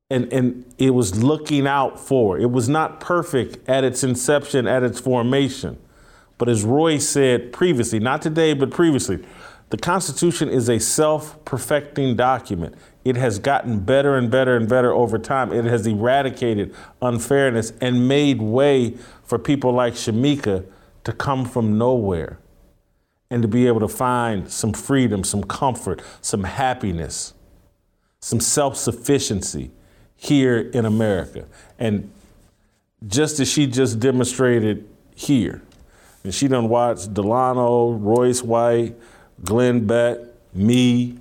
And, 0.10 0.32
and 0.32 0.66
it 0.78 0.92
was 0.92 1.22
looking 1.22 1.68
out 1.68 2.00
for. 2.00 2.40
It 2.40 2.50
was 2.50 2.70
not 2.70 3.02
perfect 3.02 3.68
at 3.68 3.84
its 3.84 4.04
inception, 4.06 4.66
at 4.66 4.84
its 4.84 5.02
formation. 5.02 5.78
But 6.38 6.48
as 6.48 6.64
Roy 6.64 6.98
said 6.98 7.52
previously, 7.52 8.00
not 8.00 8.22
today, 8.22 8.54
but 8.54 8.72
previously, 8.72 9.26
the 9.70 9.78
Constitution 9.78 10.48
is 10.48 10.70
a 10.70 10.80
self 10.80 11.44
perfecting 11.44 12.16
document. 12.16 12.76
It 13.04 13.18
has 13.18 13.38
gotten 13.38 13.82
better 13.82 14.16
and 14.16 14.32
better 14.32 14.56
and 14.56 14.70
better 14.70 14.94
over 14.94 15.18
time. 15.18 15.52
It 15.52 15.66
has 15.66 15.86
eradicated 15.86 16.74
unfairness 17.02 17.74
and 17.82 18.08
made 18.08 18.42
way 18.42 18.96
for 19.24 19.38
people 19.38 19.74
like 19.74 19.94
Shemeka 19.94 20.66
to 21.04 21.12
come 21.12 21.44
from 21.44 21.78
nowhere 21.78 22.40
and 23.30 23.42
to 23.42 23.48
be 23.48 23.68
able 23.68 23.80
to 23.82 23.88
find 23.88 24.50
some 24.50 24.74
freedom, 24.74 25.24
some 25.24 25.44
comfort, 25.44 26.02
some 26.22 26.44
happiness, 26.44 27.34
some 28.22 28.40
self 28.40 28.78
sufficiency 28.78 29.72
here 30.16 30.60
in 30.60 30.86
America. 30.86 31.46
And 31.78 32.12
just 33.08 33.40
as 33.40 33.50
she 33.50 33.68
just 33.68 34.00
demonstrated 34.00 34.88
here, 35.16 35.62
and 36.24 36.34
she 36.34 36.48
done 36.48 36.68
watched 36.68 37.14
Delano, 37.14 37.92
Royce 37.92 38.44
White, 38.44 38.96
Glenn 39.44 39.86
Beck, 39.86 40.18
me, 40.54 41.18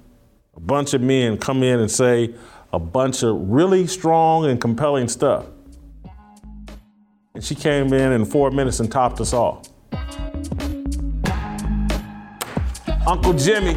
a 0.57 0.61
bunch 0.61 0.95
of 0.95 1.03
men 1.03 1.37
come 1.37 1.63
in 1.63 1.81
and 1.81 1.91
say 1.91 2.35
a 2.73 2.79
bunch 2.79 3.23
of 3.23 3.37
really 3.51 3.87
strong 3.87 4.47
and 4.47 4.61
compelling 4.61 5.09
stuff. 5.09 5.47
And 7.35 7.45
she 7.45 7.55
came 7.55 7.93
in 7.93 8.13
in 8.13 8.25
four 8.25 8.51
minutes 8.51 8.81
and 8.81 8.91
topped 8.91 9.21
us 9.21 9.33
all. 9.33 9.63
Uncle 13.09 13.35
Jimmy, 13.35 13.77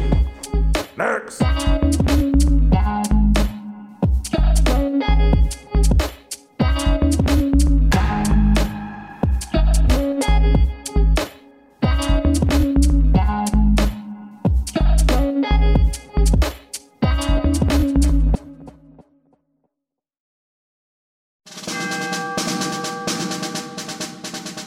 next. 0.96 1.40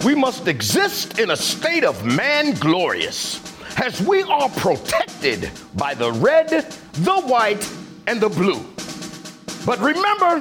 We 0.06 0.15
must 0.15 0.48
exist 0.48 1.19
in 1.19 1.31
a 1.31 1.35
state 1.35 1.84
of 1.84 2.06
man 2.06 2.53
glorious, 2.53 3.41
as 3.77 4.01
we 4.01 4.23
are 4.23 4.49
protected 4.49 5.49
by 5.75 5.93
the 5.93 6.11
red, 6.11 6.49
the 6.49 7.21
white, 7.21 7.69
and 8.07 8.19
the 8.21 8.29
blue. 8.29 8.63
But 9.65 9.79
remember, 9.79 10.39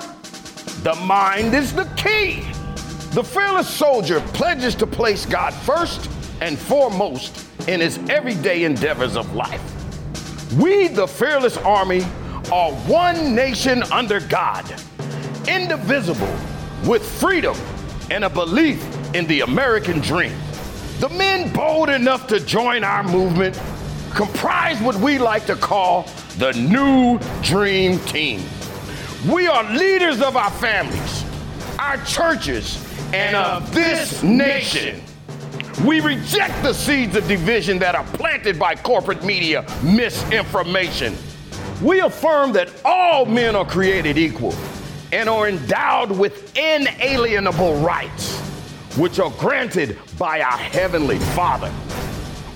the 0.83 0.95
mind 1.05 1.55
is 1.55 1.73
the 1.73 1.85
key. 1.97 2.43
The 3.13 3.23
fearless 3.23 3.69
soldier 3.69 4.21
pledges 4.33 4.75
to 4.77 4.87
place 4.87 5.27
God 5.27 5.55
first 5.55 6.11
and 6.41 6.59
foremost 6.59 7.47
in 7.69 7.81
his 7.81 7.99
everyday 8.11 8.65
endeavors 8.65 9.17
of 9.17 9.35
life. 9.35 9.63
We, 10.57 10.89
the 10.89 11.07
fearless 11.07 11.57
army, 11.59 12.03
are 12.51 12.73
one 12.73 13.35
nation 13.35 13.83
under 13.85 14.21
God, 14.21 14.65
indivisible, 15.47 16.35
with 16.87 17.09
freedom 17.21 17.57
and 18.11 18.25
a 18.25 18.29
belief 18.29 18.85
in 19.15 19.27
the 19.27 19.43
American 19.43 20.01
dream. 20.01 20.37
The 21.03 21.09
men 21.09 21.53
bold 21.53 21.89
enough 21.89 22.29
to 22.29 22.39
join 22.39 22.85
our 22.85 23.03
movement 23.03 23.61
comprise 24.15 24.81
what 24.81 24.95
we 24.95 25.19
like 25.19 25.47
to 25.47 25.57
call 25.57 26.09
the 26.39 26.53
New 26.53 27.19
Dream 27.43 27.99
Team. 28.05 28.41
We 29.29 29.49
are 29.49 29.65
leaders 29.75 30.23
of 30.23 30.37
our 30.37 30.53
families, 30.53 31.25
our 31.77 31.97
churches, 32.05 32.81
and 33.13 33.35
of 33.35 33.75
this 33.75 34.23
nation. 34.23 35.03
We 35.85 35.99
reject 35.99 36.63
the 36.63 36.73
seeds 36.73 37.17
of 37.17 37.27
division 37.27 37.81
that 37.81 37.97
are 37.97 38.07
planted 38.13 38.57
by 38.57 38.77
corporate 38.77 39.25
media 39.25 39.67
misinformation. 39.83 41.17
We 41.83 41.99
affirm 41.99 42.53
that 42.53 42.71
all 42.85 43.27
men 43.27 43.57
are 43.57 43.67
created 43.67 44.19
equal 44.19 44.55
and 45.11 45.29
are 45.29 45.49
endowed 45.49 46.13
with 46.13 46.57
inalienable 46.57 47.81
rights, 47.81 48.41
which 48.97 49.19
are 49.19 49.31
granted 49.31 49.99
by 50.19 50.41
our 50.41 50.59
Heavenly 50.59 51.19
Father. 51.19 51.73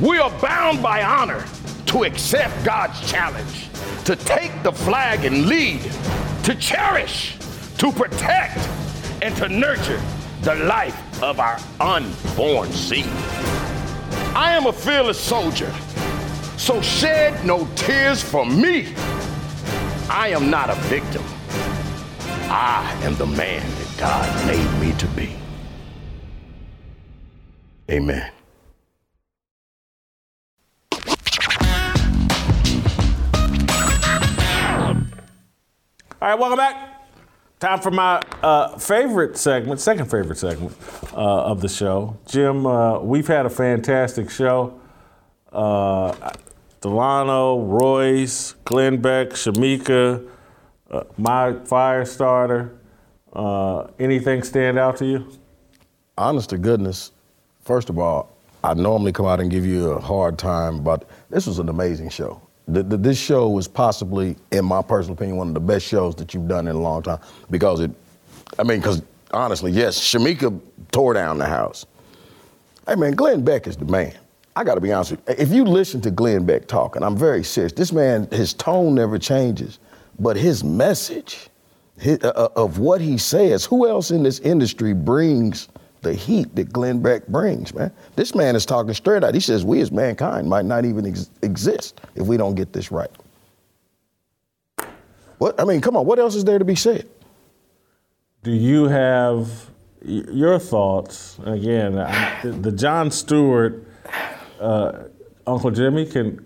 We 0.00 0.18
are 0.18 0.30
bound 0.40 0.82
by 0.82 1.02
honor 1.02 1.44
to 1.86 2.04
accept 2.04 2.62
God's 2.64 3.10
challenge, 3.10 3.68
to 4.04 4.16
take 4.16 4.62
the 4.62 4.72
flag 4.72 5.24
and 5.24 5.46
lead, 5.46 5.80
to 6.44 6.54
cherish, 6.56 7.38
to 7.78 7.90
protect, 7.90 8.58
and 9.22 9.34
to 9.36 9.48
nurture 9.48 10.00
the 10.42 10.54
life 10.56 11.22
of 11.22 11.40
our 11.40 11.58
unborn 11.80 12.70
seed. 12.70 13.06
I 14.34 14.52
am 14.52 14.66
a 14.66 14.72
fearless 14.72 15.18
soldier, 15.18 15.72
so 16.58 16.82
shed 16.82 17.46
no 17.46 17.66
tears 17.76 18.22
for 18.22 18.44
me. 18.44 18.94
I 20.10 20.28
am 20.28 20.50
not 20.50 20.68
a 20.68 20.74
victim. 20.82 21.24
I 22.48 22.94
am 23.02 23.16
the 23.16 23.26
man 23.26 23.62
that 23.62 23.94
God 23.98 24.46
made 24.46 24.80
me 24.80 24.96
to 24.98 25.06
be. 25.08 25.45
Amen. 27.90 28.32
All 36.20 36.30
right, 36.30 36.38
welcome 36.38 36.56
back. 36.56 37.08
Time 37.60 37.80
for 37.80 37.90
my 37.90 38.20
uh, 38.42 38.76
favorite 38.78 39.36
segment, 39.36 39.80
second 39.80 40.10
favorite 40.10 40.36
segment 40.36 40.76
uh, 41.12 41.44
of 41.44 41.60
the 41.60 41.68
show. 41.68 42.16
Jim, 42.26 42.66
uh, 42.66 42.98
we've 42.98 43.26
had 43.26 43.46
a 43.46 43.50
fantastic 43.50 44.30
show. 44.30 44.78
Uh, 45.52 46.32
Delano, 46.80 47.60
Royce, 47.60 48.52
Glenn 48.64 49.00
Beck, 49.00 49.30
Shemeka, 49.30 50.28
uh, 50.90 51.04
my 51.16 51.54
fire 51.64 52.04
starter. 52.04 52.78
Uh, 53.32 53.86
anything 53.98 54.42
stand 54.42 54.78
out 54.78 54.96
to 54.98 55.06
you? 55.06 55.26
honest 56.18 56.50
to 56.50 56.58
goodness, 56.58 57.12
first 57.66 57.90
of 57.90 57.98
all, 57.98 58.30
I 58.64 58.74
normally 58.74 59.12
come 59.12 59.26
out 59.26 59.40
and 59.40 59.50
give 59.50 59.66
you 59.66 59.90
a 59.90 60.00
hard 60.00 60.38
time, 60.38 60.82
but 60.82 61.08
this 61.28 61.46
was 61.46 61.58
an 61.58 61.68
amazing 61.68 62.08
show. 62.08 62.40
The, 62.68 62.82
the, 62.82 62.96
this 62.96 63.18
show 63.18 63.48
was 63.48 63.68
possibly, 63.68 64.36
in 64.50 64.64
my 64.64 64.82
personal 64.82 65.14
opinion, 65.14 65.36
one 65.36 65.48
of 65.48 65.54
the 65.54 65.60
best 65.60 65.86
shows 65.86 66.14
that 66.16 66.32
you've 66.32 66.48
done 66.48 66.66
in 66.66 66.74
a 66.74 66.80
long 66.80 67.02
time 67.02 67.20
because 67.50 67.80
it, 67.80 67.90
I 68.58 68.62
mean, 68.62 68.80
because 68.80 69.02
honestly, 69.32 69.70
yes, 69.70 69.98
Shemeka 69.98 70.58
tore 70.90 71.14
down 71.14 71.38
the 71.38 71.46
house. 71.46 71.86
Hey 72.88 72.94
man, 72.94 73.12
Glenn 73.12 73.44
Beck 73.44 73.66
is 73.66 73.76
the 73.76 73.84
man. 73.84 74.16
I 74.54 74.64
got 74.64 74.76
to 74.76 74.80
be 74.80 74.92
honest 74.92 75.12
with 75.12 75.20
you. 75.28 75.34
If 75.38 75.50
you 75.50 75.64
listen 75.64 76.00
to 76.02 76.10
Glenn 76.10 76.46
Beck 76.46 76.66
talking, 76.66 77.02
I'm 77.02 77.16
very 77.16 77.44
serious, 77.44 77.72
this 77.72 77.92
man, 77.92 78.28
his 78.30 78.54
tone 78.54 78.94
never 78.94 79.18
changes, 79.18 79.78
but 80.18 80.36
his 80.36 80.64
message 80.64 81.48
his, 81.98 82.22
uh, 82.22 82.48
of 82.56 82.78
what 82.78 83.00
he 83.00 83.18
says, 83.18 83.64
who 83.64 83.88
else 83.88 84.10
in 84.10 84.22
this 84.22 84.38
industry 84.40 84.92
brings 84.92 85.68
the 86.06 86.14
heat 86.14 86.54
that 86.54 86.72
Glenn 86.72 87.02
Beck 87.02 87.26
brings, 87.26 87.74
man? 87.74 87.90
This 88.14 88.32
man 88.34 88.54
is 88.54 88.64
talking 88.64 88.94
straight 88.94 89.24
out. 89.24 89.34
He 89.34 89.40
says 89.40 89.64
we 89.64 89.80
as 89.80 89.90
mankind 89.90 90.48
might 90.48 90.64
not 90.64 90.84
even 90.84 91.04
ex- 91.04 91.30
exist 91.42 92.00
if 92.14 92.26
we 92.28 92.36
don't 92.36 92.54
get 92.54 92.72
this 92.72 92.92
right. 92.92 93.10
What 95.38 95.60
I 95.60 95.64
mean, 95.64 95.80
come 95.80 95.96
on, 95.96 96.06
what 96.06 96.18
else 96.18 96.34
is 96.36 96.44
there 96.44 96.58
to 96.58 96.64
be 96.64 96.76
said? 96.76 97.08
Do 98.44 98.52
you 98.52 98.84
have 98.84 99.48
your 100.04 100.58
thoughts? 100.60 101.38
Again, 101.44 101.98
I, 101.98 102.40
the 102.42 102.70
Jon 102.70 103.10
Stewart, 103.10 103.84
uh, 104.60 104.92
Uncle 105.46 105.72
Jimmy, 105.72 106.06
can 106.06 106.38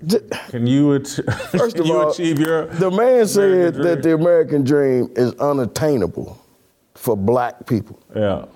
can 0.49 0.67
you, 0.67 0.95
ach- 0.95 1.21
First 1.51 1.75
can 1.77 1.83
of 1.83 1.87
you 1.87 2.01
all, 2.01 2.11
achieve 2.11 2.39
your 2.39 2.67
the 2.67 2.91
man 2.91 3.27
said 3.27 3.51
American 3.77 3.83
that 3.83 4.03
the 4.03 4.15
American 4.15 4.65
dream 4.65 5.11
is 5.17 5.35
unattainable 5.35 6.43
for 6.95 7.15
black 7.17 7.67
people. 7.67 8.01
Yeah. 8.17 8.47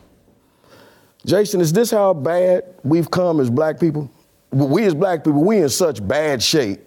Jason, 1.27 1.61
is 1.61 1.73
this 1.73 1.91
how 1.91 2.13
bad 2.15 2.65
we've 2.83 3.11
come 3.11 3.41
as 3.41 3.51
black 3.51 3.81
people? 3.81 4.11
We 4.53 4.85
as 4.85 4.95
black 4.95 5.25
people, 5.25 5.43
we 5.45 5.59
in 5.59 5.69
such 5.69 6.07
bad 6.07 6.43
shape 6.43 6.81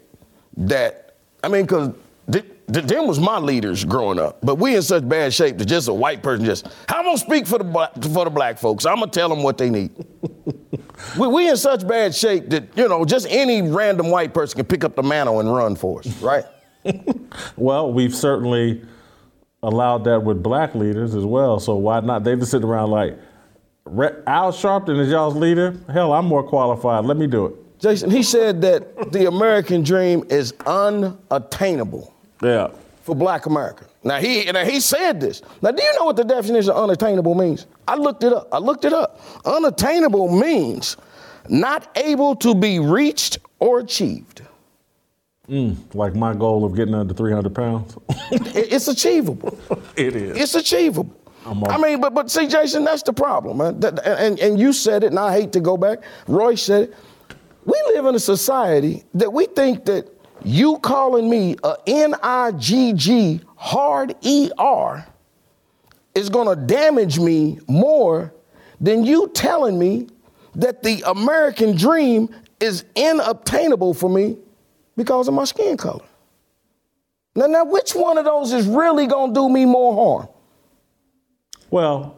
that, 0.57 1.15
I 1.43 1.49
mean, 1.49 1.64
because 1.64 1.89
th- 2.31 2.45
th- 2.72 2.85
them 2.85 3.07
was 3.07 3.19
my 3.19 3.39
leaders 3.39 3.84
growing 3.84 4.19
up, 4.19 4.38
but 4.41 4.55
we 4.55 4.76
in 4.76 4.81
such 4.81 5.07
bad 5.07 5.34
shape 5.34 5.57
that 5.57 5.65
just 5.65 5.88
a 5.88 5.93
white 5.93 6.23
person 6.23 6.45
just, 6.45 6.68
I'm 6.88 7.03
gonna 7.03 7.18
speak 7.18 7.45
for 7.47 7.57
the 7.57 7.64
black, 7.64 7.93
for 7.95 8.23
the 8.26 8.30
black 8.30 8.57
folks. 8.57 8.85
I'm 8.85 8.99
gonna 8.99 9.11
tell 9.11 9.27
them 9.27 9.43
what 9.43 9.57
they 9.57 9.69
need. 9.69 9.91
we, 11.19 11.27
we 11.27 11.49
in 11.49 11.57
such 11.57 11.85
bad 11.88 12.15
shape 12.15 12.49
that, 12.51 12.77
you 12.77 12.88
know, 12.88 13.03
just 13.05 13.27
any 13.30 13.61
random 13.61 14.09
white 14.09 14.34
person 14.34 14.57
can 14.57 14.65
pick 14.65 14.84
up 14.84 14.95
the 14.95 15.03
mantle 15.03 15.39
and 15.39 15.53
run 15.53 15.76
for 15.76 15.99
us, 15.99 16.22
right? 16.22 16.45
Well, 17.57 17.91
we've 17.91 18.15
certainly 18.15 18.81
allowed 19.61 20.05
that 20.05 20.23
with 20.23 20.41
black 20.41 20.73
leaders 20.76 21.15
as 21.15 21.26
well. 21.26 21.59
So 21.59 21.76
why 21.76 21.99
not? 21.99 22.23
They 22.23 22.35
just 22.35 22.51
sit 22.51 22.64
around 22.64 22.91
like, 22.91 23.14
"Re- 23.14 23.19
Al 24.27 24.51
Sharpton 24.51 24.99
is 24.99 25.09
y'all's 25.09 25.35
leader. 25.35 25.76
Hell, 25.91 26.14
I'm 26.14 26.26
more 26.26 26.43
qualified. 26.43 27.05
Let 27.05 27.18
me 27.18 27.27
do 27.27 27.45
it. 27.47 27.80
Jason, 27.80 28.09
he 28.09 28.23
said 28.23 28.61
that 28.61 29.11
the 29.11 29.27
American 29.27 29.84
dream 29.84 30.26
is 30.30 30.53
unattainable. 30.65 32.14
Yeah. 32.41 32.69
For 33.03 33.15
black 33.15 33.45
America. 33.45 33.85
Now 34.03 34.18
he 34.18 34.45
now 34.51 34.65
he 34.65 34.80
said 34.80 35.22
this. 35.22 35.41
Now 35.61 35.72
do 35.72 35.81
you 35.81 35.93
know 35.99 36.05
what 36.05 36.15
the 36.15 36.23
definition 36.23 36.72
of 36.72 36.84
unattainable 36.84 37.35
means? 37.35 37.68
I 37.88 37.95
looked 37.95 38.23
it 38.23 38.34
up. 38.34 38.47
I 38.51 38.57
looked 38.57 38.84
it 38.85 38.93
up. 38.93 39.22
Unattainable 39.45 40.38
means 40.39 40.97
not 41.49 41.89
able 41.97 42.35
to 42.38 42.53
be 42.55 42.80
reached 42.80 43.38
or 43.59 43.80
achieved. 43.80 44.41
Mm, 45.47 45.77
like 45.93 46.14
my 46.14 46.34
goal 46.34 46.65
of 46.65 46.76
getting 46.76 46.93
under 46.93 47.14
300 47.14 47.53
pounds. 47.55 47.97
It's 48.31 48.89
achievable. 48.89 49.57
it 49.95 50.15
is. 50.15 50.35
It's 50.38 50.55
achievable. 50.55 51.15
I 51.69 51.78
mean, 51.78 52.02
but 52.02 52.14
but 52.14 52.30
see, 52.30 52.48
Jason, 52.48 52.84
that's 52.84 53.03
the 53.03 53.14
problem, 53.14 53.57
man. 53.57 53.80
That- 53.80 54.06
and 54.06 54.40
and 54.40 54.60
you 54.60 54.74
said 54.74 55.03
it, 55.03 55.07
and 55.07 55.19
I 55.19 55.32
hate 55.32 55.52
to 55.53 55.60
go 55.60 55.78
back. 55.78 55.99
Roy 56.28 56.56
said 56.56 56.84
it. 56.84 56.94
We 57.65 57.82
live 57.94 58.06
in 58.06 58.15
a 58.15 58.19
society 58.19 59.03
that 59.14 59.32
we 59.34 59.45
think 59.45 59.86
that 59.86 60.07
you 60.44 60.78
calling 60.80 61.30
me 61.30 61.56
a 61.64 61.76
N-I-G-G 61.86 63.41
hard 63.56 64.15
E-R 64.22 65.06
is 66.15 66.30
gonna 66.30 66.56
damage 66.56 67.19
me 67.19 67.60
more 67.68 68.34
than 68.80 69.03
you 69.03 69.28
telling 69.34 69.78
me 69.78 70.07
that 70.56 70.84
the 70.84 71.03
American 71.07 71.76
dream 71.76 72.30
is 72.60 72.86
inobtainable 72.95 73.94
for 73.94 74.10
me 74.10 74.38
because 74.95 75.28
of 75.28 75.34
my 75.34 75.44
skin 75.44 75.76
color. 75.78 76.06
Now, 77.36 77.48
now, 77.48 77.65
which 77.65 77.94
one 77.94 78.18
of 78.18 78.26
those 78.26 78.53
is 78.53 78.65
really 78.65 79.06
gonna 79.07 79.34
do 79.34 79.49
me 79.49 79.65
more 79.65 79.94
harm? 80.19 80.30
Well, 81.69 82.15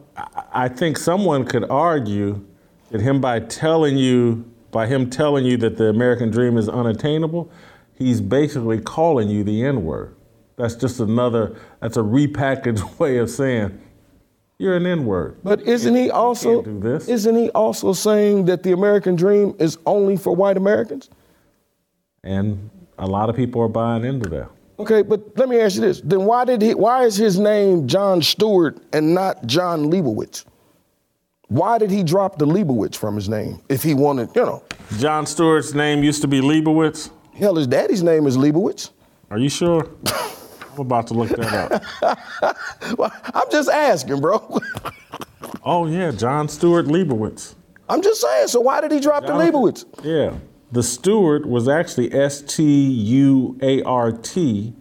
I- 0.52 0.68
think 0.68 0.98
someone 0.98 1.44
could 1.44 1.68
argue 1.70 2.40
that 2.90 3.00
him 3.00 3.20
by 3.20 3.40
telling 3.40 3.96
you, 3.96 4.44
by 4.70 4.86
him 4.86 5.10
telling 5.10 5.44
you 5.44 5.56
that 5.58 5.76
the 5.76 5.88
American 5.88 6.30
dream 6.30 6.56
is 6.56 6.68
unattainable, 6.68 7.50
he's 7.94 8.20
basically 8.20 8.80
calling 8.80 9.28
you 9.28 9.42
the 9.44 9.64
N 9.64 9.84
word. 9.84 10.14
That's 10.56 10.74
just 10.74 11.00
another, 11.00 11.56
that's 11.80 11.96
a 11.96 12.02
repackaged 12.02 12.98
way 12.98 13.18
of 13.18 13.30
saying 13.30 13.80
you're 14.58 14.76
an 14.76 14.86
N 14.86 15.06
word. 15.06 15.36
But 15.42 15.62
isn't 15.62 15.94
he 15.94 16.10
also 16.10 16.62
isn't 16.62 17.36
he 17.36 17.50
also 17.50 17.92
saying 17.92 18.44
that 18.44 18.62
the 18.62 18.72
American 18.72 19.16
dream 19.16 19.54
is 19.58 19.78
only 19.86 20.16
for 20.16 20.34
white 20.34 20.56
Americans? 20.56 21.08
And 22.22 22.70
a 22.98 23.06
lot 23.06 23.30
of 23.30 23.36
people 23.36 23.62
are 23.62 23.68
buying 23.68 24.04
into 24.04 24.28
that. 24.30 24.50
Okay, 24.80 25.02
but 25.02 25.36
let 25.36 25.48
me 25.48 25.60
ask 25.60 25.76
you 25.76 25.82
this: 25.82 26.00
Then 26.00 26.24
why 26.24 26.44
did 26.44 26.62
he? 26.62 26.74
Why 26.74 27.04
is 27.04 27.16
his 27.16 27.38
name 27.38 27.86
Jon 27.86 28.22
Stewart 28.22 28.78
and 28.92 29.14
not 29.14 29.46
John 29.46 29.90
Leibowitz? 29.90 30.44
Why 31.48 31.78
did 31.78 31.90
he 31.90 32.02
drop 32.02 32.38
the 32.38 32.46
Leibowitz 32.46 32.96
from 32.96 33.16
his 33.16 33.28
name 33.28 33.60
if 33.68 33.82
he 33.82 33.92
wanted, 33.92 34.30
you 34.36 34.42
know? 34.42 34.62
Jon 34.98 35.26
Stewart's 35.26 35.74
name 35.74 36.04
used 36.04 36.22
to 36.22 36.28
be 36.28 36.40
Leibowitz. 36.40 37.10
Hell, 37.34 37.56
his 37.56 37.66
daddy's 37.66 38.02
name 38.04 38.26
is 38.26 38.36
Leibowitz. 38.36 38.90
Are 39.30 39.38
you 39.38 39.48
sure? 39.48 39.90
I'm 40.72 40.78
about 40.78 41.08
to 41.08 41.14
look 41.14 41.28
that 41.30 41.82
up. 42.02 42.58
well, 42.98 43.12
I'm 43.34 43.50
just 43.50 43.68
asking, 43.68 44.20
bro. 44.20 44.60
oh 45.64 45.86
yeah, 45.86 46.12
John 46.12 46.48
Stewart 46.48 46.86
Leibowitz. 46.86 47.56
I'm 47.88 48.00
just 48.00 48.20
saying. 48.20 48.48
So 48.48 48.60
why 48.60 48.80
did 48.80 48.92
he 48.92 49.00
drop 49.00 49.26
the 49.26 49.32
Leibowitz? 49.32 49.84
Yeah. 50.04 50.38
The 50.72 50.82
steward 50.82 51.46
was 51.46 51.68
actually 51.68 52.12
S 52.12 52.42
T 52.42 52.62
U 52.62 53.58
A 53.60 53.82
R 53.82 54.12
T, 54.12 54.72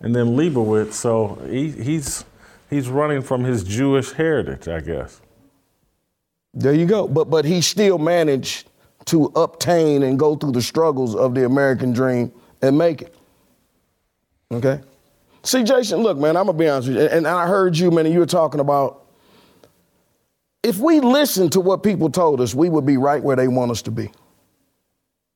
and 0.00 0.14
then 0.14 0.36
Leibowitz. 0.36 0.92
So 0.92 1.38
he, 1.48 1.70
he's 1.70 2.24
he's 2.68 2.88
running 2.88 3.22
from 3.22 3.44
his 3.44 3.64
Jewish 3.64 4.12
heritage, 4.12 4.68
I 4.68 4.80
guess. 4.80 5.20
There 6.52 6.74
you 6.74 6.86
go. 6.86 7.08
But 7.08 7.30
but 7.30 7.44
he 7.44 7.62
still 7.62 7.98
managed 7.98 8.68
to 9.06 9.32
obtain 9.36 10.02
and 10.02 10.18
go 10.18 10.36
through 10.36 10.52
the 10.52 10.62
struggles 10.62 11.14
of 11.14 11.34
the 11.34 11.46
American 11.46 11.92
dream 11.92 12.32
and 12.60 12.76
make 12.76 13.02
it. 13.02 13.14
Okay. 14.52 14.80
See, 15.42 15.62
Jason, 15.62 16.00
look, 16.00 16.18
man, 16.18 16.36
I'm 16.36 16.46
gonna 16.46 16.58
be 16.58 16.68
honest 16.68 16.88
with 16.88 16.96
you, 16.98 17.04
and 17.04 17.26
I 17.26 17.46
heard 17.46 17.78
you, 17.78 17.90
man, 17.90 18.04
and 18.04 18.12
you 18.12 18.20
were 18.20 18.26
talking 18.26 18.60
about 18.60 19.06
if 20.62 20.78
we 20.78 20.98
listened 21.00 21.52
to 21.52 21.60
what 21.60 21.82
people 21.84 22.10
told 22.10 22.40
us, 22.40 22.54
we 22.54 22.68
would 22.68 22.84
be 22.84 22.96
right 22.96 23.22
where 23.22 23.36
they 23.36 23.46
want 23.46 23.70
us 23.70 23.82
to 23.82 23.90
be. 23.92 24.10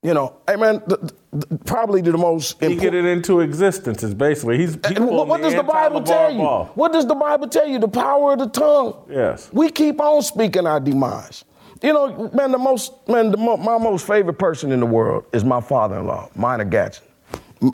You 0.03 0.15
know, 0.15 0.37
hey 0.49 0.57
man, 0.57 0.83
the, 0.87 1.13
the, 1.31 1.59
probably 1.67 2.01
the 2.01 2.17
most 2.17 2.59
He 2.63 2.75
get 2.77 2.95
it 2.95 3.05
into 3.05 3.41
existence 3.41 4.03
is 4.03 4.15
basically 4.15 4.57
he's. 4.57 4.79
he's 4.89 4.99
what, 4.99 5.29
what 5.29 5.43
does 5.43 5.55
the 5.55 5.63
Bible 5.63 6.03
tell 6.03 6.33
you? 6.33 6.41
What 6.75 6.93
does 6.93 7.07
the 7.07 7.15
Bible 7.15 7.49
tell 7.49 7.69
you? 7.69 7.79
The 7.79 7.87
power 7.89 8.33
of 8.33 8.39
the 8.39 8.49
tongue. 8.49 8.95
Yes. 9.11 9.51
We 9.53 9.71
keep 9.71 10.01
on 10.01 10.23
speaking 10.23 10.67
our 10.67 10.81
demise. 10.81 11.45
You 11.83 11.93
know, 11.93 12.31
man, 12.33 12.51
the 12.51 12.57
most 12.59 12.93
man, 13.09 13.31
the 13.31 13.37
mo- 13.37 13.59
my 13.59 13.77
most 13.77 14.07
favorite 14.07 14.39
person 14.39 14.73
in 14.73 14.81
the 14.81 14.87
world 14.87 15.27
is 15.35 15.45
my 15.45 15.61
father-in-law, 15.61 16.31
Minor 16.35 16.65
Gatson. 16.65 17.03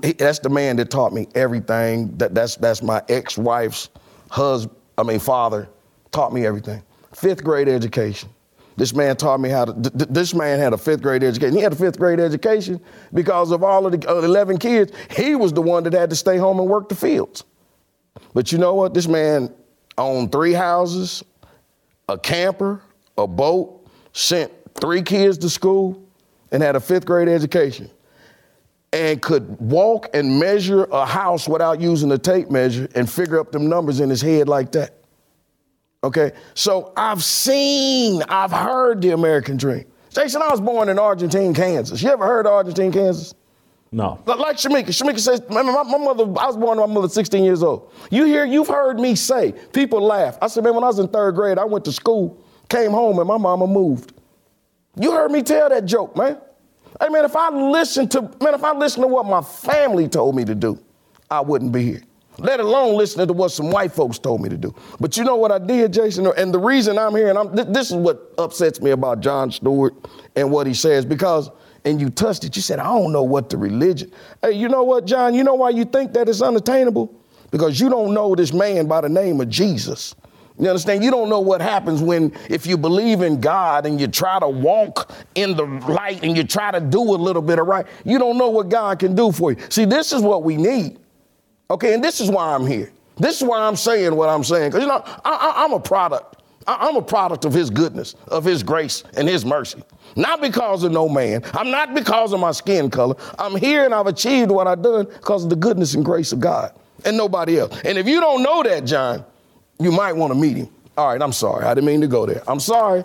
He- 0.05 0.13
That's 0.15 0.41
the 0.41 0.49
man 0.49 0.75
that 0.77 0.91
taught 0.91 1.13
me 1.13 1.29
everything. 1.37 2.17
That 2.17 2.35
that's 2.35 2.57
that's 2.57 2.83
my 2.83 3.03
ex-wife's 3.09 3.89
husband. 4.31 4.77
I 4.99 5.05
mean, 5.05 5.21
father 5.21 5.69
taught 6.11 6.33
me 6.33 6.45
everything. 6.45 6.83
Fifth 7.15 7.45
grade 7.45 7.69
education. 7.69 8.31
This 8.77 8.95
man 8.95 9.17
taught 9.17 9.41
me 9.41 9.49
how 9.49 9.65
to. 9.65 9.73
th- 9.73 9.93
th- 9.97 10.11
this 10.11 10.35
man 10.35 10.59
had 10.59 10.73
a 10.73 10.79
fifth 10.79 11.01
grade 11.03 11.23
education. 11.23 11.57
He 11.57 11.63
had 11.63 11.73
a 11.73 11.77
fifth 11.77 11.99
grade 11.99 12.21
education 12.21 12.81
because 13.15 13.51
of 13.51 13.63
all 13.63 13.87
of 13.87 13.99
the 13.99 14.09
uh, 14.09 14.17
11 14.21 14.59
kids. 14.59 14.93
He 15.17 15.35
was 15.35 15.53
the 15.53 15.63
one 15.63 15.83
that 15.85 15.95
had 15.95 16.11
to 16.11 16.17
stay 16.17 16.37
home 16.37 16.61
and 16.61 16.69
work 16.69 16.89
the 16.89 16.95
fields. 16.95 17.45
But 18.35 18.53
you 18.53 18.59
know 18.59 18.75
what? 18.75 18.93
This 18.93 19.09
man 19.09 19.53
owned 19.97 20.31
three 20.31 20.53
houses, 20.53 21.25
a 22.09 22.19
camper, 22.19 22.83
a 23.17 23.27
boat, 23.27 23.87
sent 24.13 24.53
three 24.75 25.03
kids 25.03 25.39
to 25.39 25.49
school, 25.49 26.03
and 26.53 26.63
had 26.63 26.77
a 26.77 26.81
fifth 26.81 27.07
grade 27.07 27.29
education. 27.29 27.91
And 28.93 29.21
could 29.21 29.59
walk 29.59 30.09
and 30.15 30.39
measure 30.39 30.85
a 30.85 31.07
house 31.07 31.49
without 31.49 31.81
using 31.81 32.13
a 32.13 32.19
tape 32.19 32.51
measure 32.51 32.89
and 32.95 33.11
figure 33.11 33.41
up 33.41 33.53
them 33.53 33.69
numbers 33.69 34.01
in 34.01 34.11
his 34.11 34.21
head 34.21 34.49
like 34.49 34.73
that. 34.73 34.95
Okay? 36.07 36.33
So 36.55 36.93
I've 36.97 37.23
seen, 37.23 38.23
I've 38.29 38.53
heard 38.53 39.03
the 39.03 39.11
American 39.11 39.57
dream. 39.57 39.85
Jason, 40.11 40.41
I 40.41 40.49
was 40.49 40.61
born 40.61 40.89
in 40.89 40.99
Argentine, 40.99 41.53
Kansas. 41.53 42.03
You 42.03 42.11
ever 42.11 42.25
heard 42.25 42.47
of 42.47 42.53
Argentine, 42.53 42.93
Kansas? 42.93 43.35
No. 43.93 44.23
Like 44.25 44.57
Shemeka. 44.57 44.87
Shemeka 44.87 45.19
says, 45.19 45.43
my, 45.51 45.63
my, 45.63 45.83
my 45.83 45.99
mother, 45.99 46.25
I 46.25 46.47
was 46.47 46.57
born 46.57 46.79
to 46.79 46.87
my 46.87 46.93
mother 46.93 47.09
16 47.09 47.45
years 47.45 47.63
old. 47.63 47.93
You 48.11 48.25
hear, 48.25 48.45
you've 48.45 48.69
heard 48.69 48.99
me 48.99 49.15
say, 49.15 49.53
people 49.73 50.01
laugh. 50.01 50.39
I 50.41 50.47
said, 50.47 50.65
man, 50.65 50.75
when 50.75 50.85
I 50.85 50.89
was 50.89 50.99
in 50.99 51.09
third 51.09 51.35
grade, 51.35 51.59
I 51.59 51.65
went 51.65 51.85
to 51.87 51.93
school, 51.93 52.43
came 52.69 52.93
home, 52.93 53.19
and 53.19 53.29
my 53.29 53.37
mama 53.37 53.67
moved. 53.67 54.13
You 54.99 55.13
heard 55.13 55.31
me 55.31 55.43
tell 55.43 55.69
that 55.69 55.85
joke, 55.85 56.17
man. 56.17 56.39
Hey, 57.01 57.09
man, 57.11 57.25
if 57.25 57.37
I 57.37 57.51
listened 57.51 58.11
to, 58.13 58.23
man, 58.41 58.55
if 58.55 58.65
I 58.65 58.73
listened 58.73 59.03
to 59.05 59.09
what 59.09 59.27
my 59.27 59.43
family 59.43 60.09
told 60.09 60.35
me 60.35 60.45
to 60.47 60.55
do, 60.55 60.79
I 61.31 61.41
wouldn't 61.41 61.73
be 61.73 61.83
here. 61.83 62.03
Let 62.39 62.61
alone 62.61 62.97
listening 62.97 63.27
to 63.29 63.33
what 63.33 63.51
some 63.51 63.71
white 63.71 63.93
folks 63.93 64.19
told 64.19 64.43
me 64.43 64.49
to 64.51 64.57
do. 64.57 64.75
But 65.01 65.17
you 65.17 65.25
know 65.25 65.37
what 65.37 65.51
I 65.51 65.59
did, 65.59 65.93
Jason? 65.93 66.27
And 66.37 66.53
the 66.53 66.59
reason 66.59 66.99
I'm 66.99 67.15
here, 67.15 67.31
and 67.31 67.39
I'm, 67.39 67.55
th- 67.55 67.69
this 67.69 67.91
is 67.91 67.97
what 67.97 68.35
upsets 68.37 68.81
me 68.81 68.91
about 68.91 69.21
Jon 69.21 69.51
Stewart 69.51 69.95
and 70.35 70.51
what 70.51 70.67
he 70.67 70.75
says, 70.75 71.07
because, 71.07 71.51
and 71.87 72.01
you 72.01 72.11
touched 72.11 72.45
it, 72.45 72.55
you 72.55 72.61
said, 72.61 72.79
I 72.79 72.85
don't 72.85 73.13
know 73.13 73.23
what 73.23 73.49
the 73.49 73.57
religion. 73.57 74.13
Hey, 74.43 74.53
you 74.53 74.69
know 74.69 74.83
what, 74.85 75.07
John? 75.07 75.35
You 75.35 75.45
know 75.45 75.55
why 75.55 75.71
you 75.71 75.85
think 75.87 76.13
that 76.13 76.29
it's 76.29 76.43
unattainable? 76.43 77.15
Because 77.51 77.81
you 77.81 77.89
don't 77.89 78.13
know 78.13 78.35
this 78.35 78.53
man 78.53 78.87
by 78.87 79.01
the 79.01 79.09
name 79.09 79.41
of 79.41 79.49
Jesus. 79.49 80.15
You 80.59 80.69
understand? 80.69 81.05
You 81.05 81.11
don't 81.11 81.29
know 81.29 81.41
what 81.41 81.61
happens 81.61 82.03
when, 82.03 82.33
if 82.51 82.67
you 82.67 82.77
believe 82.77 83.23
in 83.23 83.41
God 83.41 83.87
and 83.87 84.01
you 84.01 84.09
try 84.09 84.39
to 84.41 84.49
walk 84.49 85.13
in 85.35 85.57
the 85.57 85.65
light 85.65 86.23
and 86.23 86.37
you 86.37 86.45
try 86.45 86.71
to 86.71 86.81
do 86.81 87.01
a 87.01 87.17
little 87.17 87.43
bit 87.43 87.59
of 87.59 87.67
right, 87.67 87.87
you 88.05 88.19
don't 88.19 88.37
know 88.37 88.49
what 88.49 88.69
God 88.69 88.99
can 88.99 89.15
do 89.15 89.33
for 89.33 89.53
you. 89.53 89.59
See, 89.69 89.85
this 89.85 90.13
is 90.13 90.23
what 90.23 90.43
we 90.43 90.57
need. 90.57 90.99
Okay, 91.71 91.95
and 91.95 92.03
this 92.03 92.21
is 92.21 92.31
why 92.31 92.55
I'm 92.55 92.67
here. 92.67 92.93
This 93.17 93.41
is 93.41 93.49
why 93.49 93.61
I'm 93.61 93.77
saying 93.77 94.15
what 94.15 94.29
I'm 94.29 94.45
saying. 94.45 94.71
Because, 94.71 94.83
you 94.83 94.89
know, 94.89 95.03
I, 95.25 95.55
I'm 95.57 95.73
a 95.73 95.81
product. 95.81 96.43
I, 96.67 96.89
I'm 96.89 96.97
a 96.97 97.03
product 97.03 97.45
of 97.45 97.53
His 97.53 97.71
goodness, 97.71 98.15
of 98.29 98.45
His 98.45 98.63
grace, 98.63 99.05
and 99.17 99.29
His 99.29 99.45
mercy. 99.45 99.83
Not 100.17 100.41
because 100.41 100.85
of 100.85 100.93
no 100.93 101.09
man. 101.09 101.43
I'm 101.55 101.71
not 101.71 101.95
because 101.95 102.33
of 102.33 102.41
my 102.41 102.53
skin 102.53 102.91
color. 102.91 103.17
I'm 103.39 103.57
here 103.57 103.85
and 103.85 103.95
I've 103.95 104.07
achieved 104.07 104.51
what 104.51 104.67
I've 104.67 104.83
done 104.83 105.07
because 105.07 105.45
of 105.45 105.51
the 105.51 105.57
goodness 105.57 105.95
and 105.95 106.05
grace 106.05 106.33
of 106.33 106.41
God 106.41 106.73
and 107.05 107.17
nobody 107.17 107.59
else. 107.59 107.81
And 107.85 107.99
if 107.99 108.07
you 108.07 108.21
don't 108.21 108.43
know 108.43 108.63
that, 108.63 108.85
John, 108.85 109.25
you 109.79 109.93
might 109.93 110.13
want 110.13 110.33
to 110.33 110.39
meet 110.39 110.57
him. 110.57 110.69
All 110.97 111.09
right, 111.09 111.21
I'm 111.21 111.33
sorry. 111.33 111.65
I 111.65 111.75
didn't 111.75 111.87
mean 111.87 112.01
to 112.01 112.07
go 112.07 112.27
there. 112.27 112.43
I'm 112.49 112.61
sorry. 112.61 113.05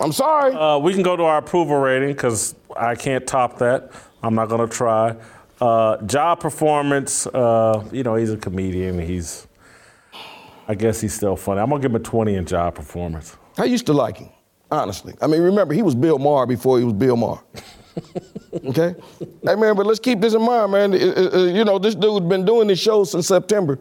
I'm 0.00 0.12
sorry. 0.12 0.54
Uh, 0.54 0.78
we 0.78 0.92
can 0.94 1.02
go 1.02 1.16
to 1.16 1.22
our 1.24 1.38
approval 1.38 1.76
rating 1.76 2.08
because 2.08 2.54
I 2.76 2.94
can't 2.94 3.26
top 3.26 3.58
that. 3.58 3.90
I'm 4.22 4.34
not 4.34 4.48
going 4.48 4.66
to 4.66 4.74
try. 4.74 5.14
Uh, 5.60 5.96
job 6.02 6.40
performance, 6.40 7.26
uh, 7.28 7.82
you 7.90 8.02
know, 8.02 8.14
he's 8.14 8.30
a 8.30 8.36
comedian. 8.36 8.98
He's, 8.98 9.46
I 10.68 10.74
guess 10.74 11.00
he's 11.00 11.14
still 11.14 11.36
funny. 11.36 11.60
I'm 11.60 11.70
to 11.70 11.78
give 11.78 11.90
him 11.90 11.96
a 11.96 12.00
20 12.00 12.34
in 12.34 12.44
job 12.44 12.74
performance. 12.74 13.36
I 13.56 13.64
used 13.64 13.86
to 13.86 13.94
like 13.94 14.18
him, 14.18 14.28
honestly. 14.70 15.14
I 15.22 15.26
mean, 15.26 15.40
remember, 15.40 15.72
he 15.72 15.82
was 15.82 15.94
Bill 15.94 16.18
Maher 16.18 16.46
before 16.46 16.78
he 16.78 16.84
was 16.84 16.92
Bill 16.92 17.16
Maher. 17.16 17.40
okay? 18.66 18.94
Hey, 19.42 19.54
man, 19.54 19.74
but 19.76 19.86
let's 19.86 20.00
keep 20.00 20.20
this 20.20 20.34
in 20.34 20.42
mind, 20.42 20.72
man. 20.72 20.92
Uh, 20.92 20.96
uh, 20.96 21.30
uh, 21.32 21.44
you 21.46 21.64
know, 21.64 21.78
this 21.78 21.94
dude's 21.94 22.26
been 22.26 22.44
doing 22.44 22.68
this 22.68 22.78
show 22.78 23.04
since 23.04 23.26
September. 23.26 23.78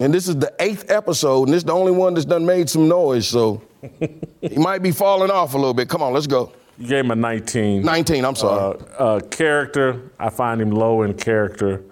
And 0.00 0.12
this 0.12 0.26
is 0.26 0.36
the 0.36 0.52
eighth 0.58 0.90
episode, 0.90 1.44
and 1.44 1.52
this 1.52 1.58
is 1.58 1.64
the 1.64 1.72
only 1.72 1.92
one 1.92 2.14
that's 2.14 2.24
done 2.24 2.44
made 2.44 2.68
some 2.68 2.88
noise, 2.88 3.28
so 3.28 3.62
he 4.40 4.56
might 4.56 4.82
be 4.82 4.90
falling 4.90 5.30
off 5.30 5.54
a 5.54 5.56
little 5.56 5.74
bit. 5.74 5.88
Come 5.88 6.02
on, 6.02 6.12
let's 6.12 6.26
go. 6.26 6.52
You 6.78 6.88
gave 6.88 7.04
him 7.04 7.10
a 7.12 7.16
19. 7.16 7.82
19, 7.82 8.24
I'm 8.24 8.34
sorry. 8.34 8.78
Uh, 8.98 9.02
uh, 9.02 9.20
character, 9.20 10.10
I 10.18 10.30
find 10.30 10.60
him 10.60 10.70
low 10.70 11.02
in 11.02 11.14
character. 11.14 11.82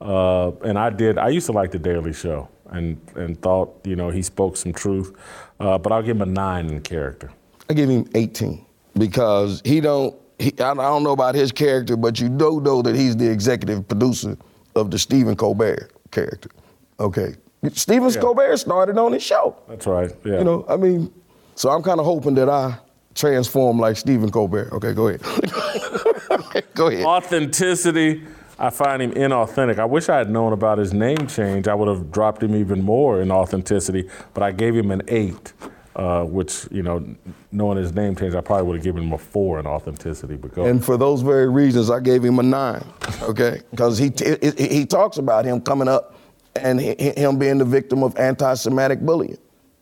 Uh, 0.00 0.50
and 0.64 0.78
I 0.78 0.90
did, 0.90 1.18
I 1.18 1.28
used 1.28 1.46
to 1.46 1.52
like 1.52 1.70
The 1.70 1.78
Daily 1.78 2.12
Show 2.12 2.48
and, 2.70 3.00
and 3.14 3.40
thought, 3.40 3.80
you 3.84 3.96
know, 3.96 4.10
he 4.10 4.22
spoke 4.22 4.56
some 4.56 4.72
truth. 4.72 5.14
Uh, 5.60 5.78
but 5.78 5.92
I'll 5.92 6.02
give 6.02 6.16
him 6.16 6.22
a 6.22 6.26
nine 6.26 6.66
in 6.68 6.80
character. 6.82 7.30
I 7.70 7.74
give 7.74 7.88
him 7.88 8.06
18 8.14 8.64
because 8.98 9.62
he 9.64 9.80
don't. 9.80 10.14
He, 10.38 10.52
I 10.58 10.72
I 10.72 10.74
don't 10.74 11.04
know 11.04 11.12
about 11.12 11.36
his 11.36 11.52
character, 11.52 11.96
but 11.96 12.18
you 12.20 12.28
do 12.28 12.60
know 12.60 12.82
that 12.82 12.96
he's 12.96 13.16
the 13.16 13.30
executive 13.30 13.86
producer 13.86 14.36
of 14.74 14.90
the 14.90 14.98
Stephen 14.98 15.36
Colbert 15.36 15.92
character. 16.10 16.50
Okay, 16.98 17.36
Stephen 17.72 18.10
Yeah. 18.10 18.20
Colbert 18.20 18.56
started 18.58 18.98
on 18.98 19.12
his 19.12 19.22
show. 19.22 19.56
That's 19.68 19.86
right. 19.86 20.10
Yeah. 20.24 20.38
You 20.38 20.44
know, 20.44 20.66
I 20.68 20.76
mean, 20.76 21.12
so 21.54 21.70
I'm 21.70 21.82
kind 21.84 22.00
of 22.00 22.04
hoping 22.04 22.34
that 22.34 22.48
I 22.50 22.76
transform 23.14 23.78
like 23.78 23.96
Stephen 23.96 24.30
Colbert. 24.30 24.72
Okay, 24.72 24.92
go 24.92 25.08
ahead. 25.08 25.22
Go 26.74 26.88
ahead. 26.88 27.04
Authenticity. 27.04 28.24
I 28.58 28.70
find 28.70 29.02
him 29.02 29.12
inauthentic. 29.12 29.78
I 29.78 29.84
wish 29.84 30.08
I 30.08 30.18
had 30.18 30.30
known 30.30 30.52
about 30.52 30.78
his 30.78 30.92
name 30.92 31.26
change. 31.26 31.66
I 31.68 31.74
would 31.74 31.88
have 31.88 32.12
dropped 32.12 32.42
him 32.42 32.54
even 32.54 32.82
more 32.82 33.20
in 33.20 33.30
authenticity, 33.30 34.08
but 34.32 34.42
I 34.42 34.52
gave 34.52 34.74
him 34.74 34.90
an 34.90 35.02
eight, 35.08 35.52
uh, 35.96 36.24
which, 36.24 36.66
you 36.70 36.82
know, 36.82 37.04
knowing 37.50 37.78
his 37.78 37.92
name 37.94 38.14
change, 38.14 38.34
I 38.34 38.40
probably 38.40 38.66
would 38.66 38.76
have 38.76 38.84
given 38.84 39.04
him 39.04 39.12
a 39.12 39.18
four 39.18 39.58
in 39.58 39.66
authenticity. 39.66 40.36
But 40.36 40.54
go. 40.54 40.64
And 40.64 40.84
for 40.84 40.96
those 40.96 41.22
very 41.22 41.48
reasons, 41.48 41.90
I 41.90 42.00
gave 42.00 42.24
him 42.24 42.38
a 42.38 42.42
nine, 42.42 42.84
okay? 43.22 43.60
Because 43.70 43.98
he, 43.98 44.12
he, 44.16 44.68
he 44.68 44.86
talks 44.86 45.18
about 45.18 45.44
him 45.44 45.60
coming 45.60 45.88
up 45.88 46.14
and 46.56 46.80
him 46.80 47.38
being 47.38 47.58
the 47.58 47.64
victim 47.64 48.02
of 48.04 48.16
anti 48.16 48.54
Semitic 48.54 49.00
bullying, 49.00 49.38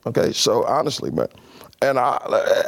okay? 0.06 0.32
So 0.32 0.64
honestly, 0.64 1.10
man. 1.10 1.28
And 1.82 1.98
I, 1.98 2.16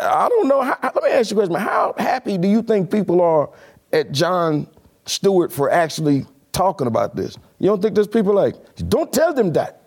I 0.02 0.28
don't 0.28 0.48
know. 0.48 0.60
How, 0.62 0.76
let 0.82 1.04
me 1.04 1.10
ask 1.10 1.30
you 1.30 1.40
a 1.40 1.46
question. 1.46 1.54
How 1.54 1.94
happy 1.96 2.36
do 2.36 2.48
you 2.48 2.62
think 2.62 2.90
people 2.90 3.20
are 3.20 3.48
at 3.92 4.10
Jon 4.10 4.66
Stewart 5.06 5.52
for 5.52 5.70
actually 5.70 6.26
talking 6.50 6.88
about 6.88 7.14
this? 7.14 7.38
You 7.60 7.68
don't 7.68 7.80
think 7.80 7.94
there's 7.94 8.08
people 8.08 8.34
like, 8.34 8.56
don't 8.88 9.12
tell 9.12 9.32
them 9.32 9.52
that. 9.52 9.82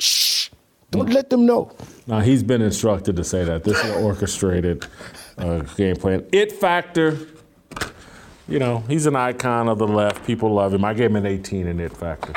Shh. 0.00 0.48
Don't 0.90 1.10
let 1.10 1.28
them 1.28 1.44
know. 1.44 1.76
Now 2.06 2.20
he's 2.20 2.42
been 2.42 2.62
instructed 2.62 3.16
to 3.16 3.22
say 3.22 3.44
that. 3.44 3.64
This 3.64 3.78
is 3.78 3.90
an 3.90 4.02
orchestrated 4.02 4.86
uh, 5.36 5.60
game 5.76 5.94
plan. 5.94 6.26
It 6.32 6.52
factor. 6.52 7.18
You 8.48 8.58
know, 8.58 8.78
he's 8.88 9.06
an 9.06 9.14
icon 9.14 9.68
of 9.68 9.78
the 9.78 9.86
left. 9.86 10.26
People 10.26 10.54
love 10.54 10.72
him. 10.74 10.84
I 10.84 10.94
gave 10.94 11.10
him 11.10 11.16
an 11.16 11.26
18 11.26 11.68
in 11.68 11.78
it 11.78 11.96
factor. 11.96 12.32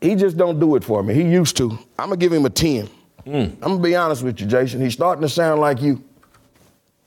He 0.00 0.16
just 0.16 0.36
don't 0.36 0.60
do 0.60 0.76
it 0.76 0.84
for 0.84 1.02
me. 1.02 1.14
He 1.14 1.22
used 1.22 1.56
to. 1.58 1.70
I'm 1.98 2.08
gonna 2.08 2.16
give 2.16 2.32
him 2.32 2.44
a 2.44 2.50
10. 2.50 2.90
I'm 3.26 3.56
gonna 3.60 3.78
be 3.78 3.96
honest 3.96 4.22
with 4.22 4.40
you, 4.40 4.46
Jason. 4.46 4.80
He's 4.80 4.92
starting 4.94 5.22
to 5.22 5.28
sound 5.28 5.60
like 5.60 5.82
you. 5.82 6.02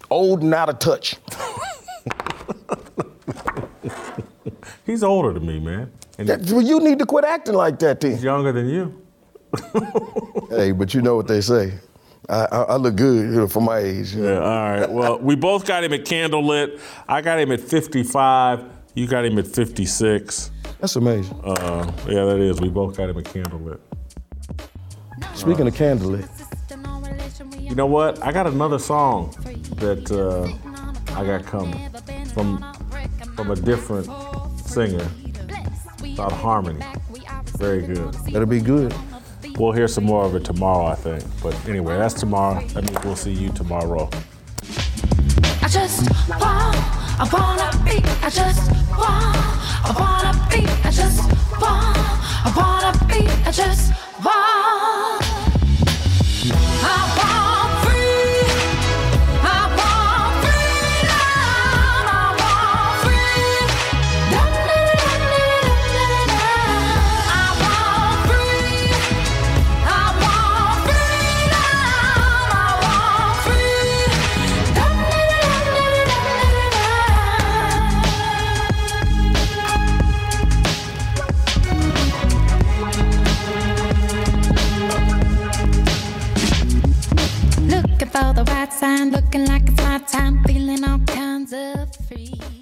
Old 0.10 0.42
and 0.44 0.54
out 0.54 0.70
of 0.70 0.80
touch. 0.80 1.16
He's 4.86 5.04
older 5.04 5.34
than 5.34 5.46
me, 5.46 5.60
man. 5.60 5.92
That- 6.18 6.42
well, 6.52 6.62
you 6.62 6.80
need 6.80 7.00
to 7.00 7.06
quit 7.06 7.24
acting 7.24 7.54
like 7.56 7.78
that, 7.80 8.02
then. 8.02 8.12
he's 8.12 8.24
younger 8.24 8.52
than 8.52 8.68
you. 8.70 9.02
Hey, 10.50 10.72
but 10.72 10.96
you 10.96 11.02
know 11.04 11.16
what 11.16 11.28
they 11.28 11.42
say. 11.42 11.74
I, 12.28 12.46
I, 12.52 12.62
I 12.64 12.76
look 12.78 12.96
good 12.96 13.30
you 13.30 13.36
know, 13.42 13.48
for 13.48 13.62
my 13.62 13.78
age. 13.78 14.16
you 14.16 14.24
know. 14.24 14.34
Yeah, 14.34 14.40
all 14.40 14.72
right. 14.80 14.90
Well, 14.90 15.20
we 15.20 15.36
both 15.36 15.64
got 15.68 15.84
him 15.84 15.94
at 15.94 16.06
candlelit. 16.06 16.80
I 17.08 17.22
got 17.22 17.38
him 17.40 17.52
at 17.52 17.60
55. 17.60 18.64
You 18.96 19.06
got 19.06 19.26
him 19.26 19.38
at 19.38 19.46
56. 19.46 20.50
That's 20.80 20.96
amazing. 20.96 21.40
Uh, 21.44 21.92
yeah, 22.08 22.26
that 22.26 22.40
is. 22.40 22.60
We 22.60 22.70
both 22.70 22.98
got 22.98 23.10
him 23.12 23.18
at 23.20 23.26
candlelit. 23.26 23.80
Speaking 25.36 25.68
of 25.68 25.74
candlelit, 25.76 26.28
You 27.70 27.76
know 27.76 27.86
what? 27.86 28.24
I 28.24 28.32
got 28.32 28.48
another 28.48 28.80
song 28.80 29.34
that 29.78 30.12
uh, 30.12 30.48
I 31.18 31.26
got 31.26 31.46
coming 31.46 31.90
from 32.34 32.64
from 33.36 33.52
a 33.52 33.56
different 33.56 34.08
singer 34.66 35.08
about 36.14 36.32
Harmony. 36.32 36.84
Very 37.58 37.82
good. 37.82 38.14
That'll 38.32 38.46
be 38.46 38.62
good. 38.62 38.94
We'll 39.58 39.72
hear 39.72 39.88
some 39.88 40.04
more 40.06 40.26
of 40.26 40.36
it 40.36 40.44
tomorrow, 40.46 40.86
I 40.86 40.96
think. 40.96 41.24
But 41.42 41.54
anyway, 41.68 41.98
that's 41.98 42.14
tomorrow. 42.14 42.66
That 42.68 42.84
means 42.86 43.04
we'll 43.04 43.16
see 43.16 43.34
you 43.34 43.50
tomorrow. 43.50 44.10
I 45.62 45.68
just 45.68 46.10
want, 46.30 46.78
I 47.20 47.28
wanna 47.32 47.70
be, 47.86 47.98
I 48.22 48.30
just 48.30 48.72
want, 48.98 49.38
I 49.88 49.92
wanna 50.00 50.34
be, 50.50 50.66
I 50.88 50.92
just 50.92 51.22
want, 51.62 51.98
I 52.48 52.54
wanna 52.56 53.06
be, 53.08 53.28
I 53.48 53.52
just 53.52 53.94
want. 54.24 55.20
for 88.20 88.34
the 88.34 88.44
right 88.52 88.72
sign, 88.74 89.12
looking 89.12 89.46
like 89.46 89.64
it's 89.68 89.82
my 89.84 90.00
time, 90.00 90.44
feeling 90.44 90.84
all 90.84 91.00
kinds 91.00 91.54
of 91.54 91.96
free. 92.08 92.59